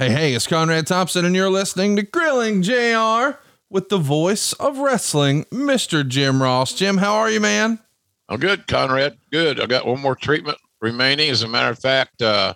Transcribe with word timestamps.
Hey, 0.00 0.08
hey, 0.12 0.32
it's 0.32 0.46
Conrad 0.46 0.86
Thompson, 0.86 1.26
and 1.26 1.36
you're 1.36 1.50
listening 1.50 1.94
to 1.96 2.02
Grilling 2.02 2.62
JR 2.62 3.38
with 3.68 3.90
the 3.90 3.98
voice 3.98 4.54
of 4.54 4.78
wrestling, 4.78 5.44
Mr. 5.52 6.08
Jim 6.08 6.42
Ross. 6.42 6.72
Jim, 6.72 6.96
how 6.96 7.16
are 7.16 7.28
you, 7.28 7.38
man? 7.38 7.78
I'm 8.26 8.40
good, 8.40 8.66
Conrad. 8.66 9.18
Good. 9.30 9.60
I 9.60 9.66
got 9.66 9.84
one 9.84 10.00
more 10.00 10.16
treatment 10.16 10.56
remaining. 10.80 11.28
As 11.28 11.42
a 11.42 11.48
matter 11.48 11.68
of 11.68 11.78
fact, 11.78 12.22
uh, 12.22 12.54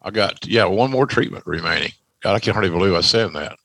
I 0.00 0.10
got, 0.10 0.46
yeah, 0.46 0.64
one 0.64 0.90
more 0.90 1.04
treatment 1.04 1.46
remaining. 1.46 1.92
God, 2.22 2.34
I 2.34 2.38
can't 2.38 2.54
hardly 2.54 2.70
believe 2.70 2.94
I 2.94 3.02
said 3.02 3.34
that. 3.34 3.58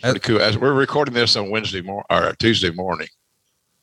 Pretty 0.00 0.20
cool. 0.20 0.40
As 0.40 0.56
we're 0.56 0.72
recording 0.72 1.12
this 1.12 1.36
on 1.36 1.50
Wednesday 1.50 1.82
morning 1.82 2.06
or 2.08 2.32
Tuesday 2.38 2.70
morning. 2.70 3.08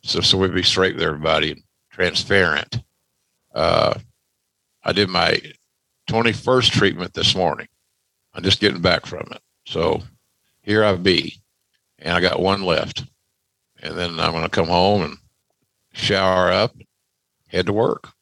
So, 0.01 0.21
so 0.21 0.39
we'd 0.39 0.55
be 0.55 0.63
straight 0.63 0.95
with 0.95 1.03
everybody 1.03 1.51
and 1.51 1.61
transparent. 1.91 2.79
Uh, 3.53 3.93
I 4.83 4.91
did 4.91 5.07
my 5.07 5.39
21st 6.09 6.71
treatment 6.71 7.13
this 7.13 7.35
morning. 7.35 7.67
I'm 8.39 8.43
just 8.43 8.61
getting 8.61 8.81
back 8.81 9.05
from 9.05 9.27
it. 9.31 9.41
So 9.65 10.01
here 10.61 10.81
I 10.81 10.95
be, 10.95 11.41
and 11.97 12.15
I 12.15 12.21
got 12.21 12.39
one 12.39 12.63
left. 12.63 13.03
And 13.83 13.97
then 13.97 14.17
I'm 14.17 14.31
going 14.31 14.45
to 14.45 14.49
come 14.49 14.69
home 14.69 15.01
and 15.01 15.17
shower 15.91 16.49
up, 16.49 16.73
head 17.49 17.65
to 17.65 17.73
work. 17.73 18.13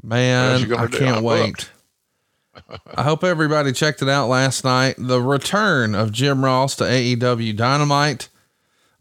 Man, 0.00 0.72
I 0.72 0.86
can't 0.86 1.24
wait. 1.24 1.72
I 2.94 3.02
hope 3.02 3.24
everybody 3.24 3.72
checked 3.72 4.00
it 4.00 4.08
out 4.08 4.28
last 4.28 4.62
night. 4.62 4.94
The 4.96 5.20
return 5.20 5.96
of 5.96 6.12
Jim 6.12 6.44
Ross 6.44 6.76
to 6.76 6.84
AEW 6.84 7.56
Dynamite. 7.56 8.28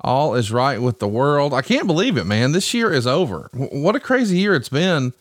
All 0.01 0.33
is 0.33 0.51
right 0.51 0.81
with 0.81 0.97
the 0.97 1.07
world. 1.07 1.53
I 1.53 1.61
can't 1.61 1.85
believe 1.85 2.17
it, 2.17 2.25
man. 2.25 2.51
This 2.51 2.73
year 2.73 2.91
is 2.91 3.05
over. 3.05 3.51
What 3.53 3.95
a 3.95 3.99
crazy 3.99 4.39
year 4.39 4.55
it's 4.55 4.69
been 4.69 5.13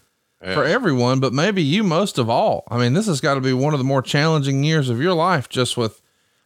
yeah. 0.43 0.55
for 0.55 0.65
everyone, 0.65 1.21
but 1.21 1.33
maybe 1.33 1.63
you 1.63 1.85
most 1.85 2.19
of 2.19 2.29
all. 2.29 2.65
I 2.69 2.79
mean, 2.79 2.95
this 2.95 3.07
has 3.07 3.21
got 3.21 3.35
to 3.35 3.41
be 3.41 3.53
one 3.53 3.75
of 3.75 3.79
the 3.79 3.85
more 3.85 4.03
challenging 4.03 4.65
years 4.65 4.89
of 4.89 5.01
your 5.01 5.15
life, 5.15 5.49
just 5.49 5.77
with 5.77 6.01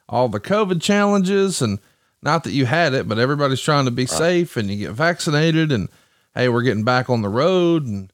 all 0.08 0.28
the 0.28 0.40
COVID 0.40 0.80
challenges 0.80 1.62
and 1.62 1.78
not 2.22 2.44
that 2.44 2.52
you 2.52 2.66
had 2.66 2.94
it, 2.94 3.08
but 3.08 3.18
everybody's 3.18 3.60
trying 3.60 3.84
to 3.84 3.90
be 3.90 4.02
right. 4.02 4.10
safe 4.10 4.56
and 4.56 4.70
you 4.70 4.76
get 4.76 4.92
vaccinated 4.92 5.72
and 5.72 5.88
hey, 6.34 6.48
we're 6.48 6.62
getting 6.62 6.84
back 6.84 7.08
on 7.08 7.22
the 7.22 7.28
road. 7.28 7.84
And 7.86 8.12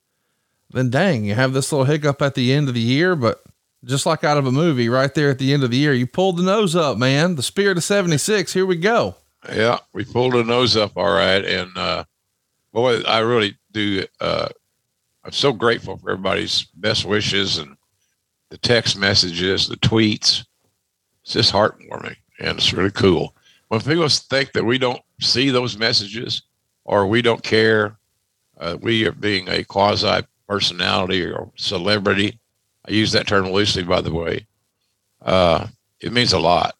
then 0.71 0.91
dang, 0.91 1.25
you 1.25 1.35
have 1.35 1.53
this 1.53 1.73
little 1.73 1.87
hiccup 1.87 2.23
at 2.23 2.35
the 2.35 2.53
end 2.53 2.69
of 2.69 2.75
the 2.75 2.81
year, 2.81 3.17
but 3.17 3.43
just 3.85 4.07
like 4.07 4.23
out 4.23 4.39
of 4.39 4.47
a 4.47 4.53
movie 4.53 4.89
right 4.89 5.13
there 5.13 5.31
at 5.31 5.39
the 5.39 5.53
end 5.53 5.65
of 5.65 5.71
the 5.71 5.77
year, 5.77 5.93
you 5.93 6.07
pulled 6.07 6.37
the 6.37 6.43
nose 6.43 6.77
up, 6.77 6.97
man. 6.97 7.35
The 7.35 7.43
spirit 7.43 7.77
of 7.77 7.85
76. 7.85 8.53
Here 8.53 8.67
we 8.67 8.77
go. 8.77 9.17
Yeah, 9.49 9.79
we 9.93 10.05
pulled 10.05 10.35
the 10.35 10.45
nose 10.45 10.77
up 10.77 10.93
all 10.97 11.13
right. 11.13 11.45
And, 11.45 11.77
uh, 11.77 12.05
boy, 12.73 13.01
I 13.01 13.19
really 13.21 13.59
do, 13.73 14.07
uh, 14.21 14.49
I'm 15.25 15.33
so 15.33 15.53
grateful 15.53 15.97
for 15.99 16.11
everybody's 16.11 16.65
best 16.75 17.05
wishes 17.05 17.59
and 17.59 17.77
the 18.51 18.59
text 18.59 18.99
messages, 18.99 19.69
the 19.69 19.77
tweets. 19.77 20.45
It's 21.23 21.35
just 21.35 21.53
heartwarming 21.53 22.17
and 22.41 22.59
it's 22.59 22.73
really 22.73 22.91
cool. 22.91 23.35
When 23.69 23.81
people 23.81 24.09
think 24.09 24.53
that 24.53 24.65
we 24.65 24.79
don't 24.79 25.01
see 25.21 25.51
those 25.51 25.79
messages 25.79 26.43
or 26.85 27.07
we 27.07 27.23
don't 27.23 27.43
care, 27.43 27.97
uh, 28.59 28.77
we 28.81 29.07
are 29.07 29.13
being 29.13 29.49
a 29.49 29.65
quasi 29.65 30.23
personality 30.49 31.25
or 31.25 31.51
celebrity. 31.57 32.39
I 32.87 32.93
use 32.93 33.13
that 33.13 33.27
term 33.27 33.51
loosely, 33.51 33.85
by 33.85 34.01
the 34.01 34.13
way. 34.13 34.47
Uh, 35.23 35.69
it 36.01 36.13
means 36.13 36.33
a 36.33 36.39
lot. 36.39 36.75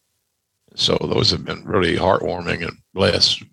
So 0.75 0.97
those 1.01 1.31
have 1.31 1.45
been 1.45 1.63
really 1.65 1.95
heartwarming 1.95 2.67
and 2.67 2.77
blessed, 2.93 3.43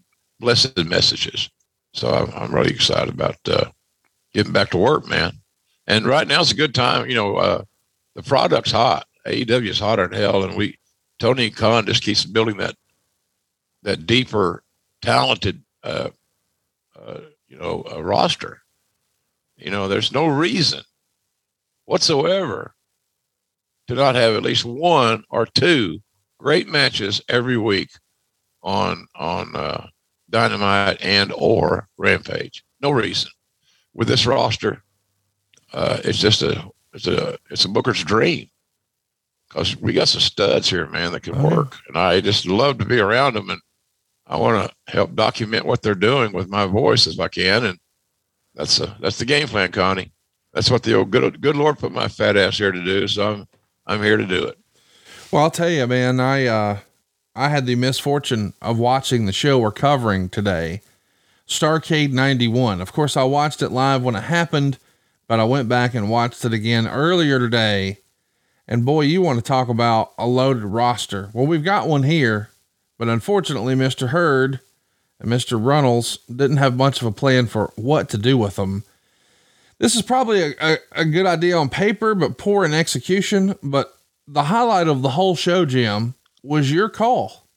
blessed 0.40 0.76
messages. 0.84 1.48
So 1.94 2.10
I'm, 2.10 2.32
I'm 2.34 2.54
really 2.54 2.70
excited 2.70 3.14
about 3.14 3.36
uh, 3.48 3.70
getting 4.32 4.52
back 4.52 4.70
to 4.70 4.78
work, 4.78 5.08
man. 5.08 5.32
And 5.86 6.06
right 6.06 6.26
now 6.26 6.40
it's 6.40 6.52
a 6.52 6.56
good 6.56 6.74
time. 6.74 7.08
You 7.08 7.14
know, 7.14 7.36
uh, 7.36 7.64
the 8.14 8.22
product's 8.22 8.72
hot. 8.72 9.06
AEW 9.26 9.68
is 9.68 9.78
hotter 9.78 10.06
than 10.06 10.18
hell, 10.18 10.44
and 10.44 10.56
we 10.56 10.78
Tony 11.18 11.50
Khan 11.50 11.86
just 11.86 12.02
keeps 12.02 12.24
building 12.24 12.56
that 12.58 12.74
that 13.82 14.06
deeper, 14.06 14.62
talented, 15.02 15.62
uh, 15.82 16.10
uh, 16.98 17.20
you 17.48 17.56
know, 17.56 17.84
uh, 17.90 18.02
roster. 18.02 18.62
You 19.56 19.70
know, 19.70 19.88
there's 19.88 20.12
no 20.12 20.26
reason 20.26 20.82
whatsoever 21.84 22.74
to 23.88 23.94
not 23.94 24.14
have 24.14 24.34
at 24.34 24.42
least 24.42 24.64
one 24.64 25.24
or 25.28 25.46
two 25.46 26.00
great 26.38 26.68
matches 26.68 27.20
every 27.28 27.58
week 27.58 27.90
on 28.62 29.06
on 29.14 29.54
uh, 29.54 29.86
Dynamite 30.30 31.02
and 31.02 31.32
or 31.36 31.88
Rampage. 31.98 32.64
No 32.80 32.90
reason 32.90 33.30
with 33.94 34.08
this 34.08 34.26
roster, 34.26 34.82
uh, 35.72 35.98
it's 36.04 36.18
just 36.18 36.42
a 36.42 36.64
it's 36.92 37.06
a 37.06 37.38
it's 37.50 37.64
a 37.64 37.68
Booker's 37.68 38.02
dream 38.02 38.48
because 39.48 39.76
we 39.76 39.92
got 39.92 40.08
some 40.08 40.20
studs 40.20 40.68
here, 40.70 40.86
man, 40.86 41.12
that 41.12 41.22
can 41.22 41.36
oh, 41.36 41.48
work, 41.48 41.78
and 41.88 41.96
I 41.96 42.20
just 42.20 42.46
love 42.46 42.78
to 42.78 42.84
be 42.84 42.98
around 42.98 43.34
them, 43.34 43.50
and 43.50 43.60
I 44.26 44.36
want 44.36 44.70
to 44.70 44.92
help 44.92 45.14
document 45.14 45.66
what 45.66 45.82
they're 45.82 45.94
doing 45.94 46.32
with 46.32 46.48
my 46.48 46.66
voice 46.66 47.06
as 47.06 47.18
I 47.18 47.28
can, 47.28 47.64
and 47.64 47.78
that's 48.54 48.80
a, 48.80 48.96
that's 49.00 49.18
the 49.18 49.24
game 49.24 49.48
plan, 49.48 49.72
Connie. 49.72 50.12
That's 50.52 50.70
what 50.70 50.82
the 50.82 50.94
old 50.94 51.10
good 51.10 51.40
good 51.40 51.56
Lord 51.56 51.78
put 51.78 51.92
my 51.92 52.08
fat 52.08 52.36
ass 52.36 52.58
here 52.58 52.72
to 52.72 52.84
do, 52.84 53.06
so 53.06 53.32
I'm 53.32 53.48
I'm 53.86 54.02
here 54.02 54.16
to 54.16 54.26
do 54.26 54.44
it. 54.44 54.58
Well, 55.30 55.44
I'll 55.44 55.50
tell 55.50 55.70
you, 55.70 55.86
man, 55.86 56.18
I 56.18 56.46
uh, 56.46 56.78
I 57.34 57.48
had 57.48 57.66
the 57.66 57.76
misfortune 57.76 58.54
of 58.60 58.78
watching 58.78 59.26
the 59.26 59.32
show 59.32 59.58
we're 59.58 59.70
covering 59.70 60.28
today 60.28 60.82
Starcade 61.50 62.12
91. 62.12 62.80
Of 62.80 62.92
course, 62.92 63.16
I 63.16 63.24
watched 63.24 63.60
it 63.60 63.70
live 63.70 64.04
when 64.04 64.14
it 64.14 64.22
happened, 64.22 64.78
but 65.26 65.40
I 65.40 65.44
went 65.44 65.68
back 65.68 65.94
and 65.94 66.08
watched 66.08 66.44
it 66.44 66.52
again 66.52 66.86
earlier 66.86 67.40
today. 67.40 67.98
And 68.68 68.86
boy, 68.86 69.02
you 69.02 69.20
want 69.20 69.40
to 69.40 69.44
talk 69.44 69.68
about 69.68 70.12
a 70.16 70.28
loaded 70.28 70.62
roster. 70.62 71.28
Well, 71.32 71.48
we've 71.48 71.64
got 71.64 71.88
one 71.88 72.04
here, 72.04 72.50
but 72.98 73.08
unfortunately, 73.08 73.74
Mr. 73.74 74.10
Herd 74.10 74.60
and 75.18 75.28
Mr. 75.28 75.62
Runnels 75.62 76.18
didn't 76.28 76.58
have 76.58 76.76
much 76.76 77.02
of 77.02 77.08
a 77.08 77.12
plan 77.12 77.48
for 77.48 77.72
what 77.74 78.08
to 78.10 78.16
do 78.16 78.38
with 78.38 78.54
them. 78.54 78.84
This 79.78 79.96
is 79.96 80.02
probably 80.02 80.42
a, 80.42 80.54
a, 80.60 80.76
a 80.92 81.04
good 81.04 81.26
idea 81.26 81.56
on 81.56 81.68
paper, 81.68 82.14
but 82.14 82.38
poor 82.38 82.64
in 82.64 82.72
execution. 82.72 83.56
But 83.60 83.92
the 84.28 84.44
highlight 84.44 84.86
of 84.86 85.02
the 85.02 85.10
whole 85.10 85.34
show, 85.34 85.64
Jim, 85.64 86.14
was 86.44 86.70
your 86.70 86.88
call. 86.88 87.48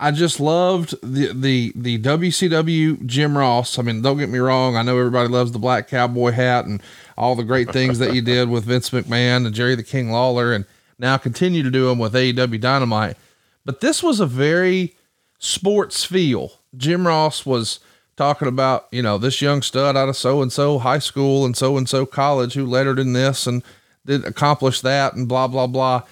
I 0.00 0.12
just 0.12 0.38
loved 0.38 0.94
the 1.02 1.32
the 1.32 1.72
the 1.74 1.98
WCW 1.98 3.04
Jim 3.04 3.36
Ross. 3.36 3.78
I 3.78 3.82
mean, 3.82 4.00
don't 4.00 4.18
get 4.18 4.28
me 4.28 4.38
wrong. 4.38 4.76
I 4.76 4.82
know 4.82 4.96
everybody 4.96 5.28
loves 5.28 5.50
the 5.50 5.58
black 5.58 5.88
cowboy 5.88 6.30
hat 6.30 6.66
and 6.66 6.80
all 7.16 7.34
the 7.34 7.42
great 7.42 7.72
things 7.72 7.98
that 7.98 8.14
you 8.14 8.22
did 8.22 8.48
with 8.48 8.64
Vince 8.64 8.90
McMahon 8.90 9.44
and 9.44 9.54
Jerry 9.54 9.74
the 9.74 9.82
King 9.82 10.12
Lawler, 10.12 10.52
and 10.52 10.66
now 11.00 11.16
continue 11.16 11.64
to 11.64 11.70
do 11.70 11.86
them 11.86 11.98
with 11.98 12.14
AEW 12.14 12.60
Dynamite. 12.60 13.16
But 13.64 13.80
this 13.80 14.00
was 14.00 14.20
a 14.20 14.26
very 14.26 14.94
sports 15.40 16.04
feel. 16.04 16.52
Jim 16.76 17.06
Ross 17.06 17.44
was 17.44 17.80
talking 18.16 18.48
about, 18.48 18.86
you 18.92 19.02
know, 19.02 19.18
this 19.18 19.42
young 19.42 19.62
stud 19.62 19.96
out 19.96 20.08
of 20.08 20.16
so 20.16 20.42
and 20.42 20.52
so 20.52 20.78
high 20.78 20.98
school 21.00 21.44
and 21.44 21.56
so 21.56 21.76
and 21.76 21.88
so 21.88 22.06
college 22.06 22.54
who 22.54 22.66
lettered 22.66 23.00
in 23.00 23.14
this 23.14 23.48
and 23.48 23.64
did 24.06 24.24
accomplish 24.24 24.80
that 24.82 25.14
and 25.14 25.26
blah 25.26 25.48
blah 25.48 25.66
blah. 25.66 26.02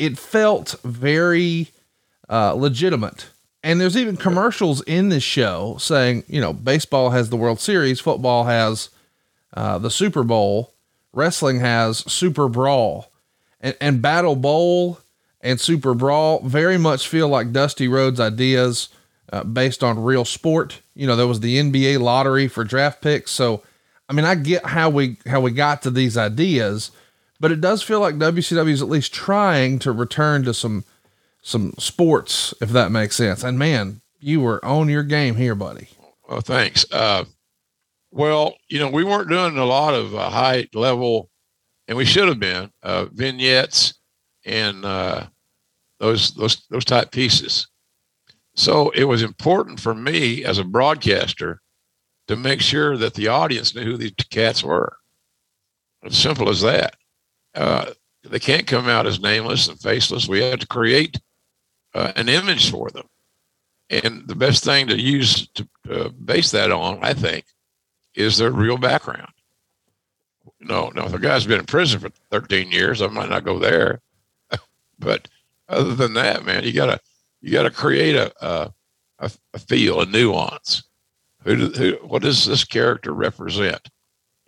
It 0.00 0.18
felt 0.18 0.74
very 0.82 1.68
uh, 2.28 2.52
legitimate 2.52 3.26
and 3.62 3.80
there's 3.80 3.96
even 3.96 4.16
commercials 4.16 4.82
in 4.82 5.08
this 5.08 5.22
show 5.22 5.76
saying, 5.78 6.24
you 6.28 6.40
know, 6.40 6.52
baseball 6.52 7.10
has 7.10 7.30
the 7.30 7.36
World 7.36 7.60
Series, 7.60 8.00
football 8.00 8.44
has 8.44 8.90
uh, 9.54 9.78
the 9.78 9.90
Super 9.90 10.22
Bowl, 10.22 10.74
wrestling 11.12 11.60
has 11.60 11.98
Super 12.10 12.48
Brawl, 12.48 13.10
and, 13.60 13.76
and 13.80 14.02
Battle 14.02 14.36
Bowl 14.36 15.00
and 15.40 15.60
Super 15.60 15.94
Brawl 15.94 16.40
very 16.40 16.78
much 16.78 17.08
feel 17.08 17.28
like 17.28 17.52
Dusty 17.52 17.88
Rhodes 17.88 18.20
ideas 18.20 18.88
uh, 19.32 19.44
based 19.44 19.82
on 19.82 20.02
real 20.02 20.24
sport. 20.24 20.80
You 20.94 21.06
know, 21.06 21.16
there 21.16 21.26
was 21.26 21.40
the 21.40 21.56
NBA 21.56 22.00
lottery 22.00 22.48
for 22.48 22.64
draft 22.64 23.00
picks, 23.02 23.30
so 23.30 23.62
I 24.08 24.12
mean, 24.12 24.24
I 24.24 24.34
get 24.34 24.64
how 24.64 24.90
we 24.90 25.16
how 25.26 25.40
we 25.40 25.50
got 25.50 25.82
to 25.82 25.90
these 25.90 26.16
ideas, 26.16 26.90
but 27.40 27.50
it 27.50 27.60
does 27.60 27.82
feel 27.82 28.00
like 28.00 28.16
WCW 28.16 28.70
is 28.70 28.82
at 28.82 28.88
least 28.88 29.12
trying 29.12 29.78
to 29.80 29.92
return 29.92 30.44
to 30.44 30.54
some 30.54 30.84
some 31.46 31.72
sports, 31.78 32.52
if 32.60 32.70
that 32.70 32.90
makes 32.90 33.14
sense. 33.14 33.44
And 33.44 33.56
man, 33.56 34.00
you 34.18 34.40
were 34.40 34.62
on 34.64 34.88
your 34.88 35.04
game 35.04 35.36
here, 35.36 35.54
buddy. 35.54 35.86
Well, 36.28 36.40
thanks. 36.40 36.84
Uh, 36.90 37.24
well, 38.10 38.56
you 38.68 38.80
know, 38.80 38.90
we 38.90 39.04
weren't 39.04 39.28
doing 39.28 39.56
a 39.56 39.64
lot 39.64 39.94
of 39.94 40.12
uh, 40.12 40.28
high 40.28 40.66
level, 40.74 41.30
and 41.86 41.96
we 41.96 42.04
should 42.04 42.26
have 42.26 42.40
been 42.40 42.72
uh, 42.82 43.04
vignettes 43.12 43.94
and 44.44 44.84
uh, 44.84 45.26
those 46.00 46.34
those 46.34 46.66
those 46.68 46.84
type 46.84 47.12
pieces. 47.12 47.68
So 48.56 48.90
it 48.90 49.04
was 49.04 49.22
important 49.22 49.78
for 49.78 49.94
me 49.94 50.44
as 50.44 50.58
a 50.58 50.64
broadcaster 50.64 51.60
to 52.26 52.34
make 52.34 52.60
sure 52.60 52.96
that 52.96 53.14
the 53.14 53.28
audience 53.28 53.72
knew 53.72 53.84
who 53.84 53.96
these 53.96 54.14
cats 54.30 54.64
were. 54.64 54.96
As 56.02 56.18
simple 56.18 56.48
as 56.48 56.60
that. 56.62 56.96
Uh, 57.54 57.92
they 58.24 58.40
can't 58.40 58.66
come 58.66 58.88
out 58.88 59.06
as 59.06 59.20
nameless 59.20 59.68
and 59.68 59.78
faceless. 59.78 60.26
We 60.26 60.40
had 60.40 60.60
to 60.60 60.66
create 60.66 61.20
uh, 61.96 62.12
an 62.14 62.28
image 62.28 62.70
for 62.70 62.90
them. 62.90 63.06
And 63.88 64.28
the 64.28 64.34
best 64.34 64.64
thing 64.64 64.88
to 64.88 65.00
use 65.00 65.48
to 65.54 65.68
uh, 65.90 66.08
base 66.10 66.50
that 66.50 66.70
on, 66.70 66.98
I 67.02 67.14
think, 67.14 67.46
is 68.14 68.36
their 68.36 68.50
real 68.50 68.76
background. 68.76 69.32
No, 70.60 70.90
no, 70.90 71.06
if 71.06 71.14
a 71.14 71.18
guy's 71.18 71.46
been 71.46 71.60
in 71.60 71.66
prison 71.66 72.00
for 72.00 72.10
13 72.30 72.70
years, 72.70 73.00
I 73.00 73.06
might 73.06 73.30
not 73.30 73.44
go 73.44 73.58
there. 73.58 74.00
but 74.98 75.28
other 75.68 75.94
than 75.94 76.14
that, 76.14 76.44
man, 76.44 76.64
you 76.64 76.72
gotta 76.72 77.00
you 77.40 77.52
gotta 77.52 77.70
create 77.70 78.16
a 78.16 78.32
a, 79.18 79.30
a 79.54 79.58
feel, 79.58 80.00
a 80.00 80.06
nuance. 80.06 80.82
Who, 81.44 81.54
who, 81.70 81.92
what 82.02 82.22
does 82.22 82.44
this 82.44 82.64
character 82.64 83.12
represent, 83.12 83.88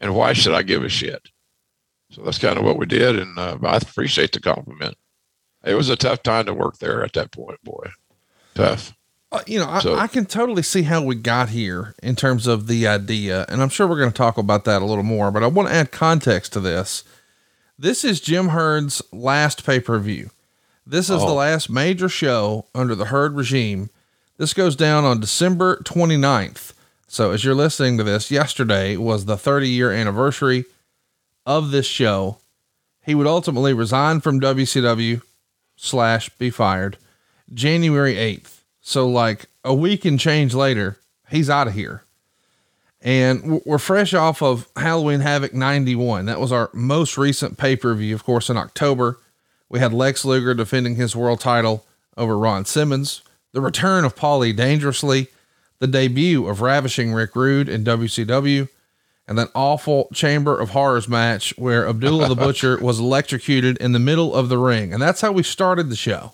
and 0.01 0.17
why 0.17 0.33
should 0.33 0.55
I 0.55 0.63
give 0.63 0.83
a 0.83 0.89
shit? 0.89 1.29
So 2.11 2.23
that's 2.23 2.39
kind 2.39 2.59
of 2.59 2.65
what 2.65 2.79
we 2.79 2.87
did, 2.87 3.19
and 3.19 3.39
uh, 3.39 3.59
I 3.63 3.77
appreciate 3.77 4.33
the 4.33 4.41
compliment 4.41 4.97
it 5.65 5.75
was 5.75 5.89
a 5.89 5.97
tough 5.97 6.23
time 6.23 6.47
to 6.47 6.55
work 6.55 6.79
there 6.79 7.03
at 7.03 7.13
that 7.15 7.33
point, 7.33 7.63
boy. 7.63 7.91
Tough. 8.55 8.95
Uh, 9.31 9.43
you 9.47 9.59
know, 9.59 9.79
so, 9.81 9.95
I, 9.95 10.05
I, 10.05 10.07
can 10.07 10.25
totally 10.25 10.63
see 10.63 10.83
how 10.83 11.03
we 11.03 11.15
got 11.15 11.51
here 11.51 11.95
in 12.03 12.17
terms 12.17 12.47
of 12.47 12.67
the 12.67 12.87
idea, 12.87 13.45
and 13.51 13.61
I'm 13.61 13.69
sure 13.69 13.87
we're 13.87 13.99
going 13.99 14.11
to 14.11 14.17
talk 14.17 14.39
about 14.39 14.65
that 14.65 14.81
a 14.81 14.87
little 14.87 15.05
more. 15.05 15.31
But 15.31 15.43
I 15.43 15.49
want 15.49 15.69
to 15.69 15.75
add 15.75 15.93
context 15.93 16.55
to 16.55 16.61
this. 16.61 17.05
This 17.79 18.05
is 18.05 18.21
Jim 18.21 18.49
Herd's 18.49 19.03
last 19.13 19.67
pay 19.67 19.81
per 19.81 19.99
view. 19.99 20.31
This 20.87 21.11
is 21.11 21.23
oh. 21.23 21.27
the 21.27 21.35
last 21.35 21.69
major 21.69 22.09
show 22.09 22.67
under 22.75 22.95
the 22.95 23.07
Herd 23.07 23.37
regime. 23.37 23.91
This 24.39 24.55
goes 24.55 24.75
down 24.75 25.05
on 25.05 25.21
December 25.21 25.77
29th. 25.85 26.73
So, 27.07 27.31
as 27.31 27.45
you're 27.45 27.55
listening 27.55 27.99
to 27.99 28.05
this, 28.05 28.31
yesterday 28.31 28.97
was 28.97 29.27
the 29.27 29.37
30 29.37 29.69
year 29.69 29.93
anniversary 29.93 30.65
of 31.45 31.71
this 31.71 31.87
show. 31.87 32.39
He 33.05 33.15
would 33.15 33.27
ultimately 33.27 33.75
resign 33.75 34.21
from 34.21 34.41
WCW 34.41 35.21
slash 35.79 36.29
be 36.31 36.51
fired 36.51 36.99
January 37.53 38.15
8th. 38.15 38.61
So 38.81 39.09
like 39.09 39.47
a 39.65 39.75
week 39.75 40.05
and 40.05 40.19
change 40.19 40.55
later, 40.55 40.99
he's 41.31 41.49
out 41.49 41.69
of 41.69 41.75
here. 41.75 42.05
And 43.01 43.63
we're 43.65 43.79
fresh 43.79 44.13
off 44.13 44.43
of 44.43 44.69
Halloween 44.77 45.21
Havoc 45.21 45.55
91. 45.55 46.27
That 46.27 46.41
was 46.41 46.51
our 46.51 46.69
most 46.75 47.17
recent 47.17 47.57
pay 47.57 47.77
per 47.77 47.95
view, 47.95 48.15
of 48.15 48.25
course, 48.25 48.51
in 48.51 48.57
October. 48.57 49.19
We 49.69 49.79
had 49.79 49.93
Lex 49.93 50.25
Luger 50.25 50.53
defending 50.55 50.97
his 50.97 51.15
world 51.15 51.41
title 51.41 51.87
over 52.17 52.37
Ron 52.37 52.65
Simmons, 52.65 53.23
the 53.53 53.61
return 53.61 54.05
of 54.05 54.17
Paulie 54.17 54.57
Dangerously, 54.57 55.29
the 55.79 55.87
debut 55.87 56.49
of 56.49 56.61
Ravishing 56.61 57.13
Rick 57.13 57.37
Rude 57.37 57.69
in 57.69 57.85
WCW, 57.85 58.69
and 59.29 59.37
that 59.37 59.51
awful 59.55 60.09
Chamber 60.15 60.59
of 60.59 60.71
Horrors 60.71 61.07
match 61.07 61.53
where 61.59 61.87
Abdullah 61.87 62.29
the 62.29 62.35
Butcher 62.47 62.79
was 62.79 62.99
electrocuted 62.99 63.77
in 63.77 63.93
the 63.93 63.99
middle 63.99 64.35
of 64.35 64.49
the 64.49 64.57
ring. 64.57 64.93
And 64.93 65.03
that's 65.03 65.21
how 65.21 65.33
we 65.33 65.43
started 65.43 65.91
the 65.91 65.97
show. 65.97 66.33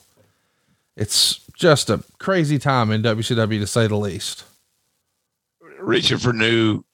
It's 0.96 1.40
just 1.54 1.90
a 1.90 2.04
crazy 2.18 2.56
time 2.56 2.92
in 2.92 3.02
WCW 3.02 3.58
to 3.58 3.66
say 3.66 3.88
the 3.88 3.96
least. 3.96 4.44
Reaching 5.80 6.18
for 6.18 6.32
new 6.32 6.84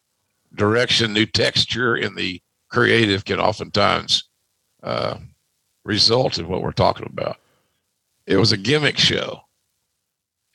direction, 0.55 1.13
new 1.13 1.27
texture 1.27 1.95
in 1.95 2.15
the 2.15 2.41
creative 2.71 3.27
can 3.27 3.39
oftentimes 3.39 4.25
uh, 4.83 5.19
result 5.85 6.39
in 6.39 6.49
what 6.49 6.63
we're 6.63 6.73
talking 6.73 7.07
about. 7.07 7.37
It 8.27 8.37
was 8.37 8.53
a 8.53 8.57
gimmick 8.57 8.97
show, 8.97 9.41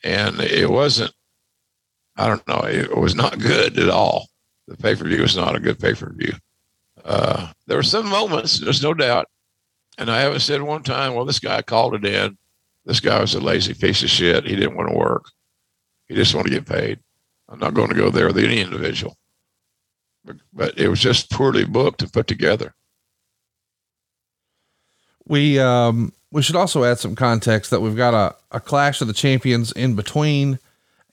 and 0.02 0.40
it 0.40 0.68
wasn't. 0.68 1.12
I 2.16 2.26
don't 2.26 2.46
know. 2.48 2.62
It 2.64 2.96
was 2.96 3.14
not 3.14 3.38
good 3.38 3.78
at 3.78 3.90
all 3.90 4.28
the 4.68 4.76
pay 4.76 4.94
per 4.94 5.04
view 5.04 5.22
was 5.22 5.36
not 5.36 5.56
a 5.56 5.60
good 5.60 5.78
pay 5.78 5.94
per 5.94 6.10
view. 6.12 6.32
Uh, 7.04 7.52
there 7.66 7.76
were 7.76 7.82
some 7.82 8.08
moments, 8.08 8.58
there's 8.58 8.82
no 8.82 8.94
doubt. 8.94 9.28
And 9.98 10.10
I 10.10 10.20
haven't 10.20 10.40
said 10.40 10.60
one 10.62 10.82
time, 10.82 11.14
well, 11.14 11.24
this 11.24 11.38
guy 11.38 11.62
called 11.62 11.94
it 11.94 12.04
in. 12.04 12.36
This 12.84 13.00
guy 13.00 13.20
was 13.20 13.34
a 13.34 13.40
lazy 13.40 13.74
piece 13.74 14.02
of 14.02 14.10
shit. 14.10 14.44
He 14.44 14.54
didn't 14.54 14.76
want 14.76 14.90
to 14.90 14.96
work. 14.96 15.30
He 16.06 16.14
just 16.14 16.34
wanted 16.34 16.50
to 16.50 16.56
get 16.56 16.66
paid. 16.66 17.00
I'm 17.48 17.58
not 17.58 17.74
going 17.74 17.88
to 17.88 17.94
go 17.94 18.10
there 18.10 18.26
with 18.26 18.38
any 18.38 18.60
individual. 18.60 19.16
But, 20.24 20.36
but 20.52 20.78
it 20.78 20.88
was 20.88 21.00
just 21.00 21.30
poorly 21.30 21.64
booked 21.64 22.02
and 22.02 22.12
put 22.12 22.26
together. 22.26 22.74
We 25.28 25.58
um 25.58 26.12
we 26.30 26.42
should 26.42 26.56
also 26.56 26.84
add 26.84 26.98
some 26.98 27.14
context 27.14 27.70
that 27.70 27.80
we've 27.80 27.96
got 27.96 28.14
a, 28.14 28.36
a 28.50 28.60
clash 28.60 29.00
of 29.00 29.06
the 29.08 29.14
champions 29.14 29.72
in 29.72 29.94
between 29.94 30.58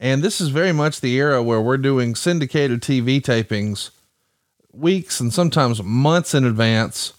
and 0.04 0.22
this 0.22 0.42
is 0.42 0.50
very 0.50 0.74
much 0.74 1.00
the 1.00 1.16
era 1.16 1.42
where 1.42 1.62
we're 1.62 1.78
doing 1.78 2.14
syndicated 2.14 2.82
TV 2.82 3.22
tapings 3.22 3.90
weeks 4.74 5.22
and 5.22 5.34
sometimes 5.34 5.82
months 5.82 6.34
in 6.34 6.44
advance. 6.44 7.14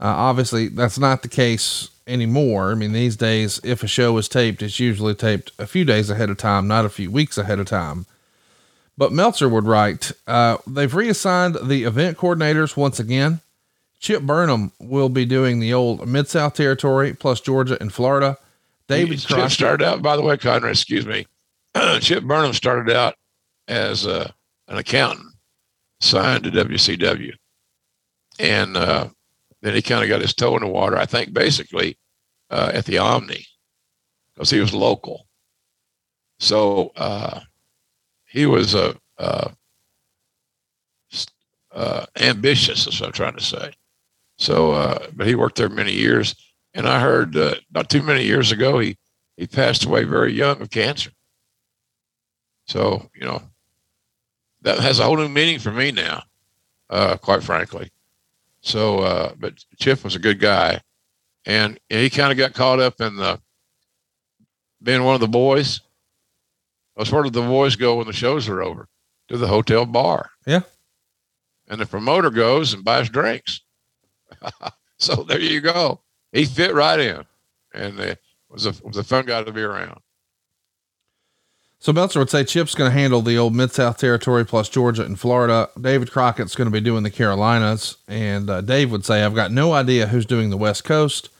Uh, 0.00 0.04
obviously, 0.06 0.68
that's 0.68 0.98
not 0.98 1.22
the 1.22 1.28
case 1.28 1.90
anymore. 2.06 2.70
I 2.70 2.74
mean, 2.76 2.92
these 2.92 3.16
days, 3.16 3.60
if 3.64 3.82
a 3.82 3.88
show 3.88 4.16
is 4.16 4.28
taped, 4.28 4.62
it's 4.62 4.78
usually 4.78 5.14
taped 5.16 5.50
a 5.58 5.66
few 5.66 5.84
days 5.84 6.08
ahead 6.08 6.30
of 6.30 6.36
time, 6.38 6.68
not 6.68 6.84
a 6.84 6.88
few 6.88 7.10
weeks 7.10 7.36
ahead 7.36 7.58
of 7.58 7.66
time. 7.66 8.06
But 8.96 9.10
Meltzer 9.10 9.48
would 9.48 9.66
write, 9.66 10.12
uh, 10.28 10.58
they've 10.68 10.94
reassigned 10.94 11.56
the 11.64 11.82
event 11.82 12.16
coordinators 12.16 12.76
once 12.76 13.00
again. 13.00 13.40
Chip 13.98 14.22
Burnham 14.22 14.70
will 14.78 15.08
be 15.08 15.24
doing 15.24 15.58
the 15.58 15.74
old 15.74 16.06
Mid 16.06 16.28
South 16.28 16.54
territory 16.54 17.12
plus 17.12 17.40
Georgia 17.40 17.76
and 17.80 17.92
Florida. 17.92 18.38
David 18.86 19.18
Chip 19.18 19.50
started 19.50 19.84
out, 19.84 20.00
by 20.00 20.14
the 20.14 20.22
way, 20.22 20.36
Conrad, 20.36 20.70
excuse 20.70 21.06
me. 21.06 21.26
Chip 22.00 22.24
Burnham 22.24 22.52
started 22.52 22.94
out 22.94 23.14
as 23.68 24.06
uh, 24.06 24.30
an 24.68 24.78
accountant 24.78 25.34
signed 26.00 26.44
to 26.44 26.50
WCW. 26.50 27.32
And 28.38 28.76
uh, 28.76 29.08
then 29.62 29.74
he 29.74 29.82
kind 29.82 30.02
of 30.02 30.08
got 30.08 30.22
his 30.22 30.34
toe 30.34 30.56
in 30.56 30.62
the 30.62 30.68
water, 30.68 30.96
I 30.96 31.06
think, 31.06 31.32
basically 31.32 31.98
uh, 32.50 32.72
at 32.74 32.86
the 32.86 32.98
Omni 32.98 33.46
because 34.34 34.50
he 34.50 34.60
was 34.60 34.74
local. 34.74 35.26
So 36.38 36.92
uh, 36.96 37.40
he 38.24 38.46
was 38.46 38.74
a 38.74 38.96
uh, 39.18 39.50
uh, 41.72 42.06
ambitious, 42.16 42.86
is 42.86 43.00
what 43.00 43.08
I'm 43.08 43.12
trying 43.12 43.36
to 43.36 43.44
say. 43.44 43.72
So, 44.38 45.08
but 45.14 45.26
he 45.26 45.34
worked 45.34 45.56
there 45.56 45.68
many 45.68 45.92
years. 45.92 46.34
And 46.72 46.88
I 46.88 47.00
heard 47.00 47.34
not 47.74 47.90
too 47.90 48.02
many 48.02 48.24
years 48.24 48.52
ago, 48.52 48.78
he, 48.78 48.96
he 49.36 49.46
passed 49.46 49.84
away 49.84 50.04
very 50.04 50.32
young 50.32 50.62
of 50.62 50.70
cancer. 50.70 51.10
So, 52.70 53.10
you 53.16 53.26
know, 53.26 53.42
that 54.62 54.78
has 54.78 55.00
a 55.00 55.04
whole 55.04 55.16
new 55.16 55.28
meaning 55.28 55.58
for 55.58 55.72
me 55.72 55.90
now, 55.90 56.22
uh, 56.88 57.16
quite 57.16 57.42
frankly. 57.42 57.90
So, 58.60 59.00
uh, 59.00 59.32
but 59.36 59.54
Chip 59.80 60.04
was 60.04 60.14
a 60.14 60.20
good 60.20 60.38
guy. 60.38 60.80
And 61.44 61.80
he 61.88 62.08
kind 62.10 62.30
of 62.30 62.38
got 62.38 62.54
caught 62.54 62.78
up 62.78 63.00
in 63.00 63.16
the 63.16 63.40
being 64.80 65.02
one 65.02 65.16
of 65.16 65.20
the 65.20 65.26
boys 65.26 65.80
That's 66.96 67.10
where 67.10 67.24
do 67.24 67.30
the 67.30 67.42
boys 67.42 67.74
go 67.74 67.96
when 67.96 68.06
the 68.06 68.12
shows 68.12 68.48
are 68.48 68.62
over? 68.62 68.86
To 69.30 69.36
the 69.36 69.48
hotel 69.48 69.84
bar. 69.84 70.30
Yeah. 70.46 70.60
And 71.66 71.80
the 71.80 71.86
promoter 71.86 72.30
goes 72.30 72.72
and 72.72 72.84
buys 72.84 73.08
drinks. 73.08 73.62
so 74.98 75.24
there 75.24 75.40
you 75.40 75.60
go. 75.60 76.02
He 76.30 76.44
fit 76.44 76.72
right 76.72 77.00
in, 77.00 77.24
and 77.74 77.98
it 77.98 78.20
was 78.48 78.66
a 78.66 78.74
was 78.84 78.96
a 78.96 79.02
fun 79.02 79.26
guy 79.26 79.42
to 79.42 79.50
be 79.52 79.62
around. 79.62 80.00
So 81.82 81.94
Meltzer 81.94 82.18
would 82.18 82.28
say 82.28 82.44
Chip's 82.44 82.74
going 82.74 82.90
to 82.90 82.98
handle 82.98 83.22
the 83.22 83.38
old 83.38 83.54
Mid 83.54 83.72
South 83.72 83.96
territory 83.96 84.44
plus 84.44 84.68
Georgia 84.68 85.02
and 85.02 85.18
Florida. 85.18 85.70
David 85.80 86.10
Crockett's 86.10 86.54
going 86.54 86.66
to 86.66 86.72
be 86.72 86.80
doing 86.80 87.04
the 87.04 87.10
Carolinas, 87.10 87.96
and 88.06 88.50
uh, 88.50 88.60
Dave 88.60 88.92
would 88.92 89.06
say 89.06 89.24
I've 89.24 89.34
got 89.34 89.50
no 89.50 89.72
idea 89.72 90.08
who's 90.08 90.26
doing 90.26 90.50
the 90.50 90.58
West 90.58 90.84
Coast, 90.84 91.30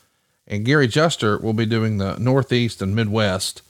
and 0.46 0.64
Gary 0.64 0.88
Juster 0.88 1.36
will 1.36 1.52
be 1.52 1.66
doing 1.66 1.98
the 1.98 2.16
Northeast 2.18 2.80
and 2.80 2.96
Midwest. 2.96 3.60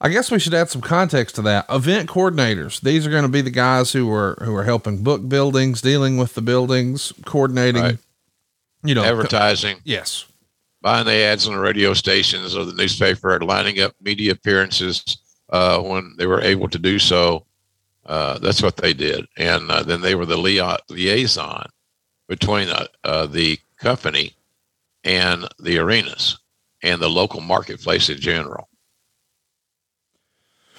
I 0.00 0.08
guess 0.08 0.32
we 0.32 0.40
should 0.40 0.52
add 0.52 0.68
some 0.68 0.82
context 0.82 1.36
to 1.36 1.42
that. 1.42 1.64
Event 1.70 2.10
coordinators. 2.10 2.80
These 2.80 3.06
are 3.06 3.10
going 3.10 3.22
to 3.22 3.28
be 3.28 3.40
the 3.40 3.50
guys 3.50 3.92
who 3.92 4.12
are 4.12 4.36
who 4.42 4.54
are 4.56 4.64
helping 4.64 5.04
book 5.04 5.28
buildings, 5.28 5.80
dealing 5.80 6.16
with 6.16 6.34
the 6.34 6.42
buildings, 6.42 7.12
coordinating. 7.24 7.82
Right. 7.82 7.98
You 8.82 8.96
know, 8.96 9.04
advertising. 9.04 9.78
yes, 9.84 10.26
buying 10.82 11.06
the 11.06 11.12
ads 11.12 11.46
on 11.46 11.54
the 11.54 11.60
radio 11.60 11.94
stations 11.94 12.56
or 12.56 12.64
the 12.64 12.74
newspaper, 12.74 13.38
lining 13.38 13.80
up 13.80 13.94
media 14.02 14.32
appearances 14.32 15.18
uh, 15.54 15.80
when 15.80 16.14
they 16.18 16.26
were 16.26 16.40
able 16.40 16.68
to 16.68 16.78
do 16.80 16.98
so. 16.98 17.46
Uh, 18.04 18.38
that's 18.38 18.60
what 18.60 18.76
they 18.76 18.92
did, 18.92 19.24
and 19.38 19.70
uh, 19.70 19.82
then 19.82 20.02
they 20.02 20.14
were 20.14 20.26
the 20.26 20.36
liaison 20.36 21.66
between 22.28 22.68
uh, 22.68 22.86
uh, 23.04 23.24
the 23.24 23.58
company 23.78 24.34
and 25.04 25.48
the 25.58 25.78
arenas 25.78 26.38
and 26.82 27.00
the 27.00 27.08
local 27.08 27.40
marketplace 27.40 28.10
in 28.10 28.20
general. 28.20 28.68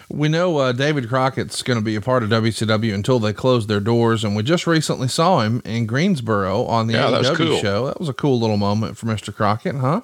We 0.10 0.28
know 0.28 0.58
uh, 0.58 0.72
David 0.72 1.10
Crockett's 1.10 1.64
going 1.64 1.80
to 1.80 1.84
be 1.84 1.96
a 1.96 2.02
part 2.02 2.22
of 2.22 2.30
WCW 2.30 2.94
until 2.94 3.18
they 3.18 3.34
close 3.34 3.66
their 3.66 3.80
doors, 3.80 4.24
and 4.24 4.36
we 4.36 4.44
just 4.44 4.68
recently 4.68 5.08
saw 5.08 5.40
him 5.40 5.64
in 5.66 5.88
Greensboro 5.88 6.66
on 6.66 6.86
the 6.86 6.94
yeah, 6.94 7.10
AEW 7.10 7.36
cool. 7.36 7.58
show. 7.60 7.88
That 7.88 8.00
was 8.00 8.10
a 8.10 8.14
cool 8.14 8.40
little 8.40 8.58
moment 8.58 8.98
for 8.98 9.08
Mr. 9.08 9.34
Crockett, 9.34 9.76
huh? 9.76 10.02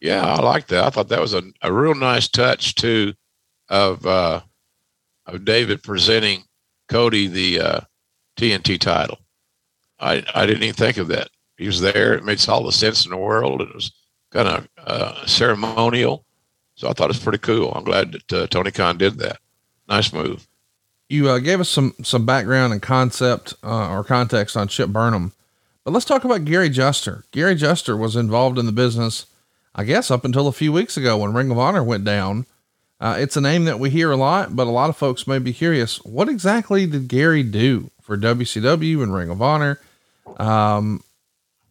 Yeah, 0.00 0.26
I 0.26 0.42
like 0.42 0.66
that. 0.66 0.84
I 0.84 0.90
thought 0.90 1.08
that 1.08 1.20
was 1.20 1.32
a, 1.32 1.44
a 1.62 1.72
real 1.72 1.94
nice 1.94 2.28
touch 2.28 2.74
too 2.74 3.14
of 3.68 4.04
uh, 4.06 4.40
of 5.26 5.44
David 5.44 5.82
presenting 5.82 6.44
Cody 6.88 7.26
the 7.26 7.60
uh, 7.60 7.80
TNT 8.36 8.78
title. 8.78 9.18
I 10.00 10.24
I 10.34 10.46
didn't 10.46 10.62
even 10.62 10.74
think 10.74 10.96
of 10.96 11.08
that. 11.08 11.28
He 11.56 11.66
was 11.66 11.80
there. 11.80 12.14
It 12.14 12.24
makes 12.24 12.48
all 12.48 12.64
the 12.64 12.72
sense 12.72 13.04
in 13.04 13.10
the 13.10 13.16
world. 13.16 13.60
It 13.60 13.74
was 13.74 13.92
kind 14.30 14.48
of 14.48 14.68
uh, 14.78 15.26
ceremonial. 15.26 16.24
So 16.76 16.88
I 16.88 16.92
thought 16.92 17.06
it 17.06 17.16
was 17.16 17.18
pretty 17.18 17.38
cool. 17.38 17.72
I'm 17.72 17.84
glad 17.84 18.12
that 18.12 18.32
uh, 18.32 18.46
Tony 18.46 18.70
Khan 18.70 18.98
did 18.98 19.18
that. 19.18 19.38
Nice 19.88 20.12
move. 20.12 20.46
You 21.08 21.28
uh, 21.28 21.38
gave 21.38 21.60
us 21.60 21.68
some 21.68 21.94
some 22.02 22.26
background 22.26 22.72
and 22.72 22.82
concept 22.82 23.54
uh, 23.64 23.90
or 23.90 24.04
context 24.04 24.56
on 24.56 24.68
Chip 24.68 24.90
Burnham, 24.90 25.32
but 25.84 25.92
let's 25.92 26.04
talk 26.04 26.24
about 26.24 26.44
Gary 26.44 26.68
Juster. 26.68 27.24
Gary 27.32 27.54
Juster 27.54 27.96
was 27.96 28.14
involved 28.14 28.58
in 28.58 28.66
the 28.66 28.72
business, 28.72 29.26
I 29.74 29.84
guess, 29.84 30.10
up 30.10 30.24
until 30.24 30.46
a 30.46 30.52
few 30.52 30.70
weeks 30.70 30.98
ago 30.98 31.16
when 31.18 31.32
Ring 31.32 31.50
of 31.50 31.58
Honor 31.58 31.82
went 31.82 32.04
down. 32.04 32.44
Uh, 33.00 33.16
it's 33.18 33.36
a 33.36 33.40
name 33.40 33.64
that 33.64 33.78
we 33.78 33.90
hear 33.90 34.10
a 34.10 34.16
lot, 34.16 34.56
but 34.56 34.66
a 34.66 34.70
lot 34.70 34.90
of 34.90 34.96
folks 34.96 35.26
may 35.26 35.38
be 35.38 35.52
curious. 35.52 36.04
What 36.04 36.28
exactly 36.28 36.84
did 36.86 37.06
Gary 37.06 37.44
do 37.44 37.90
for 38.00 38.16
WCW 38.16 39.02
and 39.02 39.14
Ring 39.14 39.30
of 39.30 39.40
Honor? 39.40 39.80
Um, 40.38 41.02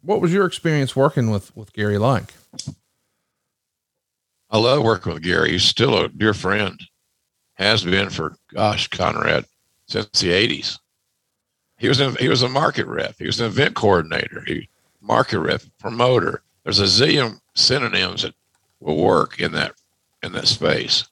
what 0.02 0.20
was 0.20 0.32
your 0.32 0.46
experience 0.46 0.96
working 0.96 1.30
with 1.30 1.54
with 1.56 1.72
Gary 1.72 1.98
like? 1.98 2.32
I 4.50 4.58
love 4.58 4.82
working 4.82 5.12
with 5.12 5.22
Gary. 5.22 5.52
He's 5.52 5.64
still 5.64 5.98
a 5.98 6.08
dear 6.08 6.32
friend. 6.34 6.80
Has 7.54 7.84
been 7.84 8.08
for 8.08 8.36
gosh, 8.54 8.88
Conrad, 8.88 9.44
since 9.86 10.08
the 10.20 10.32
eighties. 10.32 10.78
He 11.76 11.88
was 11.88 12.00
in, 12.00 12.14
he 12.16 12.28
was 12.28 12.42
a 12.42 12.48
market 12.48 12.86
rep. 12.86 13.16
He 13.18 13.26
was 13.26 13.40
an 13.40 13.46
event 13.46 13.74
coordinator. 13.74 14.42
He 14.46 14.68
market 15.00 15.40
rep, 15.40 15.62
promoter. 15.78 16.42
There's 16.64 16.80
a 16.80 16.84
zillion 16.84 17.40
synonyms 17.54 18.22
that 18.22 18.34
will 18.80 18.96
work 18.96 19.40
in 19.40 19.52
that 19.52 19.74
in 20.22 20.32
that 20.32 20.48
space. 20.48 21.06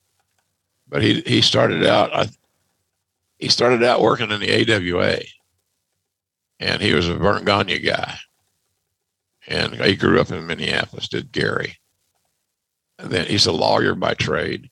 But 0.89 1.03
he 1.03 1.21
he 1.23 1.41
started 1.41 1.85
out 1.85 2.15
I, 2.15 2.29
he 3.39 3.49
started 3.49 3.83
out 3.83 4.01
working 4.01 4.31
in 4.31 4.41
the 4.41 4.75
AWA, 4.75 5.19
and 6.61 6.81
he 6.81 6.95
was 6.95 7.09
a 7.09 7.15
Verne 7.15 7.45
Gagne 7.45 7.79
guy. 7.81 8.17
And 9.49 9.75
he 9.77 9.95
grew 9.95 10.21
up 10.21 10.33
in 10.33 10.47
Minneapolis. 10.47 11.09
Did 11.09 11.31
Gary? 11.31 11.77
And 12.99 13.11
then 13.11 13.27
he's 13.27 13.47
a 13.47 13.53
lawyer 13.53 13.95
by 13.95 14.15
trade. 14.15 14.71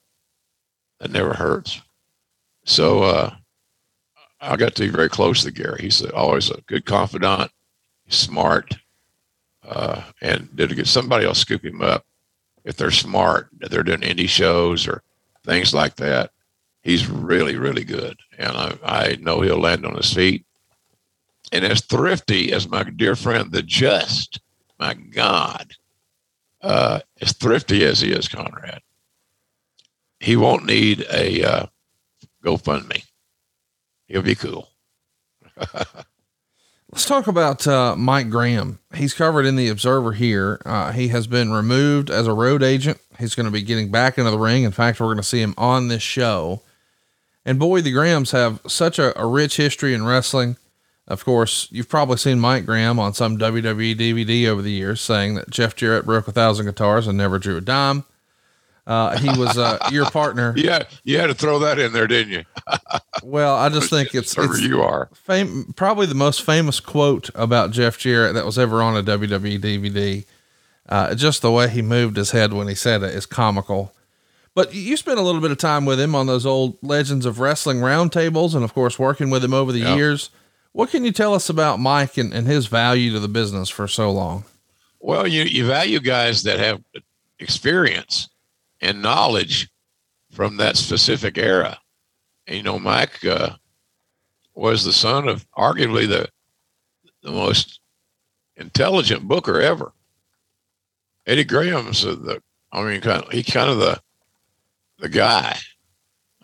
That 0.99 1.11
never 1.11 1.33
hurts. 1.33 1.81
So 2.65 3.03
uh, 3.03 3.35
I 4.41 4.55
got 4.57 4.75
to 4.75 4.83
be 4.83 4.89
very 4.89 5.09
close 5.09 5.43
to 5.43 5.51
Gary. 5.51 5.79
He's 5.81 6.03
always 6.05 6.49
a 6.49 6.61
good 6.67 6.85
confidant. 6.85 7.51
Smart, 8.07 8.75
uh, 9.67 10.03
and 10.21 10.55
did 10.55 10.75
get 10.75 10.85
somebody 10.85 11.25
else 11.25 11.39
scoop 11.39 11.65
him 11.65 11.81
up 11.81 12.05
if 12.65 12.77
they're 12.77 12.91
smart. 12.91 13.49
If 13.61 13.69
they're 13.71 13.81
doing 13.81 14.01
indie 14.01 14.29
shows 14.29 14.87
or 14.87 15.01
things 15.45 15.73
like 15.73 15.95
that. 15.95 16.31
He's 16.83 17.07
really, 17.07 17.55
really 17.55 17.83
good, 17.83 18.19
and 18.37 18.51
I, 18.51 18.77
I 18.83 19.15
know 19.19 19.41
he'll 19.41 19.59
land 19.59 19.85
on 19.85 19.95
his 19.95 20.13
feet. 20.13 20.45
And 21.51 21.65
as 21.65 21.81
thrifty 21.81 22.51
as 22.51 22.67
my 22.67 22.83
dear 22.83 23.15
friend, 23.15 23.51
the 23.51 23.63
Just, 23.63 24.39
my 24.79 24.93
God, 24.93 25.73
uh, 26.61 26.99
as 27.21 27.33
thrifty 27.33 27.83
as 27.83 28.01
he 28.01 28.11
is, 28.11 28.27
Conrad, 28.27 28.81
he 30.19 30.35
won't 30.35 30.65
need 30.65 31.05
a 31.11 31.43
uh, 31.43 31.65
GoFundMe. 32.43 33.03
He'll 34.07 34.21
be 34.21 34.35
cool. 34.35 34.69
Let's 36.95 37.07
talk 37.07 37.27
about 37.27 37.67
uh, 37.67 37.97
Mike 37.97 38.29
Graham. 38.29 38.79
He's 38.93 39.13
covered 39.13 39.45
in 39.45 39.57
the 39.57 39.67
Observer 39.67 40.13
here. 40.13 40.61
Uh, 40.65 40.93
he 40.93 41.09
has 41.09 41.27
been 41.27 41.51
removed 41.51 42.09
as 42.09 42.25
a 42.25 42.31
road 42.31 42.63
agent. 42.63 43.01
He's 43.19 43.35
going 43.35 43.47
to 43.47 43.51
be 43.51 43.63
getting 43.63 43.91
back 43.91 44.17
into 44.17 44.31
the 44.31 44.39
ring. 44.39 44.63
In 44.63 44.71
fact, 44.71 45.01
we're 45.01 45.07
going 45.07 45.17
to 45.17 45.23
see 45.23 45.41
him 45.41 45.53
on 45.57 45.89
this 45.89 46.01
show. 46.01 46.61
And 47.43 47.59
boy, 47.59 47.81
the 47.81 47.91
Grahams 47.91 48.31
have 48.31 48.61
such 48.65 48.97
a, 48.97 49.21
a 49.21 49.25
rich 49.27 49.57
history 49.57 49.93
in 49.93 50.05
wrestling. 50.05 50.55
Of 51.05 51.25
course, 51.25 51.67
you've 51.69 51.89
probably 51.89 52.15
seen 52.15 52.39
Mike 52.39 52.65
Graham 52.65 52.97
on 52.97 53.13
some 53.13 53.37
WWE 53.37 53.93
DVD 53.97 54.47
over 54.47 54.61
the 54.61 54.71
years 54.71 55.01
saying 55.01 55.35
that 55.35 55.49
Jeff 55.49 55.75
Jarrett 55.75 56.05
broke 56.05 56.29
a 56.29 56.31
thousand 56.31 56.65
guitars 56.65 57.07
and 57.07 57.17
never 57.17 57.39
drew 57.39 57.57
a 57.57 57.61
dime. 57.61 58.05
Uh, 58.87 59.17
he 59.17 59.27
was 59.39 59.57
uh, 59.57 59.79
your 59.91 60.09
partner. 60.11 60.53
Yeah, 60.65 60.83
you 61.03 61.19
had 61.19 61.27
to 61.27 61.33
throw 61.33 61.59
that 61.59 61.79
in 61.79 61.91
there, 61.91 62.07
didn't 62.07 62.33
you? 62.33 62.43
well, 63.23 63.55
I 63.55 63.69
just 63.69 63.89
think 63.89 64.15
it's, 64.15 64.35
it's 64.37 64.61
you 64.61 64.81
are 64.81 65.09
fam- 65.13 65.73
probably 65.75 66.05
the 66.05 66.15
most 66.15 66.43
famous 66.43 66.79
quote 66.79 67.29
about 67.35 67.71
Jeff 67.71 67.97
Jarrett 67.97 68.33
that 68.33 68.45
was 68.45 68.57
ever 68.57 68.81
on 68.81 68.95
a 68.95 69.03
WWE 69.03 69.59
DVD. 69.59 70.25
Uh, 70.87 71.13
just 71.15 71.41
the 71.41 71.51
way 71.51 71.67
he 71.67 71.81
moved 71.81 72.15
his 72.15 72.31
head 72.31 72.53
when 72.53 72.67
he 72.67 72.75
said 72.75 73.03
it 73.03 73.13
is 73.13 73.25
comical. 73.25 73.91
But 74.53 74.73
you 74.73 74.95
spent 74.97 75.19
a 75.19 75.23
little 75.23 75.41
bit 75.41 75.51
of 75.51 75.57
time 75.57 75.85
with 75.85 75.99
him 75.99 76.15
on 76.15 76.27
those 76.27 76.45
old 76.45 76.77
Legends 76.81 77.25
of 77.25 77.39
Wrestling 77.39 77.79
roundtables, 77.79 78.55
and 78.55 78.63
of 78.63 78.73
course, 78.73 78.97
working 78.97 79.29
with 79.29 79.43
him 79.43 79.53
over 79.53 79.71
the 79.71 79.79
yep. 79.79 79.97
years. 79.97 80.29
What 80.71 80.89
can 80.89 81.03
you 81.03 81.11
tell 81.11 81.33
us 81.33 81.49
about 81.49 81.79
Mike 81.79 82.17
and, 82.17 82.33
and 82.33 82.47
his 82.47 82.67
value 82.67 83.11
to 83.11 83.19
the 83.19 83.27
business 83.27 83.69
for 83.69 83.87
so 83.87 84.11
long? 84.11 84.45
Well, 84.99 85.27
you, 85.27 85.43
you 85.43 85.67
value 85.67 85.99
guys 85.99 86.43
that 86.43 86.59
have 86.59 86.81
experience 87.39 88.29
and 88.85 89.01
knowledge 89.01 89.69
from 90.31 90.57
that 90.57 90.77
specific 90.77 91.37
era. 91.37 91.77
And, 92.47 92.57
you 92.57 92.63
know, 92.63 92.79
Mike 92.79 93.23
uh, 93.25 93.55
was 94.53 94.83
the 94.83 94.93
son 94.93 95.27
of 95.27 95.45
arguably 95.51 96.07
the 96.07 96.29
the 97.23 97.31
most 97.31 97.79
intelligent 98.55 99.27
booker 99.27 99.59
ever. 99.59 99.91
Eddie 101.25 101.43
Graham's 101.43 102.03
the, 102.03 102.41
I 102.71 102.83
mean, 102.83 103.01
kind 103.01 103.23
of, 103.23 103.31
he 103.31 103.41
kind 103.41 103.69
of 103.69 103.79
the 103.79 103.99
the 104.99 105.09
guy 105.09 105.57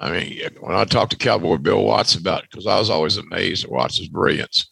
I 0.01 0.09
mean, 0.09 0.41
when 0.59 0.75
I 0.75 0.83
talked 0.85 1.11
to 1.11 1.17
Cowboy 1.17 1.57
Bill 1.57 1.83
Watts 1.83 2.15
about 2.15 2.43
it, 2.43 2.49
because 2.49 2.65
I 2.65 2.79
was 2.79 2.89
always 2.89 3.17
amazed 3.17 3.65
at 3.65 3.71
Watts' 3.71 4.07
brilliance. 4.07 4.71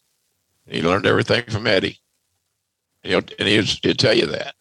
He 0.66 0.82
learned 0.82 1.06
everything 1.06 1.44
from 1.44 1.68
Eddie. 1.68 1.98
You 3.04 3.12
know, 3.12 3.22
and 3.38 3.48
he'd, 3.48 3.64
he'd 3.82 3.98
tell 3.98 4.12
you 4.12 4.26
that. 4.26 4.56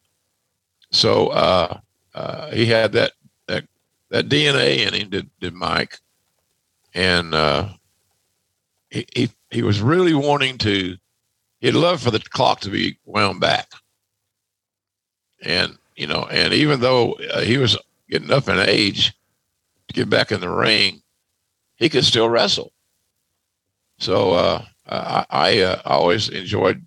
So 0.91 1.29
uh, 1.29 1.79
uh, 2.13 2.51
he 2.51 2.65
had 2.65 2.91
that, 2.93 3.13
that 3.47 3.65
that 4.09 4.29
DNA 4.29 4.87
in 4.87 4.93
him, 4.93 5.09
did, 5.09 5.29
did 5.39 5.53
Mike. 5.53 5.99
And 6.93 7.33
uh, 7.33 7.69
he, 8.89 9.05
he, 9.13 9.29
he 9.51 9.61
was 9.61 9.81
really 9.81 10.13
wanting 10.13 10.57
to, 10.59 10.97
he'd 11.61 11.71
love 11.71 12.01
for 12.01 12.11
the 12.11 12.19
clock 12.19 12.61
to 12.61 12.69
be 12.69 12.97
wound 13.05 13.39
back. 13.39 13.71
And, 15.43 15.77
you 15.95 16.07
know, 16.07 16.27
and 16.29 16.53
even 16.53 16.79
though 16.79 17.13
uh, 17.13 17.41
he 17.41 17.57
was 17.57 17.77
getting 18.09 18.31
up 18.31 18.49
in 18.49 18.59
age, 18.59 19.13
to 19.87 19.93
get 19.93 20.09
back 20.09 20.31
in 20.31 20.39
the 20.39 20.49
ring, 20.49 21.01
he 21.75 21.89
could 21.89 22.05
still 22.05 22.29
wrestle. 22.29 22.71
So 23.97 24.31
uh, 24.33 24.65
I, 24.87 25.25
I 25.29 25.59
uh, 25.61 25.81
always 25.85 26.29
enjoyed 26.29 26.85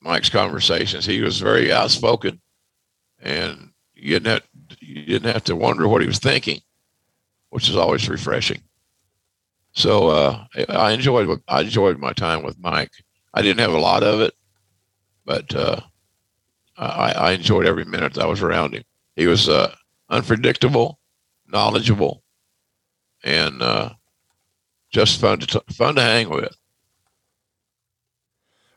Mike's 0.00 0.30
conversations. 0.30 1.04
He 1.04 1.20
was 1.20 1.40
very 1.40 1.70
outspoken, 1.70 2.40
and 3.20 3.69
you 4.02 4.18
didn't 4.18 4.26
have, 4.26 4.42
you 4.80 5.04
didn't 5.04 5.32
have 5.32 5.44
to 5.44 5.56
wonder 5.56 5.86
what 5.88 6.00
he 6.00 6.06
was 6.06 6.18
thinking. 6.18 6.60
which 7.50 7.68
is 7.68 7.76
always 7.76 8.08
refreshing. 8.08 8.62
So 9.72 10.08
uh, 10.08 10.44
I 10.68 10.92
enjoyed 10.92 11.40
I 11.48 11.62
enjoyed 11.62 11.98
my 11.98 12.12
time 12.12 12.42
with 12.42 12.58
Mike. 12.58 12.92
I 13.34 13.42
didn't 13.42 13.60
have 13.60 13.72
a 13.72 13.78
lot 13.78 14.02
of 14.02 14.20
it, 14.20 14.34
but 15.24 15.54
uh, 15.54 15.80
I, 16.76 17.12
I, 17.12 17.32
enjoyed 17.32 17.66
every 17.66 17.84
minute 17.84 18.18
I 18.18 18.26
was 18.26 18.42
around 18.42 18.74
him. 18.74 18.82
He 19.14 19.26
was 19.26 19.48
uh, 19.48 19.74
unpredictable, 20.08 20.98
knowledgeable, 21.46 22.22
and 23.22 23.62
uh, 23.62 23.90
just 24.92 25.20
fun 25.20 25.38
to 25.40 25.46
t- 25.46 25.74
fun 25.74 25.94
to 25.96 26.02
hang 26.02 26.30
with. 26.30 26.56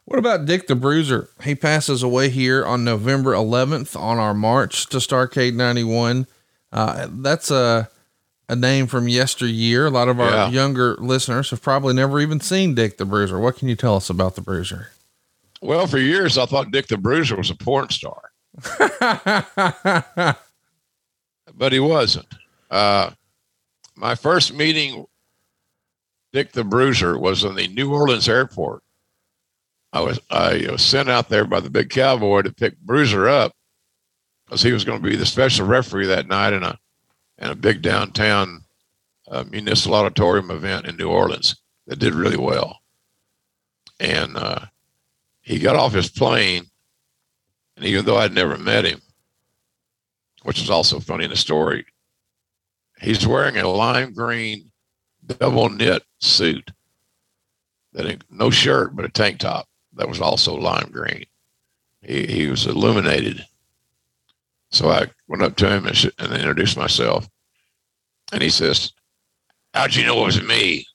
What 0.06 0.20
about 0.20 0.46
Dick 0.46 0.68
the 0.68 0.76
Bruiser? 0.76 1.30
He 1.44 1.56
passes 1.56 2.04
away 2.04 2.30
here 2.30 2.66
on 2.66 2.84
November 2.84 3.34
11th 3.34 4.00
on 4.00 4.18
our 4.18 4.34
march 4.34 4.88
to 4.88 4.98
Starcade 4.98 5.56
91. 5.56 6.28
Uh, 6.72 7.08
that's 7.10 7.50
a 7.50 7.90
a 8.50 8.56
name 8.56 8.88
from 8.88 9.08
yesteryear. 9.08 9.86
A 9.88 9.90
lot 9.90 10.10
of 10.10 10.20
our 10.20 10.30
yeah. 10.30 10.50
younger 10.50 10.96
listeners 10.96 11.50
have 11.50 11.62
probably 11.62 11.94
never 11.94 12.20
even 12.20 12.40
seen 12.40 12.76
Dick 12.76 12.98
the 12.98 13.06
Bruiser. 13.06 13.40
What 13.40 13.58
can 13.58 13.68
you 13.68 13.76
tell 13.76 13.96
us 13.96 14.10
about 14.10 14.36
the 14.36 14.42
Bruiser? 14.42 14.90
Well, 15.62 15.88
for 15.88 15.98
years 15.98 16.38
I 16.38 16.46
thought 16.46 16.72
Dick 16.72 16.88
the 16.88 16.98
Bruiser 16.98 17.38
was 17.38 17.50
a 17.50 17.56
porn 17.56 17.90
star, 17.90 18.32
but 21.56 21.72
he 21.72 21.80
wasn't. 21.80 22.28
Uh, 22.70 23.12
my 23.96 24.16
first 24.16 24.54
meeting, 24.54 25.06
Dick 26.34 26.52
the 26.52 26.66
Bruiser, 26.66 27.18
was 27.18 27.46
in 27.46 27.56
the 27.56 27.70
New 27.70 27.94
Orleans 27.94 28.28
airport. 28.28 28.84
I 29.94 30.02
was 30.02 30.20
I 30.32 30.68
was 30.72 30.82
sent 30.82 31.08
out 31.08 31.30
there 31.30 31.46
by 31.46 31.60
the 31.60 31.70
big 31.70 31.92
cowboy 31.92 32.42
to 32.42 32.52
pick 32.52 32.78
Bruiser 32.80 33.28
up 33.28 33.54
because 34.46 34.64
he 34.64 34.74
was 34.74 34.84
going 34.84 35.02
to 35.02 35.08
be 35.08 35.16
the 35.16 35.26
special 35.26 35.68
referee 35.68 36.08
that 36.08 36.28
night 36.28 36.54
in 36.54 36.64
a 36.64 36.80
in 37.38 37.52
a 37.52 37.56
big 37.56 37.84
downtown 37.84 38.64
uh, 39.28 39.44
municipal 39.50 39.96
auditorium 39.96 40.50
event 40.50 40.88
in 40.88 40.98
New 40.98 41.10
Orleans 41.10 41.56
that 41.86 42.00
did 42.00 42.16
really 42.16 42.38
well. 42.38 42.80
And 44.00 44.36
uh, 44.36 44.66
he 45.42 45.60
got 45.60 45.76
off 45.76 45.94
his 45.94 46.10
plane, 46.10 46.66
and 47.78 47.86
even 47.86 48.04
though 48.04 48.18
I'd 48.18 48.34
never 48.34 48.58
met 48.58 48.86
him, 48.86 49.02
which 50.42 50.60
is 50.60 50.72
also 50.72 51.00
funny 51.00 51.26
in 51.26 51.30
the 51.30 51.38
story, 51.38 51.86
he's 53.00 53.28
wearing 53.28 53.58
a 53.58 53.68
lime 53.68 54.14
green 54.14 54.72
double 55.28 55.70
knit 55.70 56.04
suit 56.18 56.72
that 57.94 58.24
no 58.32 58.50
shirt 58.50 58.96
but 58.96 59.06
a 59.06 59.10
tank 59.10 59.38
top 59.38 59.68
that 59.96 60.10
was 60.10 60.22
also 60.22 60.56
lime 60.56 60.90
green. 60.92 61.26
He, 62.02 62.26
he 62.26 62.48
was 62.48 62.66
illuminated. 62.66 63.46
So 64.72 64.90
I 64.90 65.08
went 65.28 65.44
up 65.44 65.56
to 65.58 65.70
him 65.70 65.86
and, 65.86 66.12
and 66.20 66.34
introduced 66.34 66.78
myself. 66.78 67.28
And 68.32 68.42
he 68.42 68.50
says, 68.50 68.92
How'd 69.74 69.96
you 69.96 70.06
know 70.06 70.22
it 70.22 70.26
was 70.26 70.44
me? 70.44 70.86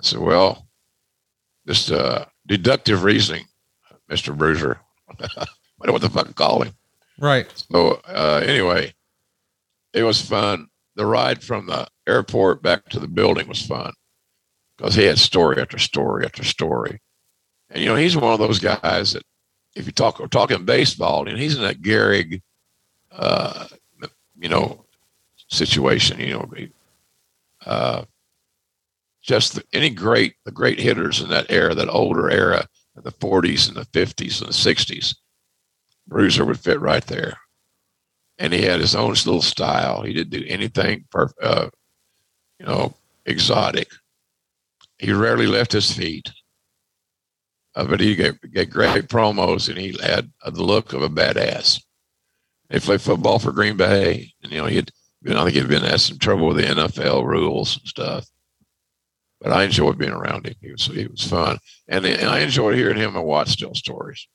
I 0.00 0.02
said, 0.02 0.20
Well, 0.20 0.66
just 1.66 1.90
uh, 1.90 2.24
deductive 2.46 3.02
reasoning, 3.02 3.44
Mr. 4.10 4.36
Bruiser. 4.36 4.80
I 5.20 5.26
don't 5.36 5.86
know 5.86 5.92
what 5.92 6.02
the 6.02 6.10
fuck 6.10 6.28
to 6.28 6.34
call 6.34 6.62
him. 6.62 6.72
Right. 7.18 7.52
So 7.70 8.00
uh, 8.06 8.42
anyway, 8.44 8.94
it 9.92 10.02
was 10.02 10.20
fun. 10.20 10.68
The 10.96 11.06
ride 11.06 11.42
from 11.42 11.66
the 11.66 11.86
airport 12.06 12.62
back 12.62 12.88
to 12.88 12.98
the 12.98 13.06
building 13.08 13.48
was 13.48 13.64
fun 13.64 13.92
because 14.76 14.94
he 14.94 15.04
had 15.04 15.18
story 15.18 15.60
after 15.60 15.78
story 15.78 16.24
after 16.24 16.42
story. 16.42 17.00
And 17.70 17.82
you 17.82 17.88
know, 17.88 17.96
he's 17.96 18.16
one 18.16 18.32
of 18.32 18.38
those 18.38 18.58
guys 18.58 19.12
that 19.12 19.22
if 19.74 19.86
you 19.86 19.92
talk 19.92 20.20
talking 20.30 20.64
baseball, 20.64 21.28
and 21.28 21.38
he's 21.38 21.56
in 21.56 21.62
that 21.62 21.82
Gehrig, 21.82 22.42
uh, 23.12 23.66
you 24.38 24.48
know, 24.48 24.84
situation. 25.48 26.18
You 26.20 26.30
know, 26.34 26.50
uh, 27.66 28.04
just 29.22 29.54
the, 29.54 29.62
any 29.72 29.90
great 29.90 30.34
the 30.44 30.52
great 30.52 30.80
hitters 30.80 31.20
in 31.20 31.28
that 31.28 31.46
era, 31.50 31.74
that 31.74 31.88
older 31.88 32.30
era, 32.30 32.66
the 33.02 33.12
40s 33.12 33.68
and 33.68 33.76
the 33.76 33.86
50s 33.86 34.40
and 34.40 34.48
the 34.48 34.54
60s, 34.54 35.16
Bruiser 36.06 36.44
would 36.44 36.60
fit 36.60 36.80
right 36.80 37.06
there. 37.06 37.38
And 38.38 38.52
he 38.52 38.62
had 38.62 38.80
his 38.80 38.94
own 38.94 39.10
little 39.10 39.42
style. 39.42 40.02
He 40.02 40.12
didn't 40.12 40.30
do 40.30 40.46
anything, 40.46 41.04
uh, 41.14 41.68
you 42.58 42.66
know, 42.66 42.94
exotic. 43.26 43.88
He 44.98 45.12
rarely 45.12 45.46
left 45.46 45.72
his 45.72 45.92
feet. 45.92 46.30
Uh, 47.78 47.84
but 47.84 48.00
he 48.00 48.16
gave 48.16 48.40
great 48.70 49.06
promos 49.06 49.68
and 49.68 49.78
he 49.78 49.96
had 50.02 50.32
the 50.44 50.64
look 50.64 50.92
of 50.92 51.00
a 51.00 51.08
badass. 51.08 51.80
He 52.70 52.80
played 52.80 53.00
football 53.00 53.38
for 53.38 53.52
Green 53.52 53.76
Bay, 53.76 54.32
and 54.42 54.50
you 54.50 54.58
know 54.58 54.66
he 54.66 54.74
had 54.76 54.90
been, 55.22 55.36
I 55.36 55.44
think 55.44 55.54
he'd 55.54 55.68
been 55.68 55.84
had 55.84 56.00
some 56.00 56.18
trouble 56.18 56.48
with 56.48 56.56
the 56.56 56.64
NFL 56.64 57.24
rules 57.24 57.76
and 57.76 57.86
stuff. 57.86 58.26
But 59.40 59.52
I 59.52 59.62
enjoyed 59.62 59.96
being 59.96 60.10
around 60.10 60.48
him. 60.48 60.56
He 60.60 60.72
was 60.72 60.86
he 60.86 61.06
was 61.06 61.22
fun, 61.22 61.58
and, 61.86 62.04
and 62.04 62.28
I 62.28 62.40
enjoyed 62.40 62.74
hearing 62.74 62.96
him 62.96 63.14
and 63.14 63.24
Watts 63.24 63.54
tell 63.54 63.74
stories. 63.74 64.26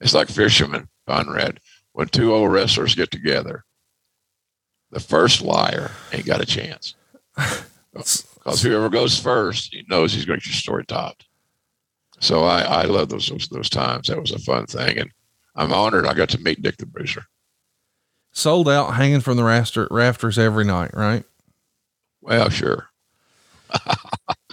It's 0.00 0.14
like 0.14 0.28
fisherman 0.28 0.88
Conrad 1.06 1.60
when 1.92 2.08
two 2.08 2.34
old 2.34 2.50
wrestlers 2.50 2.94
get 2.94 3.10
together. 3.10 3.66
The 4.90 5.00
first 5.00 5.42
liar 5.42 5.90
ain't 6.14 6.24
got 6.24 6.40
a 6.40 6.46
chance 6.46 6.94
because 7.92 8.62
whoever 8.62 8.88
goes 8.88 9.20
first, 9.20 9.74
he 9.74 9.84
knows 9.86 10.14
he's 10.14 10.24
going 10.24 10.40
to 10.40 10.44
get 10.44 10.54
your 10.54 10.58
story 10.58 10.86
topped. 10.86 11.25
So 12.20 12.44
I, 12.44 12.60
I 12.62 12.82
love 12.84 13.08
those, 13.08 13.28
those, 13.28 13.48
those 13.48 13.70
times. 13.70 14.08
That 14.08 14.20
was 14.20 14.32
a 14.32 14.38
fun 14.38 14.66
thing, 14.66 14.98
and 14.98 15.10
I'm 15.54 15.72
honored 15.72 16.06
I 16.06 16.14
got 16.14 16.30
to 16.30 16.40
meet 16.40 16.62
Dick 16.62 16.76
the 16.78 16.86
Bruiser. 16.86 17.24
Sold 18.32 18.68
out, 18.68 18.94
hanging 18.94 19.20
from 19.20 19.36
the 19.36 19.44
rafter, 19.44 19.88
rafters 19.90 20.38
every 20.38 20.64
night, 20.64 20.90
right? 20.94 21.24
Well, 22.20 22.50
sure. 22.50 22.88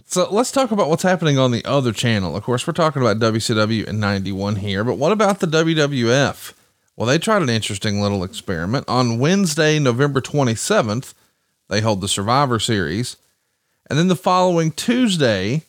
so 0.06 0.30
let's 0.32 0.52
talk 0.52 0.72
about 0.72 0.90
what's 0.90 1.04
happening 1.04 1.38
on 1.38 1.52
the 1.52 1.66
other 1.66 1.92
channel. 1.92 2.36
Of 2.36 2.44
course, 2.44 2.66
we're 2.66 2.74
talking 2.74 3.02
about 3.02 3.20
WCW 3.20 3.88
and 3.88 4.00
91 4.00 4.58
here, 4.58 4.84
but 4.84 4.98
what 4.98 5.12
about 5.12 5.40
the 5.40 5.48
WWF? 5.48 6.54
Well, 6.96 7.08
they 7.08 7.18
tried 7.18 7.42
an 7.42 7.50
interesting 7.50 8.02
little 8.02 8.24
experiment. 8.24 8.86
On 8.88 9.20
Wednesday, 9.20 9.80
November 9.80 10.22
27th, 10.22 11.14
they 11.68 11.82
hold 11.82 12.02
the 12.02 12.08
Survivor 12.08 12.60
Series. 12.60 13.18
And 13.90 13.98
then 13.98 14.08
the 14.08 14.16
following 14.16 14.72
Tuesday, 14.72 15.64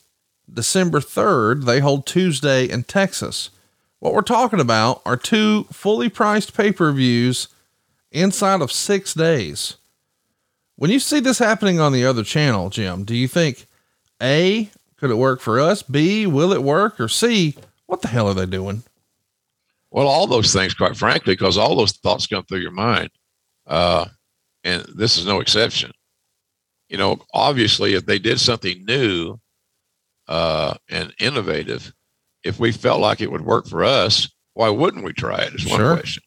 December 0.52 1.00
3rd, 1.00 1.64
they 1.64 1.80
hold 1.80 2.07
Tuesday 2.07 2.68
in 2.68 2.85
Texas. 2.85 3.50
What 3.98 4.12
we're 4.12 4.22
talking 4.22 4.61
about 4.61 5.00
are 5.07 5.16
two 5.16 5.64
fully 5.72 6.09
priced 6.09 6.54
pay 6.54 6.72
per 6.72 6.92
views 6.92 7.48
inside 8.12 8.61
of 8.61 8.70
six 8.70 9.14
days. 9.14 9.76
When 10.76 10.90
you 10.90 10.98
see 10.98 11.20
this 11.20 11.38
happening 11.38 11.80
on 11.80 11.92
the 11.92 12.04
other 12.04 12.24
channel, 12.24 12.68
Jim, 12.68 13.04
do 13.04 13.14
you 13.14 13.28
think 13.28 13.66
A, 14.22 14.70
could 14.96 15.11
it 15.11 15.16
work 15.16 15.40
for 15.40 15.61
us? 15.61 15.83
B, 15.83 16.26
will 16.26 16.52
it 16.52 16.62
work? 16.62 17.00
Or 17.00 17.09
C, 17.09 17.57
what 17.87 18.02
the 18.02 18.09
hell 18.09 18.28
are 18.28 18.35
they 18.35 18.46
doing? 18.46 18.83
Well, 19.90 20.09
all 20.09 20.26
those 20.26 20.52
things, 20.52 20.74
quite 20.74 20.96
frankly, 20.96 21.35
because 21.35 21.57
all 21.57 21.76
those 21.76 21.92
thoughts 21.92 22.26
come 22.26 22.44
through 22.44 22.59
your 22.59 22.72
mind. 22.72 23.11
Uh, 23.66 24.07
and 24.64 24.85
this 24.94 25.16
is 25.16 25.26
no 25.26 25.40
exception. 25.40 25.92
You 26.88 26.98
know, 26.98 27.18
obviously, 27.33 27.94
if 27.94 28.04
they 28.04 28.18
did 28.18 28.40
something 28.40 28.85
new, 28.85 29.38
uh, 30.29 30.75
and 30.89 31.15
innovative, 31.19 31.93
if 32.43 32.59
we 32.59 32.73
felt 32.73 33.01
like 33.01 33.21
it 33.21 33.31
would 33.31 33.45
work 33.45 33.67
for 33.67 33.85
us, 33.85 34.29
why 34.55 34.69
wouldn't 34.69 35.05
we 35.05 35.13
try 35.13 35.39
it? 35.39 35.55
Is 35.55 35.67
one 35.67 35.79
sure. 35.79 35.97
question. 35.97 36.23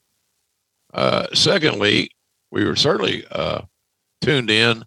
Uh, 0.94 1.28
secondly, 1.34 2.12
we 2.52 2.66
were 2.66 2.76
certainly 2.76 3.26
uh, 3.32 3.62
tuned 4.22 4.50
in 4.50 4.84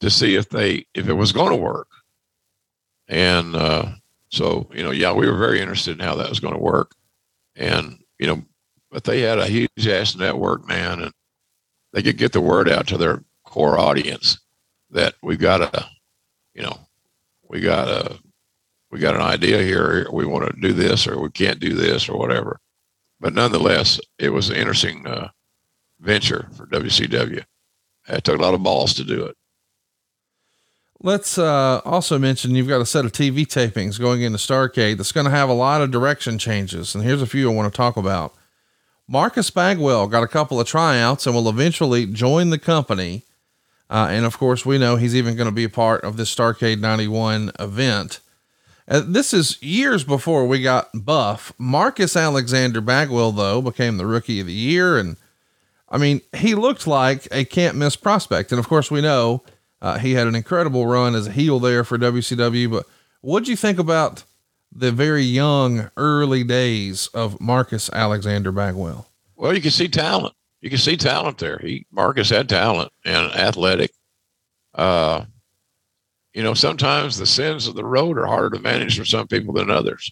to 0.00 0.10
see 0.10 0.36
if 0.36 0.48
they 0.48 0.86
if 0.94 1.08
it 1.08 1.14
was 1.14 1.32
going 1.32 1.50
to 1.50 1.56
work, 1.56 1.88
and 3.08 3.56
uh, 3.56 3.86
so 4.30 4.68
you 4.74 4.82
know, 4.82 4.90
yeah, 4.90 5.12
we 5.12 5.26
were 5.26 5.38
very 5.38 5.60
interested 5.60 5.98
in 5.98 6.04
how 6.04 6.14
that 6.16 6.28
was 6.28 6.40
going 6.40 6.54
to 6.54 6.60
work, 6.60 6.92
and 7.54 7.98
you 8.18 8.26
know, 8.26 8.42
but 8.90 9.04
they 9.04 9.20
had 9.20 9.38
a 9.38 9.46
huge 9.46 9.88
ass 9.88 10.16
network, 10.16 10.66
man, 10.66 11.00
and 11.00 11.12
they 11.92 12.02
could 12.02 12.18
get 12.18 12.32
the 12.32 12.40
word 12.40 12.68
out 12.68 12.86
to 12.88 12.98
their 12.98 13.24
core 13.44 13.78
audience 13.78 14.38
that 14.90 15.14
we've 15.22 15.38
got 15.38 15.58
to, 15.58 15.86
you 16.54 16.62
know, 16.62 16.78
we 17.48 17.60
got 17.60 17.88
a 17.88 18.18
we 18.90 19.00
got 19.00 19.14
an 19.14 19.22
idea 19.22 19.62
here. 19.62 20.06
We 20.12 20.24
want 20.24 20.46
to 20.46 20.60
do 20.60 20.72
this, 20.72 21.06
or 21.06 21.20
we 21.20 21.30
can't 21.30 21.60
do 21.60 21.74
this, 21.74 22.08
or 22.08 22.18
whatever. 22.18 22.60
But 23.20 23.34
nonetheless, 23.34 24.00
it 24.18 24.30
was 24.30 24.50
an 24.50 24.56
interesting 24.56 25.06
uh, 25.06 25.28
venture 26.00 26.48
for 26.56 26.66
WCW. 26.66 27.44
It 28.08 28.24
took 28.24 28.38
a 28.38 28.42
lot 28.42 28.54
of 28.54 28.62
balls 28.62 28.94
to 28.94 29.04
do 29.04 29.24
it. 29.24 29.36
Let's 31.02 31.36
uh, 31.36 31.80
also 31.84 32.18
mention 32.18 32.54
you've 32.54 32.68
got 32.68 32.80
a 32.80 32.86
set 32.86 33.04
of 33.04 33.12
TV 33.12 33.44
tapings 33.46 34.00
going 34.00 34.22
into 34.22 34.38
Starcade 34.38 34.96
that's 34.96 35.12
going 35.12 35.26
to 35.26 35.30
have 35.30 35.48
a 35.48 35.54
lot 35.54 35.82
of 35.82 35.90
direction 35.90 36.38
changes. 36.38 36.94
And 36.94 37.04
here's 37.04 37.20
a 37.20 37.26
few 37.26 37.50
I 37.50 37.54
want 37.54 37.72
to 37.72 37.76
talk 37.76 37.96
about. 37.96 38.34
Marcus 39.08 39.50
Bagwell 39.50 40.08
got 40.08 40.22
a 40.22 40.28
couple 40.28 40.58
of 40.58 40.66
tryouts 40.66 41.26
and 41.26 41.34
will 41.34 41.48
eventually 41.48 42.06
join 42.06 42.50
the 42.50 42.58
company 42.58 43.24
uh, 43.88 44.08
and 44.10 44.24
of 44.24 44.38
course, 44.38 44.66
we 44.66 44.78
know 44.78 44.96
he's 44.96 45.14
even 45.14 45.36
going 45.36 45.48
to 45.48 45.54
be 45.54 45.64
a 45.64 45.68
part 45.68 46.02
of 46.02 46.16
this 46.16 46.34
Starcade 46.34 46.80
91 46.80 47.52
event. 47.58 48.20
Uh, 48.88 49.02
this 49.04 49.32
is 49.32 49.60
years 49.62 50.04
before 50.04 50.46
we 50.46 50.62
got 50.62 50.88
Buff. 50.94 51.52
Marcus 51.58 52.16
Alexander 52.16 52.80
Bagwell, 52.80 53.32
though, 53.32 53.60
became 53.60 53.96
the 53.96 54.06
rookie 54.06 54.40
of 54.40 54.46
the 54.46 54.52
year. 54.52 54.98
And 54.98 55.16
I 55.88 55.98
mean, 55.98 56.20
he 56.36 56.54
looked 56.54 56.86
like 56.86 57.28
a 57.30 57.44
can't 57.44 57.76
miss 57.76 57.96
prospect. 57.96 58.52
And 58.52 58.58
of 58.58 58.68
course, 58.68 58.90
we 58.90 59.00
know 59.00 59.42
uh, 59.80 59.98
he 59.98 60.12
had 60.12 60.26
an 60.26 60.34
incredible 60.34 60.86
run 60.86 61.14
as 61.14 61.26
a 61.28 61.32
heel 61.32 61.60
there 61.60 61.84
for 61.84 61.98
WCW. 61.98 62.70
But 62.70 62.86
what'd 63.20 63.48
you 63.48 63.56
think 63.56 63.78
about 63.78 64.24
the 64.72 64.92
very 64.92 65.22
young 65.22 65.90
early 65.96 66.44
days 66.44 67.08
of 67.08 67.40
Marcus 67.40 67.88
Alexander 67.92 68.52
Bagwell? 68.52 69.08
Well, 69.36 69.54
you 69.54 69.60
can 69.60 69.70
see 69.70 69.88
talent. 69.88 70.34
You 70.66 70.70
can 70.70 70.80
see 70.80 70.96
talent 70.96 71.38
there. 71.38 71.60
He 71.62 71.86
Marcus 71.92 72.28
had 72.28 72.48
talent 72.48 72.90
and 73.04 73.32
athletic. 73.36 73.92
Uh, 74.74 75.26
you 76.34 76.42
know, 76.42 76.54
sometimes 76.54 77.16
the 77.16 77.24
sins 77.24 77.68
of 77.68 77.76
the 77.76 77.84
road 77.84 78.18
are 78.18 78.26
harder 78.26 78.56
to 78.56 78.60
manage 78.60 78.98
for 78.98 79.04
some 79.04 79.28
people 79.28 79.54
than 79.54 79.70
others. 79.70 80.10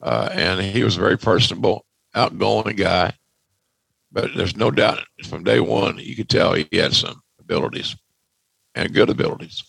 Uh, 0.00 0.28
and 0.30 0.60
he 0.60 0.84
was 0.84 0.96
a 0.96 1.00
very 1.00 1.18
personable, 1.18 1.84
outgoing 2.14 2.76
guy. 2.76 3.12
But 4.12 4.36
there's 4.36 4.54
no 4.54 4.70
doubt 4.70 5.00
from 5.24 5.42
day 5.42 5.58
one, 5.58 5.98
you 5.98 6.14
could 6.14 6.28
tell 6.28 6.52
he 6.52 6.68
had 6.72 6.94
some 6.94 7.20
abilities 7.40 7.96
and 8.76 8.94
good 8.94 9.10
abilities. 9.10 9.64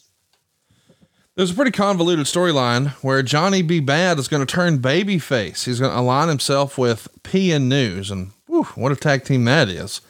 There's 1.36 1.50
a 1.50 1.56
pretty 1.56 1.72
convoluted 1.72 2.28
storyline 2.28 2.90
where 3.04 3.24
Johnny 3.24 3.64
B. 3.64 3.82
Badd 3.82 4.20
is 4.20 4.28
going 4.28 4.46
to 4.46 4.54
turn 4.54 4.78
babyface. 4.78 5.66
He's 5.66 5.80
going 5.80 5.92
to 5.92 6.00
align 6.00 6.28
himself 6.28 6.78
with 6.78 7.08
PN 7.24 7.64
News, 7.64 8.12
and 8.12 8.32
whew, 8.52 8.66
what 8.76 8.92
a 8.92 8.96
tag 8.96 9.24
team 9.24 9.46
that 9.46 9.70
is. 9.70 10.02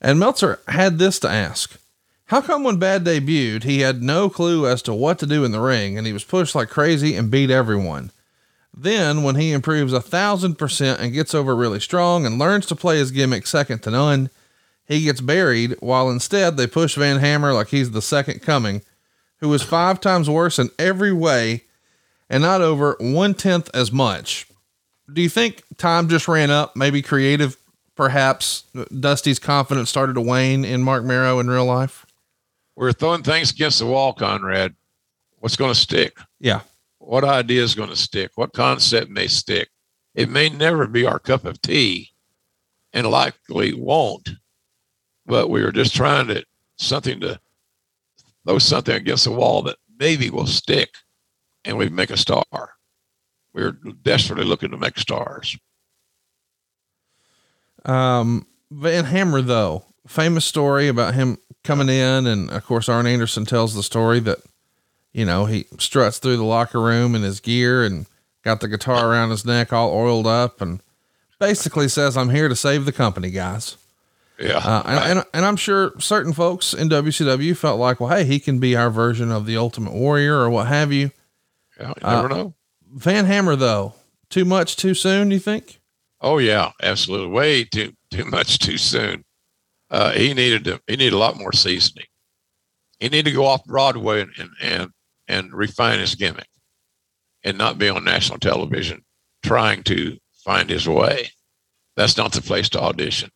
And 0.00 0.18
Meltzer 0.18 0.60
had 0.68 0.98
this 0.98 1.18
to 1.20 1.28
ask. 1.28 1.78
How 2.26 2.40
come 2.40 2.64
when 2.64 2.80
Badd 2.80 3.04
debuted, 3.04 3.64
he 3.64 3.80
had 3.80 4.02
no 4.02 4.30
clue 4.30 4.66
as 4.66 4.80
to 4.82 4.94
what 4.94 5.18
to 5.18 5.26
do 5.26 5.44
in 5.44 5.52
the 5.52 5.60
ring 5.60 5.98
and 5.98 6.06
he 6.06 6.12
was 6.12 6.24
pushed 6.24 6.54
like 6.54 6.70
crazy 6.70 7.14
and 7.14 7.30
beat 7.30 7.50
everyone? 7.50 8.10
Then, 8.76 9.22
when 9.22 9.36
he 9.36 9.52
improves 9.52 9.92
a 9.92 10.00
thousand 10.00 10.56
percent 10.56 11.00
and 11.00 11.12
gets 11.12 11.34
over 11.34 11.54
really 11.54 11.78
strong 11.78 12.26
and 12.26 12.38
learns 12.38 12.66
to 12.66 12.74
play 12.74 12.98
his 12.98 13.12
gimmick 13.12 13.46
second 13.46 13.82
to 13.82 13.90
none, 13.90 14.30
he 14.86 15.04
gets 15.04 15.20
buried 15.20 15.76
while 15.80 16.10
instead 16.10 16.56
they 16.56 16.66
push 16.66 16.96
Van 16.96 17.20
Hammer 17.20 17.52
like 17.52 17.68
he's 17.68 17.92
the 17.92 18.02
second 18.02 18.42
coming, 18.42 18.82
who 19.38 19.52
is 19.52 19.62
five 19.62 20.00
times 20.00 20.28
worse 20.28 20.58
in 20.58 20.70
every 20.78 21.12
way 21.12 21.62
and 22.28 22.42
not 22.42 22.62
over 22.62 22.96
one 22.98 23.34
tenth 23.34 23.70
as 23.74 23.92
much. 23.92 24.46
Do 25.12 25.22
you 25.22 25.28
think 25.28 25.62
time 25.76 26.08
just 26.08 26.26
ran 26.26 26.50
up? 26.50 26.74
Maybe 26.74 27.02
creative, 27.02 27.56
perhaps 27.94 28.64
Dusty's 28.98 29.38
confidence 29.38 29.90
started 29.90 30.14
to 30.14 30.20
wane 30.20 30.64
in 30.64 30.82
Marc 30.82 31.04
Mero 31.04 31.38
in 31.38 31.48
real 31.48 31.64
life? 31.64 32.06
We're 32.76 32.92
throwing 32.92 33.22
things 33.22 33.52
against 33.52 33.78
the 33.78 33.86
wall, 33.86 34.12
Conrad. 34.12 34.74
What's 35.38 35.56
going 35.56 35.72
to 35.72 35.78
stick? 35.78 36.18
Yeah. 36.40 36.60
What 36.98 37.24
idea 37.24 37.62
is 37.62 37.74
going 37.74 37.90
to 37.90 37.96
stick? 37.96 38.32
What 38.34 38.52
concept 38.52 39.10
may 39.10 39.26
stick? 39.26 39.68
It 40.14 40.28
may 40.28 40.48
never 40.48 40.86
be 40.86 41.06
our 41.06 41.18
cup 41.18 41.44
of 41.44 41.60
tea 41.60 42.10
and 42.92 43.06
likely 43.06 43.74
won't 43.74 44.30
but 45.26 45.48
we 45.48 45.62
were 45.62 45.72
just 45.72 45.94
trying 45.94 46.28
to 46.28 46.44
something 46.76 47.20
to 47.20 47.40
throw 48.46 48.58
something 48.58 48.94
against 48.94 49.24
the 49.24 49.30
wall 49.30 49.62
that 49.62 49.76
maybe 49.98 50.30
will 50.30 50.46
stick 50.46 50.90
and 51.64 51.76
we 51.78 51.88
make 51.88 52.10
a 52.10 52.16
star. 52.16 52.44
We 53.52 53.62
are 53.62 53.72
desperately 54.02 54.44
looking 54.44 54.70
to 54.70 54.76
make 54.76 54.98
stars. 54.98 55.56
Um, 57.84 58.46
Van 58.70 59.04
Hammer, 59.04 59.42
though, 59.42 59.84
famous 60.06 60.44
story 60.44 60.88
about 60.88 61.14
him 61.14 61.38
coming 61.62 61.88
in, 61.88 62.26
and 62.26 62.50
of 62.50 62.64
course, 62.64 62.88
Arn 62.88 63.06
Anderson 63.06 63.44
tells 63.44 63.74
the 63.74 63.82
story 63.82 64.20
that 64.20 64.38
you 65.12 65.24
know 65.24 65.46
he 65.46 65.66
struts 65.78 66.18
through 66.18 66.36
the 66.36 66.44
locker 66.44 66.80
room 66.80 67.14
in 67.14 67.22
his 67.22 67.40
gear 67.40 67.84
and 67.84 68.06
got 68.42 68.60
the 68.60 68.68
guitar 68.68 69.10
around 69.10 69.30
his 69.30 69.44
neck, 69.44 69.72
all 69.72 69.90
oiled 69.90 70.26
up, 70.26 70.60
and 70.60 70.80
basically 71.38 71.88
says, 71.88 72.16
"I'm 72.16 72.30
here 72.30 72.48
to 72.48 72.56
save 72.56 72.84
the 72.84 72.92
company, 72.92 73.30
guys." 73.30 73.76
Yeah. 74.38 74.58
Uh, 74.58 74.82
and, 74.86 75.18
and, 75.18 75.26
and, 75.32 75.44
I'm 75.44 75.56
sure 75.56 75.92
certain 76.00 76.32
folks 76.32 76.74
in 76.74 76.88
WCW 76.88 77.56
felt 77.56 77.78
like, 77.78 78.00
well, 78.00 78.10
hey, 78.10 78.24
he 78.24 78.40
can 78.40 78.58
be 78.58 78.74
our 78.74 78.90
version 78.90 79.30
of 79.30 79.46
the 79.46 79.56
Ultimate 79.56 79.92
Warrior 79.92 80.36
or 80.38 80.50
what 80.50 80.66
have 80.66 80.92
you. 80.92 81.12
Yeah, 81.78 81.88
you 81.88 81.94
never 82.02 82.32
uh, 82.32 82.36
know. 82.36 82.54
Van 82.92 83.26
Hammer, 83.26 83.54
though, 83.54 83.94
too 84.30 84.44
much 84.44 84.76
too 84.76 84.94
soon, 84.94 85.30
you 85.30 85.38
think? 85.38 85.80
Oh 86.24 86.38
yeah, 86.38 86.72
absolutely. 86.82 87.28
Way 87.28 87.64
too 87.64 87.92
too 88.10 88.24
much 88.24 88.58
too 88.58 88.78
soon. 88.78 89.24
Uh, 89.90 90.12
he 90.12 90.32
needed 90.32 90.64
to. 90.64 90.80
He 90.86 90.96
needed 90.96 91.12
a 91.12 91.18
lot 91.18 91.36
more 91.36 91.52
seasoning. 91.52 92.06
He 92.98 93.10
needed 93.10 93.26
to 93.26 93.36
go 93.36 93.44
off 93.44 93.62
Broadway 93.66 94.22
and 94.22 94.30
and 94.38 94.50
and, 94.62 94.90
and 95.28 95.52
refine 95.52 95.98
his 95.98 96.14
gimmick, 96.14 96.48
and 97.44 97.58
not 97.58 97.76
be 97.76 97.90
on 97.90 98.04
national 98.04 98.38
television 98.38 99.04
trying 99.44 99.82
to 99.82 100.16
find 100.46 100.70
his 100.70 100.88
way. 100.88 101.28
That's 101.94 102.16
not 102.16 102.32
the 102.32 102.40
place 102.40 102.70
to 102.70 102.80
audition. 102.80 103.28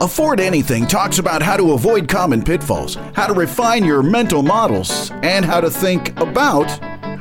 Afford 0.00 0.40
Anything 0.40 0.84
talks 0.84 1.20
about 1.20 1.42
how 1.42 1.56
to 1.56 1.72
avoid 1.74 2.08
common 2.08 2.42
pitfalls, 2.42 2.96
how 3.14 3.28
to 3.28 3.34
refine 3.34 3.84
your 3.84 4.02
mental 4.02 4.42
models, 4.42 5.12
and 5.22 5.44
how 5.44 5.60
to 5.60 5.70
think 5.70 6.18
about 6.20 6.68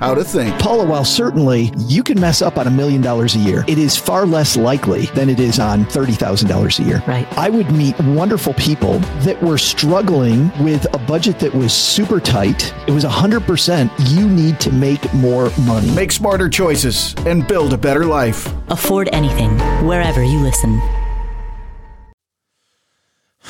how 0.03 0.13
to 0.13 0.23
think. 0.23 0.59
Paula, 0.59 0.85
while 0.85 1.05
certainly 1.05 1.71
you 1.77 2.03
can 2.03 2.19
mess 2.19 2.41
up 2.41 2.57
on 2.57 2.67
a 2.67 2.69
million 2.69 3.01
dollars 3.01 3.35
a 3.35 3.39
year, 3.39 3.63
it 3.69 3.77
is 3.77 3.95
far 3.95 4.25
less 4.25 4.57
likely 4.57 5.05
than 5.15 5.29
it 5.29 5.39
is 5.39 5.59
on 5.59 5.85
$30,000 5.85 6.79
a 6.79 6.83
year. 6.83 7.01
Right. 7.07 7.25
I 7.37 7.49
would 7.49 7.71
meet 7.71 7.97
wonderful 8.01 8.53
people 8.55 8.99
that 9.23 9.41
were 9.41 9.57
struggling 9.57 10.51
with 10.61 10.93
a 10.93 10.97
budget 10.97 11.39
that 11.39 11.53
was 11.53 11.71
super 11.73 12.19
tight. 12.19 12.73
It 12.85 12.91
was 12.91 13.05
100% 13.05 13.89
you 14.13 14.27
need 14.27 14.59
to 14.59 14.73
make 14.73 15.13
more 15.13 15.49
money. 15.61 15.89
Make 15.95 16.11
smarter 16.11 16.49
choices 16.49 17.15
and 17.25 17.47
build 17.47 17.71
a 17.71 17.77
better 17.77 18.03
life. 18.03 18.53
Afford 18.67 19.07
anything 19.13 19.57
wherever 19.87 20.21
you 20.21 20.39
listen. 20.39 20.81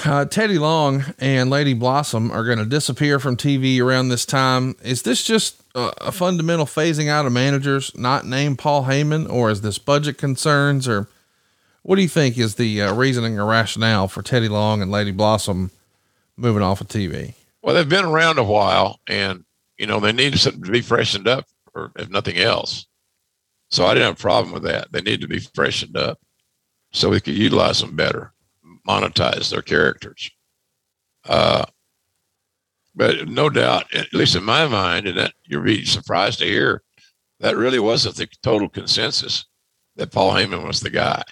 Uh, 0.06 0.26
Teddy 0.26 0.60
Long 0.60 1.06
and 1.18 1.50
Lady 1.50 1.74
Blossom 1.74 2.30
are 2.32 2.44
going 2.44 2.58
to 2.58 2.66
disappear 2.66 3.20
from 3.20 3.38
TV 3.38 3.80
around 3.80 4.10
this 4.10 4.26
time. 4.26 4.76
Is 4.84 5.04
this 5.04 5.24
just 5.24 5.62
a, 5.75 6.12
fundamental 6.12 6.65
phasing 6.65 7.07
out 7.07 7.25
of 7.25 7.31
managers 7.31 7.91
not 7.95 8.25
named 8.25 8.59
Paul 8.59 8.86
Heyman, 8.86 9.29
or 9.29 9.49
is 9.49 9.62
this 9.62 9.77
budget 9.77 10.17
concerns, 10.17 10.88
or 10.88 11.07
what 11.81 11.95
do 11.95 12.01
you 12.01 12.07
think 12.07 12.38
is 12.38 12.55
the 12.55 12.81
uh, 12.81 12.93
reasoning 12.93 13.39
or 13.39 13.45
rationale 13.45 14.07
for 14.07 14.21
Teddy 14.21 14.47
Long 14.47 14.81
and 14.81 14.91
Lady 14.91 15.12
Blossom 15.12 15.71
moving 16.38 16.63
off 16.63 16.81
of 16.81 16.88
TV? 16.88 17.33
Well, 17.62 17.75
they've 17.75 17.88
been 17.88 18.05
around 18.05 18.39
a 18.39 18.43
while, 18.43 18.99
and 19.07 19.45
you 19.77 19.88
know 19.88 19.99
they 19.99 20.12
need 20.12 20.38
something 20.38 20.63
to 20.63 20.71
be 20.71 20.81
freshened 20.81 21.27
up, 21.27 21.45
or 21.73 21.91
if 21.97 22.09
nothing 22.09 22.38
else. 22.38 22.86
So 23.69 23.86
I 23.86 23.93
didn't 23.93 24.07
have 24.07 24.19
a 24.19 24.21
problem 24.21 24.53
with 24.53 24.63
that. 24.63 24.91
They 24.91 25.01
need 25.01 25.21
to 25.21 25.27
be 25.27 25.39
freshened 25.39 25.97
up 25.97 26.19
so 26.91 27.09
we 27.09 27.21
could 27.21 27.36
utilize 27.36 27.79
them 27.79 27.95
better 27.95 28.33
monetize 28.88 29.49
their 29.49 29.62
characters. 29.62 30.31
Uh, 31.25 31.65
but 32.95 33.27
no 33.27 33.49
doubt, 33.49 33.93
at 33.93 34.13
least 34.13 34.36
in 34.36 34.43
my 34.43 34.67
mind, 34.67 35.08
and 35.08 35.17
that 35.17 35.34
you'll 35.45 35.63
be 35.63 35.86
surprised 35.86 36.39
to 36.39 36.45
hear, 36.45 36.84
that 37.39 37.58
really 37.58 37.79
wasn't 37.79 38.15
the 38.15 38.27
total 38.41 38.69
consensus 38.69 39.45
that 39.95 40.12
Paul 40.12 40.34
Heyman 40.34 40.65
was 40.65 40.79
the 40.79 40.89
guy. 40.89 41.23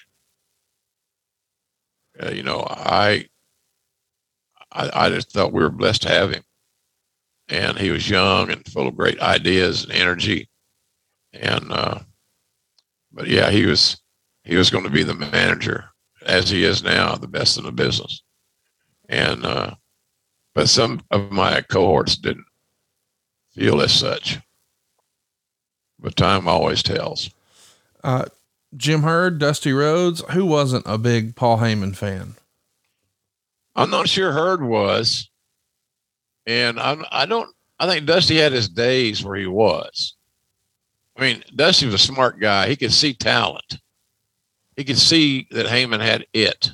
Uh, 2.21 2.29
you 2.29 2.43
know, 2.43 2.65
I, 2.67 3.25
I, 4.71 5.05
I 5.05 5.09
just 5.09 5.31
thought 5.31 5.53
we 5.53 5.61
were 5.61 5.69
blessed 5.69 6.03
to 6.03 6.09
have 6.09 6.31
him, 6.31 6.43
and 7.47 7.77
he 7.77 7.89
was 7.89 8.09
young 8.09 8.51
and 8.51 8.65
full 8.67 8.87
of 8.87 8.97
great 8.97 9.19
ideas 9.19 9.83
and 9.83 9.93
energy, 9.93 10.49
and 11.33 11.71
uh, 11.71 11.99
but 13.11 13.27
yeah, 13.27 13.49
he 13.49 13.65
was 13.65 14.01
he 14.43 14.55
was 14.55 14.69
going 14.69 14.83
to 14.83 14.89
be 14.89 15.03
the 15.03 15.13
manager 15.13 15.91
as 16.25 16.49
he 16.49 16.63
is 16.63 16.83
now, 16.83 17.15
the 17.15 17.27
best 17.27 17.57
in 17.57 17.63
the 17.63 17.71
business. 17.71 18.23
And, 19.09 19.45
uh, 19.45 19.75
but 20.53 20.69
some 20.69 21.01
of 21.11 21.31
my 21.31 21.61
cohorts 21.61 22.15
didn't 22.15 22.45
feel 23.51 23.81
as 23.81 23.93
such. 23.93 24.39
But 25.99 26.15
time 26.15 26.47
always 26.47 26.81
tells. 26.81 27.29
Uh, 28.03 28.25
Jim 28.75 29.03
Herd, 29.03 29.37
Dusty 29.39 29.71
Rhodes, 29.71 30.21
who 30.31 30.45
wasn't 30.45 30.85
a 30.87 30.97
big 30.97 31.35
Paul 31.35 31.57
Heyman 31.57 31.95
fan? 31.95 32.35
I'm 33.75 33.89
not 33.89 34.09
sure 34.09 34.31
Herd 34.31 34.63
was. 34.63 35.29
And 36.45 36.79
I'm, 36.79 37.05
I 37.11 37.25
don't, 37.25 37.53
I 37.79 37.87
think 37.87 38.05
Dusty 38.05 38.37
had 38.37 38.51
his 38.51 38.67
days 38.67 39.23
where 39.23 39.35
he 39.35 39.47
was. 39.47 40.15
I 41.15 41.21
mean, 41.21 41.43
Dusty 41.55 41.85
was 41.85 41.95
a 41.95 41.99
smart 41.99 42.39
guy. 42.39 42.67
He 42.67 42.75
could 42.75 42.93
see 42.93 43.13
talent 43.13 43.79
he 44.75 44.83
could 44.83 44.97
see 44.97 45.47
that 45.51 45.67
Heyman 45.67 46.01
had 46.01 46.25
it. 46.33 46.71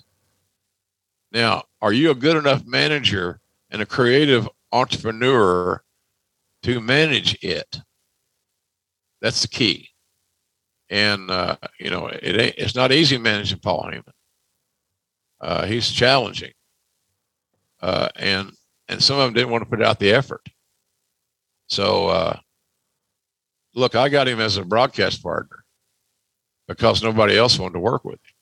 Now, 1.31 1.63
are 1.81 1.93
you 1.93 2.11
a 2.11 2.15
good 2.15 2.37
enough 2.37 2.65
manager 2.65 3.41
and 3.69 3.81
a 3.81 3.85
creative 3.85 4.47
entrepreneur 4.71 5.81
to 6.63 6.79
manage 6.81 7.37
it? 7.43 7.79
That's 9.21 9.41
the 9.41 9.47
key. 9.47 9.89
And 10.89 11.29
uh, 11.29 11.57
you 11.79 11.89
know, 11.89 12.07
it 12.07 12.39
ain't, 12.39 12.55
it's 12.57 12.75
not 12.75 12.91
easy 12.91 13.17
managing 13.17 13.59
Paul 13.59 13.89
Heyman. 13.91 14.11
Uh, 15.41 15.65
he's 15.65 15.91
challenging, 15.91 16.53
uh, 17.81 18.09
and 18.15 18.51
and 18.87 19.03
some 19.03 19.19
of 19.19 19.25
them 19.25 19.33
didn't 19.33 19.51
want 19.51 19.63
to 19.63 19.69
put 19.69 19.83
out 19.83 19.99
the 19.99 20.13
effort. 20.13 20.47
So, 21.67 22.07
uh, 22.07 22.39
look, 23.75 23.95
I 23.95 24.07
got 24.07 24.27
him 24.27 24.39
as 24.39 24.55
a 24.57 24.63
broadcast 24.63 25.21
partner 25.21 25.65
because 26.67 27.03
nobody 27.03 27.37
else 27.37 27.59
wanted 27.59 27.73
to 27.73 27.79
work 27.79 28.05
with 28.05 28.15
him. 28.15 28.33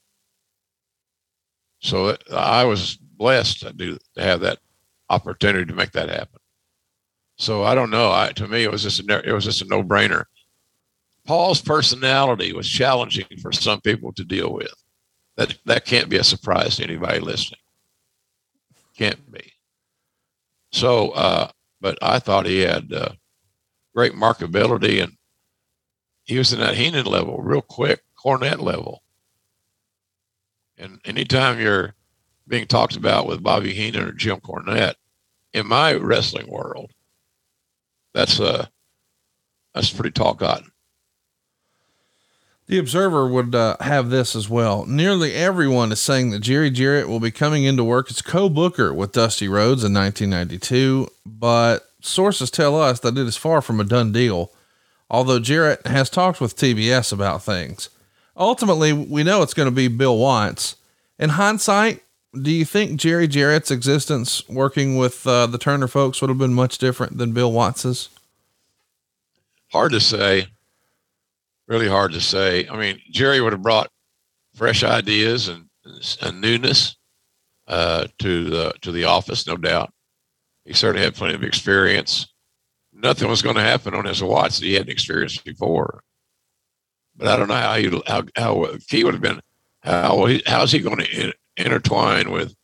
So 1.82 2.18
I 2.32 2.64
was 2.64 2.98
blessed 2.98 3.62
to 3.62 3.74
do 3.74 3.98
to 4.16 4.24
have 4.24 4.42
that 4.42 4.60
opportunity 5.10 5.66
to 5.66 5.74
make 5.74 5.92
that 5.92 6.10
happen. 6.10 6.40
So 7.38 7.64
I 7.64 7.76
don't 7.76 7.90
know. 7.90 8.12
I, 8.12 8.32
to 8.34 8.48
me, 8.48 8.64
it 8.64 8.72
was 8.72 8.84
just 8.84 9.00
a, 9.00 9.30
it 9.30 9.34
was 9.34 9.44
just 9.44 9.62
a 9.62 9.66
no 9.66 9.84
brainer. 9.84 10.26
Paul's 11.26 11.62
personality 11.62 12.54
was 12.54 12.70
challenging 12.70 13.26
for 13.42 13.52
some 13.52 13.82
people 13.82 14.14
to 14.14 14.24
deal 14.24 14.54
with. 14.54 14.74
That 15.36 15.58
that 15.66 15.86
can't 15.86 16.10
be 16.10 16.18
a 16.18 16.24
surprise 16.24 16.78
to 16.78 16.84
anybody 16.84 17.20
listening. 17.20 17.60
Can't 18.98 19.32
be. 19.32 19.52
So, 20.72 21.12
uh, 21.12 21.50
but 21.82 21.98
I 22.02 22.20
thought 22.20 22.46
he 22.46 22.60
had 22.60 22.92
uh, 22.94 23.10
great 23.94 24.14
markability, 24.14 25.04
and 25.04 25.14
he 26.24 26.38
was 26.38 26.54
in 26.54 26.60
that 26.60 26.76
Heenan 26.76 27.06
level, 27.06 27.42
real 27.42 27.62
quick, 27.62 28.02
Cornette 28.24 28.62
level. 28.62 29.04
And 30.78 31.00
anytime 31.06 31.60
you're 31.60 31.96
being 32.48 32.68
talked 32.68 32.96
about 32.96 33.28
with 33.28 33.44
Bobby 33.44 33.74
Heenan 33.74 34.04
or 34.08 34.12
Jim 34.12 34.40
Cornette, 34.40 34.96
in 35.54 35.68
my 35.68 35.94
wrestling 35.94 36.48
world, 36.48 36.92
that's 38.14 38.40
uh 38.40 38.68
that's 39.74 39.92
pretty 39.92 40.12
tall 40.12 40.36
cotton. 40.36 40.72
The 42.68 42.80
Observer 42.80 43.28
would 43.28 43.54
uh, 43.54 43.78
have 43.82 44.10
this 44.10 44.36
as 44.36 44.50
well. 44.50 44.88
Nearly 44.88 45.34
everyone 45.34 45.92
is 45.92 46.02
saying 46.02 46.32
that 46.32 46.40
Jerry 46.40 46.72
Jarrett 46.72 47.08
will 47.08 47.20
be 47.20 47.30
coming 47.30 47.64
into 47.64 47.84
work 47.84 48.10
as 48.10 48.24
co-booker 48.24 48.92
with 48.92 49.12
Dusty 49.12 49.48
Rhodes 49.48 49.84
in 49.84 49.94
1992, 49.94 51.08
but 51.26 51.88
sources 52.02 52.50
tell 52.50 52.80
us 52.82 53.02
that 53.02 53.18
it 53.18 53.28
is 53.28 53.38
far 53.38 53.62
from 53.62 53.80
a 53.80 53.84
done 53.84 54.12
deal. 54.12 54.52
Although 55.12 55.40
Jarrett 55.40 55.86
has 55.86 56.10
talked 56.10 56.42
with 56.42 56.58
TBS 56.58 57.14
about 57.14 57.44
things, 57.44 57.90
ultimately 58.36 58.94
we 58.94 59.24
know 59.24 59.44
it's 59.44 59.54
going 59.54 59.70
to 59.70 59.76
be 59.76 59.88
Bill 59.88 60.18
Watts. 60.18 60.76
In 61.20 61.30
hindsight, 61.30 62.02
do 62.42 62.52
you 62.52 62.66
think 62.66 63.00
Jerry 63.00 63.28
Jarrett's 63.28 63.72
existence 63.72 64.48
working 64.50 64.98
with 64.98 65.26
uh, 65.26 65.48
the 65.48 65.58
Turner 65.58 65.88
folks 65.88 66.22
would 66.22 66.30
have 66.30 66.38
been 66.38 66.54
much 66.54 66.78
different 66.78 67.18
than 67.18 67.32
Bill 67.32 67.52
Watts's? 67.52 68.10
Hard 69.72 69.92
to 69.92 70.00
say. 70.00 70.48
Really 71.68 71.88
hard 71.88 72.12
to 72.12 72.22
say. 72.22 72.68
I 72.68 72.78
mean, 72.78 73.00
Jerry 73.12 73.42
would 73.42 73.54
have 73.54 73.62
brought 73.62 73.90
fresh 74.54 74.84
ideas 74.84 75.48
and, 75.48 75.66
and 76.22 76.42
newness 76.42 76.96
uh, 77.68 78.08
to 78.20 78.50
the 78.50 78.74
to 78.82 78.92
the 78.92 79.06
office, 79.06 79.48
no 79.48 79.58
doubt. 79.58 79.92
He 80.66 80.74
certainly 80.74 81.04
had 81.04 81.16
plenty 81.16 81.34
of 81.34 81.44
experience. 81.44 82.28
Nothing 82.94 83.30
was 83.30 83.42
going 83.42 83.56
to 83.56 83.62
happen 83.62 83.94
on 83.94 84.06
his 84.06 84.24
watch 84.24 84.60
that 84.60 84.66
he 84.66 84.74
hadn't 84.74 84.92
experienced 84.92 85.44
before. 85.44 86.02
But 87.16 87.28
I 87.28 87.38
don't 87.38 87.48
know 87.48 87.56
how 87.56 87.76
he 87.76 88.02
how 88.06 88.24
how 88.36 88.68
key 88.88 89.04
would 89.04 89.14
have 89.14 89.22
been. 89.22 89.42
How 89.82 90.28
how's 90.46 90.72
he 90.72 90.80
going 90.80 91.00
to 91.00 91.34
intertwine 91.58 92.32
with 92.32 92.56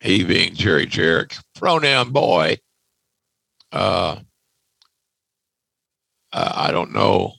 he 0.00 0.24
being 0.24 0.54
Jerry 0.54 0.86
Jarrett, 0.86 1.38
pronoun 1.54 2.10
boy. 2.10 2.58
Uh, 3.72 4.20
I 6.32 6.70
don't 6.70 6.92
know 6.92 7.32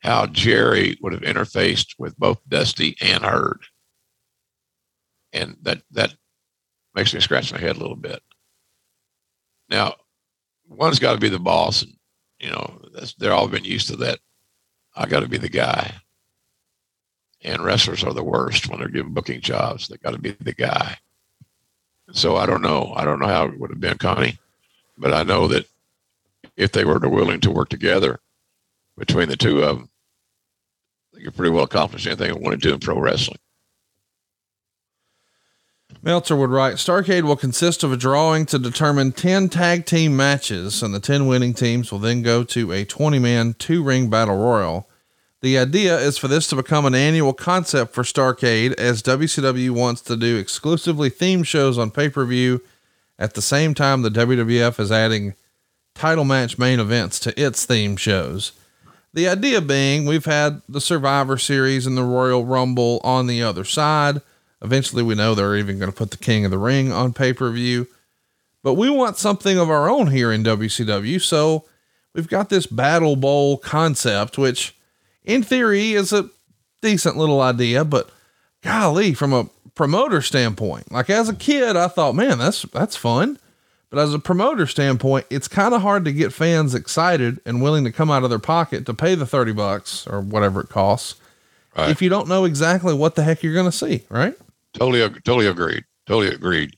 how 0.00 0.26
Jerry 0.26 0.96
would 1.02 1.12
have 1.12 1.22
interfaced 1.22 1.94
with 1.98 2.16
both 2.16 2.40
Dusty 2.48 2.96
and 3.00 3.22
Herd. 3.22 3.60
And 5.32 5.56
that, 5.62 5.82
that 5.92 6.14
makes 6.94 7.12
me 7.12 7.20
scratch 7.20 7.52
my 7.52 7.58
head 7.58 7.76
a 7.76 7.80
little 7.80 7.96
bit. 7.96 8.22
Now, 9.68 9.94
one's 10.66 10.98
got 10.98 11.12
to 11.12 11.18
be 11.18 11.28
the 11.28 11.38
boss. 11.38 11.82
And, 11.82 11.92
you 12.40 12.50
know, 12.50 12.80
they're 13.18 13.32
all 13.32 13.46
been 13.46 13.64
used 13.64 13.88
to 13.88 13.96
that. 13.96 14.18
I 14.96 15.06
got 15.06 15.20
to 15.20 15.28
be 15.28 15.38
the 15.38 15.48
guy 15.48 15.92
and 17.42 17.62
wrestlers 17.62 18.04
are 18.04 18.12
the 18.12 18.24
worst 18.24 18.68
when 18.68 18.80
they're 18.80 18.88
given 18.88 19.14
booking 19.14 19.40
jobs. 19.40 19.88
They 19.88 19.96
got 19.96 20.12
to 20.12 20.18
be 20.18 20.36
the 20.40 20.52
guy. 20.52 20.98
So 22.12 22.36
I 22.36 22.46
don't 22.46 22.62
know. 22.62 22.92
I 22.96 23.04
don't 23.04 23.20
know 23.20 23.26
how 23.26 23.46
it 23.46 23.58
would 23.58 23.70
have 23.70 23.80
been, 23.80 23.98
Connie, 23.98 24.38
but 24.98 25.12
I 25.12 25.22
know 25.22 25.48
that 25.48 25.66
if 26.56 26.72
they 26.72 26.84
were 26.84 26.98
willing 26.98 27.40
to 27.40 27.50
work 27.50 27.68
together 27.68 28.20
between 28.98 29.28
the 29.28 29.36
two 29.36 29.62
of 29.62 29.78
them, 29.78 29.88
they 31.12 31.22
could 31.22 31.36
pretty 31.36 31.52
well 31.52 31.64
accomplish 31.64 32.06
anything 32.06 32.32
they 32.32 32.40
wanted 32.40 32.62
to 32.62 32.74
in 32.74 32.80
pro 32.80 32.98
wrestling. 32.98 33.38
Meltzer 36.02 36.36
would 36.36 36.50
write 36.50 36.76
Starcade 36.76 37.24
will 37.24 37.36
consist 37.36 37.82
of 37.82 37.92
a 37.92 37.96
drawing 37.96 38.46
to 38.46 38.58
determine 38.58 39.12
10 39.12 39.48
tag 39.50 39.84
team 39.84 40.16
matches, 40.16 40.82
and 40.82 40.94
the 40.94 41.00
10 41.00 41.26
winning 41.26 41.52
teams 41.52 41.92
will 41.92 41.98
then 41.98 42.22
go 42.22 42.42
to 42.44 42.72
a 42.72 42.84
20 42.84 43.18
man 43.18 43.54
two 43.54 43.82
ring 43.82 44.08
battle 44.08 44.36
royal. 44.36 44.88
The 45.42 45.58
idea 45.58 45.98
is 45.98 46.18
for 46.18 46.28
this 46.28 46.48
to 46.48 46.56
become 46.56 46.84
an 46.84 46.94
annual 46.94 47.32
concept 47.32 47.94
for 47.94 48.02
Starcade 48.02 48.74
as 48.74 49.02
WCW 49.02 49.70
wants 49.70 50.02
to 50.02 50.16
do 50.16 50.36
exclusively 50.36 51.08
theme 51.08 51.42
shows 51.44 51.78
on 51.78 51.90
pay 51.90 52.10
per 52.10 52.26
view 52.26 52.60
at 53.18 53.34
the 53.34 53.42
same 53.42 53.72
time 53.72 54.02
the 54.02 54.10
WWF 54.10 54.78
is 54.78 54.92
adding 54.92 55.34
title 55.94 56.24
match 56.24 56.58
main 56.58 56.78
events 56.78 57.18
to 57.20 57.40
its 57.40 57.64
theme 57.64 57.96
shows. 57.96 58.52
The 59.12 59.28
idea 59.28 59.60
being 59.60 60.06
we've 60.06 60.26
had 60.26 60.62
the 60.68 60.80
Survivor 60.80 61.38
Series 61.38 61.86
and 61.86 61.96
the 61.96 62.04
Royal 62.04 62.44
Rumble 62.44 63.00
on 63.02 63.26
the 63.26 63.42
other 63.42 63.64
side. 63.64 64.20
Eventually, 64.62 65.02
we 65.02 65.14
know 65.14 65.34
they're 65.34 65.56
even 65.56 65.78
going 65.78 65.90
to 65.90 65.96
put 65.96 66.10
the 66.10 66.16
King 66.18 66.44
of 66.44 66.50
the 66.50 66.58
Ring 66.58 66.92
on 66.92 67.12
pay 67.14 67.32
per 67.32 67.50
view. 67.50 67.88
But 68.62 68.74
we 68.74 68.90
want 68.90 69.16
something 69.16 69.58
of 69.58 69.70
our 69.70 69.88
own 69.88 70.08
here 70.08 70.30
in 70.30 70.44
WCW. 70.44 71.20
So 71.20 71.64
we've 72.14 72.28
got 72.28 72.50
this 72.50 72.66
Battle 72.66 73.16
Bowl 73.16 73.56
concept, 73.56 74.36
which 74.36 74.76
in 75.24 75.42
theory 75.42 75.92
is 75.92 76.12
a 76.12 76.28
decent 76.82 77.16
little 77.16 77.40
idea, 77.40 77.84
but 77.84 78.10
golly, 78.62 79.14
from 79.14 79.32
a 79.32 79.48
promoter 79.74 80.22
standpoint, 80.22 80.90
like 80.92 81.10
as 81.10 81.28
a 81.28 81.34
kid, 81.34 81.76
I 81.76 81.88
thought, 81.88 82.14
man, 82.14 82.38
that's 82.38 82.62
that's 82.62 82.96
fun. 82.96 83.38
But 83.90 83.98
as 83.98 84.14
a 84.14 84.20
promoter 84.20 84.66
standpoint, 84.66 85.26
it's 85.30 85.48
kind 85.48 85.74
of 85.74 85.82
hard 85.82 86.04
to 86.04 86.12
get 86.12 86.32
fans 86.32 86.76
excited 86.76 87.40
and 87.44 87.60
willing 87.60 87.82
to 87.84 87.90
come 87.90 88.08
out 88.08 88.22
of 88.22 88.30
their 88.30 88.38
pocket 88.38 88.86
to 88.86 88.94
pay 88.94 89.16
the 89.16 89.26
30 89.26 89.52
bucks 89.52 90.06
or 90.06 90.20
whatever 90.20 90.60
it 90.60 90.68
costs. 90.68 91.16
Right. 91.76 91.90
If 91.90 92.00
you 92.00 92.08
don't 92.08 92.28
know 92.28 92.44
exactly 92.44 92.94
what 92.94 93.16
the 93.16 93.24
heck 93.24 93.42
you're 93.42 93.54
going 93.54 93.66
to 93.66 93.72
see, 93.72 94.04
right? 94.08 94.34
Totally, 94.74 95.00
totally 95.22 95.48
agreed. 95.48 95.84
Totally 96.06 96.32
agreed. 96.32 96.76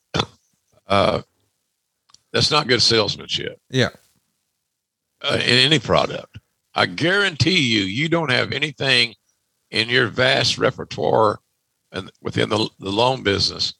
Uh, 0.86 1.22
that's 2.32 2.50
not 2.50 2.66
good 2.66 2.82
salesmanship. 2.82 3.60
Yeah. 3.70 3.90
Uh, 5.20 5.34
in 5.34 5.58
any 5.58 5.78
product. 5.78 6.38
I 6.74 6.86
guarantee 6.86 7.58
you, 7.60 7.82
you 7.82 8.08
don't 8.08 8.30
have 8.30 8.52
anything 8.52 9.14
in 9.70 9.88
your 9.88 10.08
vast 10.08 10.58
repertoire 10.58 11.40
and 11.92 12.10
within 12.22 12.48
the, 12.48 12.68
the 12.78 12.90
loan 12.90 13.22
business 13.22 13.74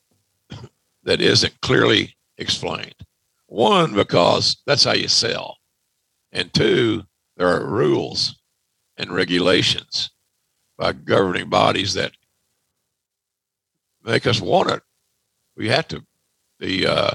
that 1.05 1.21
isn't 1.21 1.61
clearly 1.63 2.15
explained. 2.37 2.95
One, 3.47 3.95
because 3.95 4.59
that's 4.67 4.85
how 4.85 4.93
you 4.93 5.09
sell. 5.09 5.59
And 6.33 6.53
two, 6.53 7.05
there 7.37 7.49
are 7.49 7.67
rules 7.67 8.41
and 8.97 9.13
regulations 9.13 10.11
by 10.77 10.93
governing 10.93 11.49
bodies 11.49 11.95
that 11.95 12.13
make 14.05 14.27
us 14.27 14.41
want 14.41 14.71
it. 14.71 14.83
We 15.57 15.69
have 15.69 15.89
to 15.89 16.05
be, 16.59 16.87
uh, 16.87 17.11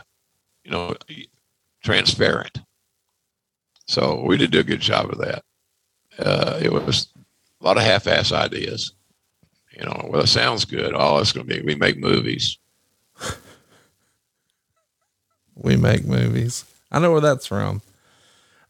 you 0.63 0.71
know, 0.71 0.95
transparent. 1.83 2.61
So 3.87 4.23
we 4.23 4.37
did 4.37 4.51
do 4.51 4.59
a 4.59 4.63
good 4.63 4.81
job 4.81 5.09
of 5.11 5.19
that 5.19 5.43
uh, 6.19 6.59
it 6.61 6.71
was 6.71 7.07
a 7.61 7.65
lot 7.65 7.77
of 7.77 7.83
half-ass 7.83 8.31
ideas. 8.31 8.93
You 9.77 9.85
know, 9.85 10.09
well, 10.09 10.21
it 10.21 10.27
sounds 10.27 10.65
good. 10.65 10.93
Oh, 10.95 11.19
it's 11.19 11.31
going 11.31 11.47
to 11.47 11.53
be 11.53 11.61
we 11.61 11.75
make 11.75 11.97
movies. 11.97 12.57
we 15.55 15.75
make 15.75 16.05
movies. 16.05 16.65
I 16.91 16.99
know 16.99 17.11
where 17.11 17.21
that's 17.21 17.45
from. 17.45 17.81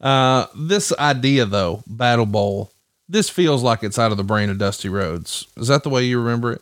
Uh, 0.01 0.47
this 0.55 0.93
idea 0.97 1.45
though, 1.45 1.83
Battle 1.87 2.25
Bowl, 2.25 2.71
this 3.09 3.29
feels 3.29 3.63
like 3.63 3.83
it's 3.83 3.97
out 3.97 4.11
of 4.11 4.17
the 4.17 4.23
brain 4.23 4.49
of 4.49 4.57
Dusty 4.57 4.89
Rhodes. 4.89 5.47
Is 5.55 5.69
that 5.69 5.83
the 5.83 5.89
way 5.89 6.03
you 6.03 6.19
remember 6.19 6.51
it? 6.53 6.61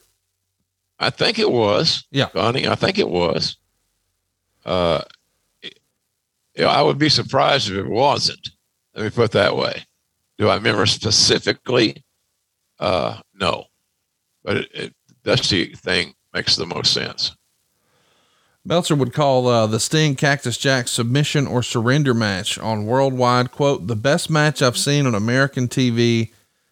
I 1.00 1.10
think 1.10 1.40
it 1.40 1.52
was. 1.52 2.06
Yeah, 2.12 2.30
Bonnie. 2.34 2.68
I 2.68 2.76
think 2.76 2.98
it 3.00 3.10
was. 3.10 3.58
Uh, 4.64 5.02
I 6.58 6.82
would 6.82 6.98
be 6.98 7.10
surprised 7.10 7.70
if 7.70 7.78
it 7.78 7.90
wasn't. 7.90 8.50
Let 8.94 9.04
me 9.04 9.10
put 9.10 9.26
it 9.26 9.32
that 9.32 9.58
way. 9.58 9.84
Do 10.38 10.50
I 10.50 10.56
remember 10.56 10.86
specifically? 10.86 12.04
Uh, 12.80 13.22
no, 13.34 13.66
but 14.44 14.58
it, 14.58 14.70
it, 14.74 14.94
Dusty 15.24 15.74
thing 15.74 16.14
makes 16.34 16.56
the 16.56 16.66
most 16.66 16.94
sense. 16.94 17.36
Meltzer 18.64 18.96
would 18.96 19.14
call 19.14 19.48
uh, 19.48 19.68
the 19.68 19.80
Sting 19.80 20.16
Cactus 20.16 20.58
Jack 20.58 20.88
submission 20.88 21.46
or 21.46 21.62
surrender 21.62 22.14
match 22.14 22.58
on 22.58 22.86
worldwide, 22.86 23.52
quote, 23.52 23.88
the 23.88 23.96
best 23.96 24.30
match 24.30 24.62
I've 24.62 24.78
seen 24.78 25.06
on 25.06 25.14
American 25.14 25.68
TV 25.68 26.32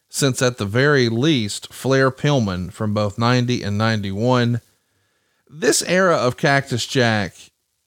since 0.09 0.41
at 0.41 0.57
the 0.57 0.65
very 0.65 1.09
least 1.09 1.73
Flair 1.73 2.11
Pillman 2.11 2.71
from 2.71 2.93
both 2.93 3.17
90 3.17 3.63
and 3.63 3.77
91. 3.77 4.61
This 5.49 5.83
era 5.83 6.15
of 6.15 6.37
Cactus 6.37 6.85
Jack 6.87 7.35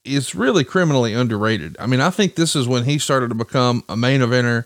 is 0.05 0.35
really 0.35 0.63
criminally 0.63 1.13
underrated. 1.13 1.75
I 1.79 1.85
mean, 1.85 2.01
I 2.01 2.09
think 2.09 2.35
this 2.35 2.55
is 2.55 2.67
when 2.67 2.85
he 2.85 2.97
started 2.97 3.29
to 3.29 3.35
become 3.35 3.83
a 3.89 3.97
main 3.97 4.21
eventer 4.21 4.65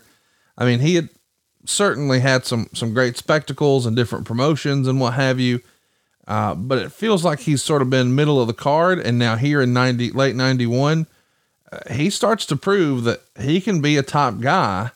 I 0.56 0.64
mean, 0.64 0.80
he 0.80 0.94
had 0.94 1.08
certainly 1.64 2.20
had 2.20 2.44
some 2.44 2.68
some 2.72 2.92
great 2.92 3.16
spectacles 3.16 3.86
and 3.86 3.96
different 3.96 4.26
promotions 4.26 4.88
and 4.88 5.00
what 5.00 5.14
have 5.14 5.38
you. 5.38 5.60
Uh, 6.26 6.54
but 6.54 6.78
it 6.78 6.92
feels 6.92 7.24
like 7.24 7.40
he's 7.40 7.62
sort 7.62 7.82
of 7.82 7.90
been 7.90 8.14
middle 8.14 8.40
of 8.40 8.46
the 8.46 8.54
card. 8.54 8.98
And 9.00 9.18
now 9.18 9.36
here 9.36 9.60
in 9.60 9.72
90, 9.72 10.12
late 10.12 10.36
91, 10.36 11.06
uh, 11.70 11.78
he 11.90 12.10
starts 12.10 12.46
to 12.46 12.56
prove 12.56 13.04
that 13.04 13.22
he 13.40 13.60
can 13.60 13.80
be 13.80 13.96
a 13.96 14.02
top 14.02 14.40
guy. 14.40 14.92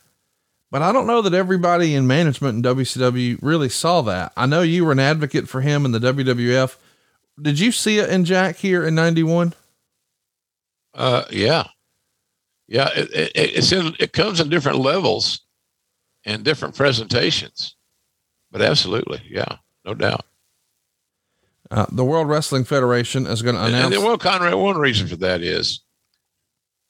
But 0.71 0.83
I 0.83 0.93
don't 0.93 1.07
know 1.07 1.23
that 1.23 1.35
everybody 1.35 1.95
in 1.95 2.07
management 2.07 2.57
in 2.57 2.75
WCW 2.75 3.39
really 3.41 3.69
saw 3.69 4.03
that. 4.03 4.33
I 4.37 4.47
know 4.47 4.63
you 4.63 4.85
were 4.85 4.93
an 4.93 5.01
advocate 5.01 5.49
for 5.49 5.61
him 5.61 5.85
in 5.85 5.93
the 5.93 5.99
WWF. 5.99 6.77
Did 7.41 7.59
you 7.59 7.73
see 7.73 7.99
it 7.99 8.11
in 8.11 8.25
Jack 8.25 8.57
here 8.57 8.87
in 8.87 8.95
91? 8.95 9.53
Uh, 10.95 11.25
yeah. 11.31 11.65
Yeah. 12.69 12.89
It, 12.95 13.11
it, 13.13 13.33
it's 13.35 13.73
in, 13.73 13.95
it 13.99 14.13
comes 14.13 14.41
in 14.41 14.49
different 14.49 14.79
levels 14.79 15.41
and 16.27 16.45
different 16.45 16.75
presentations, 16.75 17.77
but 18.51 18.61
absolutely. 18.61 19.23
Yeah. 19.31 19.57
No 19.85 19.95
doubt. 19.95 20.27
Uh, 21.71 21.87
the 21.91 22.05
World 22.05 22.29
Wrestling 22.29 22.65
Federation 22.65 23.27
is 23.27 23.43
going 23.43 23.55
to 23.55 23.65
announce. 23.65 23.95
And, 23.95 24.05
well, 24.05 24.19
Conrad, 24.19 24.55
one 24.55 24.77
reason 24.77 25.07
for 25.07 25.17
that 25.17 25.41
is, 25.41 25.81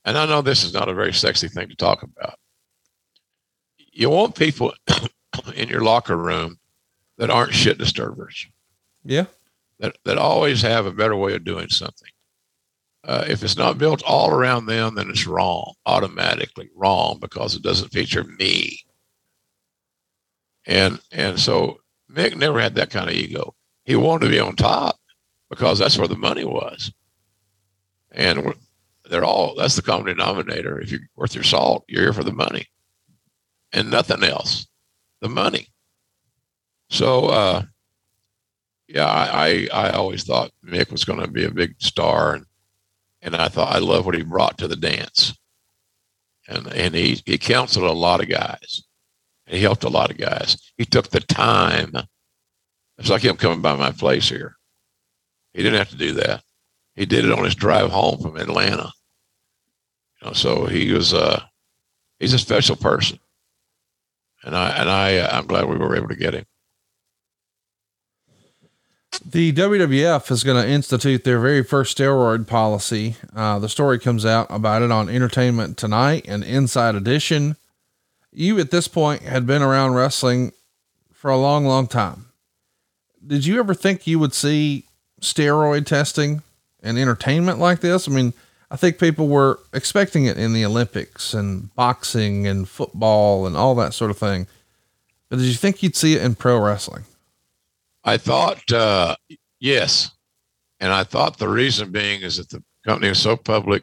and 0.05 0.18
I 0.18 0.27
know 0.27 0.42
this 0.42 0.64
is 0.64 0.72
not 0.72 0.88
a 0.88 0.94
very 0.94 1.12
sexy 1.12 1.49
thing 1.49 1.68
to 1.68 1.77
talk 1.77 2.03
about. 2.03 2.38
You 3.92 4.11
want 4.11 4.35
people 4.35 4.75
in 5.55 5.68
your 5.68 5.83
locker 5.83 6.16
room 6.16 6.59
that 7.18 7.31
aren't 7.31 7.55
shit 7.55 7.79
disturbers. 7.79 8.46
Yeah. 9.05 9.27
That, 9.79 9.96
that 10.05 10.18
always 10.18 10.62
have 10.62 10.87
a 10.87 10.92
better 10.92 11.16
way 11.16 11.35
of 11.35 11.44
doing 11.44 11.68
something. 11.68 12.09
Uh, 13.05 13.25
if 13.29 13.42
it's 13.42 13.57
not 13.57 13.79
built 13.79 14.03
all 14.03 14.31
around 14.31 14.66
them, 14.66 14.94
then 14.94 15.09
it's 15.11 15.27
wrong, 15.27 15.75
automatically 15.87 16.68
wrong 16.75 17.18
because 17.20 17.55
it 17.55 17.62
doesn't 17.62 17.92
feature 17.92 18.25
me. 18.25 18.86
And 20.66 21.00
and 21.12 21.38
so 21.38 21.81
Mick 22.11 22.37
never 22.37 22.61
had 22.61 22.74
that 22.74 22.90
kind 22.90 23.09
of 23.09 23.14
ego 23.14 23.55
he 23.87 23.94
wanted 23.94 24.26
to 24.26 24.33
be 24.33 24.40
on 24.40 24.57
top 24.57 24.98
because 25.48 25.79
that's 25.79 25.96
where 25.96 26.09
the 26.09 26.16
money 26.16 26.44
was. 26.44 26.92
And 28.11 28.52
they're 29.09 29.24
all, 29.24 29.55
that's 29.55 29.76
the 29.76 29.83
common 29.83 30.07
denominator. 30.07 30.81
If 30.81 30.90
you're 30.90 31.00
worth 31.14 31.35
your 31.35 31.44
salt, 31.44 31.85
you're 31.88 32.02
here 32.02 32.12
for 32.12 32.24
the 32.24 32.33
money 32.33 32.66
and 33.72 33.90
nothing 33.90 34.24
else, 34.24 34.66
the 35.20 35.29
money. 35.29 35.68
So, 36.90 37.26
uh, 37.26 37.62
yeah, 38.88 39.07
I, 39.07 39.68
I, 39.72 39.88
I 39.88 39.90
always 39.92 40.24
thought 40.24 40.50
Mick 40.64 40.90
was 40.90 41.05
going 41.05 41.20
to 41.20 41.29
be 41.29 41.44
a 41.44 41.50
big 41.50 41.81
star. 41.81 42.35
And, 42.35 42.46
and 43.22 43.37
I 43.37 43.48
thought 43.48 43.74
I 43.74 43.79
love 43.79 44.05
what 44.05 44.16
he 44.16 44.22
brought 44.22 44.59
to 44.59 44.68
the 44.68 44.76
dance. 44.76 45.37
And, 46.48 46.66
and 46.68 46.94
he, 46.94 47.22
he 47.24 47.38
counseled 47.38 47.87
a 47.87 47.92
lot 47.92 48.20
of 48.20 48.29
guys. 48.29 48.83
He 49.46 49.61
helped 49.61 49.85
a 49.85 49.88
lot 49.88 50.11
of 50.11 50.18
guys. 50.18 50.56
He 50.76 50.85
took 50.85 51.09
the 51.09 51.20
time 51.20 51.92
it's 52.98 53.11
like 53.11 53.22
him 53.22 53.37
coming 53.37 53.61
by 53.61 53.76
my 53.76 53.90
place 53.90 54.28
here. 54.28 54.56
He 55.52 55.62
didn't 55.62 55.78
have 55.78 55.90
to 55.90 55.96
do 55.96 56.12
that. 56.14 56.42
He 56.94 57.06
did 57.06 57.24
it 57.24 57.32
on 57.32 57.44
his 57.44 57.54
drive 57.54 57.90
home 57.90 58.20
from 58.20 58.37
Atlanta. 58.37 58.92
You 60.20 60.28
know, 60.28 60.32
so 60.32 60.66
he 60.66 60.92
was 60.92 61.12
uh 61.12 61.42
he's 62.18 62.32
a 62.32 62.38
special 62.38 62.76
person. 62.76 63.18
And 64.44 64.56
I 64.56 64.70
and 64.70 64.90
I 64.90 65.18
uh, 65.18 65.37
I'm 65.37 65.46
glad 65.46 65.66
we 65.66 65.76
were 65.76 65.96
able 65.96 66.09
to 66.09 66.16
get 66.16 66.35
him. 66.35 66.44
The 69.24 69.52
WWF 69.52 70.30
is 70.30 70.44
going 70.44 70.62
to 70.62 70.68
institute 70.68 71.24
their 71.24 71.40
very 71.40 71.64
first 71.64 71.96
steroid 71.96 72.46
policy. 72.46 73.16
Uh, 73.35 73.59
the 73.59 73.68
story 73.68 73.98
comes 73.98 74.26
out 74.26 74.46
about 74.50 74.82
it 74.82 74.90
on 74.90 75.09
Entertainment 75.09 75.78
Tonight 75.78 76.26
and 76.28 76.44
Inside 76.44 76.94
Edition. 76.94 77.56
You, 78.38 78.59
at 78.61 78.70
this 78.70 78.87
point, 78.87 79.22
had 79.22 79.46
been 79.46 79.62
around 79.62 79.94
wrestling 79.94 80.53
for 81.12 81.31
a 81.31 81.38
long, 81.38 81.64
long 81.64 81.87
time 81.87 82.27
did 83.27 83.46
you 83.46 83.59
ever 83.59 83.75
think 83.75 84.07
you 84.07 84.18
would 84.18 84.35
see 84.35 84.85
steroid 85.20 85.87
testing 85.87 86.42
and 86.83 86.99
entertainment 86.99 87.59
like 87.59 87.81
this? 87.81 88.09
I 88.09 88.12
mean, 88.12 88.33
I 88.70 88.77
think 88.77 88.99
people 88.99 89.29
were 89.29 89.61
expecting 89.72 90.27
it 90.27 90.38
in 90.38 90.53
the 90.53 90.64
Olympics 90.64 91.35
and 91.35 91.75
boxing 91.75 92.46
and 92.46 92.68
football 92.68 93.46
and 93.46 93.57
all 93.57 93.75
that 93.77 93.94
sort 93.94 94.11
of 94.11 94.18
thing. 94.18 94.46
But 95.29 95.38
did 95.38 95.46
you 95.46 95.55
think 95.55 95.83
you'd 95.83 95.96
see 95.96 96.14
it 96.14 96.22
in 96.22 96.35
pro 96.35 96.59
wrestling? 96.59 97.05
I 98.05 98.16
thought, 98.16 98.70
uh, 98.72 99.16
yes. 99.59 100.12
And 100.79 100.92
I 100.92 101.05
thought 101.05 101.38
the 101.38 101.49
reason 101.49 101.90
being 101.90 102.22
is 102.22 102.37
that 102.37 102.51
the 102.51 102.62
company 102.85 103.09
was 103.09 103.18
so 103.18 103.37
public, 103.37 103.83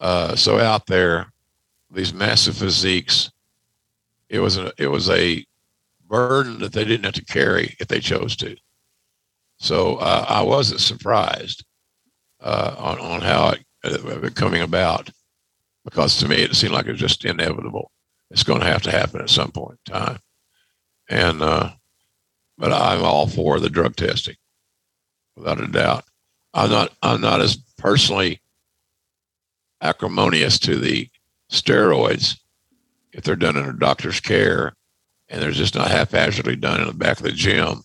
uh, 0.00 0.34
so 0.34 0.58
out 0.58 0.86
there, 0.86 1.26
these 1.90 2.12
massive 2.12 2.56
physiques. 2.56 3.30
It 4.28 4.40
was 4.40 4.58
a, 4.58 4.72
it 4.78 4.88
was 4.88 5.08
a 5.10 5.44
burden 6.06 6.58
that 6.60 6.72
they 6.72 6.84
didn't 6.84 7.04
have 7.04 7.14
to 7.14 7.24
carry 7.24 7.76
if 7.80 7.88
they 7.88 8.00
chose 8.00 8.36
to. 8.36 8.56
So 9.58 9.96
uh, 9.96 10.24
I 10.28 10.42
wasn't 10.42 10.80
surprised 10.80 11.64
uh, 12.40 12.74
on, 12.78 12.98
on 13.00 13.20
how 13.20 13.54
it, 13.84 14.24
uh, 14.24 14.30
coming 14.30 14.62
about 14.62 15.10
because 15.84 16.18
to 16.18 16.28
me 16.28 16.36
it 16.36 16.54
seemed 16.54 16.74
like 16.74 16.86
it 16.86 16.92
was 16.92 17.00
just 17.00 17.24
inevitable. 17.24 17.90
It's 18.30 18.42
going 18.42 18.60
to 18.60 18.66
have 18.66 18.82
to 18.82 18.90
happen 18.90 19.20
at 19.20 19.30
some 19.30 19.50
point 19.50 19.78
in 19.86 19.94
time. 19.94 20.18
And, 21.08 21.42
uh, 21.42 21.70
but 22.58 22.72
I'm 22.72 23.02
all 23.02 23.26
for 23.26 23.58
the 23.58 23.70
drug 23.70 23.96
testing 23.96 24.36
without 25.36 25.62
a 25.62 25.66
doubt. 25.66 26.04
I'm 26.52 26.70
not, 26.70 26.92
I'm 27.02 27.20
not 27.20 27.40
as 27.40 27.56
personally 27.78 28.40
acrimonious 29.80 30.58
to 30.60 30.76
the 30.76 31.08
steroids 31.50 32.38
if 33.12 33.24
they're 33.24 33.36
done 33.36 33.56
under 33.56 33.72
doctor's 33.72 34.20
care 34.20 34.74
and 35.28 35.42
they're 35.42 35.50
just 35.50 35.74
not 35.74 35.90
haphazardly 35.90 36.56
done 36.56 36.80
in 36.80 36.86
the 36.86 36.94
back 36.94 37.18
of 37.18 37.24
the 37.24 37.32
gym. 37.32 37.82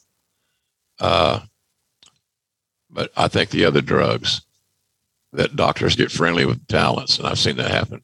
Uh, 0.99 1.41
but 2.89 3.11
I 3.17 3.27
think 3.27 3.49
the 3.49 3.65
other 3.65 3.81
drugs 3.81 4.41
that 5.33 5.55
doctors 5.55 5.95
get 5.95 6.11
friendly 6.11 6.45
with 6.45 6.67
talents, 6.67 7.17
and 7.17 7.27
I've 7.27 7.39
seen 7.39 7.57
that 7.57 7.71
happen 7.71 8.03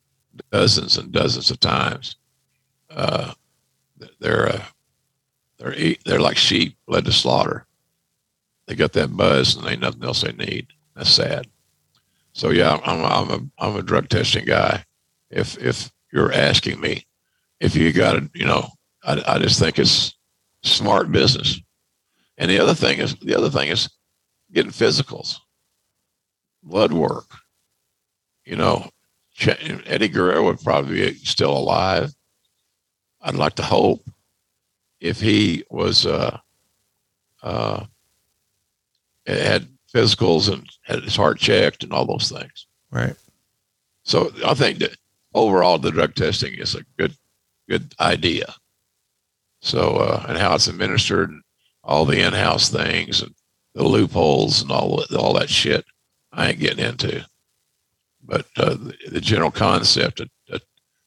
dozens 0.52 0.98
and 0.98 1.12
dozens 1.12 1.52
of 1.52 1.60
times. 1.60 2.16
Uh, 2.90 3.34
they're 4.20 4.48
uh, 4.48 4.64
they're 5.58 5.96
they're 6.06 6.20
like 6.20 6.38
sheep 6.38 6.76
led 6.88 7.06
to 7.06 7.12
slaughter. 7.12 7.66
They 8.66 8.76
got 8.76 8.94
that 8.94 9.16
buzz, 9.16 9.56
and 9.56 9.66
they 9.66 9.72
ain't 9.72 9.82
nothing 9.82 10.04
else 10.04 10.22
they 10.22 10.32
need. 10.32 10.68
That's 10.96 11.10
sad. 11.10 11.48
So 12.34 12.50
yeah, 12.50 12.80
I'm 12.84 13.04
I'm 13.04 13.30
a 13.30 13.64
I'm 13.64 13.76
a 13.76 13.84
drug 13.84 14.10
testing 14.10 14.46
guy. 14.46 14.86
If 15.30 15.58
if 15.58 15.92
you're 16.12 16.34
asking 16.34 16.80
me, 16.80 17.06
if 17.60 17.76
you 17.76 17.92
got 17.92 18.14
to, 18.14 18.30
you 18.34 18.46
know, 18.46 18.68
I, 19.04 19.22
I 19.28 19.40
just 19.40 19.60
think 19.60 19.80
it's 19.80 20.16
smart 20.64 21.12
business. 21.12 21.60
And 22.38 22.50
the 22.50 22.60
other 22.60 22.74
thing 22.74 23.00
is 23.00 23.16
the 23.16 23.36
other 23.36 23.50
thing 23.50 23.70
is 23.70 23.90
getting 24.54 24.72
physicals, 24.72 25.38
blood 26.64 26.94
work. 26.94 27.26
You 28.46 28.56
know, 28.56 28.90
Eddie 29.40 30.08
Guerrero 30.08 30.46
would 30.46 30.62
probably 30.62 31.12
be 31.12 31.14
still 31.16 31.56
alive. 31.56 32.14
I'd 33.22 33.36
like 33.36 33.56
to 33.56 33.64
hope 33.64 34.02
if 35.00 35.20
he 35.20 35.64
was 35.70 36.06
uh, 36.06 36.38
uh, 37.44 37.86
had 39.26 39.68
physicals 39.94 40.52
and 40.52 40.68
had 40.84 41.04
his 41.04 41.16
heart 41.16 41.40
checked 41.40 41.84
and 41.84 41.94
all 41.94 42.06
those 42.06 42.32
things. 42.32 42.68
Right. 42.92 43.16
So 44.04 44.32
I 44.46 44.54
think 44.54 44.80
that 44.80 44.96
overall 45.34 45.78
the 45.78 45.92
drug 45.92 46.16
testing 46.16 46.54
is 46.54 46.76
a 46.76 46.84
good 46.98 47.14
good 47.70 47.94
idea. 48.00 48.54
So, 49.62 49.98
uh, 49.98 50.26
and 50.28 50.38
how 50.38 50.56
it's 50.56 50.68
administered, 50.68 51.32
all 51.84 52.06
the 52.06 52.22
in-house 52.22 52.70
things, 52.70 53.22
and 53.22 53.34
the 53.74 53.84
loopholes, 53.84 54.62
and 54.62 54.72
all 54.72 55.04
all 55.18 55.34
that 55.34 55.50
shit, 55.50 55.86
I 56.34 56.50
ain't 56.50 56.60
getting 56.60 56.86
into. 56.86 57.26
But 58.24 58.46
uh, 58.58 58.76
the, 58.76 58.96
the, 59.12 59.22
general 59.22 59.52
concept 59.52 60.20
of, 60.20 60.30
of, 60.50 60.62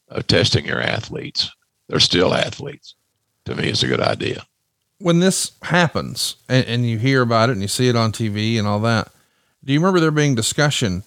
of 0.08 0.26
testing 0.26 0.66
your 0.66 0.80
athletes, 0.80 1.50
they're 1.88 2.00
still 2.00 2.34
athletes. 2.34 2.94
To 3.44 3.54
me, 3.54 3.68
it's 3.68 3.82
a 3.82 3.88
good 3.88 4.00
idea. 4.00 4.44
When 4.98 5.20
this 5.20 5.52
happens, 5.62 6.36
and, 6.48 6.66
and 6.66 6.86
you 6.86 6.98
hear 6.98 7.22
about 7.22 7.48
it, 7.48 7.52
and 7.52 7.62
you 7.62 7.68
see 7.68 7.88
it 7.88 7.96
on 7.96 8.12
TV, 8.12 8.58
and 8.58 8.66
all 8.66 8.80
that, 8.80 9.12
do 9.64 9.72
you 9.72 9.78
remember 9.78 10.00
there 10.00 10.10
being 10.10 10.34
discussion 10.34 11.04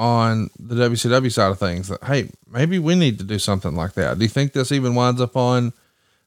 on 0.00 0.48
the 0.58 0.74
WCW 0.74 1.30
side 1.30 1.50
of 1.50 1.58
things 1.58 1.88
that, 1.88 2.02
hey, 2.04 2.30
maybe 2.50 2.78
we 2.78 2.94
need 2.94 3.18
to 3.18 3.24
do 3.24 3.38
something 3.38 3.76
like 3.76 3.92
that? 3.92 4.18
Do 4.18 4.24
you 4.24 4.28
think 4.28 4.52
this 4.52 4.72
even 4.72 4.94
winds 4.94 5.20
up 5.20 5.36
on 5.36 5.74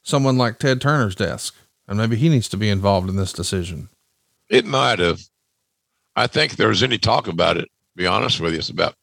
someone 0.04 0.38
like 0.38 0.58
Ted 0.58 0.80
Turner's 0.80 1.16
desk, 1.16 1.56
and 1.88 1.98
maybe 1.98 2.14
he 2.14 2.28
needs 2.28 2.48
to 2.50 2.56
be 2.56 2.68
involved 2.68 3.08
in 3.08 3.16
this 3.16 3.32
decision. 3.32 3.88
It 4.48 4.64
might 4.64 5.00
have. 5.00 5.20
I 6.14 6.28
think 6.28 6.52
if 6.52 6.58
there 6.58 6.68
was 6.68 6.84
any 6.84 6.98
talk 6.98 7.26
about 7.26 7.56
it, 7.56 7.68
be 7.96 8.06
honest 8.06 8.38
with 8.38 8.52
you, 8.52 8.60
it's 8.60 8.68
about 8.68 8.94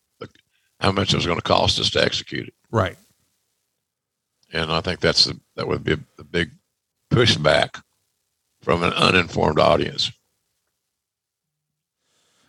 how 0.80 0.92
much 0.92 1.14
it 1.14 1.18
was 1.18 1.26
going 1.26 1.38
to 1.38 1.44
cost 1.44 1.80
us 1.80 1.90
to 1.92 2.02
execute 2.02 2.48
it. 2.48 2.54
Right. 2.72 2.96
And 4.54 4.72
I 4.72 4.82
think 4.82 5.00
that's 5.00 5.28
a, 5.28 5.34
that 5.56 5.68
would 5.68 5.84
be 5.84 5.94
a, 5.94 6.00
a 6.20 6.24
big 6.24 6.52
pushback 7.12 7.82
from 8.62 8.84
an 8.84 8.94
uninformed 8.94 9.60
audience. 9.60 10.12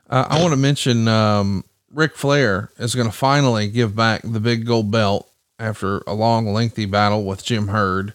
Uh, 0.08 0.26
I 0.28 0.40
want 0.40 0.52
to 0.52 0.56
mention 0.56 1.08
um, 1.08 1.64
Ric 1.92 2.16
Flair 2.16 2.70
is 2.78 2.94
going 2.94 3.08
to 3.08 3.16
finally 3.16 3.68
give 3.68 3.94
back 3.94 4.22
the 4.24 4.40
big 4.40 4.66
gold 4.66 4.90
belt 4.90 5.28
after 5.58 5.98
a 6.06 6.14
long, 6.14 6.52
lengthy 6.52 6.86
battle 6.86 7.24
with 7.24 7.44
Jim 7.44 7.68
Herd. 7.68 8.14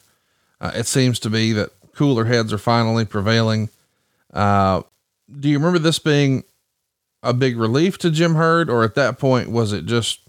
Uh, 0.60 0.72
it 0.76 0.88
seems 0.88 1.20
to 1.20 1.30
be 1.30 1.54
that 1.54 1.72
cooler 1.94 2.26
heads 2.26 2.52
are 2.52 2.58
finally 2.58 3.06
prevailing. 3.06 3.70
Uh, 4.34 4.82
do 5.40 5.50
you 5.50 5.58
remember 5.58 5.80
this 5.80 6.00
being 6.00 6.44
a 7.24 7.34
big 7.34 7.58
relief 7.58 7.98
to 8.00 8.12
Jim 8.12 8.36
Herd, 8.36 8.70
or 8.70 8.84
at 8.84 8.96
that 8.96 9.20
point 9.20 9.50
was 9.50 9.74
it 9.74 9.86
just 9.86 10.22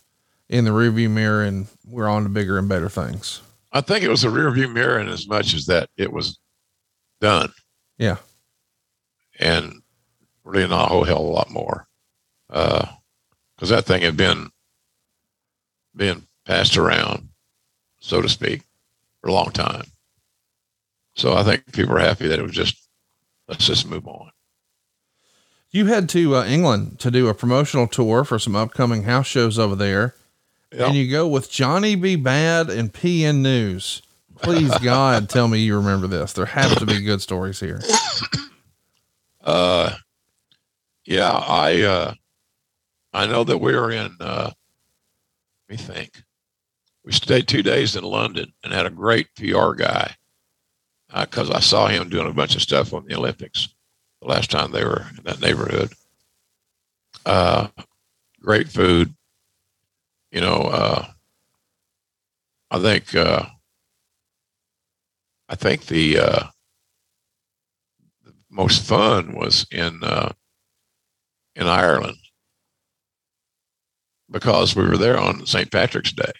in 0.48 0.64
the 0.64 0.70
rearview 0.70 1.10
mirror 1.10 1.42
and 1.42 1.68
we're 1.86 2.08
on 2.08 2.24
to 2.24 2.28
bigger 2.28 2.58
and 2.58 2.68
better 2.68 2.88
things? 2.88 3.40
I 3.72 3.80
think 3.80 4.02
it 4.02 4.08
was 4.08 4.24
a 4.24 4.28
rearview 4.28 4.72
mirror 4.72 4.98
in 4.98 5.08
as 5.08 5.26
much 5.26 5.54
as 5.54 5.66
that 5.66 5.90
it 5.96 6.12
was 6.12 6.38
done. 7.20 7.52
Yeah. 7.98 8.16
And 9.38 9.82
really 10.44 10.68
not 10.68 10.86
a 10.86 10.88
whole 10.88 11.04
hell 11.04 11.18
of 11.18 11.26
a 11.26 11.28
lot 11.28 11.50
more. 11.50 11.86
Uh, 12.50 12.86
cause 13.58 13.68
that 13.68 13.84
thing 13.84 14.02
had 14.02 14.16
been 14.16 14.50
being 15.94 16.22
passed 16.44 16.76
around, 16.76 17.28
so 18.00 18.22
to 18.22 18.28
speak, 18.28 18.62
for 19.20 19.28
a 19.28 19.32
long 19.32 19.50
time. 19.50 19.84
So 21.14 21.34
I 21.34 21.42
think 21.42 21.72
people 21.72 21.96
are 21.96 22.00
happy 22.00 22.28
that 22.28 22.38
it 22.38 22.42
was 22.42 22.52
just, 22.52 22.76
let's 23.48 23.66
just 23.66 23.88
move 23.88 24.06
on. 24.06 24.30
You 25.70 25.86
head 25.86 26.08
to 26.10 26.36
uh, 26.36 26.44
England 26.46 26.98
to 27.00 27.10
do 27.10 27.28
a 27.28 27.34
promotional 27.34 27.86
tour 27.86 28.24
for 28.24 28.38
some 28.38 28.56
upcoming 28.56 29.02
house 29.02 29.26
shows 29.26 29.58
over 29.58 29.74
there. 29.74 30.14
And 30.72 30.94
you 30.94 31.10
go 31.10 31.26
with 31.26 31.50
Johnny 31.50 31.94
B. 31.94 32.16
Badd 32.16 32.68
and 32.68 32.92
PN 32.92 33.38
News. 33.38 34.02
Please, 34.40 34.76
God, 34.82 35.28
tell 35.28 35.48
me 35.48 35.58
you 35.58 35.76
remember 35.76 36.06
this. 36.06 36.32
There 36.32 36.46
have 36.46 36.78
to 36.78 36.86
be 36.86 37.00
good 37.00 37.20
stories 37.20 37.60
here. 37.60 37.82
Uh, 39.42 39.94
yeah, 41.04 41.32
I, 41.32 41.82
uh, 41.82 42.14
I 43.18 43.26
know 43.26 43.42
that 43.42 43.58
we 43.58 43.74
were 43.74 43.90
in, 43.90 44.14
uh, 44.20 44.52
let 45.68 45.68
me 45.68 45.76
think. 45.76 46.22
We 47.04 47.10
stayed 47.10 47.48
two 47.48 47.64
days 47.64 47.96
in 47.96 48.04
London 48.04 48.52
and 48.62 48.72
had 48.72 48.86
a 48.86 48.90
great 48.90 49.26
PR 49.34 49.72
guy 49.72 50.14
because 51.12 51.50
uh, 51.50 51.54
I 51.54 51.60
saw 51.60 51.88
him 51.88 52.10
doing 52.10 52.28
a 52.28 52.32
bunch 52.32 52.54
of 52.54 52.62
stuff 52.62 52.94
on 52.94 53.06
the 53.06 53.16
Olympics 53.16 53.74
the 54.22 54.28
last 54.28 54.52
time 54.52 54.70
they 54.70 54.84
were 54.84 55.04
in 55.16 55.24
that 55.24 55.40
neighborhood. 55.40 55.92
Uh, 57.26 57.66
great 58.40 58.68
food. 58.68 59.12
You 60.30 60.40
know, 60.40 60.60
uh, 60.70 61.08
I 62.70 62.78
think 62.78 63.16
uh, 63.16 63.46
I 65.48 65.56
think 65.56 65.86
the, 65.86 66.20
uh, 66.20 66.44
the 68.24 68.34
most 68.48 68.84
fun 68.84 69.34
was 69.34 69.66
in 69.72 70.04
uh, 70.04 70.30
in 71.56 71.66
Ireland 71.66 72.18
because 74.30 74.76
we 74.76 74.86
were 74.86 74.98
there 74.98 75.18
on 75.18 75.46
St. 75.46 75.70
Patrick's 75.70 76.12
Day. 76.12 76.32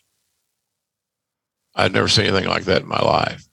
I'd 1.75 1.93
never 1.93 2.09
seen 2.09 2.27
anything 2.27 2.49
like 2.49 2.65
that 2.65 2.83
in 2.83 2.89
my 2.89 3.01
life. 3.01 3.47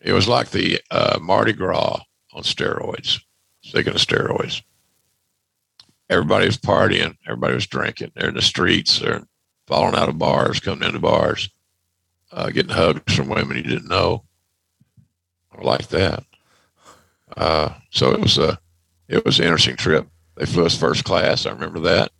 It 0.00 0.12
was 0.12 0.28
like 0.28 0.50
the 0.50 0.80
uh, 0.90 1.18
Mardi 1.20 1.52
Gras 1.52 2.00
on 2.32 2.42
steroids. 2.42 3.20
Speaking 3.62 3.94
of 3.94 4.00
steroids, 4.00 4.62
everybody 6.08 6.46
was 6.46 6.58
partying, 6.58 7.16
everybody 7.26 7.54
was 7.54 7.66
drinking. 7.66 8.12
They're 8.14 8.28
in 8.28 8.34
the 8.34 8.42
streets, 8.42 8.98
they're 8.98 9.24
falling 9.66 9.94
out 9.94 10.08
of 10.08 10.18
bars, 10.18 10.60
coming 10.60 10.86
into 10.86 10.98
bars, 10.98 11.48
uh, 12.32 12.50
getting 12.50 12.72
hugs 12.72 13.14
from 13.14 13.28
women 13.28 13.56
you 13.56 13.62
didn't 13.62 13.88
know, 13.88 14.24
or 15.52 15.64
like 15.64 15.88
that. 15.88 16.24
Uh, 17.36 17.74
so 17.90 18.12
it 18.12 18.20
was 18.20 18.38
a 18.38 18.58
it 19.08 19.24
was 19.24 19.38
an 19.38 19.44
interesting 19.44 19.76
trip. 19.76 20.08
They 20.36 20.46
flew 20.46 20.64
us 20.64 20.76
first 20.76 21.04
class. 21.04 21.46
I 21.46 21.50
remember 21.50 21.80
that, 21.80 22.10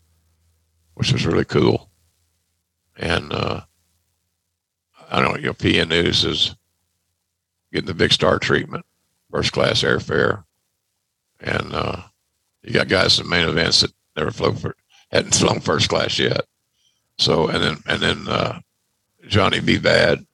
which 1.02 1.12
was 1.12 1.26
really 1.26 1.44
cool. 1.44 1.90
And 2.96 3.32
uh, 3.32 3.62
I 5.10 5.20
don't 5.20 5.32
know, 5.32 5.36
you 5.36 5.46
know, 5.46 5.52
PN 5.52 5.88
News 5.88 6.24
is 6.24 6.54
getting 7.72 7.88
the 7.88 7.94
big 7.94 8.12
star 8.12 8.38
treatment, 8.38 8.86
first 9.28 9.50
class 9.50 9.82
airfare, 9.82 10.44
and 11.40 11.74
uh, 11.74 12.02
you 12.62 12.72
got 12.72 12.86
guys 12.86 13.18
in 13.18 13.28
main 13.28 13.48
events 13.48 13.80
that 13.80 13.90
never 14.16 14.30
flew 14.30 14.52
for 14.52 14.76
hadn't 15.10 15.34
flown 15.34 15.58
first 15.58 15.88
class 15.88 16.20
yet. 16.20 16.42
So 17.18 17.48
and 17.48 17.60
then 17.60 17.78
and 17.88 18.00
then 18.00 18.28
uh, 18.28 18.60
Johnny 19.26 19.58
B. 19.58 19.78
Badd. 19.78 20.24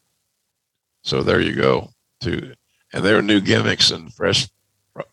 So 1.03 1.23
there 1.23 1.41
you 1.41 1.55
go. 1.55 1.89
To 2.25 2.53
and 2.93 3.03
there 3.03 3.17
are 3.17 3.23
new 3.23 3.41
gimmicks 3.41 3.91
and 3.91 4.13
fresh 4.13 4.47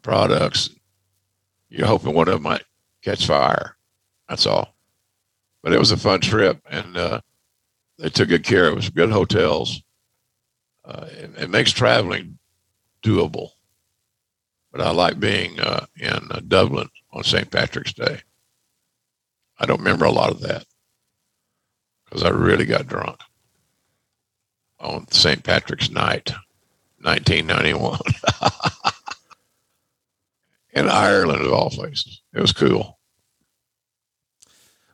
products. 0.01 0.70
You're 1.70 1.88
hoping 1.88 2.14
one 2.14 2.28
of 2.28 2.34
them 2.34 2.43
might 2.43 2.66
catch 3.01 3.26
fire. 3.26 3.78
That's 4.28 4.45
all. 4.45 4.74
But 5.66 5.74
it 5.74 5.80
was 5.80 5.91
a 5.91 5.97
fun 5.97 6.22
trip, 6.22 6.61
and 6.70 6.95
uh, 6.95 7.22
they 7.97 8.09
took 8.09 8.30
good 8.30 8.43
care 8.43 8.68
of 8.68 8.78
us. 8.78 8.89
Good 8.89 9.09
hotels. 9.09 9.82
Uh, 10.86 11.07
it, 11.09 11.32
it, 11.39 11.49
makes 11.49 11.72
traveling 11.72 12.38
doable. 13.01 13.49
But 14.72 14.82
I 14.82 14.91
like 14.91 15.20
being 15.20 15.59
uh, 15.59 15.88
in 15.99 16.20
uh, 16.30 16.41
Dublin 16.47 16.88
on 17.11 17.24
St. 17.24 17.49
Patrick's 17.49 17.93
Day. 17.93 18.20
I 19.57 19.66
don't 19.66 19.80
remember 19.80 20.05
a 20.05 20.11
lot 20.11 20.30
of 20.30 20.41
that 20.41 20.68
because 22.03 22.22
I 22.22 22.30
really 22.30 22.66
got 22.66 22.86
drunk 22.86 23.20
on 24.80 25.09
St. 25.09 25.43
Patrick's 25.43 25.89
night, 25.89 26.32
1991. 27.01 27.97
in 30.74 30.88
Ireland, 30.88 31.43
of 31.43 31.51
all 31.51 31.72
places. 31.72 32.22
It 32.36 32.41
was 32.41 32.53
cool. 32.53 32.99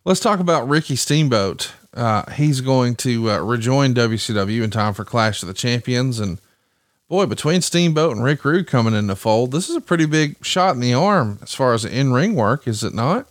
Let's 0.03 0.19
talk 0.19 0.39
about 0.39 0.67
Ricky 0.67 0.95
Steamboat. 0.95 1.73
Uh, 1.93 2.29
he's 2.31 2.61
going 2.61 2.95
to 2.95 3.29
uh, 3.29 3.39
rejoin 3.39 3.93
WCW 3.93 4.63
in 4.63 4.71
time 4.71 4.95
for 4.95 5.05
Clash 5.05 5.43
of 5.43 5.47
the 5.47 5.53
Champions. 5.53 6.19
And 6.19 6.39
boy, 7.07 7.27
between 7.27 7.61
Steamboat 7.61 8.15
and 8.15 8.23
Rick 8.23 8.43
Rude 8.43 8.65
coming 8.65 8.95
in 8.95 9.05
the 9.05 9.15
fold, 9.15 9.51
this 9.51 9.69
is 9.69 9.75
a 9.75 9.81
pretty 9.81 10.07
big 10.07 10.43
shot 10.43 10.73
in 10.73 10.81
the 10.81 10.95
arm 10.95 11.37
as 11.43 11.53
far 11.53 11.75
as 11.75 11.85
in 11.85 12.13
ring 12.13 12.33
work, 12.33 12.67
is 12.67 12.83
it 12.83 12.95
not? 12.95 13.27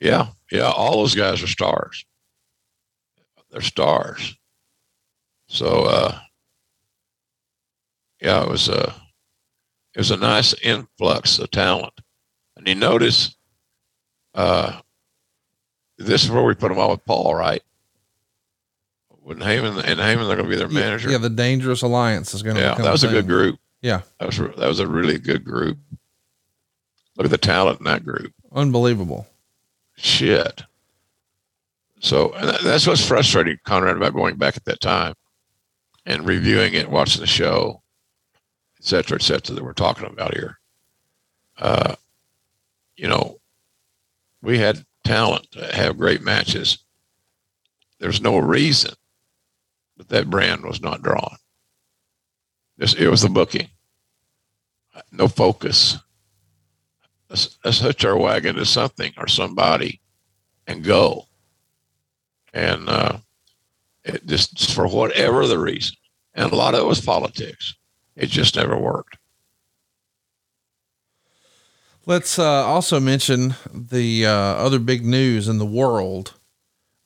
Yeah. 0.00 0.28
Yeah. 0.50 0.72
All 0.72 0.98
those 0.98 1.14
guys 1.14 1.40
are 1.40 1.46
stars. 1.46 2.04
They're 3.52 3.60
stars. 3.60 4.36
So, 5.46 5.84
uh, 5.84 6.18
yeah, 8.20 8.42
it 8.42 8.48
was 8.48 8.68
a, 8.68 8.92
it 9.94 9.98
was 9.98 10.10
a 10.10 10.16
nice 10.16 10.52
influx 10.64 11.38
of 11.38 11.52
talent. 11.52 11.94
And 12.56 12.66
you 12.66 12.74
notice, 12.74 13.36
uh, 14.34 14.80
this 15.98 16.24
is 16.24 16.30
where 16.30 16.42
we 16.42 16.54
put 16.54 16.68
them 16.68 16.78
all 16.78 16.90
with 16.90 17.04
Paul, 17.04 17.34
right? 17.34 17.62
When 19.22 19.38
Heyman 19.38 19.84
and 19.84 20.00
Heyman, 20.00 20.26
they're 20.26 20.36
going 20.36 20.44
to 20.44 20.48
be 20.48 20.56
their 20.56 20.68
manager. 20.68 21.10
Yeah, 21.10 21.18
the 21.18 21.28
Dangerous 21.28 21.82
Alliance 21.82 22.32
is 22.32 22.42
going 22.42 22.56
to. 22.56 22.62
Yeah, 22.62 22.74
that 22.76 22.90
was 22.90 23.04
a 23.04 23.08
good 23.08 23.26
group. 23.26 23.58
Yeah, 23.82 24.00
that 24.18 24.26
was 24.26 24.38
that 24.38 24.68
was 24.68 24.80
a 24.80 24.86
really 24.86 25.18
good 25.18 25.44
group. 25.44 25.78
Look 27.16 27.26
at 27.26 27.30
the 27.30 27.36
talent 27.36 27.80
in 27.80 27.84
that 27.84 28.04
group. 28.04 28.32
Unbelievable. 28.52 29.26
Shit. 29.96 30.62
So 32.00 32.32
that's 32.62 32.86
what's 32.86 33.06
frustrating, 33.06 33.58
Conrad, 33.64 33.96
about 33.96 34.14
going 34.14 34.36
back 34.36 34.56
at 34.56 34.64
that 34.66 34.80
time 34.80 35.14
and 36.06 36.24
reviewing 36.24 36.74
it, 36.74 36.88
watching 36.88 37.20
the 37.20 37.26
show, 37.26 37.82
et 38.78 38.86
cetera, 38.86 39.16
et 39.16 39.22
cetera, 39.22 39.56
that 39.56 39.64
we're 39.64 39.72
talking 39.72 40.06
about 40.06 40.34
here. 40.34 40.60
Uh, 41.58 41.96
you 42.96 43.08
know, 43.08 43.40
we 44.42 44.58
had 44.58 44.86
talent 45.08 45.50
to 45.52 45.64
have 45.74 45.96
great 45.96 46.20
matches. 46.20 46.84
There's 47.98 48.20
no 48.20 48.38
reason 48.38 48.92
that 49.96 50.10
that 50.10 50.28
brand 50.28 50.64
was 50.64 50.82
not 50.82 51.02
drawn. 51.02 51.36
it 52.78 53.08
was 53.08 53.22
the 53.22 53.30
booking, 53.30 53.68
no 55.10 55.26
focus. 55.26 55.96
Let's, 57.30 57.58
let's 57.64 57.80
hitch 57.80 58.04
our 58.04 58.16
wagon 58.16 58.56
to 58.56 58.66
something 58.66 59.12
or 59.16 59.28
somebody 59.28 60.00
and 60.66 60.84
go. 60.84 61.26
And 62.52 62.88
uh, 62.88 63.18
it 64.04 64.26
just 64.26 64.72
for 64.74 64.86
whatever 64.86 65.46
the 65.46 65.58
reason, 65.58 65.96
and 66.34 66.52
a 66.52 66.56
lot 66.56 66.74
of 66.74 66.80
it 66.80 66.86
was 66.86 67.00
politics. 67.00 67.74
It 68.16 68.28
just 68.28 68.56
never 68.56 68.76
worked. 68.76 69.17
Let's 72.08 72.38
uh, 72.38 72.64
also 72.64 73.00
mention 73.00 73.54
the 73.70 74.24
uh, 74.24 74.32
other 74.32 74.78
big 74.78 75.04
news 75.04 75.46
in 75.46 75.58
the 75.58 75.66
world. 75.66 76.32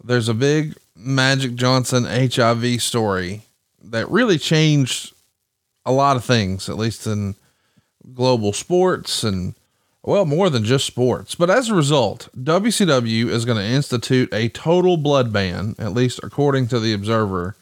There's 0.01 0.29
a 0.29 0.33
big 0.33 0.77
Magic 0.95 1.57
Johnson 1.57 2.05
HIV 2.05 2.81
story 2.81 3.43
that 3.83 4.09
really 4.09 4.39
changed 4.39 5.13
a 5.85 5.91
lot 5.91 6.15
of 6.15 6.25
things, 6.25 6.69
at 6.69 6.79
least 6.79 7.05
in 7.09 7.35
global 8.15 8.53
sports 8.53 9.25
and, 9.25 9.57
well, 10.05 10.25
more 10.25 10.49
than 10.49 10.63
just 10.63 10.87
sports. 10.87 11.35
But 11.35 11.51
as 11.51 11.69
a 11.69 11.75
result, 11.75 12.29
WCW 12.41 13.27
is 13.27 13.45
going 13.45 13.59
to 13.59 13.65
institute 13.65 14.33
a 14.33 14.51
total 14.51 14.97
blood 14.97 15.33
ban, 15.33 15.75
at 15.81 15.95
least 15.95 16.21
according 16.23 16.69
to 16.69 16.79
the 16.79 16.93
Observer. 16.93 17.57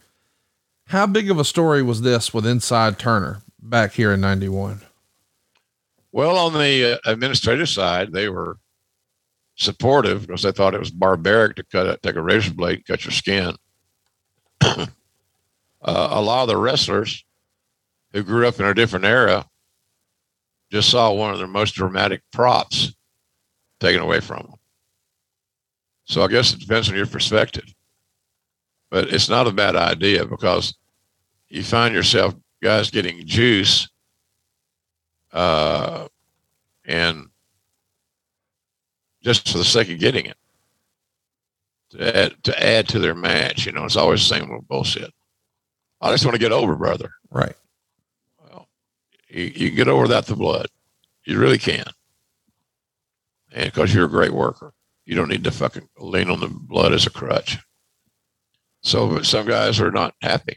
How 0.89 1.07
big 1.07 1.31
of 1.31 1.39
a 1.39 1.45
story 1.47 1.83
was 1.83 2.03
this 2.03 2.35
with 2.35 2.45
Inside 2.45 2.99
Turner 2.99 3.41
back 3.63 3.93
here 3.93 4.13
in 4.13 4.21
91? 4.21 4.83
Well, 6.13 6.37
on 6.37 6.55
the 6.55 6.95
uh, 6.95 6.99
administrative 7.11 7.69
side, 7.69 8.13
they 8.13 8.29
were 8.29 8.59
supportive 9.57 10.27
because 10.27 10.43
they 10.43 10.53
thought 10.53 10.75
it 10.75 10.81
was 10.81 10.91
barbaric 10.91 11.57
to 11.57 11.65
cut 11.65 12.03
take 12.03 12.17
a 12.17 12.23
razor 12.23 12.55
blade, 12.55 12.79
and 12.79 12.87
cut 12.87 13.05
your 13.05 13.13
skin. 13.13 13.55
uh, 14.61 14.87
a 15.83 16.21
lot 16.21 16.43
of 16.43 16.49
the 16.49 16.57
wrestlers 16.57 17.25
who 18.13 18.23
grew 18.23 18.49
up 18.49 18.59
in 18.59 18.67
a 18.67 18.75
different 18.75 19.05
era 19.05 19.47
just 20.73 20.91
saw 20.91 21.13
one 21.13 21.33
of 21.33 21.39
their 21.39 21.47
most 21.47 21.75
dramatic 21.75 22.23
props 22.33 22.95
taken 23.81 24.01
away 24.01 24.21
from 24.21 24.39
them. 24.39 24.55
So 26.05 26.23
I 26.23 26.29
guess 26.29 26.53
it 26.53 26.61
depends 26.61 26.89
on 26.89 26.97
your 26.97 27.07
perspective. 27.07 27.73
But 28.91 29.13
it's 29.13 29.29
not 29.29 29.47
a 29.47 29.53
bad 29.53 29.77
idea 29.77 30.27
because 30.27 30.75
you 31.49 31.63
find 31.63 31.95
yourself 31.95 32.35
guys 32.63 32.91
getting 32.91 33.27
juice 33.27 33.89
uh, 35.33 36.09
and 36.85 37.29
just 39.23 39.51
for 39.51 39.59
the 39.59 39.65
sake 39.65 39.91
of 39.91 39.99
getting 39.99 40.27
it 40.27 40.37
to 41.91 42.17
add, 42.17 42.45
to 42.45 42.65
add 42.65 42.89
to 42.89 42.99
their 42.99 43.15
match. 43.15 43.67
You 43.67 43.73
know, 43.73 43.85
it's 43.85 43.97
always 43.97 44.21
the 44.21 44.35
same 44.35 44.45
little 44.45 44.63
bullshit. 44.63 45.13
I 46.01 46.11
just 46.11 46.25
want 46.25 46.35
to 46.35 46.41
get 46.41 46.53
over, 46.53 46.75
brother. 46.77 47.13
Right. 47.31 47.55
Well, 48.43 48.69
you, 49.29 49.45
you 49.45 49.69
can 49.69 49.77
get 49.77 49.89
over 49.89 50.03
without 50.03 50.27
the 50.27 50.37
blood. 50.37 50.69
You 51.25 51.39
really 51.39 51.59
can. 51.59 51.85
And 53.53 53.67
because 53.67 53.93
you're 53.93 54.07
a 54.07 54.11
great 54.11 54.33
worker, 54.33 54.73
you 55.05 55.15
don't 55.15 55.29
need 55.29 55.45
to 55.45 55.51
fucking 55.51 55.89
lean 55.99 56.31
on 56.31 56.41
the 56.41 56.49
blood 56.49 56.93
as 56.93 57.07
a 57.07 57.11
crutch. 57.11 57.59
So 58.83 59.21
some 59.23 59.47
guys 59.47 59.81
are 59.81 59.91
not 59.91 60.15
happy. 60.23 60.57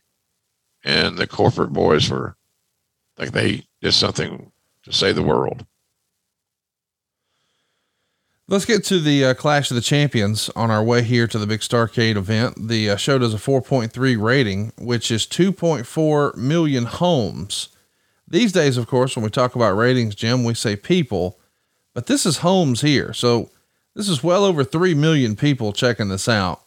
And 0.85 1.17
the 1.17 1.27
corporate 1.27 1.73
boys 1.73 2.09
were 2.09 2.37
like 3.17 3.31
they 3.31 3.65
did 3.81 3.93
something 3.93 4.51
to 4.83 4.93
save 4.93 5.15
the 5.15 5.23
world. 5.23 5.65
Let's 8.49 8.65
get 8.65 8.83
to 8.85 8.99
the 8.99 9.25
uh, 9.25 9.33
Clash 9.33 9.71
of 9.71 9.75
the 9.75 9.81
Champions 9.81 10.49
on 10.49 10.69
our 10.69 10.83
way 10.83 11.01
here 11.01 11.27
to 11.27 11.39
the 11.39 11.47
Big 11.47 11.61
Starcade 11.61 12.17
event. 12.17 12.67
The 12.67 12.89
uh, 12.91 12.95
show 12.97 13.17
does 13.17 13.33
a 13.33 13.37
4.3 13.37 14.21
rating, 14.21 14.73
which 14.77 15.09
is 15.09 15.25
2.4 15.25 16.35
million 16.35 16.85
homes. 16.85 17.69
These 18.27 18.51
days, 18.51 18.75
of 18.75 18.85
course, 18.85 19.15
when 19.15 19.23
we 19.23 19.29
talk 19.29 19.55
about 19.55 19.77
ratings, 19.77 20.13
Jim, 20.13 20.43
we 20.43 20.55
say 20.55 20.75
people, 20.75 21.39
but 21.93 22.07
this 22.07 22.25
is 22.25 22.39
homes 22.39 22.81
here. 22.81 23.13
So 23.13 23.49
this 23.95 24.09
is 24.09 24.23
well 24.23 24.43
over 24.43 24.65
3 24.65 24.93
million 24.93 25.37
people 25.37 25.71
checking 25.71 26.09
this 26.09 26.27
out. 26.27 26.61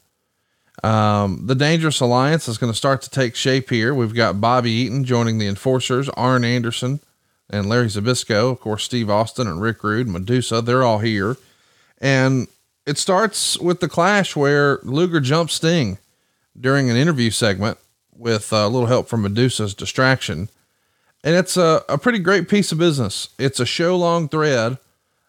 Um, 0.82 1.46
the 1.46 1.54
Dangerous 1.54 2.00
Alliance 2.00 2.48
is 2.48 2.58
going 2.58 2.72
to 2.72 2.76
start 2.76 3.02
to 3.02 3.10
take 3.10 3.34
shape 3.34 3.68
here. 3.68 3.94
We've 3.94 4.14
got 4.14 4.40
Bobby 4.40 4.70
Eaton 4.70 5.04
joining 5.04 5.38
the 5.38 5.46
Enforcers, 5.46 6.08
Arn 6.10 6.42
Anderson 6.42 7.00
and 7.48 7.68
Larry 7.68 7.86
Zbyszko, 7.86 8.50
of 8.50 8.60
course, 8.60 8.84
Steve 8.84 9.08
Austin 9.08 9.46
and 9.46 9.60
Rick 9.60 9.84
Rude, 9.84 10.08
Medusa, 10.08 10.60
they're 10.60 10.82
all 10.82 10.98
here. 10.98 11.36
And 11.98 12.48
it 12.86 12.98
starts 12.98 13.58
with 13.58 13.80
the 13.80 13.88
clash 13.88 14.36
where 14.36 14.78
Luger 14.82 15.20
jumps 15.20 15.54
Sting 15.54 15.98
during 16.58 16.90
an 16.90 16.96
interview 16.96 17.30
segment 17.30 17.78
with 18.16 18.52
uh, 18.52 18.56
a 18.56 18.68
little 18.68 18.86
help 18.86 19.08
from 19.08 19.22
Medusa's 19.22 19.74
distraction. 19.74 20.48
And 21.22 21.34
it's 21.34 21.56
a, 21.56 21.82
a 21.88 21.98
pretty 21.98 22.18
great 22.18 22.48
piece 22.48 22.72
of 22.72 22.78
business. 22.78 23.30
It's 23.38 23.60
a 23.60 23.66
show 23.66 23.96
long 23.96 24.28
thread 24.28 24.78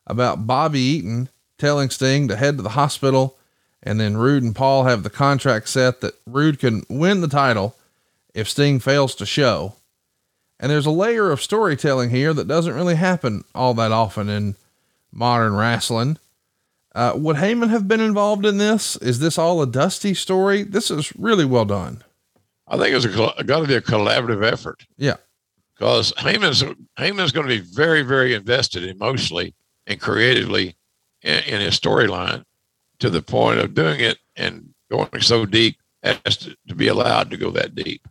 about 0.05 0.47
Bobby 0.47 0.79
Eaton 0.79 1.29
telling 1.57 1.89
Sting 1.89 2.27
to 2.27 2.35
head 2.35 2.57
to 2.57 2.63
the 2.63 2.69
hospital. 2.69 3.37
And 3.83 3.99
then 3.99 4.17
Rude 4.17 4.43
and 4.43 4.55
Paul 4.55 4.83
have 4.85 5.03
the 5.03 5.09
contract 5.09 5.69
set 5.69 6.01
that 6.01 6.15
Rude 6.25 6.59
can 6.59 6.83
win 6.89 7.21
the 7.21 7.27
title 7.27 7.75
if 8.33 8.49
Sting 8.49 8.79
fails 8.79 9.15
to 9.15 9.25
show. 9.25 9.73
And 10.59 10.71
there's 10.71 10.85
a 10.85 10.91
layer 10.91 11.31
of 11.31 11.41
storytelling 11.41 12.09
here 12.09 12.33
that 12.33 12.47
doesn't 12.47 12.73
really 12.73 12.95
happen 12.95 13.43
all 13.53 13.73
that 13.75 13.91
often 13.91 14.29
in 14.29 14.55
modern 15.11 15.55
wrestling. 15.55 16.17
Uh, 16.95 17.13
would 17.15 17.35
Heyman 17.35 17.69
have 17.69 17.87
been 17.87 17.99
involved 17.99 18.45
in 18.45 18.57
this? 18.57 18.95
Is 18.97 19.19
this 19.19 19.37
all 19.37 19.61
a 19.61 19.67
Dusty 19.67 20.15
story? 20.15 20.63
This 20.63 20.89
is 20.89 21.15
really 21.15 21.45
well 21.45 21.65
done. 21.65 22.03
I 22.67 22.77
think 22.77 22.95
it's 22.95 23.05
got 23.05 23.37
to 23.37 23.67
be 23.67 23.75
a 23.75 23.81
collaborative 23.81 24.43
effort. 24.43 24.85
Yeah, 24.97 25.17
because 25.77 26.11
Heyman's 26.13 26.63
Heyman's 26.97 27.31
going 27.31 27.47
to 27.47 27.55
be 27.55 27.61
very, 27.61 28.01
very 28.01 28.33
invested 28.33 28.83
emotionally 28.83 29.53
and 29.85 29.99
creatively 29.99 30.75
in, 31.21 31.43
in 31.43 31.61
his 31.61 31.79
storyline 31.79 32.43
to 32.99 33.09
the 33.09 33.21
point 33.21 33.59
of 33.59 33.73
doing 33.73 33.99
it 33.99 34.17
and 34.35 34.73
going 34.89 35.21
so 35.21 35.45
deep 35.45 35.77
as 36.03 36.37
to, 36.37 36.55
to, 36.67 36.75
be 36.75 36.87
allowed 36.87 37.29
to 37.29 37.37
go 37.37 37.51
that 37.51 37.75
deep. 37.75 38.07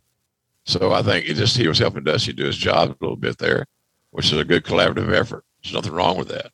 So 0.67 0.93
I 0.93 1.03
think 1.03 1.27
just 1.27 1.57
he 1.57 1.69
was 1.69 1.79
helping 1.79 2.05
Dusty 2.05 2.33
do 2.33 2.45
his 2.45 2.57
job 2.57 2.91
a 2.91 2.97
little 3.01 3.17
bit 3.17 3.39
there, 3.39 3.67
which 4.11 4.33
is 4.33 4.39
a 4.39 4.45
good 4.45 4.65
collaborative 4.65 5.13
effort. 5.13 5.45
There's 5.63 5.75
nothing 5.75 5.93
wrong 5.93 6.19
with 6.19 6.29
that. 6.29 6.51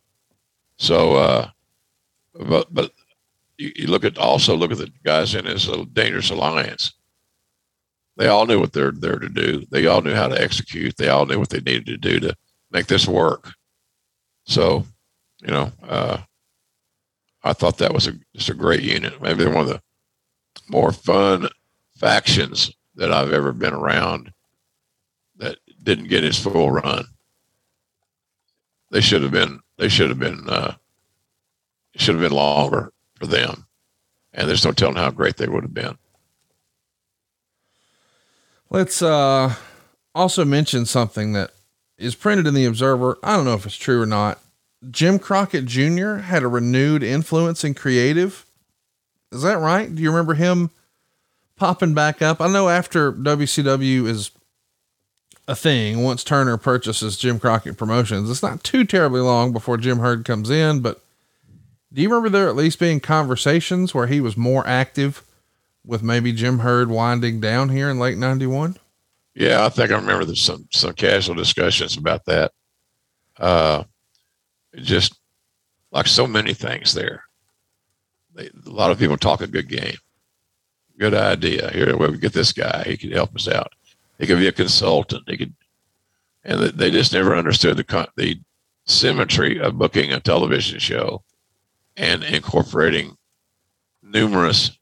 So 0.77 1.17
uh, 1.17 1.51
but 2.35 2.73
but 2.73 2.93
you, 3.57 3.73
you, 3.75 3.87
look 3.87 4.05
at 4.05 4.19
also 4.19 4.55
look 4.55 4.71
at 4.71 4.79
the 4.79 4.93
guys 5.03 5.35
in 5.35 5.47
his 5.47 5.67
dangerous 5.93 6.31
alliance. 6.31 6.93
They 8.17 8.29
all 8.29 8.47
knew 8.47 8.61
what 8.61 8.73
they're 8.73 8.93
there 8.93 9.19
to 9.19 9.29
do. 9.29 9.65
They 9.71 9.87
all 9.87 10.03
knew 10.03 10.15
how 10.15 10.29
to 10.29 10.41
execute. 10.41 10.97
They 10.97 11.09
all 11.09 11.25
knew 11.25 11.39
what 11.39 11.49
they 11.49 11.61
needed 11.61 11.87
to 11.87 11.97
do 11.97 12.21
to 12.21 12.37
make 12.71 12.87
this 12.87 13.09
work. 13.09 13.51
So, 14.45 14.85
you 15.41 15.51
know, 15.51 15.73
uh, 15.83 16.19
I 17.43 17.55
thought 17.55 17.79
that 17.79 17.95
was 17.95 18.09
a, 18.09 18.13
just 18.35 18.51
a 18.51 18.55
great 18.55 18.83
unit. 18.83 19.23
Maybe 19.23 19.47
one 19.47 19.57
of 19.63 19.69
the 19.69 19.83
more 20.69 20.93
fun 20.93 21.49
factions 21.97 22.71
that 22.97 23.13
I've 23.13 23.33
ever 23.33 23.53
been 23.53 23.73
around 23.73 24.33
that 25.37 25.59
didn't 25.83 26.09
get 26.09 26.25
its 26.25 26.39
full 26.39 26.71
run. 26.71 27.05
They 28.91 29.01
should 29.01 29.23
have 29.23 29.33
been. 29.33 29.61
They 29.79 29.89
should 29.89 30.11
have 30.11 30.19
been 30.19 30.49
uh, 30.49 30.75
should 31.97 32.15
have 32.15 32.23
been 32.23 32.37
longer 32.37 32.93
for 33.15 33.27
them. 33.27 33.67
And 34.33 34.49
there's 34.49 34.65
no 34.65 34.73
telling 34.73 34.97
how 34.97 35.11
great 35.11 35.37
they 35.37 35.49
would 35.49 35.65
have 35.65 35.75
been. 35.75 35.99
Let's 38.71 39.03
uh, 39.03 39.55
also 40.15 40.45
mention 40.45 40.87
something 40.87 41.33
that 41.33 41.51
is 41.99 42.15
printed 42.15 42.47
in 42.47 42.55
the 42.55 42.65
Observer. 42.65 43.19
I 43.23 43.37
don't 43.37 43.45
know 43.45 43.55
if 43.55 43.67
it's 43.67 43.77
true 43.77 44.01
or 44.01 44.07
not. 44.07 44.41
Jim 44.91 45.19
Crockett 45.19 45.67
Jr. 45.67 46.17
had 46.17 46.43
a 46.43 46.49
renewed 46.49 47.03
influence 47.03 47.65
in 47.65 47.75
creative. 47.75 48.47
Is 49.31 49.43
that 49.43 49.59
right? 49.59 49.95
Do 49.95 50.03
you 50.03 50.11
remember 50.11 50.35
him 50.35 50.71
popping 51.63 51.95
back 51.95 52.21
up? 52.21 52.41
I 52.41 52.49
know 52.49 52.69
after 52.69 53.13
WCW 53.13 54.09
is 54.09 54.33
a 55.47 55.55
thing, 55.55 56.03
once 56.03 56.25
Turner 56.25 56.57
purchases 56.57 57.17
Jim 57.17 57.39
Crockett 57.39 57.77
Promotions, 57.77 58.29
it's 58.29 58.43
not 58.43 58.65
too 58.65 58.85
terribly 58.85 59.21
long 59.21 59.53
before 59.53 59.77
Jim 59.77 60.01
Herd 60.01 60.25
comes 60.25 60.51
in, 60.51 60.81
but 60.81 61.05
do 61.93 62.03
you 62.03 62.09
remember 62.09 62.31
there 62.31 62.49
at 62.49 62.57
least 62.57 62.81
being 62.81 62.99
conversations 62.99 63.95
where 63.95 64.09
he 64.09 64.21
was 64.21 64.37
more 64.37 64.67
active 64.67 65.23
with 65.87 66.03
maybe 66.03 66.33
Jim 66.33 66.59
Herd 66.59 66.91
winding 66.91 67.39
down 67.39 67.69
here 67.69 67.89
in 67.89 68.01
late 68.01 68.19
91? 68.19 68.77
Yeah, 69.37 69.65
I 69.65 69.69
think 69.69 69.93
I 69.93 69.95
remember 69.95 70.25
there's 70.25 70.43
some, 70.43 70.67
some 70.73 70.95
casual 70.95 71.37
discussions 71.37 71.97
about 71.97 72.25
that. 72.25 72.51
Uh, 73.39 73.85
just 74.75 75.15
like 75.93 76.09
so 76.09 76.27
many 76.27 76.55
things 76.55 76.93
there. 76.93 77.23
They, 78.35 78.47
a 78.67 78.69
lot 78.69 78.91
of 78.91 78.99
people 78.99 79.17
talk 79.17 79.43
a 79.43 79.47
good 79.47 79.69
game. 79.69 79.95
Good 80.99 81.15
idea. 81.15 81.71
Here, 81.73 81.97
we 81.97 82.19
get 82.19 82.33
this 82.33 82.53
guy. 82.53 82.85
He 82.87 82.97
could 82.97 83.13
help 83.13 83.35
us 83.35 83.49
out. 83.49 83.73
He 84.19 84.27
could 84.27 84.39
be 84.39 84.49
a 84.49 84.53
consultant. 84.53 85.25
He 85.27 85.37
could, 85.37 85.55
and 86.45 86.61
they 86.61 86.91
just 86.91 87.13
never 87.13 87.35
understood 87.35 87.77
the 87.77 88.09
the 88.17 88.41
symmetry 88.85 89.61
of 89.61 89.79
booking 89.79 90.13
a 90.13 90.21
television 90.21 90.79
show 90.79 91.23
and 91.97 92.25
incorporating 92.25 93.17
numerous 94.03 94.77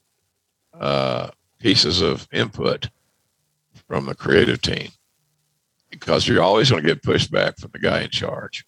uh, 0.79 1.31
pieces 1.59 2.01
of 2.01 2.27
input 2.33 2.89
from 3.87 4.07
the 4.07 4.15
creative 4.15 4.63
team 4.63 4.91
because 5.91 6.27
you're 6.27 6.43
always 6.43 6.71
going 6.71 6.83
to 6.83 6.89
get 6.89 7.03
pushback 7.03 7.59
from 7.59 7.71
the 7.73 7.79
guy 7.79 8.01
in 8.01 8.11
charge. 8.11 8.65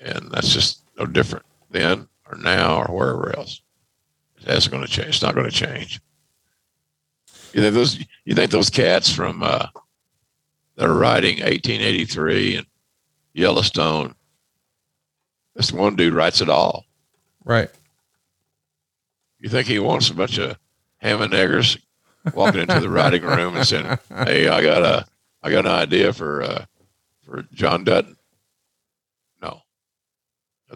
And 0.00 0.30
that's 0.30 0.52
just 0.52 0.82
no 0.98 1.06
different 1.06 1.46
then 1.70 2.08
or 2.30 2.36
now 2.36 2.82
or 2.82 2.94
wherever 2.94 3.36
else. 3.36 3.62
Isn't 4.46 4.70
going 4.70 4.84
to 4.84 4.90
change. 4.90 5.08
It's 5.08 5.22
not 5.22 5.34
going 5.34 5.48
to 5.48 5.52
change. 5.52 6.00
You 7.52 7.62
think 7.62 7.74
those, 7.74 7.98
you 8.24 8.34
think 8.34 8.50
those 8.50 8.70
cats 8.70 9.12
from, 9.12 9.42
uh, 9.42 9.66
that 10.76 10.88
are 10.88 10.94
writing 10.94 11.38
1883 11.40 12.56
and 12.56 12.66
Yellowstone, 13.32 14.14
this 15.54 15.72
one 15.72 15.96
dude 15.96 16.14
writes 16.14 16.40
it 16.40 16.48
all. 16.48 16.84
Right. 17.44 17.68
You 19.40 19.48
think 19.48 19.66
he 19.66 19.78
wants 19.78 20.08
a 20.10 20.14
bunch 20.14 20.38
of 20.38 20.56
ham 20.98 21.20
and 21.20 21.34
eggers 21.34 21.78
walking 22.34 22.60
into 22.60 22.80
the 22.80 22.88
writing 22.90 23.22
room 23.22 23.56
and 23.56 23.66
saying, 23.66 23.98
"Hey, 24.08 24.48
I 24.48 24.62
got 24.62 24.82
a, 24.82 25.06
I 25.42 25.50
got 25.50 25.66
an 25.66 25.72
idea 25.72 26.12
for, 26.12 26.42
uh, 26.42 26.64
for 27.22 27.42
John 27.52 27.84
Dutton." 27.84 28.16
No. 29.40 29.62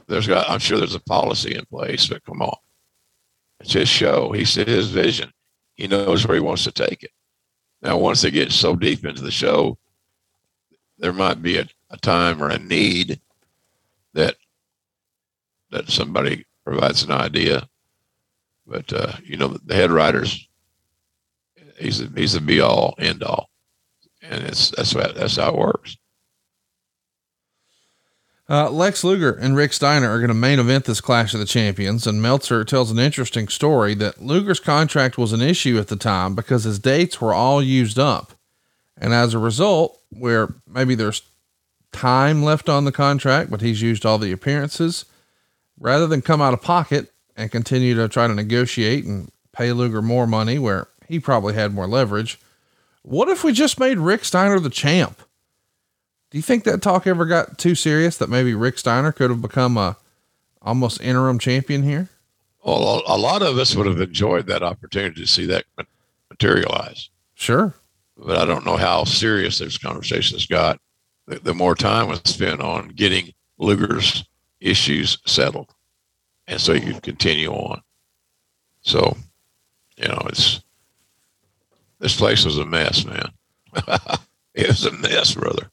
There's 0.06 0.26
got. 0.26 0.48
I'm 0.48 0.60
sure 0.60 0.78
there's 0.78 0.94
a 0.94 1.00
policy 1.00 1.54
in 1.54 1.64
place, 1.66 2.06
but 2.08 2.24
come 2.24 2.42
on, 2.42 2.56
it's 3.62 3.72
his 3.72 3.88
show. 3.88 4.32
He's 4.32 4.54
his 4.54 4.90
vision. 4.90 5.32
He 5.74 5.86
knows 5.86 6.26
where 6.26 6.34
he 6.34 6.42
wants 6.42 6.64
to 6.64 6.72
take 6.72 7.02
it. 7.02 7.10
Now, 7.80 7.96
once 7.98 8.22
they 8.22 8.30
get 8.30 8.52
so 8.52 8.76
deep 8.76 9.04
into 9.04 9.22
the 9.22 9.30
show, 9.30 9.78
there 10.98 11.12
might 11.12 11.42
be 11.42 11.58
a, 11.58 11.68
a 11.90 11.96
time 11.96 12.42
or 12.42 12.50
a 12.50 12.58
need 12.58 13.20
that 14.14 14.36
that 15.70 15.88
somebody 15.88 16.44
provides 16.64 17.02
an 17.02 17.12
idea. 17.12 17.68
But 18.66 18.92
uh, 18.92 19.12
you 19.24 19.36
know, 19.36 19.48
the 19.64 19.74
head 19.74 19.90
writers, 19.90 20.48
he's 21.78 22.02
he's 22.14 22.34
the 22.34 22.40
be 22.40 22.60
all 22.60 22.94
end 22.98 23.22
all, 23.22 23.48
and 24.22 24.44
it's 24.44 24.70
that's 24.70 24.94
what, 24.94 25.14
that's 25.14 25.36
how 25.36 25.50
it 25.50 25.58
works. 25.58 25.96
Uh, 28.52 28.68
Lex 28.68 29.02
Luger 29.02 29.32
and 29.32 29.56
Rick 29.56 29.72
Steiner 29.72 30.10
are 30.10 30.18
going 30.18 30.28
to 30.28 30.34
main 30.34 30.58
event 30.58 30.84
this 30.84 31.00
Clash 31.00 31.32
of 31.32 31.40
the 31.40 31.46
Champions, 31.46 32.06
and 32.06 32.20
Meltzer 32.20 32.64
tells 32.64 32.90
an 32.90 32.98
interesting 32.98 33.48
story 33.48 33.94
that 33.94 34.20
Luger's 34.20 34.60
contract 34.60 35.16
was 35.16 35.32
an 35.32 35.40
issue 35.40 35.78
at 35.78 35.88
the 35.88 35.96
time 35.96 36.34
because 36.34 36.64
his 36.64 36.78
dates 36.78 37.18
were 37.18 37.32
all 37.32 37.62
used 37.62 37.98
up. 37.98 38.32
And 38.98 39.14
as 39.14 39.32
a 39.32 39.38
result, 39.38 39.98
where 40.10 40.52
maybe 40.68 40.94
there's 40.94 41.22
time 41.92 42.42
left 42.42 42.68
on 42.68 42.84
the 42.84 42.92
contract, 42.92 43.50
but 43.50 43.62
he's 43.62 43.80
used 43.80 44.04
all 44.04 44.18
the 44.18 44.32
appearances, 44.32 45.06
rather 45.80 46.06
than 46.06 46.20
come 46.20 46.42
out 46.42 46.52
of 46.52 46.60
pocket 46.60 47.10
and 47.34 47.50
continue 47.50 47.94
to 47.94 48.06
try 48.06 48.26
to 48.26 48.34
negotiate 48.34 49.06
and 49.06 49.32
pay 49.54 49.72
Luger 49.72 50.02
more 50.02 50.26
money 50.26 50.58
where 50.58 50.88
he 51.08 51.18
probably 51.18 51.54
had 51.54 51.72
more 51.72 51.86
leverage, 51.86 52.38
what 53.00 53.30
if 53.30 53.44
we 53.44 53.54
just 53.54 53.80
made 53.80 53.96
Rick 53.96 54.26
Steiner 54.26 54.60
the 54.60 54.68
champ? 54.68 55.22
Do 56.32 56.38
you 56.38 56.42
think 56.42 56.64
that 56.64 56.80
talk 56.80 57.06
ever 57.06 57.26
got 57.26 57.58
too 57.58 57.74
serious 57.74 58.16
that 58.16 58.30
maybe 58.30 58.54
Rick 58.54 58.78
Steiner 58.78 59.12
could 59.12 59.28
have 59.28 59.42
become 59.42 59.76
a 59.76 59.98
almost 60.62 61.02
interim 61.02 61.38
champion 61.38 61.82
here? 61.82 62.08
Well, 62.64 63.02
a 63.06 63.18
lot 63.18 63.42
of 63.42 63.58
us 63.58 63.76
would 63.76 63.84
have 63.86 64.00
enjoyed 64.00 64.46
that 64.46 64.62
opportunity 64.62 65.20
to 65.20 65.26
see 65.26 65.44
that 65.46 65.66
materialize. 66.30 67.10
Sure. 67.34 67.74
But 68.16 68.38
I 68.38 68.46
don't 68.46 68.64
know 68.64 68.78
how 68.78 69.04
serious 69.04 69.58
those 69.58 69.76
conversations 69.76 70.46
got. 70.46 70.80
The, 71.26 71.38
the 71.38 71.52
more 71.52 71.74
time 71.74 72.08
was 72.08 72.22
spent 72.24 72.62
on 72.62 72.88
getting 72.88 73.34
Luger's 73.58 74.24
issues 74.58 75.18
settled. 75.26 75.68
And 76.46 76.58
so 76.58 76.72
you 76.72 76.94
could 76.94 77.02
continue 77.02 77.50
on. 77.52 77.82
So, 78.80 79.18
you 79.98 80.08
know, 80.08 80.22
it's, 80.30 80.62
this 81.98 82.16
place 82.16 82.46
was 82.46 82.56
a 82.56 82.64
mess, 82.64 83.04
man. 83.04 83.28
it 84.54 84.68
was 84.68 84.86
a 84.86 84.92
mess, 84.92 85.34
brother. 85.34 85.70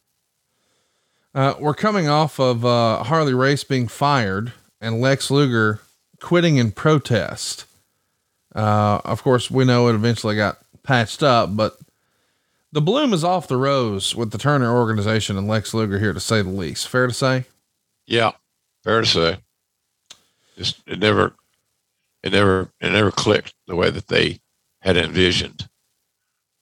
Uh, 1.34 1.54
we're 1.60 1.76
coming 1.76 2.08
off 2.08 2.40
of 2.40 2.66
uh, 2.66 3.04
Harley 3.04 3.34
Race 3.34 3.64
being 3.64 3.88
fired 3.88 4.54
and 4.82 5.00
Lex 5.00 5.30
Luger 5.30 5.82
quitting 6.20 6.58
in 6.58 6.72
protest. 6.72 7.66
Uh, 8.56 9.00
of 9.06 9.22
course, 9.22 9.52
we 9.52 9.64
know 9.64 9.88
it 9.88 9.96
eventually 9.96 10.36
got 10.36 10.58
patched 10.82 11.22
up, 11.22 11.56
but 11.56 11.78
the 12.72 12.82
bloom 12.82 13.14
is 13.14 13.24
off 13.24 13.48
the 13.48 13.58
rose 13.58 14.16
with 14.16 14.32
the 14.32 14.38
Turner 14.38 14.76
organization 14.76 15.38
and 15.38 15.48
Lex 15.48 15.74
Luger 15.74 16.00
here, 16.00 16.14
to 16.14 16.20
say 16.20 16.42
the 16.42 16.50
least. 16.50 16.88
Fair 16.88 17.08
to 17.08 17.14
say? 17.14 17.46
Yeah, 18.08 18.32
fair 18.84 19.02
to 19.02 19.08
say. 19.08 19.38
Just 20.58 20.82
it 20.88 21.00
never, 21.00 21.36
it 22.24 22.34
never, 22.34 22.72
it 22.82 22.92
never 22.92 23.12
clicked 23.12 23.54
the 23.68 23.76
way 23.76 23.92
that 23.92 24.08
they 24.08 24.40
had 24.82 24.98
envisioned. 24.98 25.70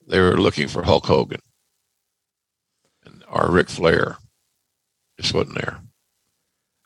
They 0.08 0.20
were 0.20 0.38
looking 0.38 0.68
for 0.68 0.84
Hulk 0.84 1.06
Hogan 1.06 1.42
and 3.06 3.24
or 3.30 3.50
Ric 3.50 3.70
Flair 3.70 4.18
just 5.20 5.34
wasn't 5.34 5.56
there. 5.56 5.80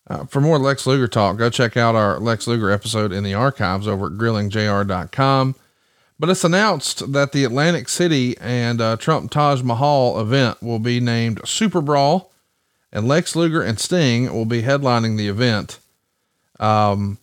Uh, 0.07 0.25
for 0.25 0.41
more 0.41 0.57
Lex 0.57 0.85
Luger 0.85 1.07
talk, 1.07 1.37
go 1.37 1.49
check 1.49 1.77
out 1.77 1.95
our 1.95 2.19
Lex 2.19 2.47
Luger 2.47 2.71
episode 2.71 3.11
in 3.11 3.23
the 3.23 3.33
archives 3.33 3.87
over 3.87 4.07
at 4.07 4.13
grillingjr.com. 4.13 5.55
But 6.19 6.29
it's 6.29 6.43
announced 6.43 7.13
that 7.13 7.31
the 7.31 7.43
Atlantic 7.43 7.89
City 7.89 8.37
and 8.39 8.79
uh, 8.79 8.97
Trump 8.97 9.31
Taj 9.31 9.63
Mahal 9.63 10.19
event 10.19 10.61
will 10.61 10.79
be 10.79 10.99
named 10.99 11.41
Super 11.45 11.81
Brawl, 11.81 12.31
and 12.91 13.07
Lex 13.07 13.35
Luger 13.35 13.61
and 13.61 13.79
Sting 13.79 14.31
will 14.33 14.45
be 14.45 14.61
headlining 14.61 15.17
the 15.17 15.27
event. 15.27 15.79
Um, 16.59 17.17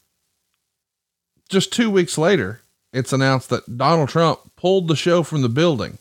just 1.48 1.72
two 1.72 1.90
weeks 1.90 2.18
later, 2.18 2.60
it's 2.92 3.12
announced 3.12 3.50
that 3.50 3.76
Donald 3.78 4.08
Trump 4.08 4.40
pulled 4.56 4.88
the 4.88 4.96
show 4.96 5.22
from 5.22 5.42
the 5.42 5.48
building 5.48 5.98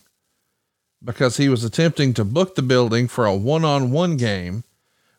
because 1.03 1.37
he 1.37 1.49
was 1.49 1.63
attempting 1.63 2.13
to 2.13 2.25
book 2.25 2.55
the 2.55 2.61
building 2.61 3.07
for 3.07 3.25
a 3.25 3.35
one 3.35 3.63
on 3.63 3.91
one 3.91 4.17
game 4.17 4.63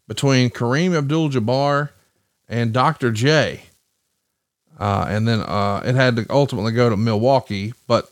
between 0.09 0.51
Kareem 0.51 0.97
Abdul 0.97 1.29
Jabbar 1.29 1.91
and 2.49 2.73
Dr. 2.73 3.13
J. 3.13 3.63
Uh, 4.81 5.07
and 5.09 5.29
then 5.29 5.41
uh, 5.41 5.83
it 5.85 5.95
had 5.95 6.17
to 6.17 6.27
ultimately 6.31 6.73
go 6.73 6.89
to 6.89 6.97
Milwaukee. 6.97 7.75
But 7.87 8.11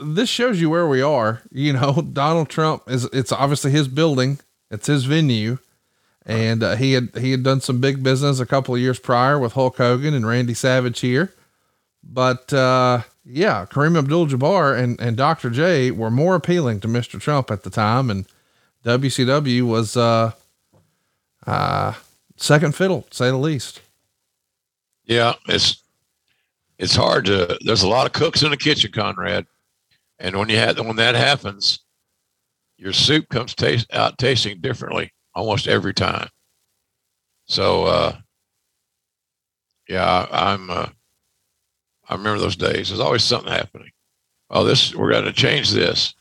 this 0.00 0.28
shows 0.30 0.60
you 0.60 0.70
where 0.70 0.86
we 0.86 1.02
are. 1.02 1.42
You 1.50 1.74
know, 1.74 1.92
Donald 2.12 2.48
Trump 2.48 2.84
is, 2.88 3.04
it's 3.06 3.32
obviously 3.32 3.72
his 3.72 3.88
building, 3.88 4.38
it's 4.70 4.86
his 4.86 5.04
venue. 5.04 5.58
And 6.26 6.62
uh, 6.62 6.76
he 6.76 6.94
had 6.94 7.10
he 7.18 7.32
had 7.32 7.42
done 7.42 7.60
some 7.60 7.82
big 7.82 8.02
business 8.02 8.40
a 8.40 8.46
couple 8.46 8.74
of 8.74 8.80
years 8.80 8.98
prior 8.98 9.38
with 9.38 9.52
Hulk 9.52 9.76
Hogan 9.76 10.14
and 10.14 10.26
Randy 10.26 10.54
Savage 10.54 11.00
here, 11.00 11.34
but 12.02 12.50
uh, 12.50 13.02
yeah, 13.26 13.66
Kareem 13.66 13.98
Abdul-Jabbar 13.98 14.78
and 14.78 14.98
and 14.98 15.18
Dr. 15.18 15.50
J 15.50 15.90
were 15.90 16.10
more 16.10 16.34
appealing 16.34 16.80
to 16.80 16.88
Mr. 16.88 17.20
Trump 17.20 17.50
at 17.50 17.62
the 17.62 17.68
time, 17.68 18.08
and 18.08 18.24
WCW 18.86 19.64
was 19.64 19.98
uh, 21.46 21.94
second 22.36 22.74
fiddle, 22.74 23.06
say 23.10 23.28
the 23.28 23.36
least. 23.36 23.80
Yeah, 25.04 25.34
it's 25.48 25.82
it's 26.78 26.96
hard 26.96 27.26
to. 27.26 27.58
There's 27.60 27.82
a 27.82 27.88
lot 27.88 28.06
of 28.06 28.12
cooks 28.12 28.42
in 28.42 28.50
the 28.50 28.56
kitchen, 28.56 28.92
Conrad, 28.92 29.46
and 30.18 30.36
when 30.36 30.48
you 30.48 30.56
have 30.56 30.78
when 30.78 30.96
that 30.96 31.14
happens, 31.14 31.80
your 32.76 32.92
soup 32.92 33.28
comes 33.28 33.54
taste 33.54 33.92
out 33.92 34.18
tasting 34.18 34.60
differently 34.60 35.12
almost 35.34 35.68
every 35.68 35.94
time. 35.94 36.28
So, 37.46 37.84
uh, 37.84 38.16
yeah, 39.88 40.26
I, 40.30 40.52
I'm. 40.52 40.70
Uh, 40.70 40.88
I 42.06 42.14
remember 42.14 42.40
those 42.40 42.56
days. 42.56 42.88
There's 42.88 43.00
always 43.00 43.24
something 43.24 43.50
happening. 43.50 43.90
Oh, 44.50 44.64
this 44.64 44.94
we're 44.94 45.10
going 45.10 45.24
to 45.24 45.32
change 45.32 45.70
this. 45.70 46.14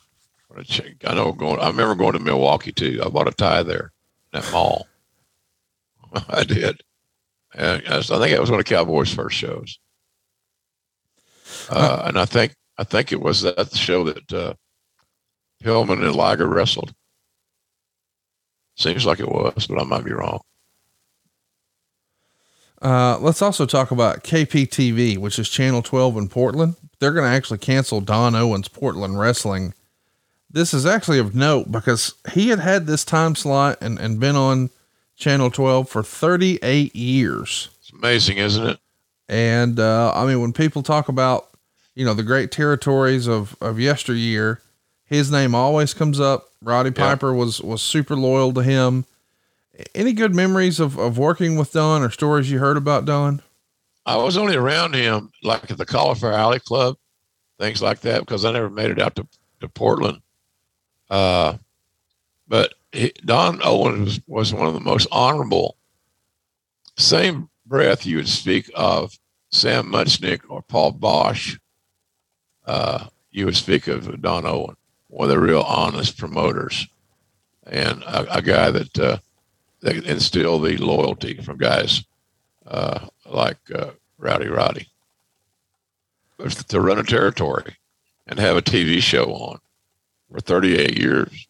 I 1.05 1.15
know 1.15 1.31
going. 1.31 1.59
I 1.59 1.67
remember 1.67 1.95
going 1.95 2.13
to 2.13 2.19
Milwaukee 2.19 2.71
too. 2.71 3.01
I 3.03 3.09
bought 3.09 3.27
a 3.27 3.31
tie 3.31 3.63
there, 3.63 3.91
that 4.31 4.49
mall. 4.51 4.87
I 6.29 6.43
did. 6.43 6.81
And 7.55 7.83
I 7.87 8.01
think 8.01 8.31
it 8.31 8.39
was 8.39 8.49
one 8.49 8.59
of 8.59 8.65
Cowboys' 8.65 9.13
first 9.13 9.37
shows. 9.37 9.79
Uh, 11.69 12.03
and 12.05 12.19
I 12.19 12.25
think 12.25 12.55
I 12.77 12.83
think 12.83 13.11
it 13.11 13.21
was 13.21 13.41
that 13.41 13.75
show 13.75 14.03
that 14.05 14.33
uh, 14.33 14.53
Pillman 15.63 16.03
and 16.03 16.15
Liger 16.15 16.47
wrestled. 16.47 16.93
Seems 18.75 19.05
like 19.05 19.19
it 19.19 19.29
was, 19.29 19.67
but 19.67 19.79
I 19.79 19.83
might 19.83 20.03
be 20.03 20.13
wrong. 20.13 20.41
Uh, 22.81 23.17
let's 23.21 23.41
also 23.41 23.65
talk 23.65 23.91
about 23.91 24.23
KPTV, 24.23 25.17
which 25.17 25.39
is 25.39 25.47
Channel 25.47 25.81
12 25.81 26.17
in 26.17 26.27
Portland. 26.27 26.75
They're 26.99 27.13
going 27.13 27.29
to 27.29 27.35
actually 27.35 27.59
cancel 27.59 28.01
Don 28.01 28.35
Owens 28.35 28.67
Portland 28.67 29.19
Wrestling. 29.19 29.73
This 30.49 30.73
is 30.73 30.85
actually 30.85 31.19
of 31.19 31.33
note 31.33 31.71
because 31.71 32.13
he 32.33 32.49
had 32.49 32.59
had 32.59 32.85
this 32.85 33.05
time 33.05 33.35
slot 33.35 33.77
and, 33.79 33.99
and 33.99 34.19
been 34.19 34.35
on 34.35 34.69
Channel 35.23 35.51
12 35.51 35.87
for 35.87 36.03
38 36.03 36.93
years. 36.93 37.69
It's 37.79 37.91
amazing, 37.93 38.39
isn't 38.39 38.67
it? 38.67 38.79
And, 39.29 39.79
uh, 39.79 40.11
I 40.13 40.25
mean, 40.25 40.41
when 40.41 40.51
people 40.51 40.83
talk 40.83 41.07
about, 41.07 41.47
you 41.95 42.03
know, 42.03 42.13
the 42.13 42.23
great 42.23 42.51
territories 42.51 43.25
of, 43.25 43.55
of 43.61 43.79
yesteryear, 43.79 44.61
his 45.05 45.31
name 45.31 45.55
always 45.55 45.93
comes 45.93 46.19
up. 46.19 46.49
Roddy 46.61 46.91
Piper 46.91 47.33
was, 47.33 47.61
was 47.61 47.81
super 47.81 48.17
loyal 48.17 48.51
to 48.53 48.63
him. 48.63 49.05
Any 49.95 50.11
good 50.11 50.35
memories 50.35 50.81
of, 50.81 50.99
of 50.99 51.17
working 51.17 51.55
with 51.55 51.71
Don 51.71 52.01
or 52.01 52.09
stories 52.09 52.51
you 52.51 52.59
heard 52.59 52.75
about 52.75 53.05
Don? 53.05 53.41
I 54.05 54.17
was 54.17 54.35
only 54.35 54.57
around 54.57 54.93
him 54.93 55.31
like 55.41 55.71
at 55.71 55.77
the 55.77 55.85
Cauliflower 55.85 56.33
Alley 56.33 56.59
Club, 56.59 56.97
things 57.59 57.81
like 57.81 58.01
that, 58.01 58.19
because 58.19 58.43
I 58.43 58.51
never 58.51 58.69
made 58.69 58.91
it 58.91 58.99
out 58.99 59.15
to, 59.15 59.25
to 59.61 59.69
Portland. 59.69 60.21
Uh, 61.09 61.59
but 62.53 62.75
he, 62.91 63.11
Don 63.25 63.59
Owens 63.63 64.19
was, 64.27 64.51
was 64.51 64.53
one 64.53 64.67
of 64.67 64.75
the 64.75 64.79
most 64.79 65.07
honorable. 65.11 65.75
Same 66.99 67.49
breath 67.65 68.05
you 68.05 68.17
would 68.17 68.29
speak 68.29 68.69
of 68.75 69.17
Sam 69.49 69.91
Muchnick 69.91 70.41
or 70.47 70.61
Paul 70.61 70.93
Boesch, 70.93 71.57
uh, 72.67 73.07
you 73.31 73.45
would 73.45 73.55
speak 73.55 73.87
of 73.87 74.21
Don 74.21 74.45
Owen, 74.45 74.75
one 75.07 75.27
of 75.27 75.35
the 75.35 75.41
real 75.41 75.63
honest 75.63 76.15
promoters, 76.19 76.87
and 77.65 78.03
a, 78.03 78.37
a 78.37 78.41
guy 78.43 78.69
that 78.69 78.99
uh, 78.99 79.17
that 79.81 80.05
instilled 80.05 80.63
the 80.63 80.77
loyalty 80.77 81.41
from 81.41 81.57
guys 81.57 82.03
uh, 82.67 83.07
like 83.25 83.57
uh, 83.73 83.93
Rowdy 84.19 84.49
Roddy. 84.49 84.89
To 86.67 86.79
run 86.79 86.99
a 86.99 87.03
territory 87.03 87.77
and 88.27 88.37
have 88.37 88.57
a 88.57 88.61
TV 88.61 89.01
show 89.01 89.33
on 89.33 89.59
for 90.31 90.39
38 90.39 90.99
years 90.99 91.47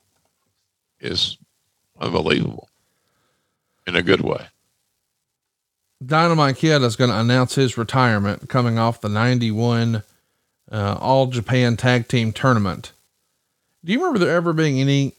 is 1.04 1.38
unbelievable 1.99 2.70
in 3.86 3.95
a 3.95 4.01
good 4.01 4.22
way. 4.22 4.47
Dynamite 6.04 6.58
Kid 6.58 6.82
is 6.82 6.95
going 6.95 7.10
to 7.10 7.20
announce 7.20 7.56
his 7.56 7.78
retirement 7.78 8.49
coming 8.49 8.78
off 8.78 9.01
the 9.01 9.10
91 9.10 10.04
uh, 10.72 10.97
All 10.99 11.28
Japan 11.28 11.78
Tag 11.78 12.08
Team 12.08 12.32
Tournament. 12.34 12.91
Do 13.86 13.91
you 13.91 13.99
remember 13.99 14.20
there 14.20 14.36
ever 14.36 14.54
being 14.54 14.80
any 14.80 15.14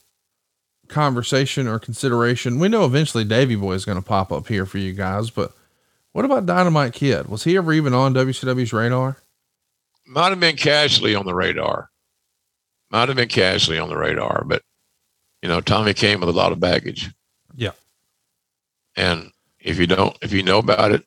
conversation 0.87 1.67
or 1.67 1.79
consideration? 1.79 2.59
We 2.59 2.67
know 2.67 2.85
eventually 2.85 3.23
Davy 3.23 3.55
Boy 3.55 3.73
is 3.73 3.85
going 3.85 3.97
to 3.97 4.07
pop 4.07 4.31
up 4.31 4.47
here 4.47 4.65
for 4.65 4.77
you 4.77 4.93
guys, 4.93 5.29
but 5.29 5.53
what 6.11 6.25
about 6.25 6.45
Dynamite 6.45 6.93
Kid? 6.93 7.27
Was 7.27 7.43
he 7.43 7.57
ever 7.57 7.73
even 7.73 7.93
on 7.93 8.13
WCW's 8.13 8.73
radar? 8.73 9.17
Might 10.07 10.29
have 10.29 10.39
been 10.39 10.55
casually 10.55 11.15
on 11.15 11.25
the 11.25 11.33
radar. 11.33 11.89
Might 12.91 13.09
have 13.09 13.17
been 13.17 13.27
casually 13.27 13.79
on 13.79 13.89
the 13.89 13.97
radar, 13.97 14.43
but 14.45 14.61
you 15.45 15.49
know, 15.49 15.61
Tommy 15.61 15.93
came 15.93 16.21
with 16.21 16.29
a 16.29 16.31
lot 16.31 16.51
of 16.51 16.59
baggage. 16.59 17.11
Yeah. 17.55 17.73
And 18.95 19.31
if 19.59 19.77
you 19.77 19.85
don't, 19.85 20.17
if 20.23 20.33
you 20.33 20.41
know 20.41 20.57
about 20.57 20.91
it 20.91 21.05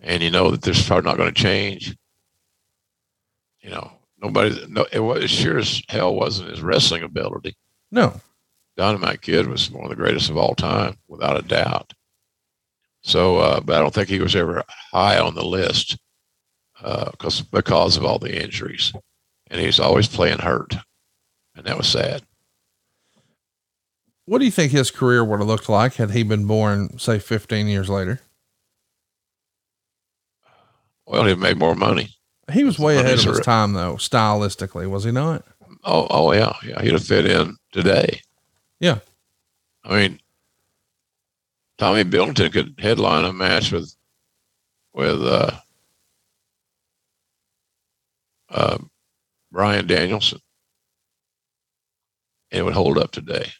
and 0.00 0.20
you 0.20 0.32
know 0.32 0.50
that 0.50 0.62
this 0.62 0.80
is 0.80 0.86
probably 0.88 1.08
not 1.08 1.16
going 1.16 1.32
to 1.32 1.42
change, 1.42 1.96
you 3.60 3.70
know, 3.70 3.92
nobody, 4.20 4.66
no, 4.68 4.84
it 4.90 4.98
was 4.98 5.30
sure 5.30 5.58
as 5.58 5.80
hell 5.88 6.16
wasn't 6.16 6.50
his 6.50 6.60
wrestling 6.60 7.04
ability. 7.04 7.54
No. 7.92 8.20
Dynamite 8.76 9.22
Kid 9.22 9.46
was 9.46 9.70
one 9.70 9.84
of 9.84 9.90
the 9.90 9.94
greatest 9.94 10.28
of 10.28 10.36
all 10.36 10.56
time, 10.56 10.96
without 11.06 11.38
a 11.38 11.42
doubt. 11.42 11.92
So, 13.02 13.38
uh, 13.38 13.60
but 13.60 13.76
I 13.76 13.78
don't 13.78 13.94
think 13.94 14.08
he 14.08 14.18
was 14.18 14.34
ever 14.34 14.64
high 14.90 15.20
on 15.20 15.36
the 15.36 15.44
list 15.44 15.96
because 16.80 17.42
uh, 17.42 17.44
because 17.52 17.96
of 17.96 18.04
all 18.04 18.18
the 18.18 18.42
injuries, 18.42 18.92
and 19.52 19.60
he's 19.60 19.78
always 19.78 20.08
playing 20.08 20.40
hurt, 20.40 20.74
and 21.54 21.64
that 21.64 21.78
was 21.78 21.86
sad. 21.86 22.24
What 24.28 24.40
do 24.40 24.44
you 24.44 24.50
think 24.50 24.72
his 24.72 24.90
career 24.90 25.24
would 25.24 25.38
have 25.38 25.48
looked 25.48 25.70
like 25.70 25.94
had 25.94 26.10
he 26.10 26.22
been 26.22 26.44
born, 26.44 26.98
say, 26.98 27.18
15 27.18 27.66
years 27.66 27.88
later? 27.88 28.20
Well, 31.06 31.24
he'd 31.24 31.38
made 31.38 31.56
more 31.56 31.74
money. 31.74 32.10
He 32.52 32.62
was 32.62 32.78
way 32.78 32.98
ahead 32.98 33.20
of 33.20 33.24
his 33.24 33.40
time, 33.40 33.72
though, 33.72 33.94
stylistically, 33.94 34.86
was 34.86 35.04
he 35.04 35.12
not? 35.12 35.46
Oh, 35.82 36.06
oh 36.10 36.32
yeah, 36.34 36.52
yeah. 36.62 36.82
He'd 36.82 36.92
have 36.92 37.04
fit 37.04 37.24
in 37.24 37.56
today. 37.72 38.20
Yeah. 38.80 38.98
I 39.82 39.96
mean, 39.96 40.20
Tommy 41.78 42.02
Billington 42.02 42.52
could 42.52 42.74
headline 42.78 43.24
a 43.24 43.32
match 43.32 43.72
with 43.72 43.94
with 44.92 45.22
uh, 45.22 45.52
uh, 48.50 48.78
Bryan 49.50 49.86
Danielson. 49.86 50.40
And 52.50 52.60
it 52.60 52.62
would 52.64 52.74
hold 52.74 52.98
up 52.98 53.10
today 53.10 53.52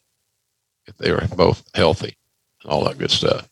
if 0.89 0.97
they 0.97 1.13
were 1.13 1.27
both 1.37 1.63
healthy 1.75 2.17
and 2.63 2.73
all 2.73 2.85
that 2.85 2.99
good 2.99 3.11
stuff. 3.11 3.49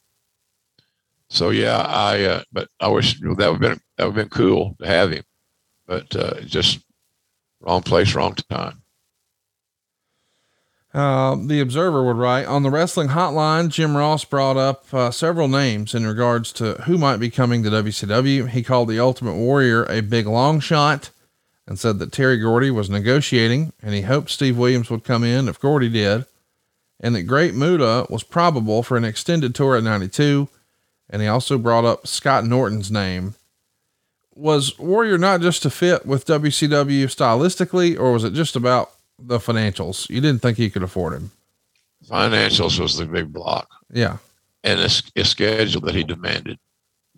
So 1.29 1.51
yeah, 1.51 1.79
I 1.79 2.23
uh, 2.25 2.43
but 2.53 2.69
I 2.81 2.89
wish 2.89 3.21
that 3.21 3.29
would 3.29 3.39
have 3.39 3.61
been 3.61 3.81
that 3.97 4.05
would 4.05 4.17
have 4.17 4.29
been 4.29 4.29
cool 4.29 4.77
to 4.81 4.87
have 4.87 5.13
him, 5.13 5.25
but 5.87 6.15
uh, 6.17 6.41
just 6.41 6.81
wrong 7.61 7.83
place, 7.83 8.15
wrong 8.15 8.35
time. 8.35 8.83
Uh, 10.95 11.37
the 11.37 11.61
Observer 11.61 12.03
would 12.05 12.17
write 12.17 12.47
on 12.47 12.63
the 12.63 12.71
wrestling 12.71 13.09
hotline. 13.09 13.69
Jim 13.69 13.97
Ross 13.97 14.25
brought 14.25 14.57
up 14.57 14.87
uh, 14.95 15.11
several 15.11 15.47
names 15.47 15.95
in 15.95 16.07
regards 16.07 16.53
to 16.55 16.75
who 16.85 16.97
might 16.97 17.19
be 17.19 17.29
coming 17.29 17.63
to 17.63 17.71
WCW. 17.71 18.49
He 18.49 18.63
called 18.63 18.89
the 18.89 18.99
Ultimate 18.99 19.35
Warrior 19.35 19.85
a 19.85 20.01
big 20.01 20.27
long 20.27 20.59
shot 20.59 21.11
and 21.67 21.79
said 21.79 21.99
that 21.99 22.13
Terry 22.13 22.39
Gordy 22.39 22.71
was 22.71 22.89
negotiating 22.89 23.75
and 23.83 23.93
he 23.95 24.03
hoped 24.03 24.31
Steve 24.31 24.57
Williams 24.57 24.89
would 24.89 25.05
come 25.05 25.23
in 25.23 25.49
if 25.49 25.61
Gordy 25.61 25.91
did, 25.91 26.25
and 27.01 27.15
that 27.15 27.23
Great 27.25 27.55
Muta 27.55 28.07
was 28.09 28.23
probable 28.23 28.83
for 28.83 28.97
an 28.97 29.05
extended 29.05 29.55
tour 29.55 29.77
at 29.77 29.85
92. 29.85 30.49
And 31.09 31.23
he 31.23 31.29
also 31.29 31.59
brought 31.59 31.85
up 31.85 32.07
Scott 32.07 32.45
Norton's 32.45 32.91
name. 32.91 33.35
Was 34.35 34.79
Warrior 34.79 35.19
not 35.19 35.41
just 35.41 35.63
to 35.63 35.71
fit 35.71 36.05
with 36.05 36.27
WCW 36.27 37.05
stylistically, 37.05 37.99
or 37.99 38.13
was 38.13 38.25
it 38.25 38.33
just 38.33 38.57
about 38.57 38.91
the 39.19 39.39
financials? 39.39 40.11
You 40.11 40.21
didn't 40.21 40.43
think 40.43 40.59
he 40.59 40.69
could 40.69 40.83
afford 40.83 41.15
him. 41.15 41.31
Financials 42.07 42.79
was 42.79 42.97
the 42.97 43.07
big 43.07 43.33
block. 43.33 43.69
Yeah. 43.91 44.19
And 44.65 44.81
a, 44.81 44.91
a 45.17 45.25
schedule 45.25 45.81
that 45.83 45.95
he 45.95 46.05
demanded, 46.05 46.59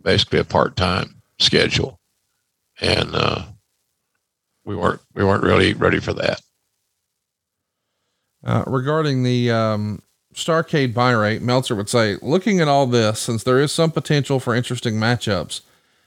basically 0.00 0.38
a 0.38 0.44
part 0.44 0.76
time 0.76 1.22
schedule. 1.38 1.98
And, 2.80 3.14
uh, 3.14 3.44
we 4.68 4.76
weren't 4.76 5.00
we 5.14 5.24
weren't 5.24 5.42
really 5.42 5.72
ready 5.72 5.98
for 5.98 6.12
that. 6.12 6.42
Uh, 8.48 8.64
regarding 8.66 9.24
the 9.24 9.50
um, 9.50 10.00
Starcade 10.32 10.94
buy 10.94 11.10
rate, 11.10 11.42
Meltzer 11.42 11.74
would 11.74 11.90
say, 11.90 12.16
looking 12.22 12.60
at 12.60 12.68
all 12.68 12.86
this, 12.86 13.20
since 13.20 13.44
there 13.44 13.60
is 13.60 13.70
some 13.72 13.90
potential 13.90 14.40
for 14.40 14.54
interesting 14.54 14.94
matchups, 14.94 15.60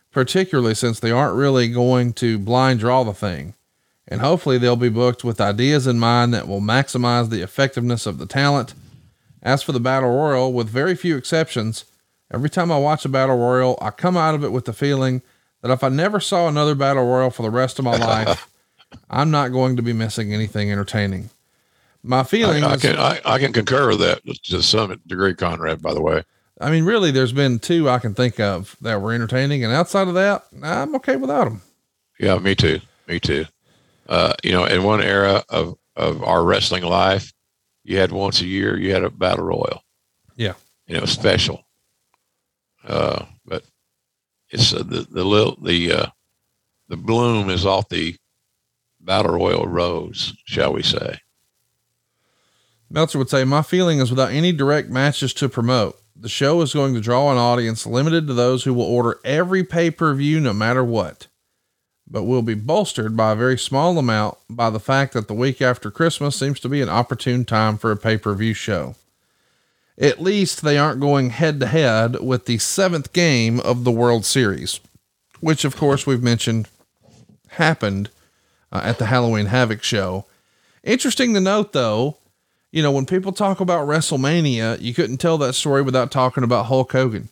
particularly 0.09 0.73
since 0.73 0.99
they 0.99 1.11
aren't 1.11 1.35
really 1.35 1.67
going 1.67 2.13
to 2.13 2.39
blind 2.39 2.79
draw 2.79 3.03
the 3.03 3.13
thing, 3.13 3.53
and 4.07 4.21
hopefully 4.21 4.57
they'll 4.57 4.75
be 4.75 4.89
booked 4.89 5.23
with 5.23 5.39
ideas 5.39 5.85
in 5.85 5.99
mind 5.99 6.33
that 6.33 6.47
will 6.47 6.61
maximize 6.61 7.29
the 7.29 7.43
effectiveness 7.43 8.07
of 8.07 8.17
the 8.17 8.25
talent. 8.25 8.73
As 9.43 9.61
for 9.61 9.71
the 9.71 9.79
Battle 9.79 10.09
Royal, 10.09 10.51
with 10.51 10.67
very 10.67 10.95
few 10.95 11.17
exceptions, 11.17 11.85
every 12.33 12.49
time 12.49 12.71
I 12.71 12.79
watch 12.79 13.05
a 13.05 13.09
Battle 13.09 13.37
Royal, 13.37 13.77
I 13.79 13.91
come 13.91 14.17
out 14.17 14.33
of 14.33 14.43
it 14.43 14.51
with 14.51 14.65
the 14.65 14.73
feeling 14.73 15.21
that 15.61 15.69
if 15.69 15.83
I 15.83 15.89
never 15.89 16.19
saw 16.19 16.47
another 16.47 16.73
Battle 16.73 17.05
Royal 17.05 17.29
for 17.29 17.43
the 17.43 17.51
rest 17.51 17.77
of 17.77 17.85
my 17.85 17.97
life, 17.97 18.49
I'm 19.11 19.29
not 19.29 19.51
going 19.51 19.75
to 19.75 19.83
be 19.83 19.93
missing 19.93 20.33
anything 20.33 20.71
entertaining. 20.71 21.29
My 22.03 22.23
feeling 22.23 22.63
I, 22.63 22.71
I 22.71 22.77
can 22.77 22.97
I, 22.97 23.21
I, 23.25 23.39
can 23.39 23.53
concur 23.53 23.89
with 23.89 23.99
that 23.99 24.21
to 24.45 24.63
some 24.63 24.99
degree, 25.05 25.35
Conrad. 25.35 25.81
By 25.81 25.93
the 25.93 26.01
way, 26.01 26.23
I 26.59 26.71
mean, 26.71 26.83
really, 26.83 27.11
there's 27.11 27.33
been 27.33 27.59
two 27.59 27.89
I 27.89 27.99
can 27.99 28.15
think 28.15 28.39
of 28.39 28.75
that 28.81 29.01
were 29.01 29.13
entertaining, 29.13 29.63
and 29.63 29.73
outside 29.73 30.07
of 30.07 30.15
that, 30.15 30.45
I'm 30.63 30.95
okay 30.95 31.15
without 31.15 31.45
them. 31.45 31.61
Yeah, 32.19 32.37
me 32.39 32.55
too. 32.55 32.79
Me 33.07 33.19
too. 33.19 33.45
Uh, 34.07 34.33
you 34.43 34.51
know, 34.51 34.65
in 34.65 34.83
one 34.83 35.01
era 35.01 35.43
of 35.49 35.77
of 35.95 36.23
our 36.23 36.43
wrestling 36.43 36.83
life, 36.83 37.31
you 37.83 37.97
had 37.97 38.11
once 38.11 38.41
a 38.41 38.45
year 38.45 38.77
you 38.79 38.93
had 38.93 39.03
a 39.03 39.09
battle 39.09 39.45
royal. 39.45 39.83
Yeah, 40.35 40.53
and 40.87 40.97
it 40.97 41.01
was 41.01 41.11
special. 41.11 41.65
Uh, 42.83 43.25
but 43.45 43.63
it's 44.49 44.73
uh, 44.73 44.83
the 44.83 45.07
the 45.09 45.23
little 45.23 45.55
the 45.61 45.93
uh, 45.93 46.05
the 46.87 46.97
bloom 46.97 47.49
is 47.49 47.65
off 47.65 47.89
the 47.89 48.15
battle 48.99 49.33
royal 49.33 49.67
rose, 49.67 50.33
shall 50.45 50.73
we 50.73 50.83
say. 50.83 51.19
Meltzer 52.91 53.17
would 53.17 53.29
say, 53.29 53.43
My 53.43 53.61
feeling 53.61 53.99
is 53.99 54.09
without 54.09 54.31
any 54.31 54.51
direct 54.51 54.89
matches 54.89 55.33
to 55.35 55.49
promote, 55.49 55.99
the 56.15 56.29
show 56.29 56.61
is 56.61 56.73
going 56.73 56.93
to 56.93 57.01
draw 57.01 57.31
an 57.31 57.37
audience 57.37 57.87
limited 57.87 58.27
to 58.27 58.33
those 58.33 58.63
who 58.63 58.73
will 58.73 58.83
order 58.83 59.19
every 59.23 59.63
pay 59.63 59.89
per 59.89 60.13
view 60.13 60.39
no 60.39 60.53
matter 60.53 60.83
what, 60.83 61.27
but 62.07 62.23
will 62.23 62.41
be 62.41 62.53
bolstered 62.53 63.15
by 63.17 63.31
a 63.31 63.35
very 63.35 63.57
small 63.57 63.97
amount 63.97 64.37
by 64.49 64.69
the 64.69 64.79
fact 64.79 65.13
that 65.13 65.27
the 65.27 65.33
week 65.33 65.61
after 65.61 65.89
Christmas 65.89 66.35
seems 66.35 66.59
to 66.59 66.69
be 66.69 66.81
an 66.81 66.89
opportune 66.89 67.45
time 67.45 67.77
for 67.77 67.91
a 67.91 67.97
pay 67.97 68.17
per 68.17 68.35
view 68.35 68.53
show. 68.53 68.95
At 69.97 70.21
least 70.21 70.61
they 70.61 70.77
aren't 70.77 70.99
going 70.99 71.31
head 71.31 71.59
to 71.59 71.67
head 71.67 72.19
with 72.19 72.45
the 72.45 72.57
seventh 72.57 73.13
game 73.13 73.59
of 73.59 73.83
the 73.83 73.91
World 73.91 74.25
Series, 74.25 74.79
which, 75.39 75.63
of 75.63 75.75
course, 75.75 76.05
we've 76.05 76.23
mentioned 76.23 76.67
happened 77.49 78.09
uh, 78.71 78.81
at 78.83 78.97
the 78.97 79.07
Halloween 79.07 79.47
Havoc 79.47 79.81
show. 79.81 80.25
Interesting 80.83 81.33
to 81.33 81.39
note, 81.39 81.73
though, 81.73 82.17
you 82.71 82.81
know, 82.81 82.91
when 82.91 83.05
people 83.05 83.31
talk 83.31 83.59
about 83.59 83.87
WrestleMania, 83.87 84.81
you 84.81 84.93
couldn't 84.93 85.17
tell 85.17 85.37
that 85.39 85.53
story 85.53 85.81
without 85.81 86.11
talking 86.11 86.43
about 86.43 86.67
Hulk 86.67 86.91
Hogan. 86.91 87.29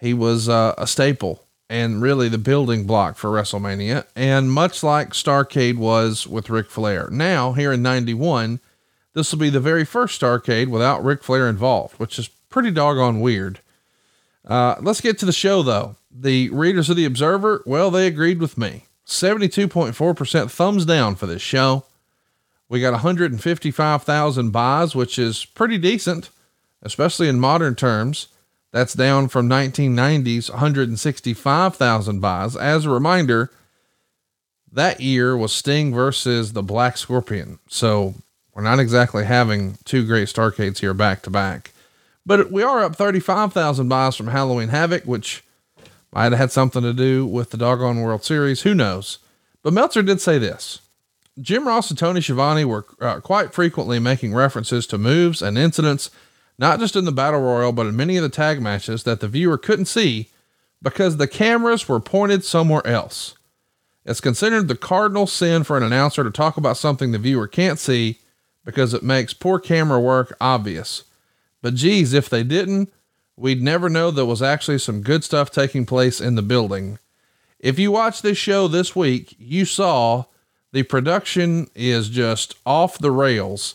He 0.00 0.14
was 0.14 0.48
uh, 0.48 0.74
a 0.78 0.86
staple 0.86 1.44
and 1.68 2.02
really 2.02 2.28
the 2.28 2.38
building 2.38 2.84
block 2.84 3.16
for 3.16 3.30
WrestleMania, 3.30 4.04
and 4.14 4.52
much 4.52 4.82
like 4.82 5.10
Starcade 5.10 5.76
was 5.76 6.26
with 6.26 6.50
Ric 6.50 6.68
Flair. 6.68 7.08
Now, 7.10 7.52
here 7.52 7.72
in 7.72 7.82
91, 7.82 8.60
this 9.14 9.32
will 9.32 9.38
be 9.38 9.48
the 9.48 9.60
very 9.60 9.84
first 9.84 10.20
Starcade 10.20 10.68
without 10.68 11.04
Ric 11.04 11.22
Flair 11.22 11.48
involved, 11.48 11.98
which 11.98 12.18
is 12.18 12.28
pretty 12.50 12.70
doggone 12.70 13.20
weird. 13.20 13.60
Uh, 14.46 14.76
let's 14.80 15.00
get 15.00 15.18
to 15.18 15.26
the 15.26 15.32
show, 15.32 15.62
though. 15.62 15.96
The 16.10 16.50
readers 16.50 16.90
of 16.90 16.96
The 16.96 17.04
Observer, 17.04 17.62
well, 17.64 17.90
they 17.90 18.06
agreed 18.06 18.40
with 18.40 18.58
me. 18.58 18.86
72.4% 19.06 20.50
thumbs 20.50 20.84
down 20.84 21.14
for 21.14 21.26
this 21.26 21.42
show. 21.42 21.84
We 22.72 22.80
got 22.80 22.92
155,000 22.92 24.50
buys, 24.50 24.94
which 24.94 25.18
is 25.18 25.44
pretty 25.44 25.76
decent, 25.76 26.30
especially 26.82 27.28
in 27.28 27.38
modern 27.38 27.74
terms. 27.74 28.28
That's 28.70 28.94
down 28.94 29.28
from 29.28 29.46
1990's 29.46 30.50
165,000 30.50 32.20
buys. 32.20 32.56
As 32.56 32.86
a 32.86 32.90
reminder, 32.90 33.50
that 34.72 35.02
year 35.02 35.36
was 35.36 35.52
Sting 35.52 35.92
versus 35.92 36.54
the 36.54 36.62
Black 36.62 36.96
Scorpion. 36.96 37.58
So 37.68 38.14
we're 38.54 38.62
not 38.62 38.80
exactly 38.80 39.26
having 39.26 39.76
two 39.84 40.06
great 40.06 40.28
Starcades 40.28 40.78
here 40.78 40.94
back 40.94 41.20
to 41.24 41.30
back. 41.30 41.72
But 42.24 42.50
we 42.50 42.62
are 42.62 42.82
up 42.82 42.96
35,000 42.96 43.86
buys 43.86 44.16
from 44.16 44.28
Halloween 44.28 44.70
Havoc, 44.70 45.04
which 45.04 45.44
might 46.10 46.32
have 46.32 46.38
had 46.38 46.52
something 46.52 46.80
to 46.80 46.94
do 46.94 47.26
with 47.26 47.50
the 47.50 47.58
doggone 47.58 48.00
World 48.00 48.24
Series. 48.24 48.62
Who 48.62 48.72
knows? 48.72 49.18
But 49.62 49.74
Meltzer 49.74 50.02
did 50.02 50.22
say 50.22 50.38
this. 50.38 50.80
Jim 51.40 51.66
Ross 51.66 51.90
and 51.90 51.98
Tony 51.98 52.20
Schiavone 52.20 52.64
were 52.64 52.84
uh, 53.00 53.20
quite 53.20 53.54
frequently 53.54 53.98
making 53.98 54.34
references 54.34 54.86
to 54.88 54.98
moves 54.98 55.40
and 55.40 55.56
incidents, 55.56 56.10
not 56.58 56.78
just 56.78 56.94
in 56.94 57.04
the 57.06 57.12
Battle 57.12 57.40
Royal, 57.40 57.72
but 57.72 57.86
in 57.86 57.96
many 57.96 58.16
of 58.16 58.22
the 58.22 58.28
tag 58.28 58.60
matches 58.60 59.04
that 59.04 59.20
the 59.20 59.28
viewer 59.28 59.56
couldn't 59.56 59.86
see 59.86 60.28
because 60.82 61.16
the 61.16 61.28
cameras 61.28 61.88
were 61.88 62.00
pointed 62.00 62.44
somewhere 62.44 62.86
else. 62.86 63.34
It's 64.04 64.20
considered 64.20 64.68
the 64.68 64.76
cardinal 64.76 65.26
sin 65.26 65.64
for 65.64 65.76
an 65.76 65.82
announcer 65.82 66.24
to 66.24 66.30
talk 66.30 66.56
about 66.56 66.76
something 66.76 67.12
the 67.12 67.18
viewer 67.18 67.46
can't 67.46 67.78
see 67.78 68.18
because 68.64 68.92
it 68.92 69.02
makes 69.02 69.32
poor 69.32 69.58
camera 69.58 70.00
work 70.00 70.36
obvious. 70.40 71.04
But 71.62 71.76
geez, 71.76 72.12
if 72.12 72.28
they 72.28 72.42
didn't, 72.42 72.92
we'd 73.36 73.62
never 73.62 73.88
know 73.88 74.10
there 74.10 74.26
was 74.26 74.42
actually 74.42 74.78
some 74.78 75.02
good 75.02 75.24
stuff 75.24 75.50
taking 75.50 75.86
place 75.86 76.20
in 76.20 76.34
the 76.34 76.42
building. 76.42 76.98
If 77.58 77.78
you 77.78 77.92
watched 77.92 78.22
this 78.22 78.38
show 78.38 78.66
this 78.66 78.96
week, 78.96 79.34
you 79.38 79.64
saw 79.64 80.24
the 80.72 80.82
production 80.82 81.68
is 81.74 82.08
just 82.08 82.54
off 82.64 82.98
the 82.98 83.10
rails. 83.10 83.74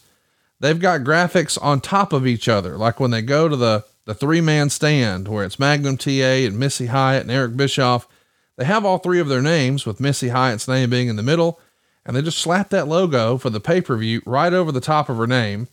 They've 0.60 0.80
got 0.80 1.02
graphics 1.02 1.58
on 1.62 1.82
top 1.82 2.12
of 2.14 2.26
each 2.26 2.50
other. 2.50 2.78
Like 2.78 3.00
when 3.00 3.12
they 3.12 3.22
go 3.22 3.48
to 3.48 3.56
the 3.56 3.86
the 4.08 4.16
three 4.16 4.40
man 4.40 4.70
stand 4.70 5.28
where 5.28 5.44
it's 5.44 5.60
Magnum 5.60 5.98
TA 5.98 6.10
and 6.10 6.58
Missy 6.58 6.86
Hyatt 6.88 7.24
and 7.24 7.32
Eric 7.32 7.58
Bischoff. 7.58 8.08
They 8.56 8.64
have 8.64 8.86
all 8.86 9.00
three 9.00 9.20
of 9.20 9.28
their 9.28 9.42
names 9.42 9.86
with 9.86 10.00
Missy 10.00 10.30
Hyatt's 10.30 10.68
name 10.68 10.90
being 10.90 11.10
in 11.10 11.18
the 11.18 11.24
middle. 11.24 11.60
And 12.06 12.16
they 12.16 12.22
just 12.22 12.40
slap 12.40 12.70
that 12.70 12.88
logo 12.88 13.38
for 13.38 13.50
the 13.50 13.60
pay 13.60 13.82
per 13.82 13.98
view 13.98 14.22
right 14.26 14.54
over 14.54 14.72
the 14.72 14.80
top 14.80 15.10
of 15.10 15.18
her 15.18 15.28
name. 15.28 15.68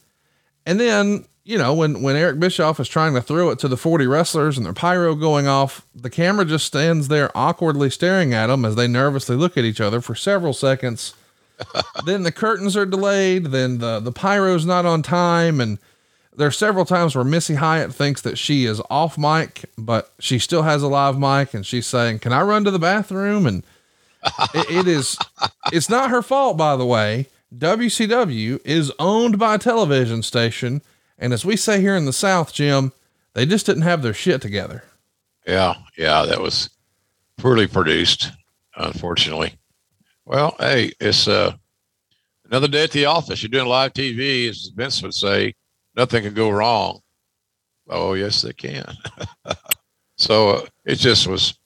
And 0.66 0.80
then, 0.80 1.26
you 1.44 1.58
know, 1.58 1.74
when, 1.74 2.02
when 2.02 2.16
Eric 2.16 2.40
Bischoff 2.40 2.80
is 2.80 2.88
trying 2.88 3.14
to 3.14 3.22
throw 3.22 3.50
it 3.50 3.58
to 3.60 3.68
the 3.68 3.76
40 3.76 4.06
wrestlers 4.06 4.56
and 4.56 4.64
their 4.64 4.72
pyro 4.72 5.14
going 5.14 5.46
off, 5.46 5.86
the 5.94 6.10
camera 6.10 6.44
just 6.44 6.66
stands 6.66 7.08
there 7.08 7.30
awkwardly 7.36 7.90
staring 7.90 8.32
at 8.32 8.46
them 8.46 8.64
as 8.64 8.76
they 8.76 8.88
nervously 8.88 9.36
look 9.36 9.56
at 9.56 9.64
each 9.64 9.80
other 9.80 10.00
for 10.00 10.14
several 10.14 10.52
seconds. 10.52 11.14
then 12.06 12.22
the 12.22 12.32
curtains 12.32 12.76
are 12.76 12.86
delayed. 12.86 13.46
Then 13.46 13.78
the, 13.78 14.00
the 14.00 14.12
pyro's 14.12 14.64
not 14.64 14.86
on 14.86 15.02
time. 15.02 15.60
And, 15.60 15.78
there 16.36 16.48
are 16.48 16.52
several 16.52 16.84
times 16.84 17.14
where 17.14 17.24
Missy 17.24 17.54
Hyatt 17.54 17.94
thinks 17.94 18.22
that 18.22 18.38
she 18.38 18.64
is 18.64 18.82
off 18.90 19.16
mic, 19.16 19.66
but 19.78 20.12
she 20.18 20.38
still 20.38 20.62
has 20.62 20.82
a 20.82 20.88
live 20.88 21.18
mic 21.18 21.54
and 21.54 21.64
she's 21.64 21.86
saying, 21.86 22.20
Can 22.20 22.32
I 22.32 22.42
run 22.42 22.64
to 22.64 22.70
the 22.70 22.78
bathroom? 22.78 23.46
And 23.46 23.62
it, 24.52 24.70
it 24.70 24.88
is, 24.88 25.18
it's 25.72 25.88
not 25.88 26.10
her 26.10 26.22
fault, 26.22 26.56
by 26.56 26.76
the 26.76 26.86
way. 26.86 27.26
WCW 27.56 28.60
is 28.64 28.90
owned 28.98 29.38
by 29.38 29.54
a 29.54 29.58
television 29.58 30.22
station. 30.22 30.82
And 31.24 31.32
as 31.32 31.42
we 31.42 31.56
say 31.56 31.80
here 31.80 31.96
in 31.96 32.04
the 32.04 32.12
South, 32.12 32.52
Jim, 32.52 32.92
they 33.32 33.46
just 33.46 33.64
didn't 33.64 33.84
have 33.84 34.02
their 34.02 34.12
shit 34.12 34.42
together. 34.42 34.84
Yeah. 35.46 35.72
Yeah. 35.96 36.26
That 36.26 36.42
was 36.42 36.68
poorly 37.38 37.66
produced, 37.66 38.30
unfortunately. 38.76 39.54
Well, 40.26 40.54
hey, 40.58 40.92
it's, 41.00 41.26
uh, 41.26 41.54
another 42.44 42.68
day 42.68 42.84
at 42.84 42.90
the 42.90 43.06
office. 43.06 43.42
You're 43.42 43.48
doing 43.48 43.64
live 43.64 43.94
TV, 43.94 44.50
as 44.50 44.70
Vince 44.76 45.02
would 45.02 45.14
say 45.14 45.54
nothing 45.96 46.24
can 46.24 46.34
go 46.34 46.50
wrong. 46.50 47.00
Oh, 47.88 48.12
yes, 48.12 48.42
they 48.42 48.52
can. 48.52 48.94
so 50.16 50.50
uh, 50.50 50.66
it 50.84 50.96
just 50.96 51.26
was, 51.26 51.58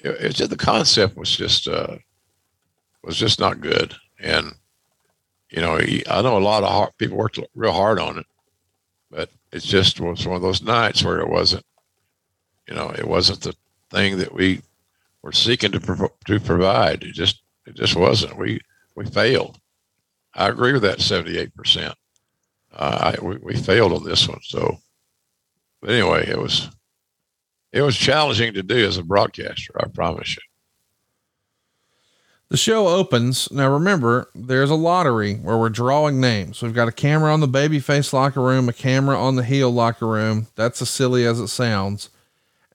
it, 0.00 0.34
just 0.34 0.50
the 0.50 0.56
concept 0.58 1.16
was 1.16 1.34
just, 1.34 1.66
uh, 1.66 1.96
was 3.02 3.16
just 3.16 3.40
not 3.40 3.62
good. 3.62 3.94
And, 4.18 4.52
you 5.48 5.62
know, 5.62 5.78
I 5.78 6.20
know 6.20 6.36
a 6.36 6.40
lot 6.40 6.62
of 6.62 6.68
hard, 6.68 6.90
people 6.98 7.16
worked 7.16 7.38
real 7.54 7.72
hard 7.72 7.98
on 7.98 8.18
it, 8.18 8.26
but 9.10 9.30
it 9.52 9.60
just 9.62 10.00
was 10.00 10.26
one 10.26 10.36
of 10.36 10.42
those 10.42 10.62
nights 10.62 11.04
where 11.04 11.20
it 11.20 11.28
wasn't, 11.28 11.64
you 12.68 12.74
know, 12.74 12.90
it 12.90 13.06
wasn't 13.06 13.40
the 13.40 13.54
thing 13.90 14.18
that 14.18 14.32
we 14.32 14.62
were 15.22 15.32
seeking 15.32 15.72
to, 15.72 15.80
pro- 15.80 16.12
to 16.26 16.40
provide. 16.40 17.02
It 17.02 17.14
just, 17.14 17.42
it 17.66 17.74
just 17.74 17.96
wasn't. 17.96 18.38
We, 18.38 18.60
we 18.94 19.06
failed. 19.06 19.58
I 20.34 20.48
agree 20.48 20.72
with 20.72 20.82
that 20.82 20.98
78% 20.98 21.94
uh, 22.72 23.14
I, 23.14 23.24
we, 23.24 23.36
we 23.38 23.54
failed 23.56 23.92
on 23.92 24.04
this 24.04 24.28
one. 24.28 24.40
So, 24.42 24.78
but 25.80 25.90
anyway, 25.90 26.28
it 26.28 26.38
was 26.38 26.68
it 27.72 27.82
was 27.82 27.96
challenging 27.96 28.54
to 28.54 28.62
do 28.62 28.86
as 28.86 28.96
a 28.96 29.04
broadcaster. 29.04 29.72
I 29.78 29.86
promise 29.88 30.36
you. 30.36 30.42
The 32.50 32.56
show 32.56 32.88
opens. 32.88 33.50
Now 33.52 33.72
remember, 33.72 34.28
there's 34.34 34.70
a 34.70 34.74
lottery 34.74 35.34
where 35.34 35.56
we're 35.56 35.68
drawing 35.68 36.20
names. 36.20 36.60
We've 36.60 36.74
got 36.74 36.88
a 36.88 36.92
camera 36.92 37.32
on 37.32 37.38
the 37.38 37.46
babyface 37.46 38.12
locker 38.12 38.42
room, 38.42 38.68
a 38.68 38.72
camera 38.72 39.16
on 39.16 39.36
the 39.36 39.44
heel 39.44 39.70
locker 39.70 40.08
room. 40.08 40.48
That's 40.56 40.82
as 40.82 40.90
silly 40.90 41.24
as 41.24 41.38
it 41.38 41.46
sounds. 41.46 42.10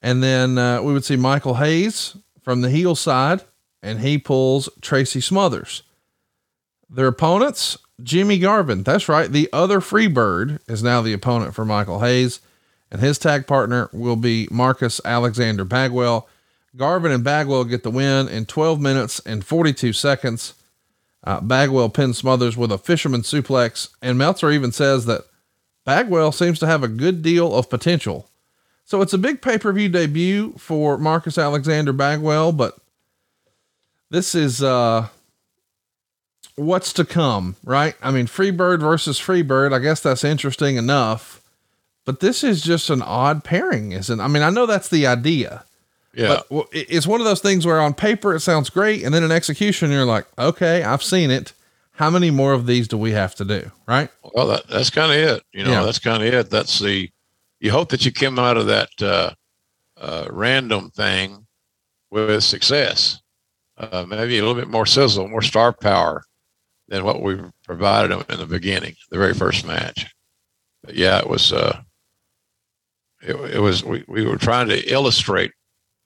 And 0.02 0.22
then 0.22 0.56
uh, 0.56 0.80
we 0.80 0.94
would 0.94 1.04
see 1.04 1.16
Michael 1.16 1.54
Hayes 1.54 2.16
from 2.40 2.62
the 2.62 2.70
heel 2.70 2.94
side, 2.94 3.42
and 3.82 4.00
he 4.00 4.16
pulls 4.16 4.70
Tracy 4.80 5.20
Smothers. 5.20 5.82
Their 6.88 7.08
opponents 7.08 7.76
Jimmy 8.02 8.38
Garvin. 8.38 8.82
That's 8.82 9.08
right. 9.08 9.30
The 9.30 9.48
other 9.52 9.80
Freebird 9.80 10.58
is 10.68 10.82
now 10.82 11.02
the 11.02 11.12
opponent 11.12 11.54
for 11.54 11.64
Michael 11.64 12.00
Hayes, 12.00 12.40
and 12.90 13.00
his 13.00 13.18
tag 13.18 13.46
partner 13.46 13.90
will 13.92 14.16
be 14.16 14.48
Marcus 14.50 15.00
Alexander 15.04 15.64
Bagwell. 15.64 16.28
Garvin 16.76 17.12
and 17.12 17.24
Bagwell 17.24 17.64
get 17.64 17.82
the 17.82 17.90
win 17.90 18.28
in 18.28 18.46
12 18.46 18.80
minutes 18.80 19.20
and 19.20 19.44
42 19.44 19.92
seconds. 19.92 20.54
Uh, 21.24 21.40
Bagwell 21.40 21.88
pins 21.88 22.18
Smothers 22.18 22.56
with 22.56 22.70
a 22.70 22.78
fisherman 22.78 23.22
suplex, 23.22 23.88
and 24.00 24.16
Meltzer 24.16 24.50
even 24.50 24.70
says 24.70 25.06
that 25.06 25.22
Bagwell 25.84 26.32
seems 26.32 26.58
to 26.60 26.66
have 26.66 26.82
a 26.82 26.88
good 26.88 27.22
deal 27.22 27.54
of 27.54 27.70
potential. 27.70 28.28
So 28.84 29.02
it's 29.02 29.12
a 29.12 29.18
big 29.18 29.42
pay 29.42 29.58
per 29.58 29.72
view 29.72 29.88
debut 29.88 30.52
for 30.58 30.96
Marcus 30.98 31.38
Alexander 31.38 31.92
Bagwell, 31.92 32.52
but 32.52 32.76
this 34.10 34.34
is 34.34 34.62
uh, 34.62 35.08
what's 36.54 36.92
to 36.94 37.04
come, 37.04 37.56
right? 37.64 37.94
I 38.00 38.12
mean, 38.12 38.26
Freebird 38.26 38.80
versus 38.80 39.18
Freebird, 39.20 39.72
I 39.72 39.80
guess 39.80 40.00
that's 40.00 40.22
interesting 40.22 40.76
enough, 40.76 41.42
but 42.04 42.20
this 42.20 42.44
is 42.44 42.62
just 42.62 42.88
an 42.88 43.02
odd 43.02 43.42
pairing, 43.42 43.90
isn't? 43.90 44.20
I 44.20 44.28
mean, 44.28 44.42
I 44.42 44.50
know 44.50 44.66
that's 44.66 44.88
the 44.88 45.06
idea. 45.06 45.64
Yeah. 46.16 46.40
But 46.48 46.68
it's 46.72 47.06
one 47.06 47.20
of 47.20 47.26
those 47.26 47.42
things 47.42 47.66
where 47.66 47.80
on 47.80 47.92
paper 47.92 48.34
it 48.34 48.40
sounds 48.40 48.70
great, 48.70 49.04
and 49.04 49.14
then 49.14 49.22
in 49.22 49.30
execution 49.30 49.90
you're 49.90 50.06
like, 50.06 50.26
okay, 50.38 50.82
I've 50.82 51.02
seen 51.02 51.30
it. 51.30 51.52
How 51.92 52.10
many 52.10 52.30
more 52.30 52.52
of 52.52 52.66
these 52.66 52.88
do 52.88 52.96
we 52.96 53.12
have 53.12 53.34
to 53.36 53.44
do? 53.44 53.70
Right. 53.86 54.10
Well, 54.34 54.46
that, 54.48 54.66
that's 54.66 54.90
kind 54.90 55.12
of 55.12 55.18
it. 55.18 55.42
You 55.52 55.64
know, 55.64 55.72
yeah. 55.72 55.84
that's 55.84 55.98
kind 55.98 56.22
of 56.22 56.32
it. 56.32 56.50
That's 56.50 56.78
the, 56.78 57.10
you 57.60 57.70
hope 57.70 57.90
that 57.90 58.04
you 58.04 58.12
come 58.12 58.38
out 58.38 58.56
of 58.56 58.66
that 58.66 58.90
uh, 59.00 59.30
uh, 59.96 60.26
random 60.30 60.90
thing 60.90 61.46
with 62.10 62.42
success. 62.42 63.20
Uh, 63.78 64.06
maybe 64.08 64.38
a 64.38 64.42
little 64.42 64.54
bit 64.54 64.68
more 64.68 64.86
sizzle, 64.86 65.28
more 65.28 65.42
star 65.42 65.72
power, 65.72 66.22
than 66.88 67.04
what 67.04 67.20
we 67.20 67.38
provided 67.64 68.10
them 68.10 68.24
in 68.30 68.38
the 68.38 68.46
beginning, 68.46 68.94
the 69.10 69.18
very 69.18 69.34
first 69.34 69.66
match. 69.66 70.06
But 70.82 70.94
yeah, 70.94 71.18
it 71.18 71.28
was, 71.28 71.52
uh, 71.52 71.80
it, 73.22 73.34
it 73.54 73.58
was, 73.58 73.84
we, 73.84 74.04
we 74.06 74.24
were 74.24 74.38
trying 74.38 74.68
to 74.68 74.92
illustrate 74.92 75.52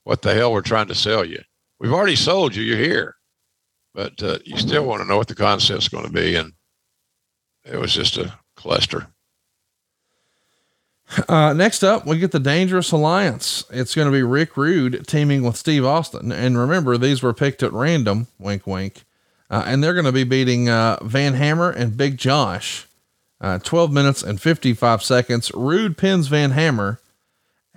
what 0.05 0.23
the 0.23 0.35
hell 0.35 0.53
we're 0.53 0.63
trying 0.63 0.89
to 0.89 0.95
sell 0.95 1.25
you. 1.25 1.43
We've 1.79 1.93
already 1.93 2.17
sold 2.17 2.55
you, 2.55 2.63
you're 2.63 2.77
here, 2.77 3.17
but 3.95 4.23
uh, 4.23 4.39
you 4.45 4.59
still 4.59 4.85
want 4.85 5.03
to 5.03 5.09
know 5.09 5.17
what 5.17 5.29
the 5.29 5.35
concept's 5.35 5.89
going 5.89 6.07
to 6.07 6.13
be. 6.13 6.35
And 6.37 6.53
it 7.65 7.77
was 7.77 7.93
just 7.93 8.17
a 8.17 8.39
cluster. 8.57 9.07
Uh, 11.29 11.53
next 11.53 11.83
up, 11.83 12.07
we 12.07 12.19
get 12.19 12.31
the 12.31 12.39
Dangerous 12.39 12.93
Alliance. 12.93 13.65
It's 13.71 13.95
going 13.95 14.07
to 14.07 14.13
be 14.13 14.23
Rick 14.23 14.57
Rude 14.57 15.07
teaming 15.09 15.43
with 15.43 15.57
Steve 15.57 15.85
Austin. 15.85 16.31
And 16.31 16.57
remember, 16.57 16.97
these 16.97 17.23
were 17.23 17.33
picked 17.33 17.63
at 17.63 17.73
random, 17.73 18.29
wink, 18.39 18.67
wink. 18.67 19.05
Uh, 19.51 19.65
and 19.67 19.83
they're 19.83 19.95
going 19.95 20.05
to 20.05 20.13
be 20.13 20.23
beating 20.23 20.69
uh, 20.69 20.99
Van 21.03 21.35
Hammer 21.35 21.71
and 21.71 21.97
Big 21.97 22.17
Josh. 22.17 22.87
Uh, 23.41 23.59
12 23.59 23.93
minutes 23.93 24.23
and 24.23 24.41
55 24.41 25.03
seconds. 25.03 25.51
Rude 25.55 25.97
pins 25.97 26.29
Van 26.29 26.53
Hammer. 26.53 27.00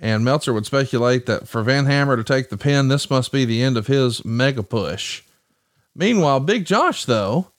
And 0.04 0.22
Meltzer 0.22 0.52
would 0.52 0.66
speculate 0.66 1.24
that 1.24 1.48
for 1.48 1.62
Van 1.62 1.86
Hammer 1.86 2.14
to 2.14 2.22
take 2.22 2.50
the 2.50 2.58
pin, 2.58 2.88
this 2.88 3.08
must 3.08 3.32
be 3.32 3.46
the 3.46 3.62
end 3.62 3.78
of 3.78 3.86
his 3.86 4.22
mega 4.22 4.62
push. 4.62 5.22
Meanwhile, 5.94 6.40
Big 6.40 6.66
Josh, 6.66 7.06
though, 7.06 7.52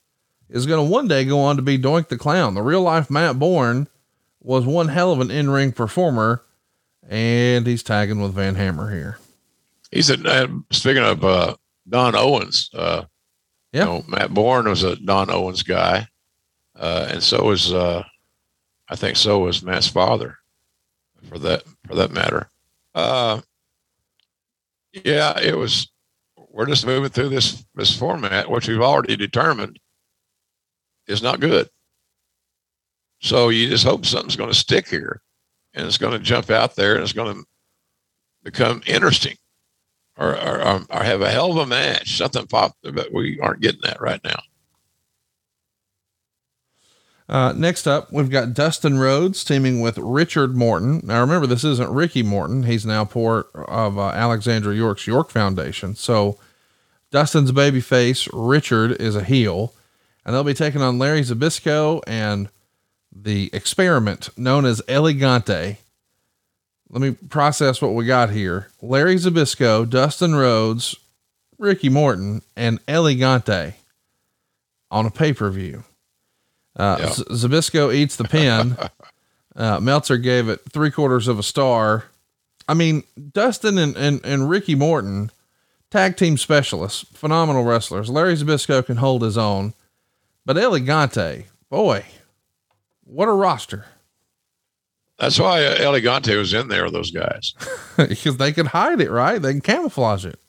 is 0.47 0.67
going 0.67 0.85
to 0.85 0.91
one 0.91 1.07
day 1.07 1.25
go 1.25 1.39
on 1.39 1.55
to 1.55 1.63
be 1.63 1.79
Doink 1.79 2.09
the 2.09 2.19
Clown. 2.19 2.53
The 2.53 2.61
real 2.61 2.83
life 2.83 3.09
Matt 3.09 3.39
Borne 3.39 3.87
was 4.43 4.63
one 4.63 4.89
hell 4.89 5.11
of 5.11 5.21
an 5.21 5.31
in 5.31 5.49
ring 5.49 5.71
performer, 5.71 6.43
and 7.09 7.65
he's 7.65 7.81
tagging 7.81 8.21
with 8.21 8.35
Van 8.35 8.53
Hammer 8.53 8.93
here. 8.93 9.17
He's 9.89 10.11
a, 10.11 10.23
uh, 10.23 10.47
speaking 10.71 11.01
of 11.03 11.25
uh, 11.25 11.55
Don 11.89 12.15
Owens, 12.15 12.69
uh, 12.75 13.05
yeah. 13.73 13.79
You 13.79 13.85
know, 13.85 14.03
Matt 14.07 14.35
Borne 14.35 14.69
was 14.69 14.83
a 14.83 14.95
Don 14.97 15.31
Owens 15.31 15.63
guy. 15.63 16.07
Uh, 16.75 17.07
and 17.09 17.23
so 17.23 17.43
was, 17.43 17.73
uh, 17.73 18.03
I 18.87 18.95
think 18.95 19.17
so 19.17 19.39
was 19.39 19.63
Matt's 19.63 19.87
father 19.87 20.37
for 21.27 21.39
that, 21.39 21.63
for 21.87 21.95
that 21.95 22.11
matter. 22.11 22.49
Uh, 22.93 23.41
yeah, 24.93 25.39
it 25.39 25.57
was, 25.57 25.91
we're 26.49 26.65
just 26.65 26.85
moving 26.85 27.09
through 27.09 27.29
this, 27.29 27.65
this 27.75 27.97
format, 27.97 28.49
which 28.49 28.67
we've 28.67 28.81
already 28.81 29.15
determined 29.15 29.79
is 31.07 31.21
not 31.21 31.39
good. 31.39 31.69
So 33.21 33.49
you 33.49 33.69
just 33.69 33.83
hope 33.83 34.05
something's 34.05 34.35
going 34.35 34.51
to 34.51 34.55
stick 34.55 34.87
here 34.87 35.21
and 35.73 35.85
it's 35.85 35.97
going 35.97 36.13
to 36.13 36.19
jump 36.19 36.49
out 36.49 36.75
there 36.75 36.95
and 36.95 37.03
it's 37.03 37.13
going 37.13 37.35
to 37.35 37.45
become 38.43 38.81
interesting 38.85 39.35
or, 40.17 40.31
or, 40.35 40.85
or 40.89 41.03
have 41.03 41.21
a 41.21 41.29
hell 41.29 41.51
of 41.51 41.57
a 41.57 41.65
match, 41.65 42.17
something 42.17 42.47
popped, 42.47 42.77
but 42.83 43.11
we 43.11 43.39
aren't 43.39 43.61
getting 43.61 43.81
that 43.83 43.99
right 43.99 44.23
now. 44.23 44.39
Uh, 47.27 47.53
next 47.55 47.87
up, 47.87 48.11
we've 48.11 48.29
got 48.29 48.53
Dustin 48.53 48.99
Rhodes 48.99 49.43
teaming 49.43 49.81
with 49.81 49.97
Richard 49.97 50.55
Morton. 50.55 51.01
Now, 51.03 51.21
remember, 51.21 51.47
this 51.47 51.63
isn't 51.63 51.89
Ricky 51.89 52.21
Morton. 52.21 52.63
He's 52.63 52.85
now 52.85 53.03
part 53.05 53.47
of 53.55 53.97
uh, 53.97 54.09
Alexandra 54.09 54.75
York's 54.75 55.07
York 55.07 55.31
Foundation. 55.31 55.95
So, 55.95 56.37
Dustin's 57.11 57.51
baby 57.51 57.81
face, 57.81 58.27
Richard, 58.31 58.91
is 59.01 59.15
a 59.15 59.23
heel, 59.23 59.73
and 60.23 60.35
they'll 60.35 60.43
be 60.43 60.53
taking 60.53 60.81
on 60.81 60.99
Larry 60.99 61.21
Zbyszko 61.21 62.01
and 62.05 62.49
the 63.11 63.49
experiment 63.53 64.29
known 64.37 64.65
as 64.65 64.81
El 64.87 65.03
Gigante 65.03 65.77
let 66.89 67.01
me 67.01 67.11
process 67.29 67.81
what 67.81 67.93
we 67.93 68.05
got 68.05 68.29
here. 68.29 68.69
Larry 68.81 69.15
Zbyszko, 69.15 69.89
Dustin 69.89 70.35
Rhodes, 70.35 70.95
Ricky 71.57 71.89
Morton, 71.89 72.41
and 72.55 72.79
El 72.87 73.03
Gigante 73.03 73.73
on 74.91 75.05
a 75.05 75.11
pay 75.11 75.33
per 75.33 75.49
view. 75.49 75.83
Uh, 76.75 76.97
yeah. 76.99 77.11
Z- 77.11 77.23
Zbyszko 77.29 77.93
eats 77.93 78.15
the 78.15 78.25
pin. 78.25 78.77
Uh, 79.55 79.79
Meltzer 79.79 80.17
gave 80.17 80.49
it 80.49 80.59
three 80.69 80.91
quarters 80.91 81.29
of 81.29 81.39
a 81.39 81.43
star. 81.43 82.03
I 82.67 82.73
mean, 82.73 83.03
Dustin 83.31 83.77
and, 83.77 83.95
and, 83.95 84.19
and 84.25 84.49
Ricky 84.49 84.75
Morton, 84.75 85.31
tag 85.91 86.17
team 86.17 86.37
specialists, 86.37 87.05
phenomenal 87.13 87.63
wrestlers. 87.63 88.09
Larry 88.09 88.33
Zbyszko 88.33 88.85
can 88.85 88.97
hold 88.97 89.21
his 89.21 89.37
own, 89.37 89.73
but 90.45 90.57
El 90.57 90.71
Gigante, 90.71 91.45
boy, 91.69 92.03
what 93.05 93.29
a 93.29 93.31
roster. 93.31 93.85
That's 95.19 95.39
why 95.39 95.63
uh, 95.65 95.75
El 95.79 95.93
Gigante 95.93 96.37
was 96.37 96.53
in 96.53 96.67
there, 96.67 96.91
those 96.91 97.11
guys. 97.11 97.53
because 97.97 98.35
they 98.35 98.51
could 98.51 98.67
hide 98.67 98.99
it, 98.99 99.09
right? 99.09 99.41
They 99.41 99.53
can 99.53 99.61
camouflage 99.61 100.25
it. 100.25 100.39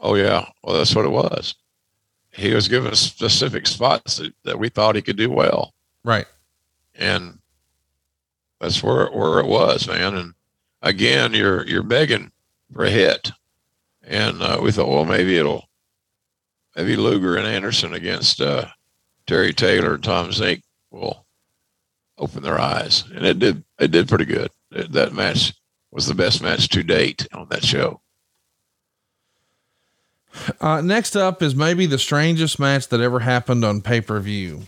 Oh, 0.00 0.16
yeah. 0.16 0.46
Well, 0.64 0.76
that's 0.76 0.96
what 0.96 1.04
it 1.04 1.12
was. 1.12 1.54
He 2.32 2.54
was 2.54 2.68
given 2.68 2.94
specific 2.94 3.66
spots 3.66 4.16
that, 4.16 4.32
that 4.44 4.58
we 4.58 4.68
thought 4.68 4.96
he 4.96 5.02
could 5.02 5.16
do 5.16 5.30
well. 5.30 5.74
Right. 6.04 6.26
And 6.94 7.38
that's 8.60 8.82
where, 8.82 9.06
where 9.06 9.38
it 9.40 9.46
was, 9.46 9.86
man. 9.86 10.14
And 10.16 10.34
again, 10.80 11.34
you're, 11.34 11.66
you're 11.66 11.82
begging 11.82 12.32
for 12.72 12.84
a 12.84 12.90
hit. 12.90 13.30
And 14.02 14.42
uh, 14.42 14.60
we 14.62 14.72
thought, 14.72 14.88
well, 14.88 15.04
maybe 15.04 15.36
it'll, 15.36 15.68
maybe 16.74 16.96
Luger 16.96 17.36
and 17.36 17.46
Anderson 17.46 17.92
against 17.92 18.40
uh, 18.40 18.66
Terry 19.26 19.52
Taylor 19.52 19.94
and 19.94 20.02
Tom 20.02 20.32
Zink 20.32 20.62
will 20.90 21.24
open 22.18 22.42
their 22.42 22.58
eyes, 22.58 23.04
and 23.14 23.24
it 23.24 23.38
did. 23.38 23.64
It 23.78 23.90
did 23.90 24.08
pretty 24.08 24.26
good. 24.26 24.50
It, 24.70 24.92
that 24.92 25.12
match 25.12 25.54
was 25.90 26.06
the 26.06 26.14
best 26.14 26.42
match 26.42 26.68
to 26.68 26.82
date 26.82 27.26
on 27.32 27.48
that 27.50 27.64
show. 27.64 28.00
Uh, 30.60 30.80
next 30.80 31.16
up 31.16 31.42
is 31.42 31.54
maybe 31.54 31.86
the 31.86 31.98
strangest 31.98 32.58
match 32.58 32.88
that 32.88 33.00
ever 33.00 33.20
happened 33.20 33.64
on 33.64 33.80
pay 33.82 34.00
per 34.00 34.18
view. 34.20 34.62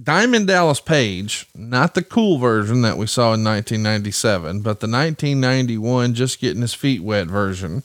Diamond 0.00 0.48
Dallas 0.48 0.80
Page, 0.80 1.46
not 1.54 1.94
the 1.94 2.02
cool 2.02 2.38
version 2.38 2.82
that 2.82 2.98
we 2.98 3.06
saw 3.06 3.32
in 3.34 3.44
1997, 3.44 4.60
but 4.60 4.80
the 4.80 4.88
1991 4.88 6.14
just 6.14 6.40
getting 6.40 6.62
his 6.62 6.74
feet 6.74 7.00
wet 7.00 7.28
version, 7.28 7.84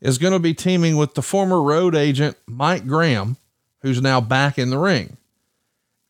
is 0.00 0.18
going 0.18 0.32
to 0.32 0.40
be 0.40 0.54
teaming 0.54 0.96
with 0.96 1.14
the 1.14 1.22
former 1.22 1.62
road 1.62 1.94
agent 1.94 2.36
Mike 2.46 2.86
Graham, 2.86 3.36
who's 3.82 4.02
now 4.02 4.20
back 4.20 4.58
in 4.58 4.70
the 4.70 4.78
ring. 4.78 5.18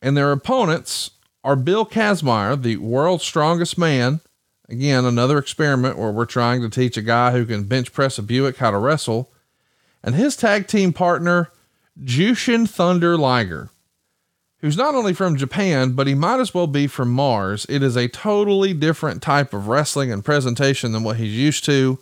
And 0.01 0.17
their 0.17 0.31
opponents 0.31 1.11
are 1.43 1.55
Bill 1.55 1.85
Kazmaier, 1.85 2.59
the 2.61 2.77
world's 2.77 3.23
strongest 3.23 3.77
man. 3.77 4.21
Again, 4.69 5.05
another 5.05 5.37
experiment 5.37 5.97
where 5.97 6.11
we're 6.11 6.25
trying 6.25 6.61
to 6.61 6.69
teach 6.69 6.97
a 6.97 7.01
guy 7.01 7.31
who 7.31 7.45
can 7.45 7.65
bench 7.65 7.93
press 7.93 8.17
a 8.17 8.23
Buick 8.23 8.57
how 8.57 8.71
to 8.71 8.77
wrestle, 8.77 9.30
and 10.03 10.15
his 10.15 10.35
tag 10.35 10.67
team 10.67 10.93
partner, 10.93 11.51
Jushin 12.01 12.67
Thunder 12.67 13.17
Liger, 13.17 13.69
who's 14.59 14.77
not 14.77 14.95
only 14.95 15.13
from 15.13 15.37
Japan, 15.37 15.93
but 15.93 16.07
he 16.07 16.13
might 16.13 16.39
as 16.39 16.53
well 16.53 16.67
be 16.67 16.87
from 16.87 17.11
Mars. 17.11 17.65
It 17.69 17.83
is 17.83 17.95
a 17.95 18.07
totally 18.07 18.73
different 18.73 19.21
type 19.21 19.53
of 19.53 19.67
wrestling 19.67 20.11
and 20.11 20.25
presentation 20.25 20.91
than 20.91 21.03
what 21.03 21.17
he's 21.17 21.35
used 21.35 21.65
to. 21.65 21.99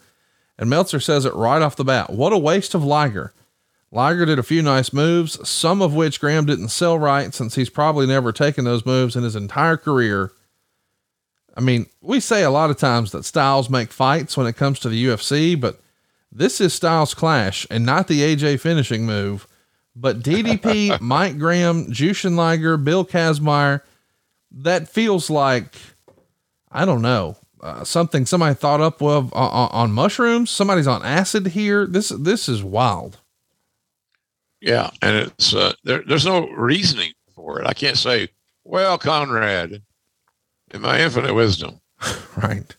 And 0.58 0.70
Meltzer 0.70 1.00
says 1.00 1.26
it 1.26 1.34
right 1.34 1.62
off 1.62 1.78
the 1.78 1.86
bat. 1.86 2.10
What 2.10 2.34
a 2.34 2.38
waste 2.38 2.76
of 2.76 2.84
Liger. 2.84 3.34
Liger 3.92 4.26
did 4.26 4.38
a 4.38 4.44
few 4.44 4.62
nice 4.62 4.94
moves, 4.94 5.48
some 5.48 5.82
of 5.82 5.96
which 5.96 6.20
Graham 6.20 6.46
didn't 6.46 6.70
sell 6.70 7.00
right 7.00 7.34
since 7.34 7.56
he's 7.56 7.70
probably 7.70 8.06
never 8.06 8.32
taken 8.32 8.66
those 8.66 8.86
moves 8.86 9.16
in 9.16 9.24
his 9.24 9.36
entire 9.36 9.78
career. 9.78 10.32
I 11.58 11.62
mean, 11.62 11.88
we 12.02 12.20
say 12.20 12.44
a 12.44 12.52
lot 12.52 12.70
of 12.70 12.78
times 12.78 13.12
that 13.12 13.26
styles 13.26 13.70
make 13.70 13.92
fights 13.92 14.38
when 14.38 14.46
it 14.48 14.56
comes 14.56 14.80
to 14.80 14.90
the 14.90 15.06
UFC, 15.06 15.60
but 15.60 15.82
this 16.32 16.62
is 16.62 16.74
Styles 16.74 17.14
Clash 17.14 17.66
and 17.70 17.86
not 17.86 18.08
the 18.08 18.22
AJ 18.22 18.60
finishing 18.60 19.06
move. 19.06 19.48
But 19.96 20.22
DDP, 20.22 21.00
Mike 21.02 21.38
Graham, 21.38 21.88
Jushin 21.88 22.36
Liger, 22.36 22.78
Bill 22.78 23.06
Kazmaier, 23.06 23.82
that 24.52 24.88
feels 24.88 25.30
like, 25.30 25.76
I 26.72 26.86
don't 26.86 27.02
know, 27.02 27.38
uh, 27.62 27.84
something 27.84 28.26
somebody 28.26 28.56
thought 28.56 28.82
up 28.82 29.02
of 29.02 29.34
on, 29.34 29.70
on 29.72 29.92
mushrooms. 29.92 30.50
Somebody's 30.50 30.88
on 30.88 31.04
acid 31.04 31.48
here. 31.48 31.86
This, 31.86 32.10
this 32.10 32.48
is 32.48 32.64
wild. 32.64 33.18
Yeah, 34.62 34.90
and 35.02 35.16
it's 35.16 35.54
uh, 35.54 35.74
there, 35.84 36.04
there's 36.06 36.26
no 36.26 36.48
reasoning 36.50 37.14
for 37.34 37.62
it. 37.62 37.68
I 37.68 37.74
can't 37.74 37.98
say, 37.98 38.30
well, 38.66 38.98
Conrad, 38.98 39.82
in 40.72 40.82
my 40.82 41.00
infinite 41.00 41.34
wisdom, 41.34 41.80
right? 42.38 42.76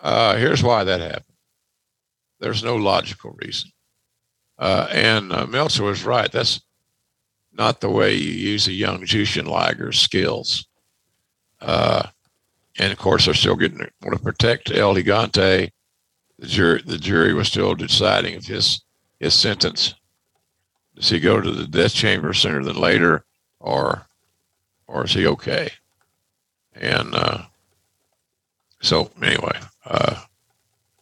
Uh, 0.00 0.36
here's 0.36 0.62
why 0.62 0.84
that 0.84 1.00
happened. 1.00 1.31
There's 2.42 2.64
no 2.64 2.76
logical 2.76 3.36
reason. 3.42 3.70
Uh, 4.58 4.88
and 4.90 5.32
uh, 5.32 5.46
Meltzer 5.46 5.84
was 5.84 6.04
right. 6.04 6.30
That's 6.30 6.60
not 7.52 7.80
the 7.80 7.88
way 7.88 8.14
you 8.14 8.32
use 8.32 8.66
a 8.66 8.72
young 8.72 9.02
Jushin 9.02 9.46
Liger's 9.46 10.00
skills. 10.00 10.66
Uh, 11.60 12.08
and 12.78 12.92
of 12.92 12.98
course, 12.98 13.26
they're 13.26 13.34
still 13.34 13.56
getting 13.56 13.78
want 13.78 14.16
to 14.16 14.22
protect 14.22 14.72
El 14.72 14.94
Gigante. 14.94 15.70
The 16.38 16.46
jury, 16.46 16.82
the 16.84 16.98
jury 16.98 17.32
was 17.32 17.48
still 17.48 17.74
deciding 17.74 18.34
if 18.34 18.46
his 18.46 18.82
his 19.20 19.34
sentence 19.34 19.94
does 20.96 21.08
he 21.08 21.20
go 21.20 21.40
to 21.40 21.50
the 21.50 21.66
death 21.66 21.94
chamber 21.94 22.32
sooner 22.32 22.64
than 22.64 22.76
later, 22.76 23.24
or 23.60 24.06
or 24.88 25.04
is 25.04 25.12
he 25.12 25.26
okay? 25.28 25.70
And 26.74 27.14
uh, 27.14 27.42
so 28.80 29.10
anyway, 29.22 29.58
uh, 29.84 30.22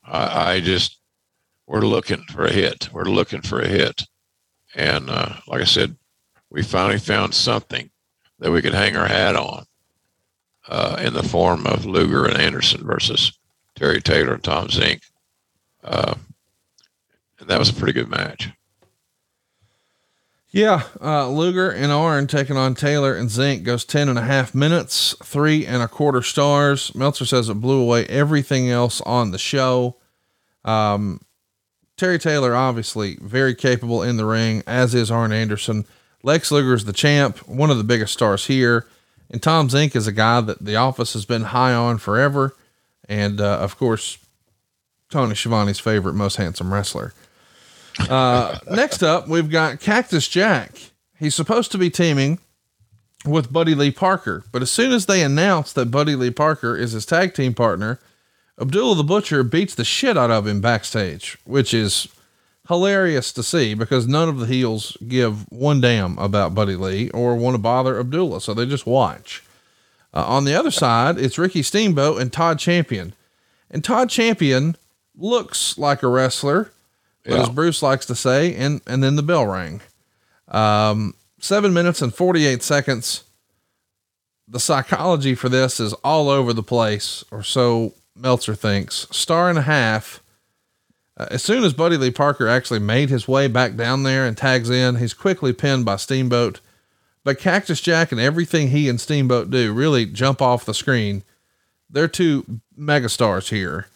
I, 0.05 0.53
I, 0.53 0.61
just 0.61 1.00
we're 1.71 1.83
looking 1.83 2.25
for 2.25 2.45
a 2.45 2.53
hit. 2.53 2.89
We're 2.93 3.05
looking 3.05 3.43
for 3.43 3.61
a 3.61 3.69
hit, 3.69 4.03
and 4.75 5.09
uh, 5.09 5.35
like 5.47 5.61
I 5.61 5.65
said, 5.65 5.95
we 6.51 6.65
finally 6.65 6.99
found 6.99 7.33
something 7.33 7.91
that 8.41 8.51
we 8.51 8.61
could 8.61 8.75
hang 8.75 8.97
our 8.97 9.07
hat 9.07 9.37
on 9.37 9.67
uh, 10.69 10.97
in 11.01 11.13
the 11.13 11.23
form 11.23 11.69
of 11.69 11.87
Luger 11.87 12.27
and 12.27 12.37
Anderson 12.37 12.85
versus 12.85 13.39
Terry 13.77 14.01
Taylor 14.01 14.35
and 14.35 14.43
Tom 14.43 14.69
Zink. 14.69 15.03
Uh, 15.85 16.17
and 17.39 17.49
that 17.49 17.61
was 17.61 17.71
a 17.71 17.75
pretty 17.75 17.93
good 17.93 18.11
match. 18.11 18.51
Yeah, 20.51 20.83
uh, 21.01 21.29
Luger 21.29 21.71
and 21.71 21.93
Arn 21.93 22.27
taking 22.27 22.57
on 22.57 22.75
Taylor 22.75 23.15
and 23.15 23.31
Zink 23.31 23.63
goes 23.63 23.85
10 23.85 24.09
and 24.09 24.19
a 24.19 24.23
half 24.23 24.57
minutes, 24.57 25.15
three 25.23 25.65
and 25.65 25.85
a 25.85 25.87
quarter 25.87 26.23
stars. 26.23 26.93
Meltzer 26.97 27.27
says 27.27 27.49
it 27.49 27.61
blew 27.61 27.81
away 27.81 28.07
everything 28.07 28.69
else 28.69 29.01
on 29.03 29.31
the 29.31 29.39
show. 29.39 29.99
Um, 30.65 31.21
Terry 32.01 32.19
Taylor, 32.19 32.57
obviously 32.57 33.19
very 33.21 33.55
capable 33.55 34.03
in 34.03 34.17
the 34.17 34.25
ring, 34.25 34.63
as 34.67 34.95
is 34.95 35.11
Arn 35.11 35.33
Anderson. 35.33 35.85
Lex 36.23 36.51
Luger 36.51 36.73
is 36.73 36.87
the 36.87 36.95
champ, 36.95 37.37
one 37.47 37.71
of 37.71 37.77
the 37.77 37.85
biggest 37.85 38.15
stars 38.15 38.47
here. 38.47 38.87
And 39.29 39.43
Tom 39.43 39.69
Zink 39.69 39.95
is 39.95 40.07
a 40.07 40.13
guy 40.13 40.41
that 40.41 40.65
the 40.65 40.77
office 40.77 41.13
has 41.13 41.27
been 41.27 41.43
high 41.43 41.75
on 41.75 41.99
forever. 41.99 42.57
And, 43.07 43.39
uh, 43.39 43.59
of 43.59 43.77
course, 43.77 44.17
Tony 45.11 45.35
Schiavone's 45.35 45.79
favorite, 45.79 46.15
most 46.15 46.37
handsome 46.37 46.73
wrestler. 46.73 47.13
Uh, 48.09 48.59
next 48.71 49.03
up, 49.03 49.29
we've 49.29 49.51
got 49.51 49.81
Cactus 49.81 50.27
Jack. 50.27 50.73
He's 51.19 51.35
supposed 51.35 51.71
to 51.73 51.79
be 51.79 51.91
teaming 51.91 52.39
with 53.27 53.53
Buddy 53.53 53.75
Lee 53.75 53.91
Parker, 53.91 54.45
but 54.53 54.63
as 54.63 54.71
soon 54.71 54.93
as 54.93 55.05
they 55.05 55.23
announce 55.23 55.75
that 55.75 55.91
Buddy 55.91 56.17
Lee 56.17 56.31
Parker 56.31 56.75
is 56.79 56.93
his 56.93 57.05
tag 57.05 57.35
team 57.35 57.53
partner, 57.53 58.01
Abdullah 58.61 58.97
the 58.97 59.05
Butcher 59.05 59.43
beats 59.43 59.75
the 59.75 59.85
shit 59.85 60.19
out 60.19 60.31
of 60.31 60.47
him 60.47 60.61
backstage, 60.61 61.39
which 61.45 61.73
is 61.73 62.09
hilarious 62.69 63.33
to 63.33 63.43
see 63.43 63.75
because 63.75 64.07
none 64.07 64.29
of 64.29 64.39
the 64.39 64.47
heels 64.47 64.97
give 65.09 65.51
one 65.51 65.81
damn 65.81 66.19
about 66.19 66.55
Buddy 66.55 66.77
Lee 66.77 67.11
or 67.11 67.35
want 67.35 67.55
to 67.55 67.59
bother 67.59 67.99
Abdullah, 67.99 68.41
so 68.41 68.55
they 68.55 68.67
just 68.67 68.87
watch. 68.87 69.43
Uh, 70.13 70.25
on 70.27 70.45
the 70.45 70.55
other 70.55 70.71
side, 70.71 71.19
it's 71.19 71.39
Ricky 71.39 71.63
Steamboat 71.63 72.21
and 72.21 72.33
Todd 72.33 72.59
Champion. 72.59 73.15
And 73.71 73.83
Todd 73.83 74.11
Champion 74.11 74.77
looks 75.17 75.79
like 75.79 76.03
a 76.03 76.09
wrestler, 76.09 76.71
but 77.25 77.35
yeah. 77.35 77.43
as 77.43 77.49
Bruce 77.49 77.83
likes 77.83 78.07
to 78.07 78.15
say, 78.15 78.55
and 78.55 78.81
and 78.87 79.03
then 79.03 79.17
the 79.17 79.23
bell 79.23 79.47
rang. 79.47 79.81
Um, 80.49 81.15
seven 81.39 81.73
minutes 81.73 82.03
and 82.03 82.15
forty 82.15 82.47
eight 82.47 82.63
seconds. 82.63 83.25
The 84.49 84.59
psychology 84.59 85.37
for 85.37 85.49
this 85.49 85.79
is 85.79 85.93
all 86.05 86.29
over 86.29 86.53
the 86.53 86.63
place, 86.63 87.25
or 87.31 87.45
so 87.45 87.95
Meltzer 88.17 88.55
thinks. 88.55 89.07
Star 89.11 89.49
and 89.49 89.59
a 89.59 89.63
half. 89.63 90.23
Uh, 91.17 91.27
as 91.31 91.43
soon 91.43 91.65
as 91.65 91.73
Buddy 91.73 91.97
Lee 91.97 92.11
Parker 92.11 92.49
actually 92.49 92.81
made 92.81 93.11
his 93.11 93.29
way 93.29 93.49
back 93.49 93.77
down 93.77 94.03
there 94.03 94.27
and 94.27 94.37
tags 94.37 94.71
in, 94.71 94.97
he's 94.97 95.15
quickly 95.15 95.53
pinned 95.53 95.85
by 95.85 95.97
Steamboat. 95.97 96.61
But 97.25 97.39
Cactus 97.39 97.81
Jack 97.81 98.13
and 98.13 98.21
everything 98.21 98.69
he 98.69 98.89
and 98.89 99.01
Steamboat 99.01 99.51
do 99.51 99.73
really 99.73 100.07
jump 100.07 100.41
off 100.41 100.65
the 100.65 100.75
screen. 100.75 101.23
They're 101.91 102.09
two 102.09 102.61
megastars 102.79 103.51
here. 103.51 103.89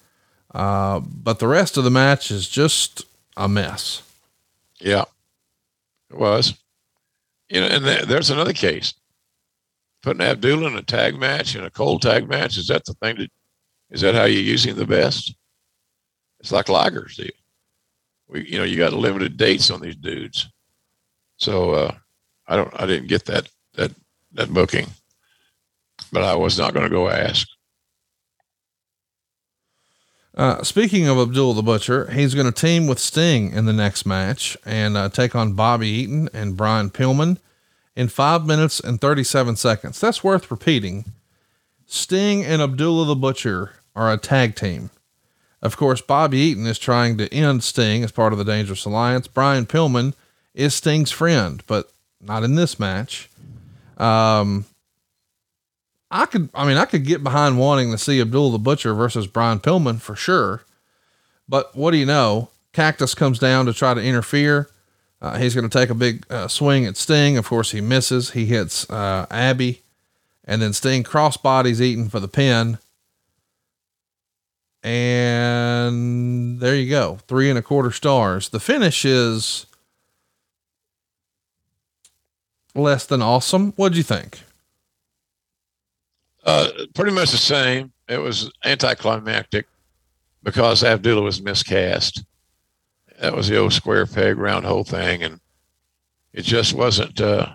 Uh, 0.55 1.01
but 1.01 1.41
the 1.41 1.49
rest 1.49 1.77
of 1.77 1.85
the 1.85 1.91
match 1.91 2.31
is 2.31 2.49
just 2.49 3.05
a 3.37 3.49
mess. 3.49 4.03
Yeah, 4.79 5.05
it 6.11 6.17
was. 6.17 6.55
You 7.49 7.61
know, 7.61 7.67
and 7.67 7.85
th- 7.85 8.05
there's 8.05 8.31
another 8.31 8.53
case. 8.53 8.95
Putting 10.03 10.23
Abdullah 10.23 10.69
in 10.69 10.77
a 10.77 10.83
tag 10.83 11.19
match, 11.19 11.57
in 11.57 11.65
a 11.65 11.71
cold 11.71 12.03
tag 12.03 12.29
match, 12.29 12.57
is 12.57 12.69
that 12.69 12.85
the 12.85 12.95
thing 12.95 13.17
that, 13.17 13.31
is 13.91 14.01
that 14.01 14.15
how 14.15 14.25
you're 14.25 14.43
using 14.43 14.75
the 14.75 14.87
best? 14.87 15.35
It's 16.41 16.53
like 16.53 16.69
Liger's 16.69 17.17
deal. 17.17 17.31
We, 18.29 18.49
you 18.49 18.59
know, 18.59 18.65
you 18.65 18.77
got 18.77 18.93
limited 18.93 19.37
dates 19.37 19.71
on 19.71 19.81
these 19.81 19.97
dudes. 19.97 20.49
So, 21.37 21.73
uh, 21.73 21.95
I 22.47 22.57
don't, 22.57 22.81
I 22.81 22.87
didn't 22.87 23.09
get 23.09 23.25
that, 23.27 23.49
that, 23.75 23.93
that 24.33 24.53
booking, 24.53 24.87
but 26.13 26.23
I 26.23 26.35
was 26.35 26.59
not 26.59 26.75
going 26.75 26.85
to 26.85 26.91
go 26.91 27.09
ask. 27.09 27.49
Uh, 30.37 30.63
speaking 30.65 31.07
of 31.07 31.17
Abdul 31.17 31.55
the 31.55 31.63
Butcher, 31.63 32.11
he's 32.11 32.35
going 32.35 32.47
to 32.47 32.53
team 32.53 32.89
with 32.89 32.99
Sting 32.99 33.53
in 33.53 33.67
the 33.67 33.73
next 33.73 34.05
match 34.05 34.57
and 34.67 34.97
uh, 34.97 35.09
take 35.09 35.37
on 35.37 35.53
Bobby 35.53 35.89
Eaton 35.89 36.29
and 36.35 36.57
Brian 36.57 36.91
Pillman 36.91 37.39
in 37.95 38.09
five 38.09 38.45
minutes 38.45 38.81
and 38.81 39.01
37 39.01 39.55
seconds. 39.55 40.01
That's 40.01 40.25
worth 40.25 40.51
repeating. 40.51 41.13
Sting 41.87 42.45
and 42.45 42.63
Abdullah 42.63 43.07
the 43.07 43.17
Butcher 43.17 43.73
are 43.95 44.13
a 44.13 44.17
tag 44.17 44.55
team. 44.55 44.91
Of 45.63 45.77
course, 45.77 46.01
Bobby 46.01 46.39
Eaton 46.39 46.67
is 46.67 46.79
trying 46.79 47.17
to 47.19 47.33
end 47.33 47.65
Sting 47.65 48.05
as 48.05 48.13
part 48.13 48.33
of 48.33 48.39
the 48.39 48.45
Dangerous 48.45 48.85
Alliance. 48.85 49.27
Brian 49.27 49.65
Pillman 49.65 50.15
is 50.55 50.75
Sting's 50.75 51.11
friend, 51.11 51.63
but 51.67 51.91
not 52.21 52.45
in 52.45 52.55
this 52.55 52.79
match. 52.79 53.31
Um, 53.97 54.67
I 56.11 56.27
could, 56.27 56.51
I 56.55 56.67
mean, 56.67 56.77
I 56.77 56.85
could 56.85 57.05
get 57.05 57.25
behind 57.25 57.59
wanting 57.59 57.91
to 57.93 57.99
see 57.99 58.21
Abdul 58.21 58.51
the 58.51 58.59
Butcher 58.59 58.93
versus 58.95 59.27
Brian 59.27 59.59
Pillman 59.59 60.01
for 60.01 60.15
sure. 60.15 60.65
But 61.49 61.75
what 61.75 61.93
do 61.93 61.97
you 61.97 62.07
know? 62.07 62.51
Cactus 62.73 63.15
comes 63.15 63.39
down 63.39 63.67
to 63.67 63.73
try 63.73 63.95
to 63.95 64.03
interfere. 64.03 64.69
Uh, 65.23 65.39
he's 65.39 65.55
going 65.55 65.69
to 65.69 65.79
take 65.79 65.91
a 65.91 65.95
big 65.95 66.27
uh, 66.29 66.49
swing 66.49 66.85
at 66.85 66.97
Sting. 66.97 67.39
Of 67.39 67.47
course, 67.47 67.71
he 67.71 67.81
misses. 67.81 68.33
He 68.33 68.47
hits 68.47 68.89
uh, 68.91 69.27
Abby, 69.31 69.81
and 70.45 70.61
then 70.61 70.73
Sting 70.73 71.03
crossbodies 71.03 71.81
Eaton 71.81 72.09
for 72.09 72.21
the 72.21 72.29
pin. 72.29 72.79
And 74.83 76.61
there 76.61 76.77
you 76.77 76.91
go, 76.91 77.19
three 77.27 77.49
and 77.49 77.59
a 77.59 77.63
quarter 77.63 77.91
stars. 77.91 78.51
The 78.51 78.61
finish 78.61 79.05
is 79.05 79.67
less 82.75 83.07
than 83.07 83.23
awesome. 83.23 83.73
What'd 83.73 83.97
you 83.97 84.03
think? 84.03 84.43
Uh, 86.45 86.69
pretty 86.95 87.13
much 87.13 87.31
the 87.31 87.39
same. 87.39 87.93
It 88.09 88.19
was 88.19 88.53
anticlimactic 88.65 89.67
because 90.43 90.85
Abdullah 90.85 91.23
was 91.23 91.41
miscast. 91.41 92.23
That 93.21 93.35
was 93.35 93.49
the 93.49 93.57
old 93.57 93.73
square 93.73 94.05
peg 94.05 94.37
round 94.37 94.67
hole 94.67 94.85
thing, 94.85 95.23
and 95.23 95.41
it 96.35 96.43
just 96.43 96.75
wasn't. 96.75 97.19
Uh, 97.21 97.55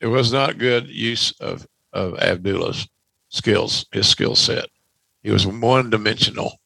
it 0.00 0.06
was 0.06 0.32
not 0.32 0.58
good 0.58 0.88
use 0.88 1.32
of 1.40 1.66
of 1.92 2.18
Abdullah's 2.18 2.86
skills, 3.28 3.86
his 3.92 4.08
skill 4.08 4.36
set. 4.36 4.66
He 5.22 5.30
was 5.30 5.46
one 5.46 5.90
dimensional. 5.90 6.60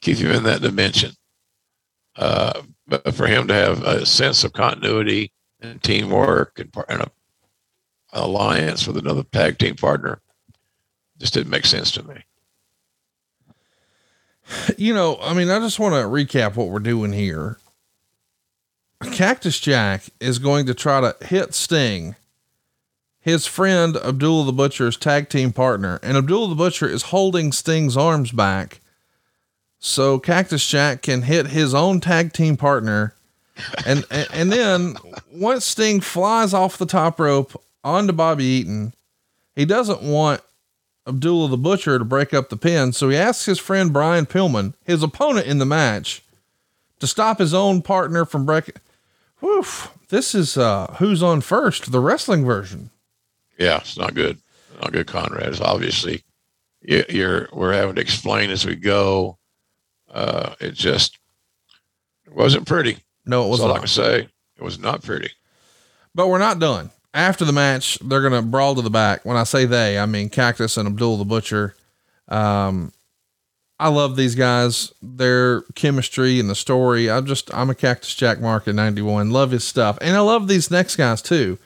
Keep 0.00 0.18
him 0.18 0.30
in 0.30 0.42
that 0.44 0.62
dimension. 0.62 1.12
Uh, 2.16 2.62
but 2.86 3.14
for 3.14 3.26
him 3.26 3.48
to 3.48 3.54
have 3.54 3.82
a 3.84 4.06
sense 4.06 4.44
of 4.44 4.52
continuity 4.52 5.32
and 5.60 5.82
teamwork 5.82 6.58
and, 6.58 6.74
and 6.88 7.02
a 7.02 7.10
alliance 8.12 8.86
with 8.86 8.98
another 8.98 9.22
tag 9.24 9.58
team 9.58 9.74
partner 9.74 10.20
just 11.18 11.34
didn't 11.34 11.50
make 11.50 11.66
sense 11.66 11.90
to 11.92 12.02
me. 12.02 12.24
You 14.76 14.92
know, 14.92 15.18
I 15.22 15.34
mean, 15.34 15.48
I 15.50 15.60
just 15.60 15.78
want 15.78 15.94
to 15.94 16.00
recap 16.00 16.56
what 16.56 16.68
we're 16.68 16.80
doing 16.80 17.12
here. 17.12 17.58
Cactus 19.12 19.58
Jack 19.60 20.04
is 20.20 20.38
going 20.38 20.66
to 20.66 20.74
try 20.74 21.00
to 21.00 21.16
hit 21.24 21.54
Sting, 21.54 22.16
his 23.22 23.46
friend 23.46 23.96
Abdullah 23.96 24.44
the 24.44 24.52
Butcher's 24.52 24.98
tag 24.98 25.30
team 25.30 25.52
partner, 25.52 25.98
and 26.02 26.16
Abdullah 26.16 26.50
the 26.50 26.54
Butcher 26.54 26.88
is 26.88 27.04
holding 27.04 27.52
Sting's 27.52 27.96
arms 27.96 28.32
back 28.32 28.80
so 29.84 30.20
Cactus 30.20 30.64
Jack 30.64 31.02
can 31.02 31.22
hit 31.22 31.48
his 31.48 31.74
own 31.74 31.98
tag 31.98 32.32
team 32.32 32.56
partner. 32.56 33.14
And, 33.84 34.04
and, 34.10 34.28
and 34.32 34.52
then 34.52 34.96
once 35.32 35.66
Sting 35.66 36.00
flies 36.00 36.54
off 36.54 36.78
the 36.78 36.86
top 36.86 37.18
rope 37.18 37.60
onto 37.82 38.12
Bobby 38.12 38.44
Eaton. 38.44 38.94
He 39.56 39.64
doesn't 39.64 40.02
want 40.02 40.40
Abdullah 41.06 41.48
the 41.48 41.56
Butcher 41.56 41.98
to 41.98 42.04
break 42.04 42.32
up 42.32 42.48
the 42.48 42.56
pin, 42.56 42.92
so 42.92 43.08
he 43.08 43.16
asks 43.16 43.46
his 43.46 43.58
friend 43.58 43.92
Brian 43.92 44.24
Pillman, 44.24 44.74
his 44.84 45.02
opponent 45.02 45.48
in 45.48 45.58
the 45.58 45.66
match, 45.66 46.22
to 47.00 47.08
stop 47.08 47.40
his 47.40 47.52
own 47.52 47.82
partner 47.82 48.24
from 48.24 48.46
breaking. 48.46 48.76
Whew, 49.40 49.64
this 50.10 50.32
is 50.32 50.56
uh, 50.56 50.94
who's 51.00 51.24
on 51.24 51.40
first, 51.40 51.90
the 51.90 51.98
wrestling 51.98 52.44
version. 52.44 52.90
Yeah, 53.62 53.78
it's 53.78 53.98
not 53.98 54.14
good. 54.14 54.38
Not 54.80 54.92
good, 54.92 55.06
Conrad. 55.06 55.48
It's 55.48 55.60
obviously 55.60 56.22
you're 56.82 57.48
we're 57.52 57.72
having 57.72 57.94
to 57.94 58.00
explain 58.00 58.50
as 58.50 58.66
we 58.66 58.76
go. 58.76 59.38
Uh, 60.10 60.54
it 60.60 60.74
just 60.74 61.18
wasn't 62.30 62.66
pretty. 62.66 62.98
No, 63.24 63.46
it 63.46 63.48
was. 63.48 63.60
All 63.60 63.72
I 63.72 63.78
can 63.78 63.88
say 63.88 64.28
it 64.56 64.62
was 64.62 64.78
not 64.78 65.02
pretty. 65.02 65.30
But 66.14 66.28
we're 66.28 66.38
not 66.38 66.58
done 66.58 66.90
after 67.14 67.44
the 67.44 67.52
match, 67.52 67.98
they're 68.00 68.20
going 68.20 68.32
to 68.32 68.42
brawl 68.42 68.74
to 68.74 68.82
the 68.82 68.90
back. 68.90 69.24
When 69.24 69.36
I 69.36 69.44
say 69.44 69.64
they, 69.64 69.98
I 69.98 70.06
mean 70.06 70.28
Cactus 70.28 70.76
and 70.76 70.88
Abdul 70.88 71.18
the 71.18 71.24
Butcher. 71.24 71.74
Um, 72.28 72.92
I 73.78 73.88
love 73.88 74.16
these 74.16 74.34
guys, 74.34 74.92
their 75.02 75.62
chemistry 75.74 76.38
and 76.38 76.48
the 76.48 76.54
story. 76.54 77.10
I'm 77.10 77.26
just, 77.26 77.52
I'm 77.52 77.68
a 77.68 77.74
Cactus 77.74 78.14
Jack 78.14 78.40
Mark 78.40 78.68
in 78.68 78.76
91. 78.76 79.30
Love 79.30 79.50
his 79.50 79.64
stuff. 79.64 79.98
And 80.00 80.16
I 80.16 80.20
love 80.20 80.46
these 80.46 80.70
next 80.70 80.96
guys 80.96 81.20
too. 81.20 81.58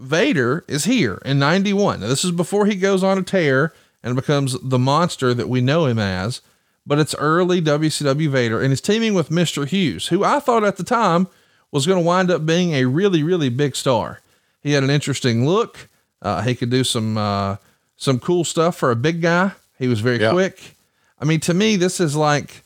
Vader 0.00 0.64
is 0.66 0.86
here 0.86 1.20
in 1.24 1.38
91. 1.38 2.00
Now, 2.00 2.08
this 2.08 2.24
is 2.24 2.32
before 2.32 2.64
he 2.66 2.74
goes 2.74 3.04
on 3.04 3.18
a 3.18 3.22
tear 3.22 3.74
and 4.02 4.16
becomes 4.16 4.56
the 4.62 4.78
monster 4.78 5.34
that 5.34 5.48
we 5.48 5.60
know 5.60 5.84
him 5.84 5.98
as, 5.98 6.40
but 6.86 6.98
it's 6.98 7.14
early 7.16 7.60
WCW 7.60 8.30
Vader 8.30 8.60
and 8.60 8.70
he's 8.70 8.80
teaming 8.80 9.12
with 9.12 9.28
Mr. 9.28 9.66
Hughes, 9.66 10.06
who 10.08 10.24
I 10.24 10.40
thought 10.40 10.64
at 10.64 10.78
the 10.78 10.84
time 10.84 11.28
was 11.70 11.86
going 11.86 11.98
to 12.02 12.06
wind 12.06 12.30
up 12.30 12.46
being 12.46 12.72
a 12.72 12.86
really, 12.86 13.22
really 13.22 13.50
big 13.50 13.76
star. 13.76 14.20
He 14.62 14.72
had 14.72 14.82
an 14.82 14.90
interesting 14.90 15.46
look. 15.46 15.88
Uh, 16.22 16.42
he 16.42 16.54
could 16.54 16.70
do 16.70 16.82
some 16.82 17.16
uh, 17.16 17.56
some 17.96 18.18
cool 18.18 18.44
stuff 18.44 18.76
for 18.76 18.90
a 18.90 18.96
big 18.96 19.20
guy. 19.20 19.52
He 19.78 19.86
was 19.88 20.00
very 20.00 20.18
quick. 20.18 20.76
I 21.18 21.24
mean, 21.24 21.40
to 21.40 21.54
me, 21.54 21.76
this 21.76 22.00
is 22.00 22.16
like 22.16 22.62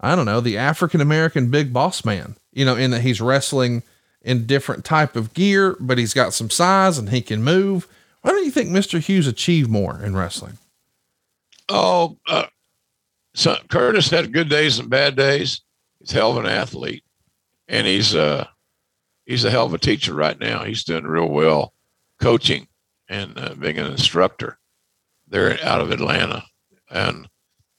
I 0.00 0.16
don't 0.16 0.26
know 0.26 0.40
the 0.40 0.58
African 0.58 1.00
American 1.00 1.50
big 1.50 1.72
boss 1.72 2.04
man. 2.04 2.36
You 2.52 2.64
know, 2.64 2.76
in 2.76 2.90
that 2.92 3.02
he's 3.02 3.20
wrestling 3.20 3.82
in 4.26 4.44
different 4.44 4.84
type 4.84 5.14
of 5.14 5.32
gear, 5.32 5.76
but 5.78 5.98
he's 5.98 6.12
got 6.12 6.34
some 6.34 6.50
size 6.50 6.98
and 6.98 7.10
he 7.10 7.22
can 7.22 7.44
move. 7.44 7.86
Why 8.22 8.32
don't 8.32 8.44
you 8.44 8.50
think 8.50 8.68
Mr. 8.70 8.98
Hughes 8.98 9.28
achieved 9.28 9.70
more 9.70 10.02
in 10.02 10.16
wrestling? 10.16 10.58
Oh, 11.68 12.18
uh, 12.26 12.46
so 13.34 13.56
Curtis 13.68 14.10
had 14.10 14.32
good 14.32 14.48
days 14.48 14.80
and 14.80 14.90
bad 14.90 15.14
days. 15.14 15.60
He's 16.00 16.10
hell 16.10 16.32
of 16.32 16.44
an 16.44 16.50
athlete, 16.50 17.04
and 17.68 17.86
he's 17.86 18.16
uh, 18.16 18.46
he's 19.26 19.44
a 19.44 19.50
hell 19.50 19.66
of 19.66 19.74
a 19.74 19.78
teacher 19.78 20.12
right 20.12 20.38
now. 20.38 20.64
He's 20.64 20.84
doing 20.84 21.04
real 21.04 21.28
well 21.28 21.72
coaching 22.20 22.66
and 23.08 23.38
uh, 23.38 23.54
being 23.54 23.78
an 23.78 23.86
instructor 23.86 24.58
there 25.28 25.56
out 25.62 25.80
of 25.80 25.92
Atlanta. 25.92 26.42
And, 26.90 27.28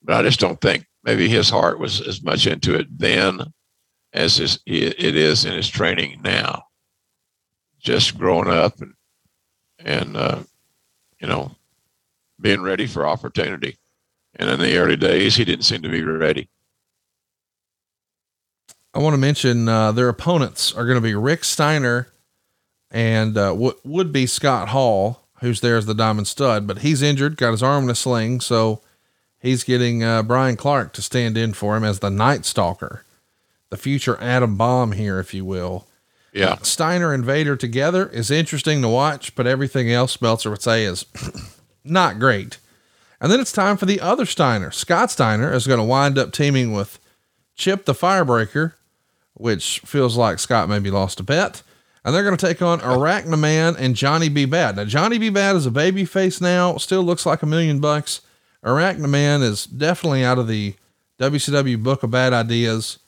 but 0.01 0.15
I 0.15 0.23
just 0.23 0.39
don't 0.39 0.61
think 0.61 0.85
maybe 1.03 1.27
his 1.27 1.49
heart 1.49 1.79
was 1.79 1.99
as 1.99 2.23
much 2.23 2.47
into 2.47 2.75
it 2.75 2.87
then 2.97 3.53
as 4.13 4.39
it 4.39 5.15
is 5.15 5.45
in 5.45 5.53
his 5.53 5.67
training 5.67 6.21
now. 6.23 6.63
Just 7.79 8.17
growing 8.17 8.49
up 8.49 8.81
and, 8.81 8.93
and, 9.79 10.17
uh, 10.17 10.43
you 11.19 11.27
know, 11.27 11.51
being 12.39 12.61
ready 12.61 12.87
for 12.87 13.05
opportunity. 13.05 13.77
And 14.35 14.49
in 14.49 14.59
the 14.59 14.77
early 14.77 14.95
days, 14.95 15.35
he 15.35 15.45
didn't 15.45 15.65
seem 15.65 15.81
to 15.81 15.89
be 15.89 16.03
ready. 16.03 16.49
I 18.93 18.99
want 18.99 19.13
to 19.13 19.19
mention 19.19 19.69
uh, 19.69 19.91
their 19.91 20.09
opponents 20.09 20.73
are 20.73 20.85
going 20.85 20.95
to 20.95 21.01
be 21.01 21.15
Rick 21.15 21.43
Steiner 21.43 22.07
and 22.89 23.37
uh, 23.37 23.49
w- 23.49 23.77
would 23.83 24.11
be 24.11 24.25
Scott 24.25 24.69
Hall, 24.69 25.27
who's 25.39 25.61
there 25.61 25.77
as 25.77 25.85
the 25.85 25.93
Diamond 25.93 26.27
Stud, 26.27 26.65
but 26.65 26.79
he's 26.79 27.01
injured, 27.01 27.37
got 27.37 27.51
his 27.51 27.61
arm 27.61 27.83
in 27.83 27.89
a 27.91 27.95
sling, 27.95 28.39
so 28.39 28.81
he's 29.39 29.63
getting 29.63 30.03
uh, 30.03 30.23
Brian 30.23 30.55
Clark 30.55 30.93
to 30.93 31.01
stand 31.01 31.37
in 31.37 31.53
for 31.53 31.77
him 31.77 31.83
as 31.83 31.99
the 31.99 32.09
Night 32.09 32.45
Stalker, 32.45 33.03
the 33.69 33.77
future 33.77 34.17
Adam 34.21 34.55
Bomb 34.55 34.93
here, 34.93 35.19
if 35.19 35.33
you 35.33 35.45
will. 35.45 35.87
Yeah. 36.33 36.57
Steiner 36.61 37.13
and 37.13 37.25
Vader 37.25 37.55
together 37.55 38.07
is 38.09 38.29
interesting 38.29 38.81
to 38.81 38.87
watch, 38.87 39.35
but 39.35 39.47
everything 39.47 39.91
else 39.91 40.21
Meltzer 40.21 40.51
would 40.51 40.61
say 40.61 40.83
is 40.83 41.05
not 41.83 42.19
great. 42.19 42.59
And 43.19 43.31
then 43.31 43.39
it's 43.39 43.51
time 43.51 43.77
for 43.77 43.87
the 43.87 43.99
other 43.99 44.25
Steiner. 44.25 44.69
Scott 44.69 45.09
Steiner 45.09 45.51
is 45.51 45.65
going 45.65 45.79
to 45.79 45.83
wind 45.83 46.17
up 46.17 46.31
teaming 46.31 46.73
with 46.73 46.99
Chip 47.55 47.85
the 47.85 47.93
Firebreaker 47.93 48.73
which 49.37 49.79
feels 49.79 50.17
like 50.17 50.39
Scott 50.39 50.69
maybe 50.69 50.91
lost 50.91 51.19
a 51.19 51.23
bet. 51.23 51.61
And 52.03 52.13
they're 52.13 52.23
going 52.23 52.37
to 52.37 52.45
take 52.45 52.61
on 52.61 52.79
Arachnaman 52.79 53.75
and 53.77 53.95
Johnny 53.95 54.29
B. 54.29 54.47
Badd. 54.47 54.77
Now, 54.77 54.85
Johnny 54.85 55.17
B. 55.17 55.29
Badd 55.29 55.55
is 55.55 55.65
a 55.65 55.71
baby 55.71 56.05
face 56.05 56.39
now, 56.39 56.77
still 56.77 57.03
looks 57.03 57.25
like 57.25 57.41
a 57.41 57.47
million 57.47 57.79
bucks. 57.79 58.21
Arachnaman 58.63 59.43
is 59.43 59.65
definitely 59.65 60.23
out 60.23 60.39
of 60.39 60.47
the 60.47 60.75
WCW 61.19 61.81
book 61.81 62.03
of 62.03 62.11
bad 62.11 62.33
ideas. 62.33 62.99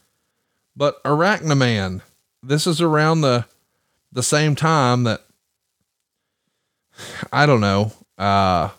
But 0.75 1.03
Arachnaman, 1.03 2.01
this 2.41 2.67
is 2.67 2.81
around 2.81 3.21
the 3.21 3.45
the 4.11 4.23
same 4.23 4.55
time 4.55 5.03
that 5.03 5.21
I 7.31 7.45
don't 7.45 7.61
know. 7.61 7.91
Uh, 8.17 8.69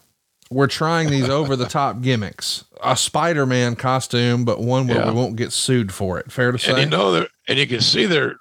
we're 0.50 0.66
trying 0.66 1.10
these 1.10 1.28
over 1.28 1.56
the 1.56 1.66
top 1.66 2.00
gimmicks. 2.00 2.64
A 2.82 2.96
Spider 2.96 3.46
Man 3.46 3.76
costume, 3.76 4.44
but 4.44 4.60
one 4.60 4.86
where 4.86 4.98
yeah. 4.98 5.08
we 5.08 5.14
won't 5.14 5.36
get 5.36 5.52
sued 5.52 5.92
for 5.92 6.18
it. 6.18 6.32
Fair 6.32 6.52
to 6.52 6.58
say. 6.58 6.70
And 6.72 6.80
you 6.80 6.86
know 6.86 7.26
and 7.48 7.58
you 7.58 7.66
can 7.66 7.80
see 7.80 8.06
they're 8.06 8.36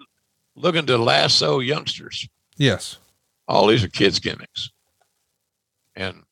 looking 0.55 0.85
to 0.87 0.97
lasso 0.97 1.59
youngsters. 1.59 2.27
Yes. 2.57 2.97
All 3.47 3.67
these 3.67 3.83
are 3.83 3.89
kids 3.89 4.19
gimmicks, 4.19 4.69
and 5.95 6.23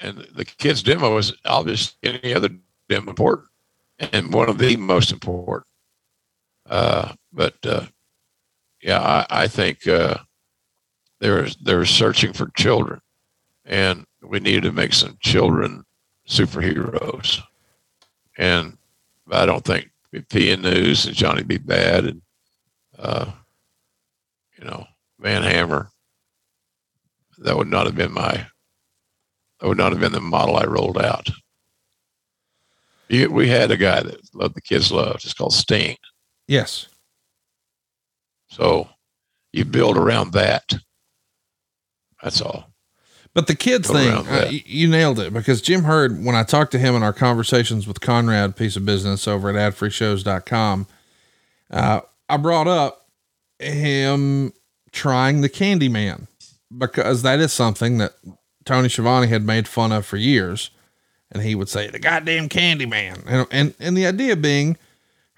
and 0.00 0.26
the 0.34 0.44
kids 0.44 0.82
demo 0.82 1.16
is 1.18 1.34
obvious 1.44 1.94
any 2.02 2.32
other 2.32 2.48
demo 2.88 3.10
important 3.10 3.48
and 3.98 4.32
one 4.32 4.48
of 4.48 4.58
the 4.58 4.76
most 4.76 5.12
important. 5.12 5.66
Uh, 6.70 7.12
but 7.32 7.54
uh, 7.64 7.84
yeah, 8.80 9.00
I, 9.00 9.26
I 9.42 9.48
think 9.48 9.86
uh, 9.88 10.18
they're 11.18 11.48
they're 11.62 11.84
searching 11.84 12.32
for 12.32 12.50
children, 12.56 13.00
and 13.64 14.06
we 14.22 14.38
need 14.38 14.62
to 14.62 14.72
make 14.72 14.94
some 14.94 15.18
children 15.20 15.84
superheroes. 16.28 17.42
And 18.38 18.78
I 19.30 19.46
don't 19.46 19.64
think 19.64 19.90
PN 20.14 20.62
News 20.62 21.06
and 21.06 21.16
Johnny 21.16 21.42
B. 21.42 21.58
Badd 21.58 22.08
and 22.08 22.22
uh, 22.96 23.32
you 24.56 24.64
know 24.64 24.86
Van 25.18 25.42
Hammer. 25.42 25.90
That 27.38 27.56
would 27.56 27.68
not 27.68 27.86
have 27.86 27.96
been 27.96 28.12
my. 28.12 28.46
That 29.58 29.66
would 29.66 29.76
not 29.76 29.90
have 29.90 30.00
been 30.00 30.12
the 30.12 30.20
model 30.20 30.56
I 30.56 30.64
rolled 30.64 30.98
out. 30.98 31.28
we 33.08 33.48
had 33.48 33.72
a 33.72 33.76
guy 33.76 34.02
that 34.02 34.34
loved 34.34 34.54
the 34.54 34.62
kids 34.62 34.92
loved. 34.92 35.24
It's 35.24 35.34
called 35.34 35.52
Sting. 35.52 35.96
Yes. 36.50 36.88
So 38.48 38.88
you 39.52 39.64
build 39.64 39.96
around 39.96 40.32
that. 40.32 40.74
That's 42.20 42.40
all. 42.40 42.72
But 43.34 43.46
the 43.46 43.54
kids 43.54 43.88
build 43.88 44.26
thing, 44.26 44.34
uh, 44.34 44.50
you 44.50 44.88
nailed 44.88 45.20
it 45.20 45.32
because 45.32 45.62
Jim 45.62 45.84
Herd, 45.84 46.24
when 46.24 46.34
I 46.34 46.42
talked 46.42 46.72
to 46.72 46.78
him 46.80 46.96
in 46.96 47.04
our 47.04 47.12
conversations 47.12 47.86
with 47.86 48.00
Conrad, 48.00 48.56
piece 48.56 48.74
of 48.74 48.84
business 48.84 49.28
over 49.28 49.48
at 49.48 49.74
adfreeshows.com, 49.74 50.88
uh, 51.70 52.00
I 52.28 52.36
brought 52.36 52.66
up 52.66 53.06
him 53.60 54.52
trying 54.90 55.42
the 55.42 55.48
Candyman 55.48 56.26
because 56.76 57.22
that 57.22 57.38
is 57.38 57.52
something 57.52 57.98
that 57.98 58.14
Tony 58.64 58.88
Schiavone 58.88 59.28
had 59.28 59.46
made 59.46 59.68
fun 59.68 59.92
of 59.92 60.04
for 60.04 60.16
years. 60.16 60.70
And 61.30 61.44
he 61.44 61.54
would 61.54 61.68
say, 61.68 61.86
the 61.86 62.00
goddamn 62.00 62.48
Candyman. 62.48 63.22
And, 63.24 63.46
and, 63.52 63.74
and 63.78 63.96
the 63.96 64.04
idea 64.04 64.34
being, 64.34 64.76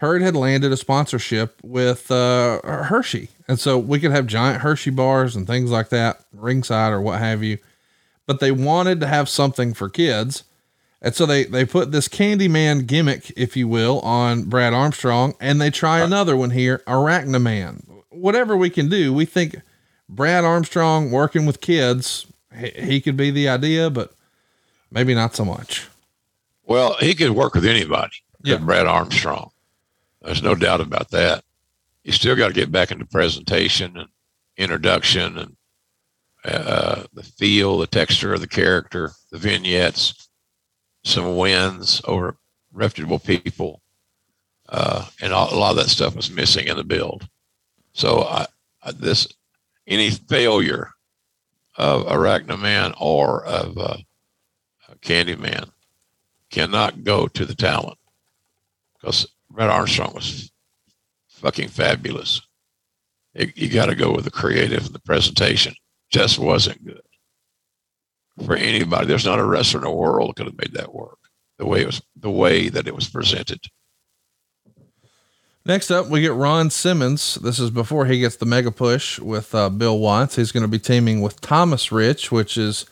Herd 0.03 0.21
had 0.21 0.35
landed 0.35 0.73
a 0.73 0.77
sponsorship 0.77 1.61
with 1.63 2.11
uh, 2.11 2.61
Hershey. 2.65 3.29
And 3.47 3.61
so 3.61 3.79
we 3.79 4.01
could 4.01 4.11
have 4.11 4.27
giant 4.27 4.61
Hershey 4.61 4.91
bars 4.91 5.37
and 5.37 5.47
things 5.47 5.71
like 5.71 5.91
that, 5.91 6.25
ringside 6.33 6.93
or 6.93 7.01
what 7.01 7.21
have 7.21 7.45
you. 7.45 7.59
But 8.27 8.41
they 8.41 8.51
wanted 8.51 8.99
to 8.99 9.07
have 9.07 9.29
something 9.29 9.75
for 9.75 9.89
kids. 9.89 10.43
And 11.01 11.15
so 11.15 11.25
they, 11.25 11.45
they 11.45 11.65
put 11.65 11.93
this 11.93 12.09
Candyman 12.09 12.89
gimmick, 12.89 13.33
if 13.37 13.57
you 13.57 13.69
will, 13.69 14.01
on 14.01 14.47
Brad 14.47 14.75
Armstrong, 14.75 15.35
and 15.39 15.61
they 15.61 15.71
try 15.71 16.01
another 16.01 16.37
one 16.37 16.51
here, 16.51 16.83
Arachnaman. 16.89 17.85
Whatever 18.11 18.57
we 18.57 18.71
can 18.71 18.89
do, 18.89 19.13
we 19.13 19.25
think 19.25 19.55
Brad 20.09 20.45
Armstrong 20.45 21.13
working 21.13 21.47
with 21.47 21.61
kids, 21.61 22.27
he, 22.59 22.71
he 22.71 23.01
could 23.01 23.17
be 23.17 23.31
the 23.31 23.49
idea, 23.49 23.89
but 23.89 24.13
maybe 24.91 25.15
not 25.15 25.37
so 25.37 25.45
much. 25.45 25.87
Well, 26.65 26.97
he 26.99 27.15
could 27.15 27.31
work 27.31 27.55
with 27.55 27.65
anybody. 27.65 28.17
Yeah. 28.43 28.57
Brad 28.57 28.89
Armstrong. 28.89 29.52
There's 30.23 30.43
no 30.43 30.55
doubt 30.55 30.81
about 30.81 31.11
that. 31.11 31.45
You 32.05 32.13
still 32.13 32.37
got 32.37 32.49
to 32.49 32.55
get 32.55 32.73
back 32.73 32.91
into 32.91 33.05
presentation 33.05 33.97
and 33.97 34.09
introduction 34.57 35.39
and 35.39 35.57
uh, 36.45 37.05
the 37.13 37.23
feel, 37.23 37.79
the 37.79 37.87
texture 37.87 38.35
of 38.35 38.41
the 38.41 38.49
character, 38.49 39.13
the 39.31 39.39
vignettes, 39.39 40.29
some 41.05 41.37
wins 41.37 42.01
over 42.05 42.37
reputable 42.73 43.19
people, 43.19 43.81
uh, 44.69 45.07
and 45.21 45.33
all, 45.33 45.53
a 45.53 45.57
lot 45.57 45.71
of 45.71 45.77
that 45.77 45.89
stuff 45.89 46.17
was 46.17 46.31
missing 46.31 46.67
in 46.67 46.77
the 46.77 46.85
build. 46.85 47.29
So 47.93 48.23
I, 48.23 48.47
I, 48.83 48.93
this 48.93 49.29
any 49.87 50.11
failure 50.11 50.91
of 51.77 52.07
Arachnaman 52.07 52.95
or 53.01 53.45
of 53.45 53.79
uh, 53.79 53.97
Candyman 55.01 55.71
cannot 56.51 57.05
go 57.05 57.27
to 57.29 57.45
the 57.45 57.55
talent 57.55 57.99
because 58.95 59.27
Brad 59.53 59.71
Armstrong 59.71 60.15
was 60.15 60.51
fucking 61.29 61.69
fabulous. 61.69 62.41
It, 63.35 63.57
you 63.57 63.69
got 63.69 63.87
to 63.87 63.95
go 63.95 64.13
with 64.13 64.25
the 64.25 64.31
creative 64.31 64.87
and 64.87 64.95
the 64.95 65.01
presentation. 65.01 65.75
Just 66.11 66.39
wasn't 66.39 66.85
good 66.85 67.03
for 68.45 68.57
anybody. 68.57 69.07
There's 69.07 69.27
not 69.27 69.39
a 69.39 69.45
wrestler 69.45 69.81
in 69.81 69.85
the 69.85 69.91
world 69.91 70.31
that 70.31 70.37
could 70.37 70.47
have 70.47 70.59
made 70.59 70.75
that 70.75 70.95
work 70.95 71.19
the 71.59 71.67
way 71.67 71.83
it 71.83 71.87
was, 71.87 72.03
the 72.17 72.31
way 72.31 72.69
that 72.69 72.87
it 72.87 72.95
was 72.95 73.09
presented. 73.09 73.61
Next 75.65 75.91
up, 75.91 76.09
we 76.09 76.23
get 76.23 76.33
Ron 76.33 76.71
Simmons. 76.71 77.37
This 77.37 77.59
is 77.61 77.71
before 77.71 78.07
he 78.07 78.21
gets 78.21 78.37
the 78.37 78.47
mega 78.47 78.73
push 78.73 79.19
with 79.21 79.55
uh, 79.55 79.69
Bill 79.69 79.99
Watts. 79.99 80.37
He's 80.37 80.51
going 80.51 80.65
to 80.65 80.69
be 80.69 80.79
teaming 80.79 81.21
with 81.21 81.41
Thomas 81.41 81.93
Rich, 81.93 82.33
which 82.33 82.57
is 82.57 82.85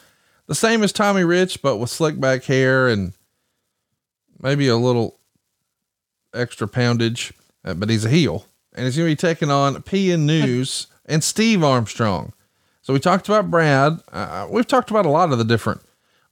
the 0.47 0.55
same 0.55 0.83
as 0.83 0.93
Tommy 0.93 1.25
Rich, 1.25 1.63
but 1.63 1.79
with 1.79 1.91
slick 1.91 2.21
back 2.21 2.45
hair 2.45 2.89
and 2.89 3.13
maybe 4.41 4.69
a 4.69 4.77
little 4.77 5.20
extra 6.35 6.69
poundage, 6.69 7.33
uh, 7.65 7.75
but 7.75 7.91
he's 7.91 8.05
a 8.05 8.11
heel. 8.11 8.47
And 8.73 8.87
he's 8.87 8.97
going 8.97 9.09
to 9.09 9.13
be 9.13 9.29
taking 9.29 9.51
on 9.51 9.77
PN 9.77 10.21
News 10.21 10.87
and 11.07 11.25
Steve 11.25 11.65
Armstrong. 11.65 12.33
So 12.83 12.93
we 12.93 13.01
talked 13.01 13.29
about 13.29 13.51
Brad. 13.51 14.01
Uh, 14.13 14.47
we've 14.51 14.67
talked 14.67 14.91
about 14.91 15.07
a 15.07 15.11
lot 15.11 15.33
of 15.33 15.39
the 15.39 15.45
different 15.45 15.83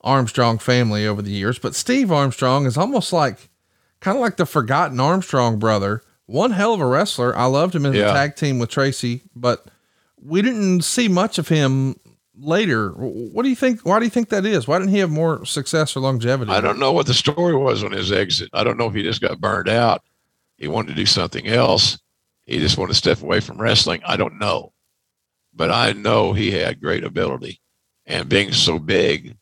Armstrong 0.01 0.59
family 0.59 1.07
over 1.07 1.21
the 1.21 1.31
years, 1.31 1.59
but 1.59 1.75
Steve 1.75 2.11
Armstrong 2.11 2.67
is 2.67 2.77
almost 2.77 3.13
like 3.13 3.49
kind 4.01 4.17
of 4.17 4.21
like 4.21 4.37
the 4.37 4.47
forgotten 4.47 5.01
Armstrong 5.01 5.59
brother. 5.59 6.03
One 6.27 6.53
hell 6.53 6.75
of 6.75 6.81
a 6.81 6.87
wrestler. 6.87 7.37
I 7.37 7.47
loved 7.47 7.75
him 7.75 7.87
in 7.87 7.95
yeah. 7.95 8.09
the 8.09 8.13
tag 8.13 8.37
team 8.37 8.59
with 8.59 8.71
Tracy, 8.71 9.23
but 9.35 9.67
we 10.23 10.43
didn't 10.43 10.83
see 10.83 11.09
much 11.09 11.39
of 11.39 11.49
him 11.49 11.99
later. 12.41 12.91
What 12.91 13.43
do 13.43 13.49
you 13.49 13.57
think? 13.57 13.81
Why 13.83 13.99
do 13.99 14.05
you 14.05 14.11
think 14.11 14.29
that 14.31 14.47
is? 14.47 14.67
Why 14.69 14.79
didn't 14.79 14.93
he 14.93 14.99
have 14.99 15.11
more 15.11 15.45
success 15.45 15.97
or 15.97 16.01
longevity? 16.01 16.51
I 16.51 16.61
don't 16.61 16.79
know 16.79 16.93
what 16.93 17.07
the 17.07 17.15
story 17.15 17.55
was 17.55 17.83
on 17.85 17.93
his 17.93 18.13
exit. 18.13 18.51
I 18.53 18.65
don't 18.65 18.77
know 18.77 18.87
if 18.87 18.95
he 18.95 19.03
just 19.03 19.21
got 19.21 19.41
burned 19.41 19.69
out. 19.69 20.03
He 20.57 20.69
wanted 20.69 20.89
to 20.89 20.95
do 20.95 21.07
something 21.07 21.47
else. 21.47 21.99
He 22.47 22.59
just 22.59 22.79
wanted 22.79 22.93
to 22.93 22.99
step 22.99 23.23
away 23.23 23.41
from 23.41 23.61
wrestling. 23.61 24.03
I 24.05 24.17
don't 24.17 24.39
know. 24.39 24.73
But 25.55 25.71
I 25.71 25.93
know 25.93 26.33
he 26.33 26.51
had 26.51 26.81
great 26.81 27.05
ability. 27.05 27.61
And 28.07 28.29
being 28.29 28.53
so 28.53 28.79
big, 28.79 29.37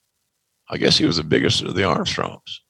I 0.69 0.77
guess 0.77 0.99
he 0.99 1.07
was 1.07 1.17
the 1.17 1.25
biggest 1.25 1.63
of 1.63 1.75
the 1.75 1.85
Armstrongs. 1.85 2.61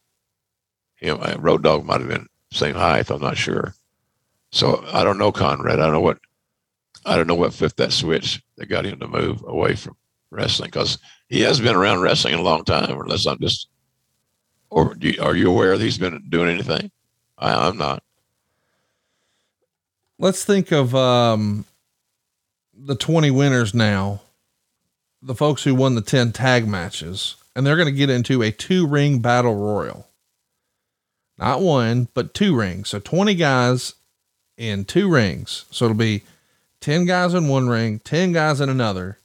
You 1.00 1.16
know, 1.16 1.36
Road 1.38 1.62
Dog 1.62 1.84
might 1.84 2.00
have 2.00 2.08
been 2.08 2.26
same 2.52 2.74
height. 2.74 3.10
I'm 3.10 3.20
not 3.20 3.36
sure. 3.36 3.74
So 4.52 4.84
I 4.92 5.04
don't 5.04 5.18
know 5.18 5.32
Conrad. 5.32 5.80
I 5.80 5.84
don't 5.84 5.92
know 5.92 6.00
what 6.00 6.18
I 7.04 7.16
don't 7.16 7.26
know 7.26 7.34
what 7.34 7.54
flipped 7.54 7.76
that 7.76 7.92
switch 7.92 8.42
that 8.56 8.66
got 8.66 8.84
him 8.84 8.98
to 9.00 9.06
move 9.06 9.42
away 9.46 9.76
from 9.76 9.96
wrestling 10.36 10.70
because 10.70 10.98
he 11.28 11.40
has 11.40 11.60
been 11.60 11.74
around 11.74 12.00
wrestling 12.00 12.34
a 12.34 12.42
long 12.42 12.64
time, 12.64 13.00
unless 13.00 13.26
I'm 13.26 13.38
just, 13.40 13.68
or 14.70 14.96
you, 15.00 15.20
are 15.20 15.34
you 15.34 15.50
aware 15.50 15.76
that 15.76 15.84
he's 15.84 15.98
been 15.98 16.22
doing 16.28 16.48
anything? 16.48 16.90
I, 17.38 17.68
I'm 17.68 17.76
not. 17.76 18.02
Let's 20.18 20.44
think 20.44 20.72
of 20.72 20.94
um, 20.94 21.66
the 22.74 22.94
20 22.94 23.30
winners 23.30 23.74
now, 23.74 24.22
the 25.20 25.34
folks 25.34 25.64
who 25.64 25.74
won 25.74 25.94
the 25.94 26.00
10 26.00 26.32
tag 26.32 26.66
matches, 26.66 27.36
and 27.54 27.66
they're 27.66 27.76
going 27.76 27.86
to 27.86 27.92
get 27.92 28.10
into 28.10 28.42
a 28.42 28.50
two 28.50 28.86
ring 28.86 29.18
battle 29.18 29.56
royal. 29.56 30.06
Not 31.38 31.60
one, 31.60 32.08
but 32.14 32.32
two 32.32 32.56
rings. 32.56 32.88
So 32.88 32.98
20 32.98 33.34
guys 33.34 33.94
in 34.56 34.84
two 34.84 35.10
rings. 35.10 35.66
So 35.70 35.84
it'll 35.84 35.96
be 35.96 36.22
10 36.80 37.04
guys 37.04 37.34
in 37.34 37.48
one 37.48 37.68
ring, 37.68 37.98
10 38.00 38.32
guys 38.32 38.60
in 38.60 38.68
another 38.68 39.18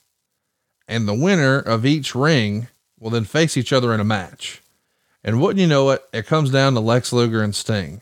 and 0.87 1.07
the 1.07 1.13
winner 1.13 1.57
of 1.59 1.85
each 1.85 2.15
ring 2.15 2.67
will 2.99 3.09
then 3.09 3.23
face 3.23 3.57
each 3.57 3.73
other 3.73 3.93
in 3.93 3.99
a 3.99 4.05
match. 4.05 4.61
And 5.23 5.39
wouldn't 5.39 5.59
you 5.59 5.67
know 5.67 5.89
it, 5.91 6.03
it 6.13 6.25
comes 6.25 6.49
down 6.49 6.73
to 6.73 6.79
Lex 6.79 7.13
Luger 7.13 7.43
and 7.43 7.55
Sting. 7.55 8.01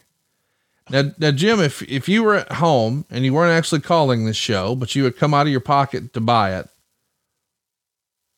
Now, 0.90 1.12
now, 1.18 1.32
Jim, 1.32 1.60
if 1.60 1.82
if 1.84 2.10
you 2.10 2.24
were 2.24 2.36
at 2.36 2.54
home 2.54 3.06
and 3.10 3.24
you 3.24 3.34
weren't 3.34 3.58
actually 3.58 3.82
calling 3.82 4.26
this 4.26 4.38
show, 4.38 4.76
but 4.76 4.96
you 4.96 5.04
had 5.04 5.18
come 5.18 5.34
out 5.34 5.46
of 5.46 5.52
your 5.52 5.60
pocket 5.60 6.14
to 6.14 6.22
buy 6.22 6.58
it, 6.58 6.68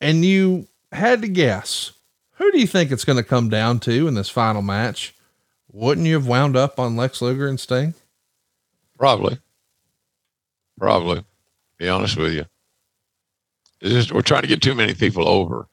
and 0.00 0.24
you 0.24 0.68
had 0.90 1.22
to 1.22 1.28
guess, 1.28 1.92
who 2.32 2.52
do 2.52 2.60
you 2.60 2.66
think 2.66 2.90
it's 2.90 3.04
going 3.06 3.16
to 3.16 3.22
come 3.22 3.48
down 3.48 3.80
to 3.80 4.06
in 4.06 4.14
this 4.14 4.28
final 4.28 4.60
match? 4.60 5.14
Wouldn't 5.72 6.06
you 6.06 6.14
have 6.14 6.26
wound 6.26 6.54
up 6.54 6.78
on 6.78 6.96
Lex 6.96 7.22
Luger 7.22 7.48
and 7.48 7.58
Sting? 7.58 7.94
Probably. 8.98 9.38
Probably. 10.78 11.24
Be 11.78 11.88
honest 11.88 12.16
with 12.18 12.34
you. 12.34 12.44
Just, 13.82 14.12
we're 14.12 14.22
trying 14.22 14.42
to 14.42 14.48
get 14.48 14.62
too 14.62 14.74
many 14.74 14.94
people 14.94 15.28
over. 15.28 15.66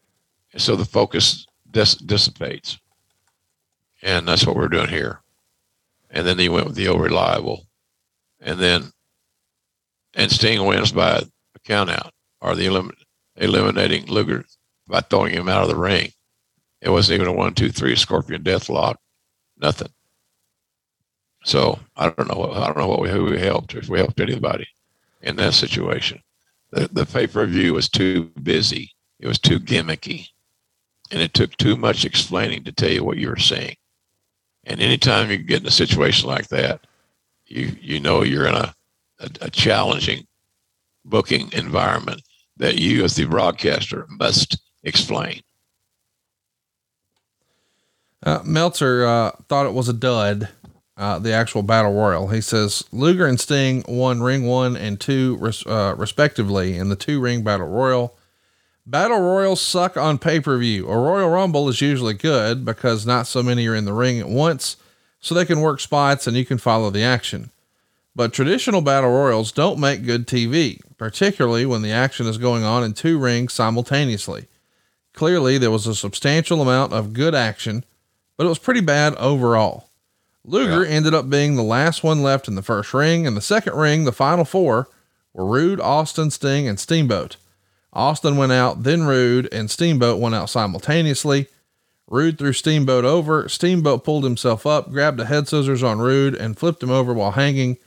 And 0.54 0.62
so 0.62 0.76
the 0.76 0.86
focus 0.86 1.46
dis- 1.72 1.96
dissipates. 1.96 2.80
And 4.02 4.28
that's 4.28 4.46
what 4.46 4.56
we're 4.56 4.68
doing 4.68 4.90
here. 4.90 5.22
And 6.10 6.26
then 6.26 6.40
he 6.40 6.50
went 6.50 6.66
with 6.66 6.76
the 6.76 6.88
old 6.88 7.02
reliable. 7.02 7.68
And 8.40 8.60
then, 8.60 8.92
and 10.16 10.32
Sting 10.32 10.66
wins 10.66 10.92
by 10.92 11.18
a 11.18 11.24
count 11.66 11.92
out 11.92 12.14
or 12.42 12.56
the 12.56 12.66
elim- 12.66 12.96
eliminating 13.36 14.08
Luger 14.08 14.46
by 14.88 15.02
throwing 15.02 15.34
him 15.34 15.50
out 15.50 15.62
of 15.62 15.70
the 15.70 15.76
ring. 15.76 16.12
It 16.82 16.90
wasn't 16.90 17.22
even 17.22 17.28
a 17.28 17.34
one, 17.34 17.54
two, 17.54 17.70
three 17.70 17.96
Scorpion 17.96 18.42
death 18.42 18.70
lock, 18.70 19.00
nothing. 19.58 19.90
So 21.44 21.80
I 21.96 22.10
don't 22.10 22.28
know. 22.28 22.52
I 22.54 22.66
don't 22.66 22.78
know 22.78 22.88
what 22.88 23.02
we, 23.02 23.10
who 23.10 23.26
we 23.26 23.40
helped 23.40 23.76
if 23.76 23.88
we 23.88 24.00
helped 24.00 24.20
anybody 24.20 24.68
in 25.22 25.36
that 25.36 25.54
situation 25.54 26.22
the, 26.72 26.90
the 26.92 27.06
pay 27.06 27.28
per 27.28 27.46
view 27.46 27.74
was 27.74 27.90
too 27.90 28.26
busy. 28.42 28.92
It 29.20 29.28
was 29.28 29.40
too 29.40 29.60
gimmicky. 29.60 30.30
And 31.12 31.22
it 31.22 31.34
took 31.34 31.58
too 31.58 31.76
much 31.76 32.06
explaining 32.06 32.64
to 32.66 32.72
tell 32.72 32.92
you 32.92 33.04
what 33.04 33.18
you 33.18 33.30
were 33.30 33.38
seeing. 33.38 33.76
And 34.66 34.80
anytime 34.80 35.32
you 35.32 35.38
get 35.38 35.62
in 35.62 35.68
a 35.68 35.72
situation 35.72 36.30
like 36.30 36.50
that, 36.50 36.82
you 37.48 37.76
you 37.82 38.00
know 38.00 38.22
you're 38.22 38.46
in 38.46 38.54
a, 38.54 38.76
a, 39.20 39.30
a 39.42 39.50
challenging 39.50 40.28
booking 41.04 41.52
environment 41.54 42.22
that 42.58 42.78
you 42.78 43.04
as 43.04 43.16
the 43.16 43.26
broadcaster 43.26 44.06
must 44.10 44.60
explain. 44.84 45.42
Uh, 48.22 48.42
Meltzer 48.44 49.06
uh, 49.06 49.32
thought 49.48 49.66
it 49.66 49.74
was 49.74 49.88
a 49.88 49.94
dud, 49.94 50.50
uh, 51.00 51.18
the 51.18 51.32
actual 51.32 51.64
battle 51.64 51.94
royal. 51.94 52.28
He 52.28 52.42
says 52.42 52.84
Luger 52.92 53.26
and 53.26 53.40
Sting 53.40 53.84
won 53.88 54.22
ring 54.22 54.46
one 54.46 54.76
and 54.76 55.00
two, 55.00 55.38
res- 55.38 55.66
uh, 55.66 55.96
respectively, 55.98 56.78
in 56.78 56.90
the 56.90 56.96
two 56.98 57.22
ring 57.22 57.42
battle 57.42 57.68
royal. 57.68 58.18
Battle 58.86 59.20
royals 59.20 59.62
suck 59.62 59.96
on 59.98 60.18
pay 60.18 60.40
per 60.40 60.58
view. 60.58 60.90
A 60.90 60.98
Royal 60.98 61.30
Rumble 61.30 61.70
is 61.70 61.80
usually 61.80 62.16
good 62.16 62.66
because 62.66 63.06
not 63.06 63.28
so 63.28 63.42
many 63.42 63.68
are 63.68 63.76
in 63.76 63.86
the 63.86 63.94
ring 63.94 64.20
at 64.20 64.28
once, 64.28 64.78
so 65.20 65.34
they 65.34 65.46
can 65.46 65.62
work 65.62 65.80
spots 65.80 66.28
and 66.28 66.36
you 66.36 66.44
can 66.44 66.58
follow 66.58 66.90
the 66.90 67.04
action. 67.04 67.52
But 68.16 68.34
traditional 68.34 68.82
battle 68.82 69.12
royals 69.12 69.52
don't 69.52 69.80
make 69.80 70.06
good 70.06 70.28
TV, 70.28 70.82
particularly 70.98 71.66
when 71.66 71.84
the 71.84 71.92
action 71.92 72.26
is 72.26 72.38
going 72.38 72.64
on 72.64 72.84
in 72.84 72.94
two 72.94 73.18
rings 73.18 73.54
simultaneously. 73.54 74.48
Clearly, 75.14 75.58
there 75.58 75.72
was 75.72 75.88
a 75.88 75.96
substantial 75.96 76.62
amount 76.62 76.92
of 76.92 77.14
good 77.14 77.36
action, 77.36 77.86
but 78.36 78.46
it 78.46 78.50
was 78.50 78.60
pretty 78.60 78.82
bad 78.82 79.16
overall. 79.16 79.89
Luger 80.50 80.84
yeah. 80.84 80.90
ended 80.90 81.14
up 81.14 81.30
being 81.30 81.56
the 81.56 81.64
last 81.64 82.04
one 82.04 82.24
left 82.24 82.48
in 82.48 82.56
the 82.56 82.64
first 82.64 82.94
ring, 82.94 83.28
and 83.28 83.38
the 83.38 83.42
second 83.42 83.76
ring, 83.76 84.04
the 84.04 84.12
final 84.12 84.46
four, 84.46 84.90
were 85.32 85.46
Rude, 85.46 85.80
Austin, 85.80 86.32
Sting, 86.32 86.68
and 86.68 86.80
Steamboat. 86.80 87.38
Austin 87.94 88.36
went 88.36 88.52
out, 88.52 88.84
then 88.84 89.04
Rude 89.04 89.48
and 89.52 89.70
Steamboat 89.70 90.20
went 90.20 90.34
out 90.34 90.50
simultaneously. 90.50 91.48
Rude 92.08 92.40
threw 92.40 92.54
Steamboat 92.54 93.06
over. 93.06 93.48
Steamboat 93.48 94.04
pulled 94.04 94.24
himself 94.24 94.66
up, 94.66 94.92
grabbed 94.92 95.20
a 95.20 95.26
head 95.26 95.48
scissors 95.48 95.84
on 95.84 96.00
Rude, 96.00 96.34
and 96.34 96.58
flipped 96.58 96.82
him 96.82 96.90
over 96.90 97.14
while 97.14 97.32
hanging. 97.32 97.78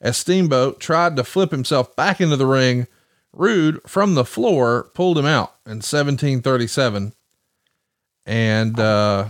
As 0.00 0.16
Steamboat 0.16 0.80
tried 0.80 1.14
to 1.16 1.24
flip 1.24 1.52
himself 1.52 1.94
back 1.94 2.20
into 2.20 2.36
the 2.36 2.46
ring, 2.46 2.88
Rude 3.32 3.80
from 3.86 4.16
the 4.16 4.24
floor 4.24 4.90
pulled 4.94 5.16
him 5.16 5.26
out 5.26 5.54
in 5.64 5.78
1737. 5.78 7.12
And 8.26 8.80
uh, 8.80 9.28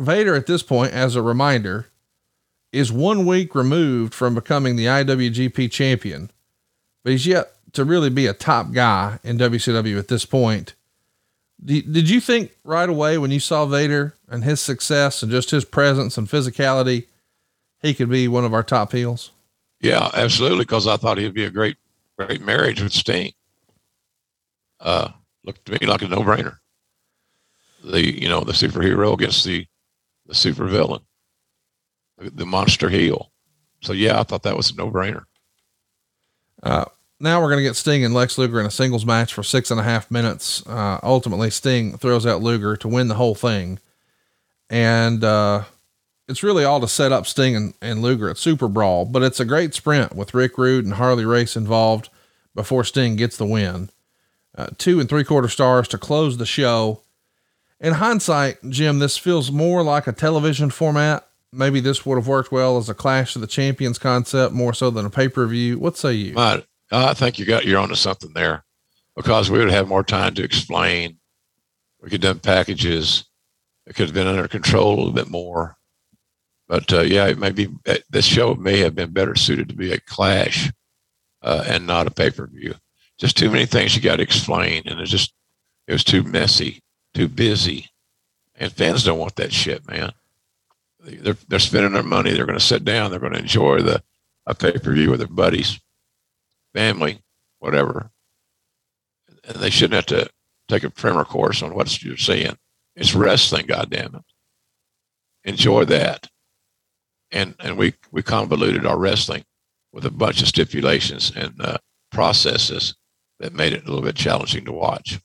Vader, 0.00 0.34
at 0.34 0.46
this 0.46 0.62
point, 0.62 0.92
as 0.92 1.16
a 1.16 1.22
reminder, 1.22 1.86
is 2.72 2.92
one 2.92 3.26
week 3.26 3.54
removed 3.54 4.14
from 4.14 4.34
becoming 4.34 4.76
the 4.76 4.86
IWGP 4.86 5.70
champion, 5.70 6.30
but 7.02 7.12
he's 7.12 7.26
yet 7.26 7.52
to 7.72 7.84
really 7.84 8.10
be 8.10 8.26
a 8.26 8.32
top 8.32 8.72
guy 8.72 9.18
in 9.22 9.38
WCW 9.38 9.98
at 9.98 10.08
this 10.08 10.24
point. 10.24 10.74
Did 11.62 12.08
you 12.08 12.20
think 12.20 12.56
right 12.64 12.88
away 12.88 13.18
when 13.18 13.30
you 13.30 13.40
saw 13.40 13.66
Vader 13.66 14.14
and 14.28 14.44
his 14.44 14.60
success 14.60 15.22
and 15.22 15.30
just 15.30 15.50
his 15.50 15.64
presence 15.64 16.16
and 16.16 16.26
physicality, 16.26 17.06
he 17.82 17.92
could 17.92 18.08
be 18.08 18.28
one 18.28 18.46
of 18.46 18.54
our 18.54 18.62
top 18.62 18.92
heels? 18.92 19.30
Yeah, 19.80 20.10
absolutely. 20.14 20.60
Because 20.60 20.86
I 20.86 20.96
thought 20.96 21.18
he'd 21.18 21.34
be 21.34 21.44
a 21.44 21.50
great, 21.50 21.76
great 22.18 22.40
marriage 22.40 22.82
with 22.82 22.92
Sting. 22.92 23.32
Uh, 24.78 25.10
looked 25.44 25.66
to 25.66 25.72
me 25.72 25.86
like 25.86 26.00
a 26.00 26.08
no-brainer. 26.08 26.56
The 27.84 28.20
you 28.20 28.28
know 28.28 28.40
the 28.42 28.52
superhero 28.52 29.14
against 29.14 29.44
the 29.44 29.66
the 30.30 30.36
supervillain, 30.36 31.02
the, 32.18 32.46
monster 32.46 32.88
heel. 32.88 33.32
So 33.82 33.92
yeah, 33.92 34.20
I 34.20 34.22
thought 34.22 34.44
that 34.44 34.56
was 34.56 34.70
a 34.70 34.76
no-brainer. 34.76 35.24
Uh, 36.62 36.84
now 37.18 37.40
we're 37.40 37.48
going 37.48 37.58
to 37.58 37.68
get 37.68 37.76
Sting 37.76 38.04
and 38.04 38.14
Lex 38.14 38.38
Luger 38.38 38.60
in 38.60 38.66
a 38.66 38.70
singles 38.70 39.04
match 39.04 39.34
for 39.34 39.42
six 39.42 39.70
and 39.70 39.80
a 39.80 39.82
half 39.82 40.10
minutes. 40.10 40.64
Uh, 40.66 41.00
ultimately, 41.02 41.50
Sting 41.50 41.98
throws 41.98 42.24
out 42.24 42.42
Luger 42.42 42.76
to 42.76 42.88
win 42.88 43.08
the 43.08 43.16
whole 43.16 43.34
thing. 43.34 43.80
And 44.70 45.24
uh, 45.24 45.64
it's 46.28 46.44
really 46.44 46.64
all 46.64 46.80
to 46.80 46.88
set 46.88 47.10
up 47.10 47.26
Sting 47.26 47.56
and, 47.56 47.74
and 47.82 48.00
Luger 48.00 48.30
at 48.30 48.38
Super 48.38 48.68
Brawl, 48.68 49.04
but 49.04 49.22
it's 49.22 49.40
a 49.40 49.44
great 49.44 49.74
sprint 49.74 50.14
with 50.14 50.32
Rick 50.32 50.56
Rude 50.56 50.84
and 50.84 50.94
Harley 50.94 51.24
Race 51.24 51.56
involved 51.56 52.08
before 52.54 52.84
Sting 52.84 53.16
gets 53.16 53.36
the 53.36 53.46
win. 53.46 53.90
Uh, 54.56 54.68
two 54.78 55.00
and 55.00 55.08
three 55.08 55.24
quarter 55.24 55.48
stars 55.48 55.88
to 55.88 55.98
close 55.98 56.36
the 56.36 56.46
show. 56.46 57.02
In 57.80 57.94
hindsight, 57.94 58.58
Jim, 58.68 58.98
this 58.98 59.16
feels 59.16 59.50
more 59.50 59.82
like 59.82 60.06
a 60.06 60.12
television 60.12 60.70
format. 60.70 61.26
Maybe 61.52 61.80
this 61.80 62.04
would 62.04 62.16
have 62.16 62.28
worked 62.28 62.52
well 62.52 62.76
as 62.76 62.88
a 62.88 62.94
Clash 62.94 63.34
of 63.34 63.40
the 63.40 63.46
Champions 63.46 63.98
concept 63.98 64.52
more 64.52 64.74
so 64.74 64.90
than 64.90 65.06
a 65.06 65.10
pay 65.10 65.28
per 65.28 65.46
view. 65.46 65.78
What 65.78 65.96
say 65.96 66.12
you? 66.12 66.34
I 66.92 67.14
think 67.14 67.38
you 67.38 67.46
got 67.46 67.64
you're 67.64 67.80
onto 67.80 67.94
something 67.94 68.32
there, 68.34 68.64
because 69.16 69.50
we 69.50 69.58
would 69.58 69.70
have 69.70 69.88
more 69.88 70.04
time 70.04 70.34
to 70.34 70.44
explain. 70.44 71.18
We 72.02 72.10
could 72.10 72.20
done 72.20 72.38
packages. 72.40 73.24
It 73.86 73.94
could 73.94 74.06
have 74.06 74.14
been 74.14 74.26
under 74.26 74.46
control 74.46 74.94
a 74.94 74.96
little 74.96 75.12
bit 75.12 75.28
more. 75.28 75.76
But 76.68 76.92
uh, 76.92 77.00
yeah, 77.00 77.26
it 77.26 77.38
may 77.38 77.50
be 77.50 77.68
uh, 77.86 77.96
this 78.10 78.26
show 78.26 78.54
may 78.54 78.78
have 78.78 78.94
been 78.94 79.10
better 79.12 79.34
suited 79.34 79.68
to 79.70 79.74
be 79.74 79.92
a 79.92 80.00
clash 80.00 80.70
uh, 81.42 81.64
and 81.66 81.86
not 81.86 82.06
a 82.06 82.10
pay 82.10 82.30
per 82.30 82.46
view. 82.46 82.74
Just 83.18 83.36
too 83.36 83.50
many 83.50 83.66
things 83.66 83.96
you 83.96 84.02
got 84.02 84.16
to 84.16 84.22
explain, 84.22 84.82
and 84.86 85.00
it 85.00 85.06
just 85.06 85.34
it 85.88 85.92
was 85.92 86.04
too 86.04 86.22
messy, 86.22 86.80
too 87.14 87.28
busy, 87.28 87.90
and 88.56 88.72
fans 88.72 89.04
don't 89.04 89.18
want 89.18 89.36
that 89.36 89.52
shit, 89.52 89.86
man. 89.88 90.12
They're 91.00 91.36
they're 91.48 91.58
spending 91.58 91.92
their 91.92 92.02
money. 92.02 92.32
They're 92.32 92.46
going 92.46 92.58
to 92.58 92.64
sit 92.64 92.84
down. 92.84 93.10
They're 93.10 93.20
going 93.20 93.32
to 93.32 93.38
enjoy 93.38 93.82
the 93.82 94.02
a 94.46 94.54
pay 94.54 94.72
per 94.72 94.92
view 94.92 95.10
with 95.10 95.20
their 95.20 95.28
buddies 95.28 95.80
family, 96.74 97.20
whatever. 97.58 98.10
And 99.44 99.56
they 99.56 99.70
shouldn't 99.70 99.94
have 99.94 100.06
to 100.06 100.30
take 100.68 100.84
a 100.84 100.90
primer 100.90 101.24
course 101.24 101.62
on 101.62 101.74
what 101.74 102.02
you're 102.02 102.16
seeing. 102.16 102.56
It's 102.96 103.14
wrestling, 103.14 103.66
goddamn 103.66 104.16
it. 104.16 105.48
Enjoy 105.48 105.84
that. 105.86 106.28
And 107.30 107.54
and 107.60 107.76
we 107.76 107.94
we 108.10 108.22
convoluted 108.22 108.84
our 108.84 108.98
wrestling 108.98 109.44
with 109.92 110.04
a 110.04 110.10
bunch 110.10 110.42
of 110.42 110.48
stipulations 110.48 111.32
and 111.34 111.54
uh, 111.60 111.78
processes 112.12 112.94
that 113.38 113.54
made 113.54 113.72
it 113.72 113.84
a 113.84 113.86
little 113.86 114.02
bit 114.02 114.16
challenging 114.16 114.64
to 114.64 114.72
watch. 114.72 115.18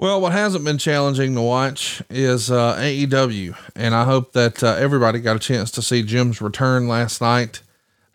Well, 0.00 0.22
what 0.22 0.32
hasn't 0.32 0.64
been 0.64 0.78
challenging 0.78 1.34
to 1.34 1.42
watch 1.42 2.02
is 2.08 2.50
uh, 2.50 2.74
AEW, 2.76 3.54
and 3.76 3.94
I 3.94 4.04
hope 4.04 4.32
that 4.32 4.62
uh, 4.62 4.76
everybody 4.78 5.20
got 5.20 5.36
a 5.36 5.38
chance 5.38 5.70
to 5.72 5.82
see 5.82 6.02
Jim's 6.02 6.40
return 6.40 6.88
last 6.88 7.20
night. 7.20 7.60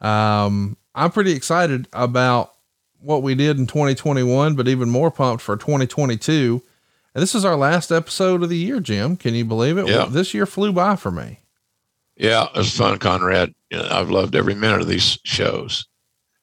Um, 0.01 0.77
I'm 0.95 1.11
pretty 1.11 1.33
excited 1.33 1.87
about 1.93 2.55
what 3.01 3.21
we 3.21 3.35
did 3.35 3.59
in 3.59 3.67
2021, 3.67 4.55
but 4.55 4.67
even 4.67 4.89
more 4.89 5.11
pumped 5.11 5.43
for 5.43 5.55
2022. 5.55 6.59
And 7.13 7.21
this 7.21 7.35
is 7.35 7.45
our 7.45 7.55
last 7.55 7.91
episode 7.91 8.41
of 8.41 8.49
the 8.49 8.57
year, 8.57 8.79
Jim. 8.79 9.15
Can 9.15 9.35
you 9.35 9.45
believe 9.45 9.77
it? 9.77 9.85
Yeah. 9.87 10.07
This 10.09 10.33
year 10.33 10.47
flew 10.47 10.73
by 10.73 10.95
for 10.95 11.11
me. 11.11 11.41
Yeah, 12.17 12.45
it 12.45 12.57
was 12.57 12.75
fun, 12.75 12.97
Conrad. 12.97 13.53
I've 13.71 14.09
loved 14.09 14.35
every 14.35 14.55
minute 14.55 14.81
of 14.81 14.87
these 14.87 15.19
shows, 15.23 15.85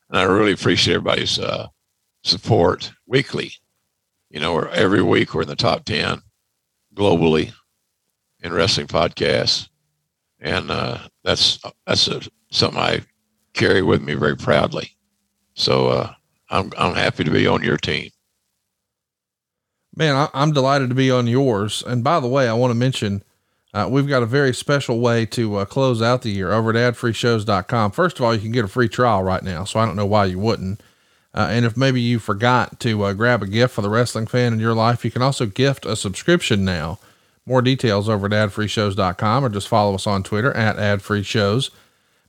and 0.08 0.20
I 0.20 0.22
really 0.22 0.52
appreciate 0.52 0.94
everybody's 0.94 1.40
uh, 1.40 1.66
support 2.22 2.92
weekly. 3.08 3.54
You 4.32 4.40
know, 4.40 4.54
we're, 4.54 4.68
every 4.68 5.02
week 5.02 5.34
we're 5.34 5.42
in 5.42 5.48
the 5.48 5.54
top 5.54 5.84
ten 5.84 6.22
globally 6.94 7.52
in 8.40 8.52
wrestling 8.52 8.86
podcasts, 8.86 9.68
and 10.40 10.70
uh, 10.70 10.98
that's 11.22 11.60
that's 11.86 12.08
a, 12.08 12.22
something 12.50 12.80
I 12.80 13.02
carry 13.52 13.82
with 13.82 14.00
me 14.00 14.14
very 14.14 14.36
proudly. 14.36 14.90
So 15.52 15.88
uh, 15.88 16.14
I'm 16.48 16.72
I'm 16.78 16.94
happy 16.94 17.24
to 17.24 17.30
be 17.30 17.46
on 17.46 17.62
your 17.62 17.76
team. 17.76 18.08
Man, 19.94 20.16
I, 20.16 20.30
am 20.32 20.52
delighted 20.52 20.88
to 20.88 20.94
be 20.94 21.10
on 21.10 21.26
yours. 21.26 21.84
And 21.86 22.02
by 22.02 22.18
the 22.18 22.26
way, 22.26 22.48
I 22.48 22.54
want 22.54 22.70
to 22.70 22.78
mention 22.78 23.22
uh, 23.74 23.86
we've 23.90 24.08
got 24.08 24.22
a 24.22 24.26
very 24.26 24.54
special 24.54 24.98
way 25.00 25.26
to 25.26 25.56
uh, 25.56 25.64
close 25.66 26.00
out 26.00 26.22
the 26.22 26.30
year 26.30 26.52
over 26.52 26.70
at 26.70 26.94
adfreeshows.com. 26.94 27.90
First 27.90 28.18
of 28.18 28.24
all, 28.24 28.34
you 28.34 28.40
can 28.40 28.52
get 28.52 28.64
a 28.64 28.68
free 28.68 28.88
trial 28.88 29.22
right 29.22 29.42
now, 29.42 29.64
so 29.64 29.78
I 29.78 29.84
don't 29.84 29.96
know 29.96 30.06
why 30.06 30.24
you 30.24 30.38
wouldn't. 30.38 30.82
Uh, 31.34 31.48
and 31.50 31.64
if 31.64 31.76
maybe 31.76 32.00
you 32.00 32.18
forgot 32.18 32.78
to 32.80 33.02
uh, 33.04 33.12
grab 33.14 33.42
a 33.42 33.46
gift 33.46 33.74
for 33.74 33.82
the 33.82 33.88
wrestling 33.88 34.26
fan 34.26 34.52
in 34.52 34.60
your 34.60 34.74
life, 34.74 35.04
you 35.04 35.10
can 35.10 35.22
also 35.22 35.46
gift 35.46 35.86
a 35.86 35.96
subscription 35.96 36.64
now. 36.64 36.98
More 37.46 37.62
details 37.62 38.08
over 38.08 38.26
at 38.26 38.32
adfreeshows.com 38.32 39.44
or 39.44 39.48
just 39.48 39.68
follow 39.68 39.94
us 39.94 40.06
on 40.06 40.22
Twitter 40.22 40.52
at 40.52 40.76
adfreeshows. 40.76 41.70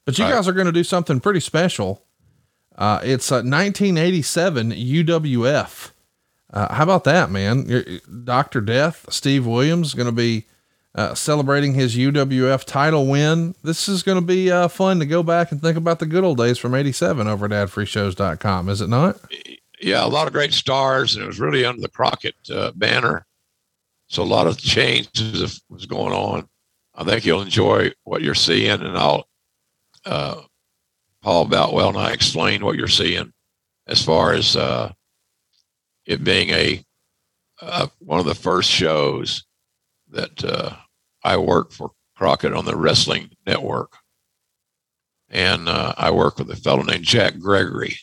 But 0.05 0.17
you 0.17 0.25
guys 0.25 0.47
are 0.47 0.53
going 0.53 0.65
to 0.65 0.71
do 0.71 0.83
something 0.83 1.19
pretty 1.19 1.39
special. 1.39 2.03
Uh, 2.75 2.99
it's 3.03 3.29
a 3.29 3.35
1987 3.35 4.71
UWF. 4.71 5.91
Uh, 6.51 6.73
how 6.73 6.83
about 6.83 7.03
that, 7.03 7.29
man? 7.31 8.01
Dr. 8.23 8.61
Death, 8.61 9.05
Steve 9.09 9.45
Williams, 9.45 9.93
going 9.93 10.07
to 10.07 10.11
be 10.11 10.45
uh, 10.95 11.15
celebrating 11.15 11.73
his 11.73 11.95
UWF 11.95 12.65
title 12.65 13.07
win. 13.07 13.55
This 13.63 13.89
is 13.89 14.03
going 14.03 14.19
to 14.19 14.25
be 14.25 14.51
uh, 14.51 14.67
fun 14.67 14.99
to 14.99 15.05
go 15.05 15.23
back 15.23 15.51
and 15.51 15.61
think 15.61 15.77
about 15.77 15.99
the 15.99 16.05
good 16.05 16.23
old 16.23 16.37
days 16.37 16.57
from 16.57 16.75
87 16.75 17.27
over 17.27 17.45
at 17.45 17.51
adfreeshows.com, 17.51 18.69
is 18.69 18.81
it 18.81 18.89
not? 18.89 19.17
Yeah, 19.81 20.05
a 20.05 20.07
lot 20.07 20.27
of 20.27 20.33
great 20.33 20.53
stars, 20.53 21.15
and 21.15 21.23
it 21.23 21.27
was 21.27 21.39
really 21.39 21.65
under 21.65 21.81
the 21.81 21.89
Crockett 21.89 22.35
uh, 22.51 22.71
banner. 22.75 23.25
So 24.07 24.21
a 24.21 24.25
lot 24.25 24.47
of 24.47 24.57
changes 24.57 25.61
was 25.69 25.85
going 25.85 26.13
on. 26.13 26.47
I 26.95 27.03
think 27.03 27.25
you'll 27.25 27.41
enjoy 27.41 27.91
what 28.03 28.21
you're 28.21 28.35
seeing, 28.35 28.81
and 28.81 28.97
I'll 28.97 29.27
uh, 30.05 30.41
Paul 31.23 31.45
Boutwell 31.45 31.89
and 31.89 31.97
I 31.97 32.11
explain 32.11 32.63
what 32.63 32.75
you're 32.75 32.87
seeing 32.87 33.31
as 33.87 34.03
far 34.03 34.33
as 34.33 34.55
uh, 34.55 34.91
it 36.05 36.23
being 36.23 36.49
a 36.49 36.83
uh, 37.61 37.87
one 37.99 38.19
of 38.19 38.25
the 38.25 38.35
first 38.35 38.69
shows 38.69 39.45
that 40.13 40.43
uh, 40.43 40.75
I 41.23 41.37
work 41.37 41.71
for 41.71 41.91
Crockett 42.15 42.53
on 42.53 42.65
the 42.65 42.75
Wrestling 42.75 43.31
Network, 43.45 43.93
and 45.29 45.67
uh, 45.67 45.93
I 45.97 46.11
work 46.11 46.37
with 46.39 46.49
a 46.51 46.55
fellow 46.55 46.83
named 46.83 47.03
Jack 47.03 47.39
Gregory 47.39 47.97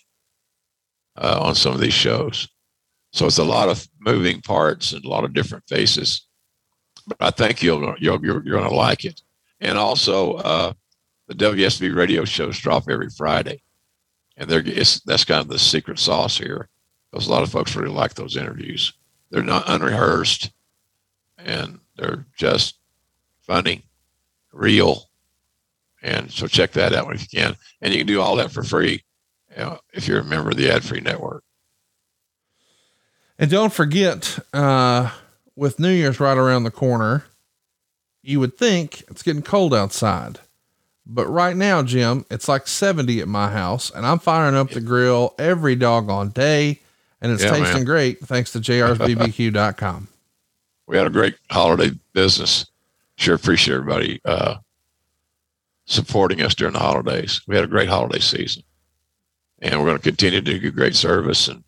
uh, 1.17 1.39
on 1.41 1.55
some 1.55 1.73
of 1.73 1.81
these 1.81 1.95
shows. 1.95 2.49
So 3.13 3.27
it's 3.27 3.39
a 3.39 3.45
lot 3.45 3.69
of 3.69 3.87
moving 3.99 4.41
parts 4.41 4.93
and 4.93 5.05
a 5.05 5.09
lot 5.09 5.25
of 5.25 5.33
different 5.33 5.65
faces. 5.69 6.27
But 7.07 7.17
I 7.21 7.31
think 7.31 7.63
you'll, 7.63 7.95
you'll 7.99 8.25
you're, 8.25 8.45
you're 8.45 8.59
going 8.59 8.69
to 8.69 8.75
like 8.75 9.05
it. 9.05 9.21
And 9.61 9.77
also, 9.77 10.35
uh, 10.35 10.73
the 11.29 11.35
WSB 11.35 11.95
radio 11.95 12.25
shows 12.25 12.59
drop 12.59 12.89
every 12.89 13.11
Friday, 13.11 13.63
and 14.37 14.51
they're 14.51 14.63
that's 14.63 15.25
kind 15.25 15.41
of 15.41 15.49
the 15.49 15.59
secret 15.59 15.99
sauce 15.99 16.37
here. 16.37 16.69
Because 17.11 17.27
a 17.27 17.31
lot 17.31 17.43
of 17.43 17.51
folks 17.51 17.77
really 17.77 17.93
like 17.95 18.15
those 18.15 18.37
interviews. 18.37 18.93
They're 19.31 19.43
not 19.43 19.69
unrehearsed, 19.69 20.51
and 21.39 21.79
they're 22.01 22.27
just 22.37 22.77
funny, 23.43 23.85
real. 24.53 25.09
And 26.03 26.31
so 26.31 26.47
check 26.47 26.73
that 26.73 26.95
out 26.95 27.15
if 27.15 27.23
you 27.23 27.39
can. 27.39 27.57
And 27.83 27.93
you 27.93 28.01
can 28.01 28.07
do 28.07 28.21
all 28.21 28.37
that 28.37 28.51
for 28.51 28.63
free 28.63 29.03
you 29.51 29.63
know, 29.63 29.79
if 29.93 30.07
you're 30.07 30.21
a 30.21 30.25
member 30.25 30.51
of 30.51 30.57
the 30.57 30.71
Ad 30.71 30.85
Free 30.85 31.01
Network. 31.01 31.45
And 33.39 33.51
don't 33.51 33.73
forget, 33.73 34.39
uh, 34.53 35.11
with 35.57 35.81
New 35.81 35.91
Year's 35.91 36.21
right 36.21 36.37
around 36.37 36.65
the 36.65 36.71
corner, 36.71 37.25
you 38.23 38.39
would 38.41 38.57
think 38.57 39.03
it's 39.09 39.23
getting 39.23 39.43
cold 39.43 39.75
outside. 39.75 40.41
But 41.07 41.27
right 41.27 41.57
now, 41.57 41.83
Jim, 41.83 42.27
it's 42.31 42.49
like 42.49 42.69
70 42.69 43.21
at 43.21 43.29
my 43.29 43.51
house, 43.51 43.91
and 43.91 44.07
I'm 44.07 44.19
firing 44.19 44.55
up 44.55 44.71
the 44.71 44.81
grill 44.81 45.35
every 45.39 45.75
doggone 45.75 46.29
day, 46.29 46.81
and 47.21 47.33
it's 47.33 47.43
yeah, 47.43 47.51
tasting 47.51 47.77
man. 47.79 47.85
great 47.85 48.21
thanks 48.21 48.53
to 48.53 48.61
jrsbbq.com. 48.61 50.09
We 50.91 50.97
had 50.97 51.07
a 51.07 51.11
great 51.11 51.37
holiday 51.53 51.93
business. 52.15 52.67
Sure 53.15 53.37
appreciate 53.37 53.77
everybody 53.77 54.21
uh, 54.25 54.57
supporting 55.85 56.43
us 56.43 56.53
during 56.53 56.73
the 56.73 56.81
holidays. 56.81 57.41
We 57.47 57.55
had 57.55 57.63
a 57.63 57.69
great 57.69 57.89
holiday 57.89 58.19
season, 58.19 58.65
and 59.61 59.79
we're 59.79 59.87
going 59.87 59.99
to 59.99 60.03
continue 60.03 60.41
to 60.41 60.59
do 60.59 60.71
great 60.73 60.97
service 60.97 61.47
and 61.47 61.63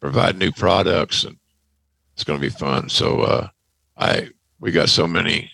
provide 0.00 0.36
new 0.36 0.52
products, 0.52 1.24
and 1.24 1.38
it's 2.12 2.24
going 2.24 2.38
to 2.38 2.46
be 2.46 2.52
fun. 2.52 2.90
So, 2.90 3.22
uh, 3.22 3.48
I 3.96 4.28
we 4.60 4.70
got 4.70 4.90
so 4.90 5.06
many. 5.06 5.50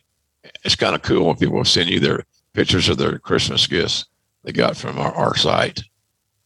It's 0.64 0.74
kind 0.74 0.96
of 0.96 1.02
cool 1.02 1.26
when 1.26 1.36
people 1.36 1.64
send 1.64 1.90
you 1.90 2.00
their 2.00 2.24
pictures 2.52 2.88
of 2.88 2.98
their 2.98 3.20
Christmas 3.20 3.68
gifts 3.68 4.06
they 4.42 4.50
got 4.50 4.76
from 4.76 4.98
our, 4.98 5.12
our 5.14 5.36
site. 5.36 5.84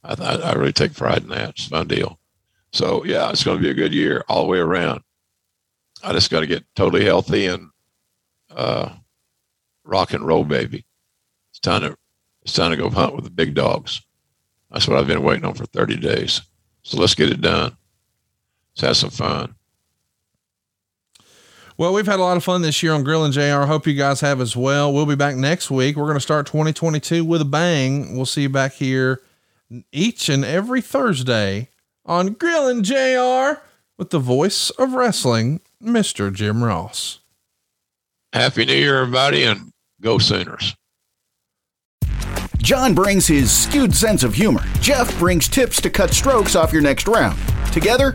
I, 0.04 0.12
I 0.22 0.52
really 0.52 0.74
take 0.74 0.92
pride 0.92 1.22
in 1.22 1.30
that. 1.30 1.48
It's 1.48 1.66
a 1.68 1.70
fun 1.70 1.88
deal. 1.88 2.18
So 2.72 3.06
yeah, 3.06 3.30
it's 3.30 3.42
going 3.42 3.56
to 3.56 3.62
be 3.62 3.70
a 3.70 3.74
good 3.74 3.94
year 3.94 4.22
all 4.28 4.42
the 4.42 4.50
way 4.50 4.58
around. 4.58 5.00
I 6.02 6.12
just 6.12 6.30
got 6.30 6.40
to 6.40 6.46
get 6.46 6.64
totally 6.74 7.04
healthy 7.04 7.46
and 7.46 7.70
uh, 8.50 8.90
rock 9.84 10.12
and 10.12 10.26
roll, 10.26 10.44
baby. 10.44 10.84
It's 11.50 11.60
time 11.60 11.82
to 11.82 11.96
it's 12.42 12.52
time 12.54 12.70
to 12.70 12.76
go 12.76 12.88
hunt 12.88 13.14
with 13.14 13.24
the 13.24 13.30
big 13.30 13.54
dogs. 13.54 14.00
That's 14.70 14.86
what 14.86 14.98
I've 14.98 15.06
been 15.06 15.22
waiting 15.22 15.44
on 15.44 15.54
for 15.54 15.66
30 15.66 15.96
days. 15.96 16.42
So 16.82 16.98
let's 16.98 17.14
get 17.14 17.30
it 17.30 17.40
done. 17.40 17.76
Let's 18.72 18.80
have 18.80 18.96
some 18.96 19.10
fun. 19.10 19.54
Well, 21.76 21.92
we've 21.92 22.06
had 22.06 22.18
a 22.18 22.22
lot 22.22 22.36
of 22.36 22.44
fun 22.44 22.62
this 22.62 22.82
year 22.82 22.92
on 22.92 23.04
Grilling 23.04 23.32
JR. 23.32 23.62
Hope 23.62 23.86
you 23.86 23.94
guys 23.94 24.20
have 24.20 24.40
as 24.40 24.56
well. 24.56 24.92
We'll 24.92 25.06
be 25.06 25.14
back 25.14 25.36
next 25.36 25.70
week. 25.70 25.96
We're 25.96 26.06
going 26.06 26.16
to 26.16 26.20
start 26.20 26.46
2022 26.46 27.24
with 27.24 27.40
a 27.40 27.44
bang. 27.44 28.16
We'll 28.16 28.26
see 28.26 28.42
you 28.42 28.48
back 28.48 28.72
here 28.72 29.22
each 29.92 30.28
and 30.28 30.44
every 30.44 30.80
Thursday 30.80 31.68
on 32.04 32.32
Grilling 32.32 32.82
JR 32.82 33.60
with 33.96 34.10
the 34.10 34.18
voice 34.18 34.70
of 34.70 34.94
wrestling, 34.94 35.60
Mr. 35.82 36.32
Jim 36.32 36.64
Ross. 36.64 37.20
Happy 38.32 38.64
New 38.64 38.74
Year, 38.74 39.02
everybody, 39.02 39.44
and 39.44 39.70
go 40.00 40.18
Sooners. 40.18 40.74
John 42.58 42.94
brings 42.94 43.26
his 43.26 43.50
skewed 43.50 43.94
sense 43.94 44.22
of 44.22 44.34
humor. 44.34 44.62
Jeff 44.80 45.16
brings 45.18 45.48
tips 45.48 45.80
to 45.80 45.88
cut 45.88 46.10
strokes 46.10 46.56
off 46.56 46.72
your 46.72 46.82
next 46.82 47.06
round. 47.08 47.38
Together, 47.72 48.14